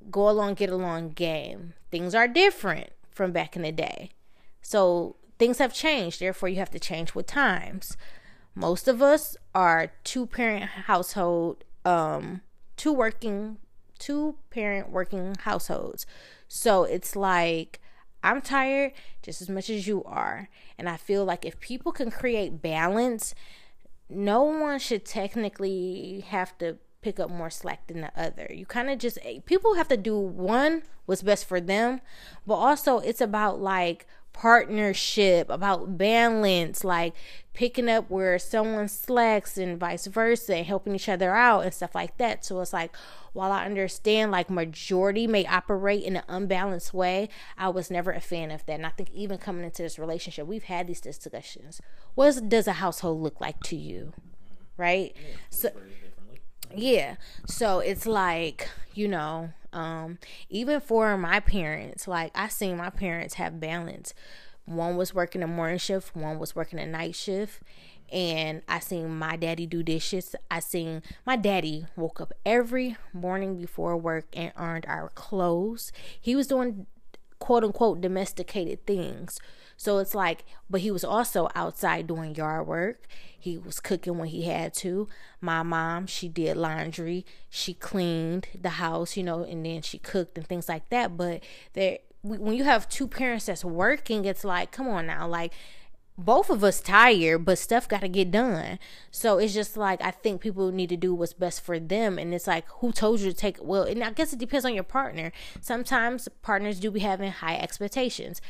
go 0.09 0.29
along, 0.29 0.53
get 0.53 0.69
along 0.69 1.09
game. 1.09 1.73
Things 1.91 2.15
are 2.15 2.27
different 2.27 2.89
from 3.11 3.31
back 3.31 3.55
in 3.55 3.61
the 3.61 3.71
day. 3.71 4.11
So 4.61 5.17
things 5.37 5.57
have 5.59 5.73
changed. 5.73 6.19
Therefore, 6.19 6.49
you 6.49 6.57
have 6.57 6.71
to 6.71 6.79
change 6.79 7.13
with 7.13 7.27
times. 7.27 7.97
Most 8.55 8.87
of 8.87 9.01
us 9.01 9.37
are 9.53 9.91
two 10.03 10.25
parent 10.25 10.63
household, 10.63 11.63
um, 11.85 12.41
two 12.77 12.93
working, 12.93 13.57
two 13.99 14.35
parent 14.49 14.89
working 14.89 15.35
households. 15.41 16.05
So 16.47 16.83
it's 16.83 17.15
like, 17.15 17.79
I'm 18.23 18.41
tired 18.41 18.93
just 19.21 19.41
as 19.41 19.49
much 19.49 19.69
as 19.69 19.87
you 19.87 20.03
are. 20.03 20.49
And 20.77 20.87
I 20.87 20.97
feel 20.97 21.25
like 21.25 21.45
if 21.45 21.59
people 21.59 21.91
can 21.91 22.11
create 22.11 22.61
balance, 22.61 23.33
no 24.09 24.43
one 24.43 24.79
should 24.79 25.05
technically 25.05 26.25
have 26.27 26.57
to 26.59 26.77
pick 27.01 27.19
up 27.19 27.29
more 27.29 27.49
slack 27.49 27.87
than 27.87 28.01
the 28.01 28.11
other. 28.15 28.47
You 28.53 28.65
kind 28.65 28.89
of 28.89 28.99
just 28.99 29.17
eh, 29.23 29.39
people 29.45 29.75
have 29.75 29.87
to 29.89 29.97
do 29.97 30.17
one 30.17 30.83
what's 31.05 31.21
best 31.21 31.45
for 31.45 31.59
them, 31.59 32.01
but 32.45 32.55
also 32.55 32.99
it's 32.99 33.21
about 33.21 33.59
like 33.59 34.05
partnership, 34.33 35.49
about 35.49 35.97
balance, 35.97 36.83
like 36.83 37.13
picking 37.53 37.89
up 37.89 38.09
where 38.09 38.39
someone 38.39 38.87
slacks 38.87 39.57
and 39.57 39.79
vice 39.79 40.07
versa, 40.07 40.55
and 40.55 40.65
helping 40.65 40.95
each 40.95 41.09
other 41.09 41.35
out 41.35 41.61
and 41.61 41.73
stuff 41.73 41.93
like 41.93 42.17
that. 42.17 42.45
So 42.45 42.61
it's 42.61 42.73
like, 42.73 42.95
while 43.33 43.51
I 43.51 43.65
understand 43.65 44.31
like 44.31 44.49
majority 44.49 45.27
may 45.27 45.45
operate 45.45 46.03
in 46.03 46.17
an 46.17 46.23
unbalanced 46.27 46.93
way, 46.93 47.29
I 47.57 47.69
was 47.69 47.91
never 47.91 48.11
a 48.11 48.21
fan 48.21 48.51
of 48.51 48.65
that. 48.65 48.73
And 48.73 48.85
I 48.85 48.89
think 48.89 49.09
even 49.13 49.37
coming 49.37 49.65
into 49.65 49.81
this 49.83 49.99
relationship, 49.99 50.47
we've 50.47 50.63
had 50.63 50.87
these 50.87 51.01
discussions. 51.01 51.81
What 52.15 52.49
does 52.49 52.67
a 52.67 52.73
household 52.73 53.21
look 53.21 53.41
like 53.41 53.59
to 53.63 53.75
you? 53.75 54.13
Right? 54.77 55.15
Yeah, 55.15 55.35
so 55.49 55.69
yeah. 56.75 57.15
So 57.45 57.79
it's 57.79 58.05
like, 58.05 58.69
you 58.93 59.07
know, 59.07 59.49
um, 59.73 60.17
even 60.49 60.79
for 60.79 61.17
my 61.17 61.39
parents, 61.39 62.07
like 62.07 62.31
I 62.35 62.47
seen 62.47 62.77
my 62.77 62.89
parents 62.89 63.35
have 63.35 63.59
balance. 63.59 64.13
One 64.65 64.95
was 64.97 65.13
working 65.13 65.43
a 65.43 65.47
morning 65.47 65.77
shift, 65.79 66.15
one 66.15 66.39
was 66.39 66.55
working 66.55 66.79
a 66.79 66.85
night 66.85 67.15
shift. 67.15 67.61
And 68.11 68.61
I 68.67 68.79
seen 68.79 69.17
my 69.17 69.37
daddy 69.37 69.65
do 69.65 69.83
dishes. 69.83 70.35
I 70.49 70.59
seen 70.59 71.01
my 71.25 71.37
daddy 71.37 71.85
woke 71.95 72.19
up 72.19 72.33
every 72.45 72.97
morning 73.13 73.57
before 73.57 73.95
work 73.95 74.25
and 74.33 74.51
ironed 74.57 74.85
our 74.85 75.07
clothes. 75.09 75.93
He 76.19 76.35
was 76.35 76.47
doing 76.47 76.87
quote 77.39 77.63
unquote 77.63 78.01
domesticated 78.01 78.85
things. 78.85 79.39
So 79.81 79.97
it's 79.97 80.13
like, 80.13 80.45
but 80.69 80.81
he 80.81 80.91
was 80.91 81.03
also 81.03 81.49
outside 81.55 82.05
doing 82.05 82.35
yard 82.35 82.67
work. 82.67 83.07
He 83.35 83.57
was 83.57 83.79
cooking 83.79 84.19
when 84.19 84.27
he 84.27 84.43
had 84.43 84.75
to. 84.75 85.07
My 85.41 85.63
mom, 85.63 86.05
she 86.05 86.27
did 86.27 86.55
laundry. 86.55 87.25
She 87.49 87.73
cleaned 87.73 88.47
the 88.53 88.69
house, 88.69 89.17
you 89.17 89.23
know, 89.23 89.41
and 89.43 89.65
then 89.65 89.81
she 89.81 89.97
cooked 89.97 90.37
and 90.37 90.45
things 90.45 90.69
like 90.69 90.87
that. 90.89 91.17
But 91.17 91.43
there, 91.73 91.97
when 92.21 92.53
you 92.53 92.63
have 92.63 92.89
two 92.89 93.07
parents 93.07 93.47
that's 93.47 93.65
working, 93.65 94.25
it's 94.25 94.43
like, 94.43 94.71
come 94.71 94.87
on 94.87 95.07
now, 95.07 95.27
like 95.27 95.51
both 96.15 96.51
of 96.51 96.63
us 96.63 96.79
tired, 96.79 97.43
but 97.43 97.57
stuff 97.57 97.89
got 97.89 98.01
to 98.01 98.07
get 98.07 98.29
done. 98.29 98.77
So 99.09 99.39
it's 99.39 99.55
just 99.55 99.77
like 99.77 99.99
I 100.03 100.11
think 100.11 100.41
people 100.41 100.71
need 100.71 100.89
to 100.89 100.95
do 100.95 101.15
what's 101.15 101.33
best 101.33 101.59
for 101.61 101.79
them, 101.79 102.19
and 102.19 102.35
it's 102.35 102.45
like 102.45 102.67
who 102.67 102.91
told 102.91 103.21
you 103.21 103.31
to 103.31 103.35
take 103.35 103.57
well, 103.59 103.85
and 103.85 104.03
I 104.03 104.11
guess 104.11 104.31
it 104.31 104.37
depends 104.37 104.63
on 104.63 104.75
your 104.75 104.83
partner. 104.83 105.31
Sometimes 105.59 106.29
partners 106.43 106.79
do 106.79 106.91
be 106.91 106.99
having 106.99 107.31
high 107.31 107.57
expectations. 107.57 108.41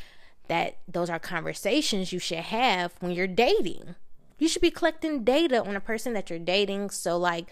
That 0.48 0.78
those 0.88 1.08
are 1.08 1.18
conversations 1.18 2.12
you 2.12 2.18
should 2.18 2.38
have 2.38 2.92
when 3.00 3.12
you're 3.12 3.26
dating. 3.26 3.94
You 4.38 4.48
should 4.48 4.62
be 4.62 4.70
collecting 4.70 5.24
data 5.24 5.64
on 5.64 5.76
a 5.76 5.80
person 5.80 6.14
that 6.14 6.28
you're 6.28 6.38
dating. 6.38 6.90
So, 6.90 7.16
like, 7.16 7.46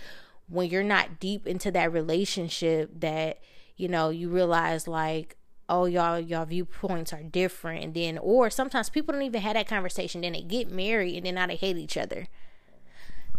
when 0.48 0.68
you're 0.68 0.82
not 0.82 1.20
deep 1.20 1.46
into 1.46 1.70
that 1.70 1.92
relationship, 1.92 3.00
that 3.00 3.38
you 3.76 3.88
know, 3.88 4.10
you 4.10 4.28
realize, 4.28 4.86
like, 4.86 5.36
oh 5.70 5.84
y'all 5.84 6.18
y'all 6.18 6.44
viewpoints 6.44 7.12
are 7.12 7.22
different 7.22 7.82
and 7.84 7.94
then 7.94 8.18
or 8.18 8.50
sometimes 8.50 8.90
people 8.90 9.12
don't 9.12 9.22
even 9.22 9.40
have 9.40 9.54
that 9.54 9.68
conversation 9.68 10.20
then 10.20 10.32
they 10.32 10.42
get 10.42 10.68
married 10.68 11.16
and 11.16 11.24
then 11.24 11.36
now 11.36 11.46
they 11.46 11.54
hate 11.54 11.76
each 11.76 11.96
other. 11.96 12.26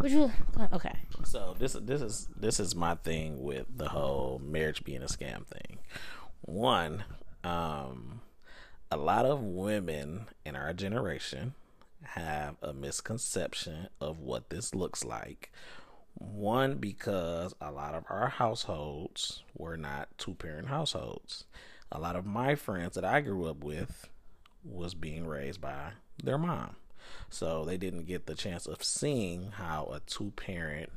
Would 0.00 0.10
you 0.10 0.32
okay. 0.72 0.96
So 1.24 1.54
this 1.58 1.74
this 1.74 2.00
is 2.00 2.28
this 2.34 2.58
is 2.58 2.74
my 2.74 2.96
thing 2.96 3.42
with 3.42 3.66
the 3.76 3.90
whole 3.90 4.40
marriage 4.42 4.82
being 4.82 5.02
a 5.02 5.06
scam 5.06 5.46
thing. 5.46 5.78
One 6.40 7.04
um 7.44 8.21
a 8.92 8.96
lot 8.96 9.24
of 9.24 9.40
women 9.40 10.26
in 10.44 10.54
our 10.54 10.74
generation 10.74 11.54
have 12.02 12.56
a 12.60 12.74
misconception 12.74 13.88
of 14.02 14.18
what 14.18 14.50
this 14.50 14.74
looks 14.74 15.02
like. 15.02 15.50
One, 16.12 16.76
because 16.76 17.54
a 17.58 17.72
lot 17.72 17.94
of 17.94 18.04
our 18.10 18.28
households 18.28 19.44
were 19.56 19.78
not 19.78 20.10
two 20.18 20.34
parent 20.34 20.68
households. 20.68 21.44
A 21.90 21.98
lot 21.98 22.16
of 22.16 22.26
my 22.26 22.54
friends 22.54 22.94
that 22.96 23.04
I 23.04 23.22
grew 23.22 23.46
up 23.46 23.64
with 23.64 24.10
was 24.62 24.92
being 24.92 25.26
raised 25.26 25.62
by 25.62 25.92
their 26.22 26.36
mom. 26.36 26.76
So 27.30 27.64
they 27.64 27.78
didn't 27.78 28.04
get 28.04 28.26
the 28.26 28.34
chance 28.34 28.66
of 28.66 28.84
seeing 28.84 29.52
how 29.52 29.86
a 29.90 30.00
two 30.00 30.32
parent 30.36 30.90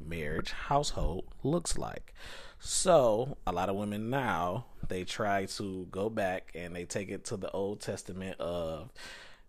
marriage 0.00 0.52
household 0.52 1.24
looks 1.42 1.78
like. 1.78 2.14
So, 2.60 3.38
a 3.46 3.52
lot 3.52 3.68
of 3.68 3.76
women 3.76 4.10
now, 4.10 4.66
they 4.88 5.04
try 5.04 5.46
to 5.46 5.86
go 5.90 6.10
back 6.10 6.50
and 6.54 6.74
they 6.74 6.84
take 6.84 7.08
it 7.08 7.24
to 7.26 7.36
the 7.36 7.50
Old 7.52 7.80
Testament 7.80 8.40
of 8.40 8.90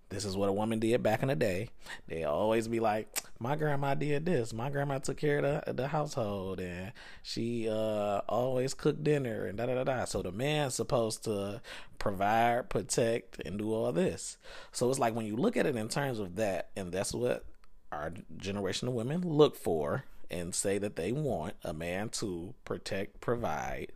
this 0.09 0.26
is 0.26 0.35
what 0.35 0.49
a 0.49 0.53
woman 0.53 0.80
did 0.80 1.03
back 1.03 1.21
in 1.21 1.27
the 1.27 1.35
day. 1.35 1.69
They 2.07 2.23
always 2.23 2.67
be 2.67 2.80
like, 2.80 3.07
"My 3.39 3.55
grandma 3.55 3.93
did 3.93 4.26
this. 4.26 4.53
My 4.53 4.69
grandma 4.71 4.97
took 4.97 5.17
care 5.17 5.38
of 5.38 5.65
the, 5.65 5.73
the 5.73 5.88
household, 5.88 6.59
and 6.59 6.91
she 7.21 7.69
uh, 7.69 8.21
always 8.27 8.73
cooked 8.73 9.03
dinner, 9.03 9.45
and 9.45 9.57
da 9.57 9.67
da 9.67 9.76
da 9.76 9.84
da." 9.84 10.05
So 10.05 10.23
the 10.23 10.31
man's 10.31 10.73
supposed 10.73 11.23
to 11.26 11.61
provide, 11.99 12.69
protect, 12.69 13.39
and 13.45 13.59
do 13.59 13.71
all 13.71 13.91
this. 13.91 14.38
So 14.71 14.89
it's 14.89 14.99
like 14.99 15.13
when 15.13 15.27
you 15.27 15.35
look 15.35 15.55
at 15.55 15.67
it 15.67 15.76
in 15.76 15.89
terms 15.89 16.19
of 16.19 16.35
that, 16.38 16.69
and 16.76 16.91
that's 16.91 17.13
what 17.13 17.45
our 17.91 18.11
generation 18.38 18.88
of 18.88 18.95
women 18.95 19.21
look 19.21 19.55
for, 19.55 20.05
and 20.31 20.53
say 20.53 20.77
that 20.77 20.95
they 20.95 21.11
want 21.11 21.56
a 21.64 21.73
man 21.73 22.10
to 22.10 22.53
protect, 22.65 23.22
provide, 23.22 23.91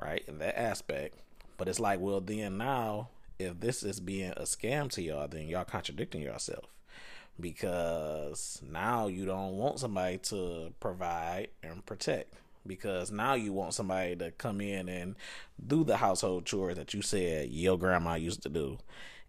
right 0.00 0.22
in 0.26 0.38
that 0.38 0.58
aspect. 0.58 1.16
But 1.56 1.68
it's 1.68 1.80
like, 1.80 2.00
well, 2.00 2.20
then 2.20 2.58
now 2.58 3.08
if 3.38 3.60
this 3.60 3.82
is 3.82 4.00
being 4.00 4.32
a 4.36 4.42
scam 4.42 4.90
to 4.92 5.02
y'all, 5.02 5.28
then 5.28 5.48
y'all 5.48 5.64
contradicting 5.64 6.22
yourself. 6.22 6.64
Because 7.40 8.60
now 8.68 9.06
you 9.06 9.24
don't 9.24 9.56
want 9.56 9.78
somebody 9.78 10.18
to 10.18 10.72
provide 10.80 11.48
and 11.62 11.86
protect. 11.86 12.34
Because 12.66 13.12
now 13.12 13.34
you 13.34 13.52
want 13.52 13.74
somebody 13.74 14.16
to 14.16 14.32
come 14.32 14.60
in 14.60 14.88
and 14.88 15.14
do 15.64 15.84
the 15.84 15.96
household 15.96 16.44
chores 16.44 16.76
that 16.76 16.92
you 16.94 17.00
said 17.00 17.50
your 17.50 17.78
grandma 17.78 18.14
used 18.14 18.42
to 18.42 18.48
do 18.48 18.78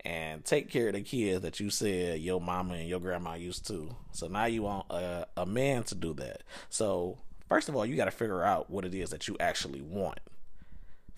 and 0.05 0.45
take 0.45 0.69
care 0.69 0.87
of 0.87 0.93
the 0.93 1.01
kids 1.01 1.41
that 1.41 1.59
you 1.59 1.69
said 1.69 2.19
your 2.19 2.39
mama 2.39 2.75
and 2.75 2.87
your 2.87 2.99
grandma 2.99 3.33
used 3.35 3.67
to. 3.67 3.95
So 4.11 4.27
now 4.27 4.45
you 4.45 4.63
want 4.63 4.89
a, 4.89 5.27
a 5.37 5.45
man 5.45 5.83
to 5.83 5.95
do 5.95 6.13
that. 6.15 6.43
So 6.69 7.17
first 7.47 7.69
of 7.69 7.75
all, 7.75 7.85
you 7.85 7.95
got 7.95 8.05
to 8.05 8.11
figure 8.11 8.43
out 8.43 8.69
what 8.69 8.85
it 8.85 8.93
is 8.93 9.09
that 9.09 9.27
you 9.27 9.35
actually 9.39 9.81
want 9.81 10.19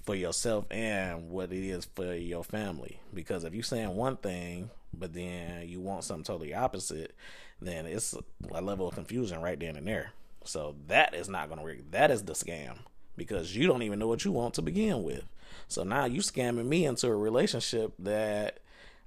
for 0.03 0.15
yourself 0.15 0.65
and 0.71 1.29
what 1.29 1.51
it 1.51 1.63
is 1.63 1.85
for 1.85 2.15
your 2.15 2.43
family. 2.43 2.99
Because 3.13 3.43
if 3.43 3.53
you're 3.53 3.63
saying 3.63 3.95
one 3.95 4.17
thing, 4.17 4.71
but 4.93 5.13
then 5.13 5.67
you 5.67 5.79
want 5.79 6.03
something 6.03 6.23
totally 6.23 6.53
opposite, 6.53 7.15
then 7.61 7.85
it's 7.85 8.15
a 8.51 8.61
level 8.61 8.87
of 8.87 8.95
confusion 8.95 9.41
right 9.41 9.59
then 9.59 9.75
and 9.75 9.87
there. 9.87 10.13
So 10.43 10.75
that 10.87 11.13
is 11.13 11.29
not 11.29 11.47
going 11.47 11.59
to 11.59 11.63
work. 11.63 11.77
That 11.91 12.09
is 12.09 12.23
the 12.23 12.33
scam 12.33 12.79
because 13.15 13.55
you 13.55 13.67
don't 13.67 13.83
even 13.83 13.99
know 13.99 14.07
what 14.07 14.25
you 14.25 14.31
want 14.31 14.55
to 14.55 14.61
begin 14.63 15.03
with. 15.03 15.23
So 15.67 15.83
now 15.83 16.05
you 16.05 16.21
scamming 16.21 16.65
me 16.65 16.85
into 16.85 17.07
a 17.07 17.15
relationship 17.15 17.93
that 17.99 18.60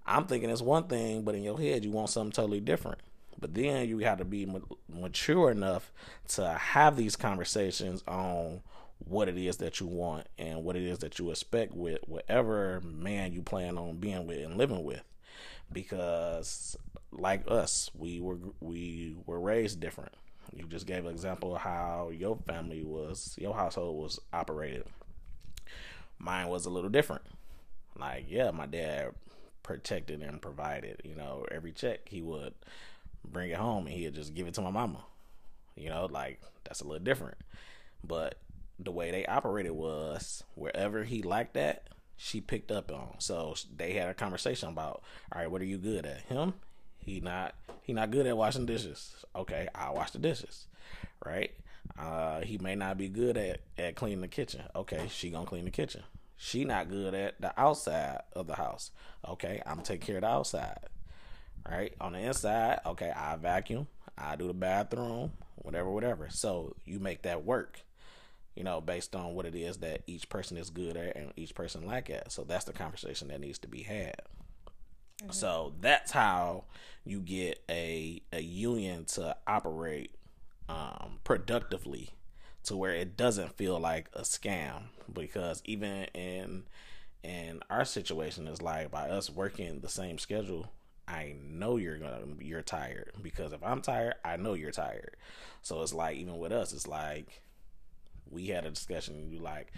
I'm 0.07 0.27
thinking 0.27 0.51
it's 0.51 0.61
one 0.63 0.85
thing, 0.85 1.23
but 1.23 1.35
in 1.35 1.43
your 1.43 1.59
head 1.59 1.85
you 1.85 1.91
want 1.91 2.11
something 2.11 2.33
totally 2.33 2.61
different. 2.61 2.99
But 3.41 3.55
then 3.55 3.89
you 3.89 3.99
have 3.99 4.19
to 4.19 4.25
be 4.25 4.49
mature 4.89 5.51
enough 5.51 5.93
to 6.29 6.49
have 6.53 6.97
these 6.97 7.17
conversations 7.17 8.03
on 8.07 8.63
what 8.99 9.29
it 9.29 9.37
is 9.37 9.59
that 9.59 9.81
you 9.81 9.87
want 9.87 10.27
and 10.39 10.65
what 10.65 10.77
it 10.77 10.83
is 10.83 10.99
that 10.99 11.19
you 11.19 11.31
expect 11.31 11.75
with 11.75 11.99
whatever 12.07 12.81
man 12.85 13.33
you 13.33 13.43
plan 13.43 13.77
on 13.77 13.97
being 13.97 14.27
with 14.27 14.45
and 14.45 14.57
living 14.57 14.85
with. 14.85 15.03
Because 15.73 16.77
like 17.11 17.45
us 17.49 17.91
we 17.95 18.21
were 18.21 18.39
we 18.61 19.17
were 19.27 19.41
raised 19.41 19.81
different. 19.81 20.13
You 20.53 20.67
just 20.67 20.87
gave 20.87 21.05
an 21.05 21.13
example 21.13 21.55
of 21.55 21.63
how 21.63 22.11
your 22.13 22.37
family 22.47 22.83
was 22.85 23.35
your 23.39 23.55
household 23.55 24.03
was 24.03 24.21
operated. 24.33 24.87
Mine 26.19 26.49
was 26.49 26.67
a 26.67 26.71
little 26.71 26.91
different. 26.91 27.23
Like 27.99 28.27
yeah 28.29 28.51
my 28.51 28.67
dad 28.67 29.13
protected 29.65 30.23
and 30.23 30.41
provided 30.41 31.01
you 31.05 31.17
know 31.17 31.45
every 31.51 31.73
check 31.73 32.09
he 32.09 32.23
would 32.23 32.55
bring 33.25 33.51
it 33.51 33.57
home 33.57 33.87
and 33.87 33.97
he'd 33.97 34.15
just 34.15 34.35
give 34.35 34.47
it 34.47 34.55
to 34.55 34.61
my 34.61 34.71
mama 34.71 34.99
you 35.75 35.89
know 35.89 36.07
like 36.11 36.41
that's 36.65 36.81
a 36.81 36.85
little 36.85 37.03
different 37.03 37.39
but 38.07 38.37
the 38.79 38.93
way 38.93 39.11
they 39.11 39.27
operated 39.27 39.73
was 39.73 40.43
wherever 40.55 41.05
he 41.05 41.23
liked 41.23 41.55
that, 41.55 41.89
she 42.17 42.41
picked 42.41 42.71
up 42.71 42.93
on. 42.93 43.15
So 43.19 43.55
they 43.75 43.93
had 43.93 44.09
a 44.09 44.15
conversation 44.15 44.69
about, 44.69 45.03
all 45.33 45.41
right, 45.41 45.51
what 45.51 45.63
are 45.63 45.67
you 45.67 45.79
good 45.79 46.07
at? 46.07 46.23
Him, 46.23 46.55
he 46.99 47.21
not 47.21 47.55
he 47.83 47.93
not 47.93 48.11
good 48.11 48.27
at 48.27 48.37
washing 48.37 48.67
dishes. 48.67 49.15
Okay, 49.35 49.69
I'll 49.75 49.95
wash 49.95 50.11
the 50.11 50.19
dishes. 50.19 50.67
Right? 51.25 51.53
Uh, 51.99 52.41
he 52.41 52.59
may 52.59 52.75
not 52.75 52.99
be 52.99 53.09
good 53.09 53.37
at 53.37 53.61
at 53.79 53.95
cleaning 53.95 54.21
the 54.21 54.29
kitchen. 54.29 54.63
Okay, 54.75 55.09
she 55.11 55.31
gonna 55.31 55.47
clean 55.47 55.65
the 55.65 55.71
kitchen. 55.71 56.03
She 56.37 56.65
not 56.65 56.89
good 56.89 57.15
at 57.15 57.41
the 57.41 57.59
outside 57.59 58.23
of 58.33 58.47
the 58.47 58.57
house. 58.57 58.91
Okay, 59.27 59.63
I'm 59.67 59.81
take 59.81 60.01
care 60.01 60.17
of 60.17 60.23
the 60.23 60.29
outside. 60.29 60.81
Right? 61.69 61.95
On 62.01 62.13
the 62.13 62.19
inside, 62.19 62.81
okay, 62.85 63.11
I 63.11 63.37
vacuum, 63.37 63.87
I 64.19 64.37
do 64.37 64.47
the 64.47 64.55
bathroom, 64.55 65.33
whatever, 65.57 65.91
whatever. 65.91 66.29
So 66.31 66.77
you 66.85 66.99
make 66.99 67.23
that 67.23 67.45
work 67.45 67.81
you 68.55 68.63
know, 68.63 68.81
based 68.81 69.17
on 69.17 69.35
what 69.35 69.47
it 69.47 69.55
is 69.55 69.79
that 69.79 70.03
each 70.07 70.29
person 70.29 70.57
is 70.57 70.71
good 70.71 70.97
at 70.97 71.17
and 71.17 71.33
each 71.37 71.55
person 71.55 71.87
lack 71.87 72.09
at. 72.09 72.31
So 72.31 72.45
that's 72.45 72.65
the 72.65 72.73
conversation 72.73 73.29
that 73.29 73.41
needs 73.41 73.59
to 73.61 73.69
be 73.69 73.83
had. 73.83 74.23
Mm-hmm. 75.23 75.33
So 75.33 75.75
that's 75.81 76.13
how 76.13 76.65
you 77.05 77.21
get 77.21 77.63
a 77.69 78.23
a 78.33 78.41
union 78.41 79.05
to 79.07 79.37
operate 79.47 80.15
um, 80.69 81.19
productively 81.25 82.11
to 82.65 82.77
where 82.77 82.95
it 82.95 83.17
doesn't 83.17 83.57
feel 83.57 83.79
like 83.79 84.09
a 84.15 84.23
scam 84.23 84.85
because 85.13 85.63
even 85.65 86.05
in 86.15 86.65
in 87.23 87.63
our 87.71 87.85
situation 87.85 88.47
is 88.47 88.61
like 88.61 88.91
by 88.91 89.09
us 89.09 89.31
working 89.31 89.81
the 89.81 89.89
same 89.89 90.19
schedule 90.19 90.71
I 91.07 91.35
know 91.43 91.77
you're 91.77 91.99
gonna 91.99 92.23
you're 92.41 92.63
tired 92.63 93.13
because 93.21 93.53
if 93.53 93.63
I'm 93.63 93.83
tired, 93.83 94.15
I 94.25 94.37
know 94.37 94.55
you're 94.55 94.71
tired. 94.71 95.17
So 95.63 95.83
it's 95.83 95.93
like 95.93 96.17
even 96.17 96.39
with 96.39 96.53
us, 96.53 96.73
it's 96.73 96.87
like 96.87 97.43
we 98.31 98.47
had 98.47 98.65
a 98.65 98.71
discussion. 98.71 99.15
And 99.15 99.31
you 99.31 99.39
like, 99.39 99.73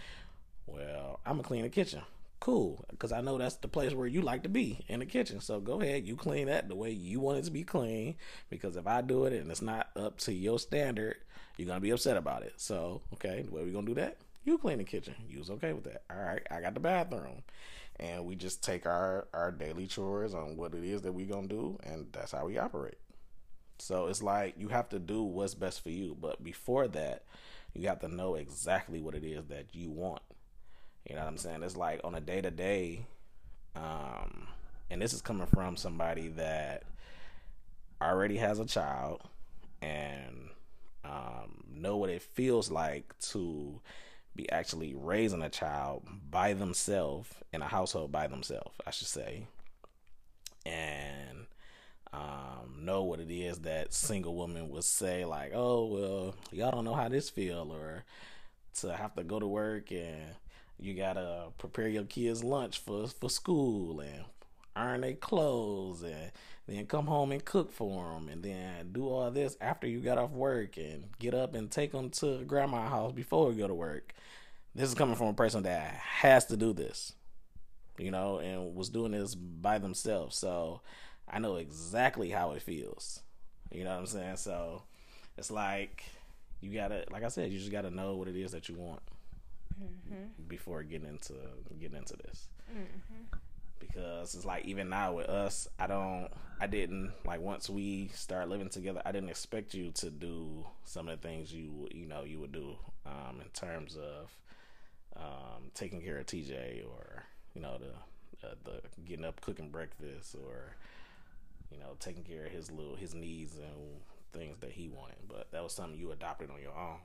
well, 0.67 1.21
I'm 1.27 1.37
gonna 1.37 1.43
clean 1.43 1.63
the 1.63 1.69
kitchen. 1.69 2.03
Cool, 2.39 2.85
because 2.91 3.13
I 3.13 3.23
know 3.23 3.39
that's 3.39 3.57
the 3.57 3.69
place 3.69 3.93
where 3.95 4.07
you 4.07 4.21
like 4.21 4.43
to 4.43 4.49
be 4.49 4.85
in 4.89 5.01
the 5.01 5.07
kitchen. 5.07 5.41
So 5.41 5.59
go 5.59 5.81
ahead, 5.81 6.07
you 6.07 6.17
clean 6.17 6.47
that 6.47 6.69
the 6.69 6.77
way 6.77 6.91
you 6.91 7.19
want 7.19 7.39
it 7.39 7.45
to 7.45 7.51
be 7.51 7.65
clean. 7.65 8.17
Because 8.51 8.77
if 8.77 8.87
I 8.87 9.01
do 9.01 9.25
it 9.25 9.33
and 9.33 9.51
it's 9.51 9.63
not 9.63 9.89
up 9.97 10.19
to 10.21 10.33
your 10.33 10.59
standard, 10.59 11.17
you're 11.57 11.67
gonna 11.67 11.81
be 11.81 11.91
upset 11.91 12.17
about 12.17 12.43
it. 12.43 12.55
So 12.57 13.01
okay, 13.15 13.43
the 13.43 13.51
way 13.51 13.65
we 13.65 13.73
gonna 13.73 13.87
do 13.87 13.95
that? 13.95 14.19
You 14.45 14.59
clean 14.59 14.79
the 14.79 14.85
kitchen. 14.85 15.15
You 15.29 15.39
was 15.39 15.51
okay 15.51 15.73
with 15.73 15.85
that. 15.85 16.03
All 16.11 16.23
right, 16.23 16.47
I 16.51 16.61
got 16.61 16.75
the 16.75 16.81
bathroom 16.81 17.43
and 17.99 18.27
we 18.27 18.37
just 18.37 18.63
take 18.63 18.85
our 18.87 19.27
our 19.33 19.51
daily 19.51 19.87
chores 19.87 20.35
on 20.35 20.57
what 20.57 20.75
it 20.75 20.85
is 20.85 21.03
that 21.03 21.13
we 21.13 21.25
gonna 21.25 21.49
do 21.49 21.79
and 21.83 22.07
that's 22.13 22.33
how 22.33 22.45
we 22.45 22.59
operate 22.59 22.99
so 23.79 24.07
it's 24.07 24.23
like 24.23 24.55
you 24.59 24.69
have 24.69 24.89
to 24.89 24.99
do 24.99 25.23
what's 25.23 25.55
best 25.55 25.83
for 25.83 25.89
you 25.91 26.15
but 26.21 26.43
before 26.45 26.87
that 26.89 27.25
you 27.77 27.89
have 27.89 28.01
to 28.01 28.09
know 28.09 28.35
exactly 28.35 29.01
what 29.01 29.15
it 29.15 29.25
is 29.25 29.45
that 29.47 29.67
you 29.75 29.91
want. 29.91 30.23
You 31.09 31.15
know 31.15 31.23
what 31.23 31.29
I'm 31.29 31.39
saying? 31.39 31.63
It's 31.63 31.77
like 31.77 32.01
on 32.03 32.15
a 32.15 32.21
day 32.21 32.41
to 32.41 32.51
day, 32.51 33.07
um, 33.77 34.49
and 34.91 35.01
this 35.01 35.13
is 35.13 35.21
coming 35.21 35.47
from 35.47 35.77
somebody 35.77 36.29
that 36.29 36.83
already 38.03 38.37
has 38.39 38.59
a 38.59 38.67
child 38.67 39.23
and 39.81 40.51
um, 41.05 41.65
know 41.73 41.97
what 41.97 42.11
it 42.11 42.23
feels 42.23 42.71
like 42.71 43.17
to 43.21 43.81
be 44.35 44.51
actually 44.51 44.95
raising 44.95 45.43
a 45.43 45.49
child 45.49 46.07
by 46.31 46.53
themselves 46.53 47.31
in 47.53 47.63
a 47.63 47.67
household 47.67 48.13
by 48.13 48.27
themselves, 48.27 48.75
I 48.87 48.91
should 48.91 49.07
say. 49.07 49.47
And 50.65 51.47
um, 52.13 52.81
know 52.81 53.05
what 53.05 53.21
it 53.21 53.31
is 53.31 53.61
that 53.61 53.95
single 53.95 54.35
women 54.35 54.71
would 54.71 54.85
say, 54.85 55.25
like, 55.25 55.53
"Oh, 55.55 55.87
well, 55.87 56.35
y'all 56.51 56.73
don't 56.73 56.85
know 56.85 56.95
how 56.95 57.09
this 57.09 57.31
feel," 57.31 57.73
or 57.73 58.05
to 58.81 58.97
have 58.97 59.15
to 59.15 59.23
go 59.23 59.39
to 59.39 59.47
work 59.47 59.93
and 59.93 60.35
you 60.79 60.95
gotta 60.95 61.49
prepare 61.59 61.89
your 61.89 62.05
kids' 62.05 62.45
lunch 62.45 62.79
for 62.79 63.07
for 63.09 63.31
school 63.31 64.01
and 64.01 64.25
iron 64.75 65.01
their 65.01 65.15
clothes 65.15 66.03
and 66.03 66.31
then 66.67 66.87
come 66.87 67.07
home 67.07 67.33
and 67.33 67.45
cook 67.45 67.73
for 67.73 68.13
them 68.13 68.29
and 68.29 68.43
then 68.43 68.93
do 68.93 69.09
all 69.09 69.31
this 69.31 69.57
after 69.61 69.87
you 69.87 70.01
got 70.01 70.19
off 70.19 70.31
work 70.31 70.77
and 70.77 71.05
get 71.19 71.33
up 71.33 71.55
and 71.55 71.71
take 71.71 71.93
them 71.93 72.11
to 72.11 72.45
grandma's 72.45 72.91
house 72.91 73.13
before 73.13 73.49
we 73.49 73.55
go 73.55 73.67
to 73.67 73.75
work. 73.75 74.13
This 74.75 74.89
is 74.89 74.95
coming 74.95 75.17
from 75.17 75.29
a 75.29 75.35
person 75.35 75.63
that 75.63 75.95
has 75.95 76.45
to 76.47 76.57
do 76.57 76.75
this, 76.75 77.15
you 77.99 78.11
know, 78.11 78.39
and 78.39 78.75
was 78.75 78.91
doing 78.91 79.13
this 79.13 79.35
by 79.35 79.79
themselves. 79.79 80.37
So 80.37 80.83
I 81.27 81.39
know 81.39 81.57
exactly 81.57 82.31
how 82.31 82.53
it 82.53 82.63
feels. 82.63 83.21
You 83.73 83.85
know 83.85 83.91
what 83.91 84.01
I'm 84.01 84.07
saying? 84.07 84.37
So 84.37 84.83
it's 85.39 85.51
like 85.51 86.05
you 86.61 86.75
gotta, 86.75 87.05
like 87.11 87.23
I 87.23 87.29
said, 87.29 87.51
you 87.51 87.59
just 87.59 87.73
gotta 87.73 87.91
know 87.91 88.17
what 88.17 88.29
it 88.29 88.37
is 88.37 88.53
that 88.53 88.69
you 88.69 88.75
want 88.75 89.01
mm-hmm. 89.81 90.49
before 90.49 90.83
getting 90.83 91.09
into 91.09 91.35
getting 91.81 91.97
into 91.97 92.17
this. 92.17 92.49
Mm-hmm. 92.71 93.39
Because 93.79 94.35
it's 94.35 94.45
like 94.45 94.65
even 94.65 94.89
now 94.89 95.13
with 95.13 95.29
us, 95.29 95.69
I 95.79 95.87
don't, 95.87 96.29
I 96.61 96.67
didn't 96.67 97.13
like 97.27 97.41
once 97.41 97.69
we 97.69 98.09
start 98.15 98.49
living 98.49 98.71
together, 98.71 99.03
I 99.05 99.13
didn't 99.13 99.29
expect 99.29 99.75
you 99.75 99.91
to 99.97 100.11
do 100.11 100.67
some 100.85 101.09
of 101.09 101.21
the 101.21 101.29
things 101.29 101.53
you 101.53 101.89
you 101.93 102.07
know 102.07 102.25
you 102.25 102.41
would 102.41 102.53
do 102.53 102.77
um, 103.05 103.41
in 103.41 103.49
terms 103.53 103.97
of 103.97 104.35
um, 105.17 105.71
taking 105.75 106.01
care 106.01 106.19
of 106.19 106.27
TJ 106.27 106.85
or 106.87 107.25
you 107.55 107.61
know 107.61 107.79
the 107.79 108.49
uh, 108.49 108.55
the 108.65 108.81
getting 109.05 109.25
up 109.25 109.41
cooking 109.41 109.71
breakfast 109.71 110.35
or 110.35 110.77
you 111.71 111.79
know, 111.79 111.97
taking 112.01 112.23
care 112.23 112.47
of 112.47 112.53
his 112.53 112.71
little 112.71 112.97
his 112.97 113.15
needs 113.15 113.57
and 113.57 114.01
things 114.33 114.59
that 114.61 114.71
he 114.71 114.89
wanted. 114.89 115.17
But 115.29 115.51
that 115.53 115.63
was 115.63 115.73
something 115.73 115.99
you 115.99 116.13
adopted 116.13 116.51
on 116.51 116.61
your 116.61 116.77
own. 116.77 116.99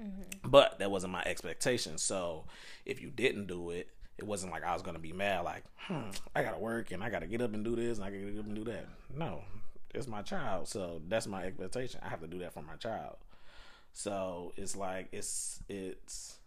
Mm-hmm. 0.00 0.50
But 0.50 0.78
that 0.78 0.90
wasn't 0.90 1.12
my 1.12 1.22
expectation. 1.24 1.98
So 1.98 2.44
if 2.84 3.00
you 3.00 3.10
didn't 3.10 3.46
do 3.46 3.70
it, 3.70 3.88
it 4.18 4.24
wasn't 4.24 4.52
like 4.52 4.64
I 4.64 4.72
was 4.72 4.82
gonna 4.82 4.98
be 4.98 5.12
mad. 5.12 5.44
Like, 5.44 5.64
hmm, 5.76 6.10
I 6.34 6.42
gotta 6.42 6.58
work 6.58 6.90
and 6.90 7.02
I 7.02 7.10
gotta 7.10 7.26
get 7.26 7.42
up 7.42 7.54
and 7.54 7.64
do 7.64 7.76
this 7.76 7.98
and 7.98 8.06
I 8.06 8.10
gotta 8.10 8.30
get 8.30 8.40
up 8.40 8.46
and 8.46 8.54
do 8.54 8.64
that. 8.64 8.86
No, 9.14 9.42
it's 9.94 10.06
my 10.06 10.22
child, 10.22 10.68
so 10.68 11.02
that's 11.08 11.26
my 11.26 11.44
expectation. 11.44 12.00
I 12.02 12.08
have 12.08 12.20
to 12.20 12.26
do 12.26 12.38
that 12.40 12.54
for 12.54 12.62
my 12.62 12.76
child. 12.76 13.16
So 13.92 14.52
it's 14.56 14.76
like 14.76 15.08
it's 15.12 15.60
it's 15.68 16.38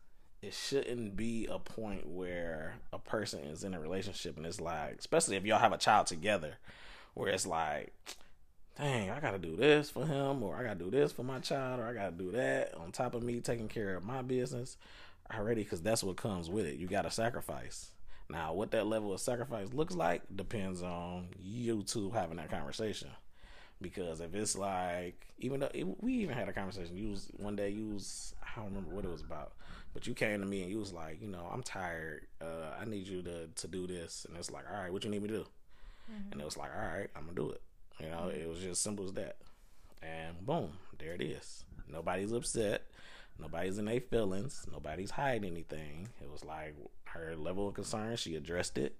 it 0.41 0.53
shouldn't 0.53 1.15
be 1.15 1.47
a 1.49 1.59
point 1.59 2.07
where 2.07 2.75
a 2.93 2.99
person 2.99 3.43
is 3.43 3.63
in 3.63 3.73
a 3.73 3.79
relationship 3.79 4.37
and 4.37 4.45
it's 4.45 4.61
like, 4.61 4.97
especially 4.99 5.35
if 5.35 5.45
y'all 5.45 5.59
have 5.59 5.73
a 5.73 5.77
child 5.77 6.07
together, 6.07 6.53
where 7.13 7.29
it's 7.29 7.45
like, 7.45 7.93
dang, 8.79 9.09
I 9.09 9.19
gotta 9.19 9.37
do 9.37 9.55
this 9.55 9.89
for 9.89 10.05
him, 10.05 10.41
or 10.41 10.55
I 10.55 10.63
gotta 10.63 10.79
do 10.79 10.89
this 10.89 11.11
for 11.11 11.23
my 11.23 11.39
child, 11.39 11.79
or 11.79 11.87
I 11.87 11.93
gotta 11.93 12.15
do 12.15 12.31
that 12.31 12.73
on 12.75 12.91
top 12.91 13.13
of 13.13 13.23
me 13.23 13.39
taking 13.41 13.67
care 13.67 13.95
of 13.95 14.03
my 14.03 14.21
business 14.21 14.77
already, 15.33 15.63
because 15.63 15.81
that's 15.81 16.03
what 16.03 16.17
comes 16.17 16.49
with 16.49 16.65
it. 16.65 16.77
You 16.77 16.87
gotta 16.87 17.11
sacrifice. 17.11 17.91
Now, 18.29 18.53
what 18.53 18.71
that 18.71 18.87
level 18.87 19.11
of 19.11 19.19
sacrifice 19.19 19.73
looks 19.73 19.95
like 19.95 20.21
depends 20.35 20.83
on 20.83 21.29
you 21.41 21.83
two 21.83 22.11
having 22.11 22.37
that 22.37 22.51
conversation. 22.51 23.09
Because 23.81 24.19
if 24.19 24.35
it's 24.35 24.57
like, 24.57 25.25
even 25.39 25.61
though 25.61 25.69
it, 25.73 26.03
we 26.03 26.13
even 26.15 26.35
had 26.35 26.49
a 26.49 26.53
conversation, 26.53 26.97
you 26.97 27.09
was 27.09 27.29
one 27.37 27.55
day 27.55 27.69
you 27.69 27.87
was 27.87 28.35
I 28.43 28.59
don't 28.59 28.69
remember 28.69 28.93
what 28.93 29.05
it 29.05 29.11
was 29.11 29.21
about, 29.21 29.53
but 29.93 30.05
you 30.05 30.13
came 30.13 30.41
to 30.41 30.45
me 30.45 30.61
and 30.63 30.71
you 30.71 30.79
was 30.79 30.91
like, 30.91 31.21
you 31.21 31.29
know, 31.29 31.49
I'm 31.51 31.63
tired. 31.63 32.27
Uh, 32.41 32.75
I 32.79 32.85
need 32.85 33.07
you 33.07 33.21
to 33.23 33.47
to 33.47 33.67
do 33.67 33.87
this, 33.87 34.25
and 34.27 34.37
it's 34.37 34.51
like, 34.51 34.65
all 34.69 34.79
right, 34.79 34.91
what 34.91 35.05
you 35.05 35.09
need 35.09 35.21
me 35.21 35.29
to 35.29 35.33
do? 35.33 35.45
Mm-hmm. 36.11 36.33
And 36.33 36.41
it 36.41 36.45
was 36.45 36.57
like, 36.57 36.71
all 36.75 36.87
right, 36.87 37.09
I'm 37.15 37.23
gonna 37.23 37.35
do 37.35 37.51
it. 37.51 37.61
You 37.99 38.09
know, 38.09 38.29
it 38.29 38.47
was 38.47 38.59
just 38.59 38.81
simple 38.81 39.05
as 39.05 39.13
that. 39.13 39.37
And 40.01 40.45
boom, 40.45 40.71
there 40.97 41.13
it 41.13 41.21
is. 41.21 41.65
Nobody's 41.91 42.31
upset. 42.31 42.83
Nobody's 43.39 43.77
in 43.77 43.85
their 43.85 43.99
feelings. 43.99 44.65
Nobody's 44.71 45.11
hiding 45.11 45.51
anything. 45.51 46.09
It 46.21 46.31
was 46.31 46.43
like 46.43 46.75
her 47.05 47.35
level 47.35 47.67
of 47.67 47.73
concern. 47.73 48.15
She 48.15 48.35
addressed 48.35 48.77
it. 48.77 48.97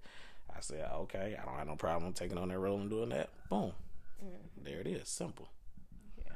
I 0.54 0.60
said, 0.60 0.88
okay, 0.92 1.38
I 1.40 1.44
don't 1.44 1.56
have 1.56 1.66
no 1.66 1.76
problem 1.76 2.12
taking 2.12 2.38
on 2.38 2.48
that 2.48 2.58
role 2.58 2.80
and 2.80 2.90
doing 2.90 3.10
that. 3.10 3.30
Boom. 3.48 3.72
Mm-hmm. 4.24 4.64
There 4.64 4.80
it 4.80 4.86
is. 4.86 5.08
Simple. 5.08 5.48
Yeah. 6.18 6.32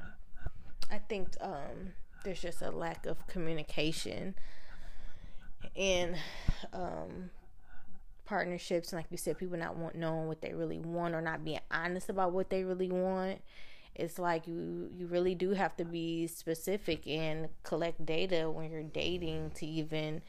I 0.90 0.98
think 0.98 1.30
um, 1.40 1.92
there's 2.24 2.40
just 2.40 2.62
a 2.62 2.70
lack 2.70 3.06
of 3.06 3.26
communication 3.26 4.34
and 5.76 6.16
um, 6.72 7.30
partnerships 8.24 8.92
and 8.92 8.98
like 8.98 9.06
you 9.10 9.16
said 9.16 9.38
people 9.38 9.58
not 9.58 9.76
want 9.76 9.94
knowing 9.94 10.26
what 10.26 10.40
they 10.40 10.52
really 10.52 10.78
want 10.78 11.14
or 11.14 11.20
not 11.20 11.44
being 11.44 11.60
honest 11.70 12.08
about 12.08 12.32
what 12.32 12.50
they 12.50 12.64
really 12.64 12.90
want. 12.90 13.40
It's 13.94 14.18
like 14.18 14.46
you 14.48 14.90
you 14.96 15.06
really 15.06 15.34
do 15.34 15.50
have 15.50 15.76
to 15.76 15.84
be 15.84 16.26
specific 16.26 17.06
and 17.06 17.48
collect 17.62 18.04
data 18.04 18.50
when 18.50 18.70
you're 18.70 18.82
dating 18.82 19.52
to 19.56 19.66
even 19.66 20.22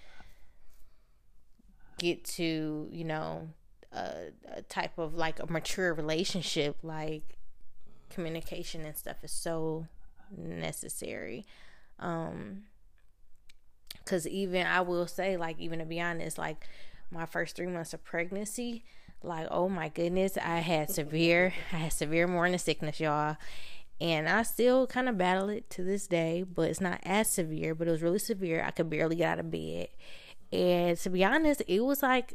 get 1.98 2.24
to 2.26 2.88
you 2.92 3.04
know 3.04 3.48
a, 3.92 4.32
a 4.54 4.62
type 4.64 4.98
of 4.98 5.16
like 5.16 5.40
a 5.40 5.52
mature 5.52 5.94
relationship. 5.94 6.78
Like 6.84 7.38
communication 8.10 8.86
and 8.86 8.96
stuff 8.96 9.18
is 9.24 9.32
so 9.32 9.88
necessary. 10.38 11.46
Um 12.00 12.64
because 14.06 14.28
even 14.28 14.68
i 14.68 14.80
will 14.80 15.08
say 15.08 15.36
like 15.36 15.60
even 15.60 15.80
to 15.80 15.86
be 15.86 16.00
honest 16.00 16.38
like 16.38 16.68
my 17.12 17.26
first 17.26 17.56
three 17.56 17.68
months 17.68 17.94
of 17.94 18.04
pregnancy, 18.04 18.84
like 19.24 19.48
oh 19.52 19.70
my 19.70 19.90
goodness, 19.90 20.38
I 20.38 20.60
had 20.60 20.90
severe, 20.90 21.54
I 21.72 21.78
had 21.78 21.94
severe 21.94 22.28
morning 22.28 22.58
sickness, 22.58 23.00
y'all. 23.00 23.38
And 24.02 24.28
I 24.28 24.44
still 24.44 24.88
kind 24.88 25.08
of 25.08 25.18
battle 25.18 25.48
it 25.48 25.70
to 25.72 25.84
this 25.84 26.06
day, 26.06 26.44
but 26.44 26.70
it's 26.70 26.82
not 26.82 27.00
as 27.04 27.30
severe, 27.30 27.74
but 27.74 27.88
it 27.88 27.92
was 27.92 28.02
really 28.02 28.20
severe. 28.20 28.62
I 28.62 28.72
could 28.72 28.90
barely 28.90 29.16
get 29.16 29.30
out 29.30 29.40
of 29.40 29.52
bed. 29.52 29.88
And 30.52 30.98
to 30.98 31.10
be 31.10 31.24
honest, 31.24 31.62
it 31.66 31.80
was 31.80 32.04
like 32.04 32.34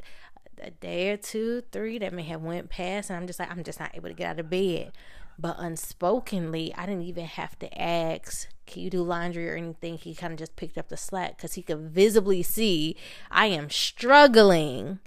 a 0.63 0.71
day 0.71 1.11
or 1.11 1.17
two, 1.17 1.63
three 1.71 1.99
that 1.99 2.13
may 2.13 2.23
have 2.25 2.43
went 2.43 2.71
past, 2.71 3.11
and 3.11 3.19
I'm 3.19 3.27
just 3.27 3.39
like, 3.39 3.51
I'm 3.51 3.63
just 3.63 3.81
not 3.81 3.95
able 3.95 4.09
to 4.09 4.15
get 4.15 4.31
out 4.31 4.41
of 4.41 4.51
bed. 4.51 4.93
But 5.41 5.57
unspokenly, 5.59 6.75
I 6.77 6.85
didn't 6.85 7.05
even 7.05 7.25
have 7.25 7.59
to 7.61 7.81
ask, 7.81 8.49
"Can 8.67 8.83
you 8.83 8.91
do 8.91 9.03
laundry 9.03 9.49
or 9.49 9.57
anything?" 9.57 9.97
He 9.97 10.15
kind 10.15 10.35
of 10.35 10.39
just 10.39 10.57
picked 10.57 10.77
up 10.77 10.89
the 10.89 10.99
slack 10.99 11.37
because 11.37 11.55
he 11.55 11.63
could 11.63 11.79
visibly 11.79 12.43
see 12.43 12.95
I 13.31 13.47
am 13.47 13.71
struggling, 13.71 14.99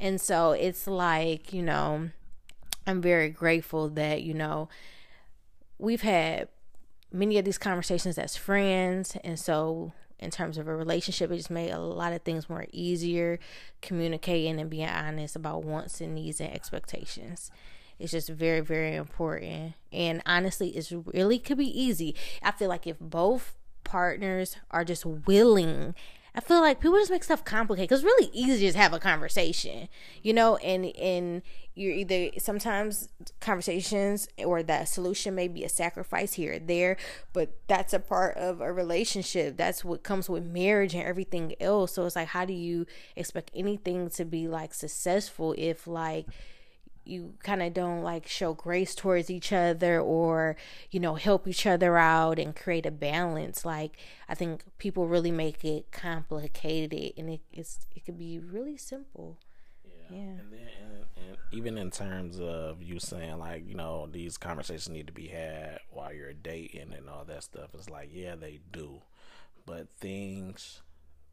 and 0.00 0.18
so 0.20 0.52
it's 0.52 0.86
like 0.86 1.52
you 1.52 1.62
know, 1.62 2.10
I'm 2.86 3.02
very 3.02 3.28
grateful 3.28 3.90
that 3.90 4.22
you 4.22 4.32
know 4.32 4.70
we've 5.78 6.02
had 6.02 6.48
many 7.12 7.36
of 7.36 7.44
these 7.44 7.58
conversations 7.58 8.16
as 8.16 8.34
friends, 8.34 9.16
and 9.22 9.38
so 9.38 9.92
in 10.18 10.30
terms 10.30 10.56
of 10.56 10.68
a 10.68 10.74
relationship. 10.74 11.30
It 11.30 11.36
just 11.36 11.50
made 11.50 11.70
a 11.70 11.78
lot 11.78 12.14
of 12.14 12.22
things 12.22 12.48
more 12.48 12.66
easier 12.72 13.38
communicating 13.82 14.58
and 14.58 14.70
being 14.70 14.88
honest 14.88 15.36
about 15.36 15.64
wants 15.64 16.00
and 16.00 16.14
needs 16.14 16.40
and 16.40 16.52
expectations. 16.52 17.50
It's 17.98 18.12
just 18.12 18.28
very, 18.28 18.60
very 18.60 18.94
important. 18.94 19.74
And 19.92 20.22
honestly, 20.26 20.70
it's 20.70 20.92
really 20.92 21.38
could 21.38 21.58
be 21.58 21.80
easy. 21.80 22.14
I 22.42 22.52
feel 22.52 22.68
like 22.68 22.86
if 22.86 22.98
both 22.98 23.54
partners 23.84 24.56
are 24.70 24.84
just 24.84 25.06
willing 25.06 25.94
I 26.36 26.40
feel 26.40 26.60
like 26.60 26.80
people 26.80 26.98
just 26.98 27.10
make 27.10 27.24
stuff 27.24 27.46
complicated 27.46 27.88
because 27.88 28.02
it's 28.02 28.04
really 28.04 28.30
easy 28.34 28.58
to 28.58 28.66
just 28.66 28.76
have 28.76 28.92
a 28.92 28.98
conversation, 28.98 29.88
you 30.22 30.34
know, 30.34 30.56
and 30.56 30.84
and 30.96 31.40
you're 31.74 31.94
either 31.94 32.38
sometimes 32.38 33.08
conversations 33.40 34.28
or 34.44 34.62
that 34.62 34.88
solution 34.88 35.34
may 35.34 35.48
be 35.48 35.64
a 35.64 35.68
sacrifice 35.70 36.34
here 36.34 36.54
or 36.54 36.58
there, 36.58 36.98
but 37.32 37.56
that's 37.68 37.94
a 37.94 37.98
part 37.98 38.36
of 38.36 38.60
a 38.60 38.70
relationship. 38.70 39.56
That's 39.56 39.82
what 39.82 40.02
comes 40.02 40.28
with 40.28 40.44
marriage 40.44 40.94
and 40.94 41.04
everything 41.04 41.54
else. 41.58 41.94
So 41.94 42.04
it's 42.04 42.16
like, 42.16 42.28
how 42.28 42.44
do 42.44 42.52
you 42.52 42.84
expect 43.16 43.50
anything 43.54 44.10
to 44.10 44.26
be 44.26 44.46
like 44.46 44.74
successful 44.74 45.54
if 45.56 45.86
like 45.86 46.26
you 47.06 47.34
kind 47.42 47.62
of 47.62 47.72
don't 47.72 48.02
like 48.02 48.26
show 48.26 48.52
grace 48.52 48.94
towards 48.94 49.30
each 49.30 49.52
other 49.52 50.00
or 50.00 50.56
you 50.90 51.00
know 51.00 51.14
help 51.14 51.46
each 51.46 51.66
other 51.66 51.96
out 51.96 52.38
and 52.38 52.56
create 52.56 52.84
a 52.86 52.90
balance 52.90 53.64
like 53.64 53.96
i 54.28 54.34
think 54.34 54.64
people 54.78 55.06
really 55.06 55.30
make 55.30 55.64
it 55.64 55.90
complicated 55.92 57.12
and 57.16 57.30
it, 57.30 57.40
it's 57.52 57.86
it 57.94 58.04
could 58.04 58.18
be 58.18 58.38
really 58.38 58.76
simple. 58.76 59.38
Yeah, 59.84 60.16
yeah. 60.16 60.18
And 60.18 60.52
then, 60.52 60.68
and, 60.82 61.28
and 61.28 61.36
even 61.52 61.78
in 61.78 61.90
terms 61.90 62.38
of 62.40 62.82
you 62.82 62.98
saying 62.98 63.38
like 63.38 63.66
you 63.66 63.74
know 63.74 64.08
these 64.10 64.36
conversations 64.36 64.88
need 64.88 65.06
to 65.06 65.12
be 65.12 65.28
had 65.28 65.80
while 65.90 66.12
you're 66.12 66.32
dating 66.32 66.92
and 66.96 67.08
all 67.08 67.24
that 67.24 67.42
stuff 67.42 67.70
it's 67.74 67.90
like 67.90 68.10
yeah 68.12 68.34
they 68.36 68.60
do. 68.72 69.02
But 69.64 69.88
things 69.98 70.82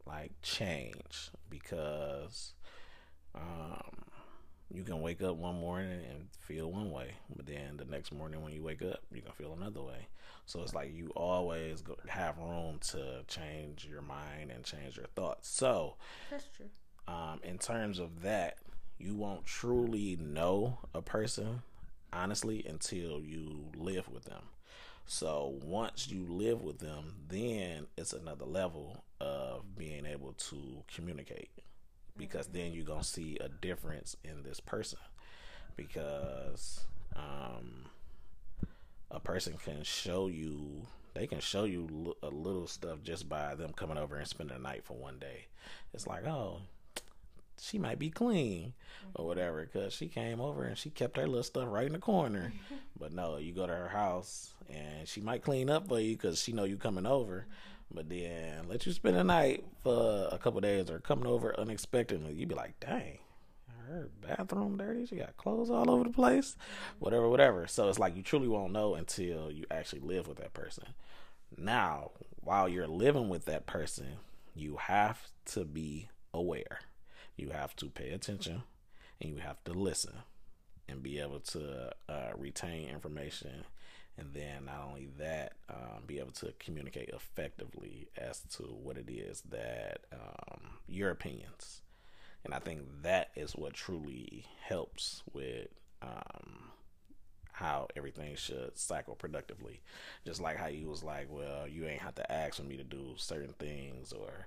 like 0.06 0.32
change 0.42 1.30
because 1.48 2.54
um 3.34 4.04
you 4.74 4.82
can 4.82 5.00
wake 5.00 5.22
up 5.22 5.36
one 5.36 5.60
morning 5.60 6.00
and 6.10 6.26
feel 6.40 6.70
one 6.70 6.90
way, 6.90 7.12
but 7.34 7.46
then 7.46 7.76
the 7.76 7.84
next 7.84 8.12
morning 8.12 8.42
when 8.42 8.52
you 8.52 8.62
wake 8.62 8.82
up, 8.82 9.00
you 9.12 9.22
can 9.22 9.32
feel 9.32 9.56
another 9.58 9.80
way. 9.80 10.08
So 10.46 10.62
it's 10.62 10.74
like 10.74 10.92
you 10.94 11.10
always 11.14 11.82
have 12.08 12.36
room 12.38 12.78
to 12.90 13.24
change 13.28 13.86
your 13.88 14.02
mind 14.02 14.50
and 14.50 14.64
change 14.64 14.96
your 14.96 15.06
thoughts. 15.14 15.48
So 15.48 15.94
that's 16.30 16.48
true. 16.56 16.66
Um, 17.06 17.40
in 17.44 17.58
terms 17.58 17.98
of 17.98 18.22
that, 18.22 18.56
you 18.98 19.14
won't 19.14 19.46
truly 19.46 20.16
know 20.20 20.78
a 20.94 21.02
person 21.02 21.62
honestly 22.12 22.64
until 22.68 23.22
you 23.22 23.66
live 23.76 24.08
with 24.08 24.24
them. 24.24 24.42
So 25.06 25.58
once 25.62 26.08
you 26.08 26.26
live 26.26 26.62
with 26.62 26.78
them, 26.78 27.14
then 27.28 27.86
it's 27.96 28.12
another 28.12 28.46
level 28.46 29.04
of 29.20 29.76
being 29.76 30.06
able 30.06 30.32
to 30.32 30.82
communicate 30.94 31.50
because 32.16 32.46
then 32.48 32.72
you're 32.72 32.84
gonna 32.84 33.04
see 33.04 33.38
a 33.40 33.48
difference 33.48 34.16
in 34.24 34.42
this 34.42 34.60
person. 34.60 34.98
Because 35.76 36.80
um, 37.16 37.86
a 39.10 39.20
person 39.20 39.54
can 39.62 39.82
show 39.82 40.28
you 40.28 40.86
they 41.14 41.26
can 41.26 41.40
show 41.40 41.64
you 41.64 42.16
a 42.22 42.28
little 42.28 42.66
stuff 42.66 42.98
just 43.04 43.28
by 43.28 43.54
them 43.54 43.72
coming 43.72 43.98
over 43.98 44.16
and 44.16 44.26
spending 44.26 44.56
the 44.56 44.62
night 44.62 44.84
for 44.84 44.94
one 44.94 45.18
day. 45.18 45.46
It's 45.92 46.06
like 46.06 46.26
oh 46.26 46.58
she 47.60 47.78
might 47.78 47.98
be 47.98 48.10
clean 48.10 48.74
or 49.14 49.26
whatever 49.26 49.64
because 49.64 49.92
she 49.92 50.08
came 50.08 50.40
over 50.40 50.64
and 50.64 50.76
she 50.76 50.90
kept 50.90 51.16
her 51.16 51.26
little 51.26 51.42
stuff 51.42 51.68
right 51.68 51.86
in 51.86 51.92
the 51.92 51.98
corner. 51.98 52.52
But 52.98 53.12
no 53.12 53.38
you 53.38 53.52
go 53.52 53.66
to 53.66 53.72
her 53.72 53.88
house 53.88 54.52
and 54.70 55.06
she 55.08 55.20
might 55.20 55.42
clean 55.42 55.68
up 55.68 55.88
for 55.88 55.98
you 55.98 56.16
because 56.16 56.40
she 56.40 56.52
know 56.52 56.62
you 56.62 56.76
coming 56.76 57.06
over 57.06 57.46
but 57.92 58.08
then 58.08 58.68
let 58.68 58.86
you 58.86 58.92
spend 58.92 59.16
a 59.16 59.24
night 59.24 59.64
for 59.82 60.28
a 60.30 60.38
couple 60.38 60.60
days 60.60 60.90
or 60.90 60.98
coming 61.00 61.26
over 61.26 61.58
unexpectedly. 61.58 62.34
You'd 62.34 62.48
be 62.48 62.54
like, 62.54 62.78
dang, 62.80 63.18
her 63.86 64.10
bathroom 64.20 64.76
dirty. 64.76 65.06
She 65.06 65.16
got 65.16 65.36
clothes 65.36 65.70
all 65.70 65.90
over 65.90 66.04
the 66.04 66.10
place. 66.10 66.56
Whatever, 66.98 67.28
whatever. 67.28 67.66
So 67.66 67.88
it's 67.88 67.98
like 67.98 68.16
you 68.16 68.22
truly 68.22 68.48
won't 68.48 68.72
know 68.72 68.94
until 68.94 69.50
you 69.50 69.64
actually 69.70 70.00
live 70.00 70.26
with 70.26 70.38
that 70.38 70.54
person. 70.54 70.84
Now, 71.56 72.12
while 72.36 72.68
you're 72.68 72.88
living 72.88 73.28
with 73.28 73.44
that 73.44 73.66
person, 73.66 74.16
you 74.54 74.76
have 74.76 75.30
to 75.46 75.64
be 75.64 76.08
aware. 76.32 76.80
You 77.36 77.50
have 77.50 77.76
to 77.76 77.86
pay 77.86 78.10
attention 78.10 78.62
and 79.20 79.30
you 79.30 79.36
have 79.36 79.62
to 79.64 79.72
listen 79.72 80.14
and 80.88 81.02
be 81.02 81.18
able 81.18 81.40
to 81.40 81.92
uh, 82.08 82.30
retain 82.36 82.88
information 82.88 83.64
and 84.16 84.32
then 84.32 84.66
not 84.66 84.86
only 84.88 85.08
that, 85.18 85.54
um, 85.68 86.02
be 86.06 86.18
able 86.18 86.32
to 86.32 86.52
communicate 86.58 87.08
effectively 87.10 88.08
as 88.16 88.40
to 88.56 88.62
what 88.62 88.96
it 88.96 89.10
is 89.10 89.42
that 89.50 90.00
um, 90.12 90.60
your 90.86 91.10
opinions. 91.10 91.82
And 92.44 92.54
I 92.54 92.58
think 92.58 92.82
that 93.02 93.30
is 93.34 93.56
what 93.56 93.72
truly 93.72 94.44
helps 94.62 95.22
with 95.32 95.68
um, 96.02 96.70
how 97.52 97.88
everything 97.96 98.36
should 98.36 98.76
cycle 98.76 99.14
productively. 99.14 99.80
Just 100.26 100.40
like 100.40 100.56
how 100.56 100.66
you 100.66 100.88
was 100.88 101.02
like, 101.02 101.28
well, 101.30 101.66
you 101.66 101.86
ain't 101.86 102.02
have 102.02 102.14
to 102.16 102.32
ask 102.32 102.56
for 102.56 102.64
me 102.64 102.76
to 102.76 102.84
do 102.84 103.14
certain 103.16 103.54
things 103.58 104.12
or 104.12 104.46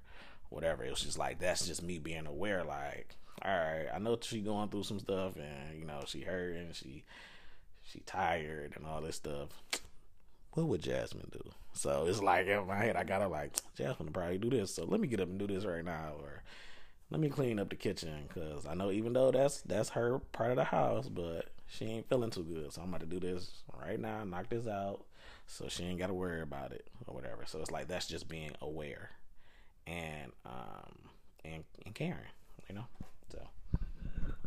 whatever. 0.49 0.84
It 0.84 0.91
was 0.91 1.02
just 1.02 1.18
like 1.18 1.39
that's 1.39 1.65
just 1.65 1.81
me 1.81 1.98
being 1.98 2.27
aware. 2.27 2.64
Like, 2.64 3.15
all 3.44 3.52
right, 3.52 3.88
I 3.94 3.99
know 3.99 4.18
she 4.22 4.41
going 4.41 4.69
through 4.69 4.84
some 4.84 4.99
stuff, 4.99 5.35
and 5.35 5.80
you 5.80 5.85
know 5.85 6.03
she 6.06 6.22
hurt 6.22 6.56
and 6.56 6.76
she 6.76 7.03
she 7.91 7.99
tired 8.01 8.73
and 8.76 8.85
all 8.85 9.01
this 9.01 9.15
stuff. 9.15 9.49
What 10.53 10.68
would 10.68 10.81
Jasmine 10.81 11.30
do? 11.31 11.51
So 11.73 12.05
it's 12.07 12.22
like 12.22 12.47
in 12.47 12.65
my 12.68 12.77
head, 12.77 12.95
I 12.95 13.03
gotta 13.03 13.27
like 13.27 13.53
Jasmine 13.76 14.11
probably 14.11 14.38
do 14.39 14.49
this. 14.49 14.73
So 14.73 14.85
let 14.85 14.99
me 14.99 15.07
get 15.07 15.19
up 15.19 15.30
and 15.30 15.38
do 15.38 15.47
this 15.47 15.65
right 15.65 15.85
now, 15.85 16.14
or 16.19 16.43
let 17.09 17.22
me 17.22 17.30
clean 17.30 17.59
up 17.59 17.69
the 17.69 17.76
kitchen 17.76 18.27
because 18.27 18.65
I 18.65 18.73
know 18.73 18.91
even 18.91 19.14
though 19.14 19.31
that's 19.31 19.61
that's 19.61 19.89
her 19.89 20.19
part 20.19 20.51
of 20.51 20.57
the 20.57 20.64
house, 20.64 21.07
but 21.07 21.49
she 21.68 21.85
ain't 21.85 22.09
feeling 22.09 22.31
too 22.31 22.43
good. 22.43 22.73
So 22.73 22.81
I'm 22.81 22.89
about 22.89 23.01
to 23.01 23.05
do 23.05 23.19
this 23.19 23.64
right 23.80 23.99
now, 23.99 24.23
knock 24.23 24.49
this 24.49 24.68
out, 24.68 25.05
so 25.45 25.68
she 25.68 25.84
ain't 25.84 25.99
got 25.99 26.07
to 26.07 26.14
worry 26.14 26.41
about 26.41 26.72
it 26.72 26.88
or 27.05 27.14
whatever. 27.14 27.43
So 27.45 27.59
it's 27.59 27.72
like 27.72 27.88
that's 27.88 28.07
just 28.07 28.27
being 28.27 28.51
aware 28.61 29.11
and 29.85 30.31
um 30.45 30.97
and 31.45 31.64
and 31.85 31.95
caring, 31.95 32.18
you 32.69 32.76
know. 32.76 32.85
So 33.31 33.39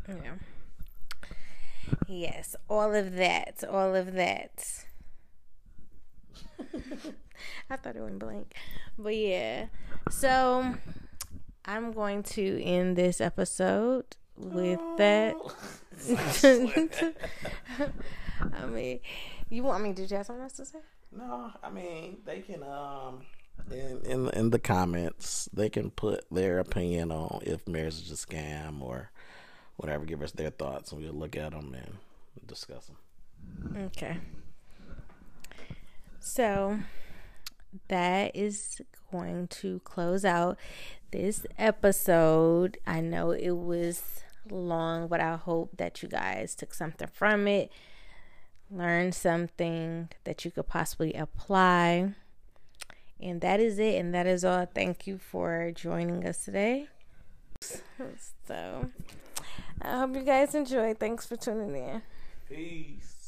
yeah. 0.08 0.32
Yes, 2.08 2.56
all 2.68 2.94
of 2.94 3.14
that, 3.16 3.64
all 3.68 3.94
of 3.94 4.12
that. 4.14 4.84
I 7.70 7.76
thought 7.76 7.96
it 7.96 8.02
went 8.02 8.18
blank. 8.18 8.54
But 8.98 9.16
yeah. 9.16 9.66
So 10.10 10.74
I'm 11.64 11.92
going 11.92 12.22
to 12.24 12.62
end 12.62 12.96
this 12.96 13.20
episode 13.20 14.16
with 14.36 14.80
oh. 14.80 14.96
that. 14.98 15.36
I 18.54 18.66
mean, 18.66 19.00
you 19.48 19.62
want 19.62 19.82
me 19.84 19.92
to 19.92 20.02
you 20.02 20.16
have 20.16 20.26
something 20.26 20.42
else 20.42 20.54
to 20.54 20.64
say? 20.64 20.78
No, 21.12 21.50
I 21.62 21.70
mean 21.70 22.18
they 22.24 22.40
can 22.40 22.62
um 22.62 23.22
in 23.70 24.00
in 24.04 24.28
in 24.30 24.50
the 24.50 24.58
comments 24.58 25.48
they 25.52 25.68
can 25.68 25.90
put 25.90 26.24
their 26.30 26.58
opinion 26.58 27.10
on 27.12 27.40
if 27.42 27.66
marriage 27.68 27.94
is 27.94 28.10
a 28.10 28.14
scam 28.14 28.80
or 28.80 29.10
whatever, 29.80 30.04
give 30.04 30.20
us 30.20 30.32
their 30.32 30.50
thoughts, 30.50 30.92
and 30.92 31.02
we'll 31.02 31.14
look 31.14 31.36
at 31.36 31.52
them 31.52 31.74
and 31.74 31.98
discuss 32.46 32.86
them. 32.86 32.96
Okay. 33.86 34.18
So 36.18 36.80
that 37.88 38.36
is 38.36 38.82
going 39.10 39.48
to 39.48 39.80
close 39.80 40.24
out 40.24 40.58
this 41.12 41.46
episode. 41.58 42.76
I 42.86 43.00
know 43.00 43.30
it 43.30 43.52
was 43.52 44.02
long, 44.50 45.08
but 45.08 45.20
I 45.20 45.36
hope 45.36 45.78
that 45.78 46.02
you 46.02 46.10
guys 46.10 46.54
took 46.54 46.74
something 46.74 47.08
from 47.10 47.48
it, 47.48 47.72
learned 48.70 49.14
something 49.14 50.10
that 50.24 50.44
you 50.44 50.50
could 50.50 50.66
possibly 50.68 51.14
apply. 51.14 52.12
And 53.18 53.40
that 53.40 53.60
is 53.60 53.78
it. 53.78 53.98
And 53.98 54.14
that 54.14 54.26
is 54.26 54.44
all. 54.44 54.66
Thank 54.66 55.06
you 55.06 55.16
for 55.16 55.72
joining 55.74 56.26
us 56.26 56.44
today. 56.44 56.88
So. 58.46 58.90
I 59.82 59.98
hope 59.98 60.14
you 60.14 60.22
guys 60.22 60.54
enjoy. 60.54 60.94
Thanks 60.94 61.26
for 61.26 61.36
tuning 61.36 61.74
in. 61.74 62.02
Peace. 62.48 63.19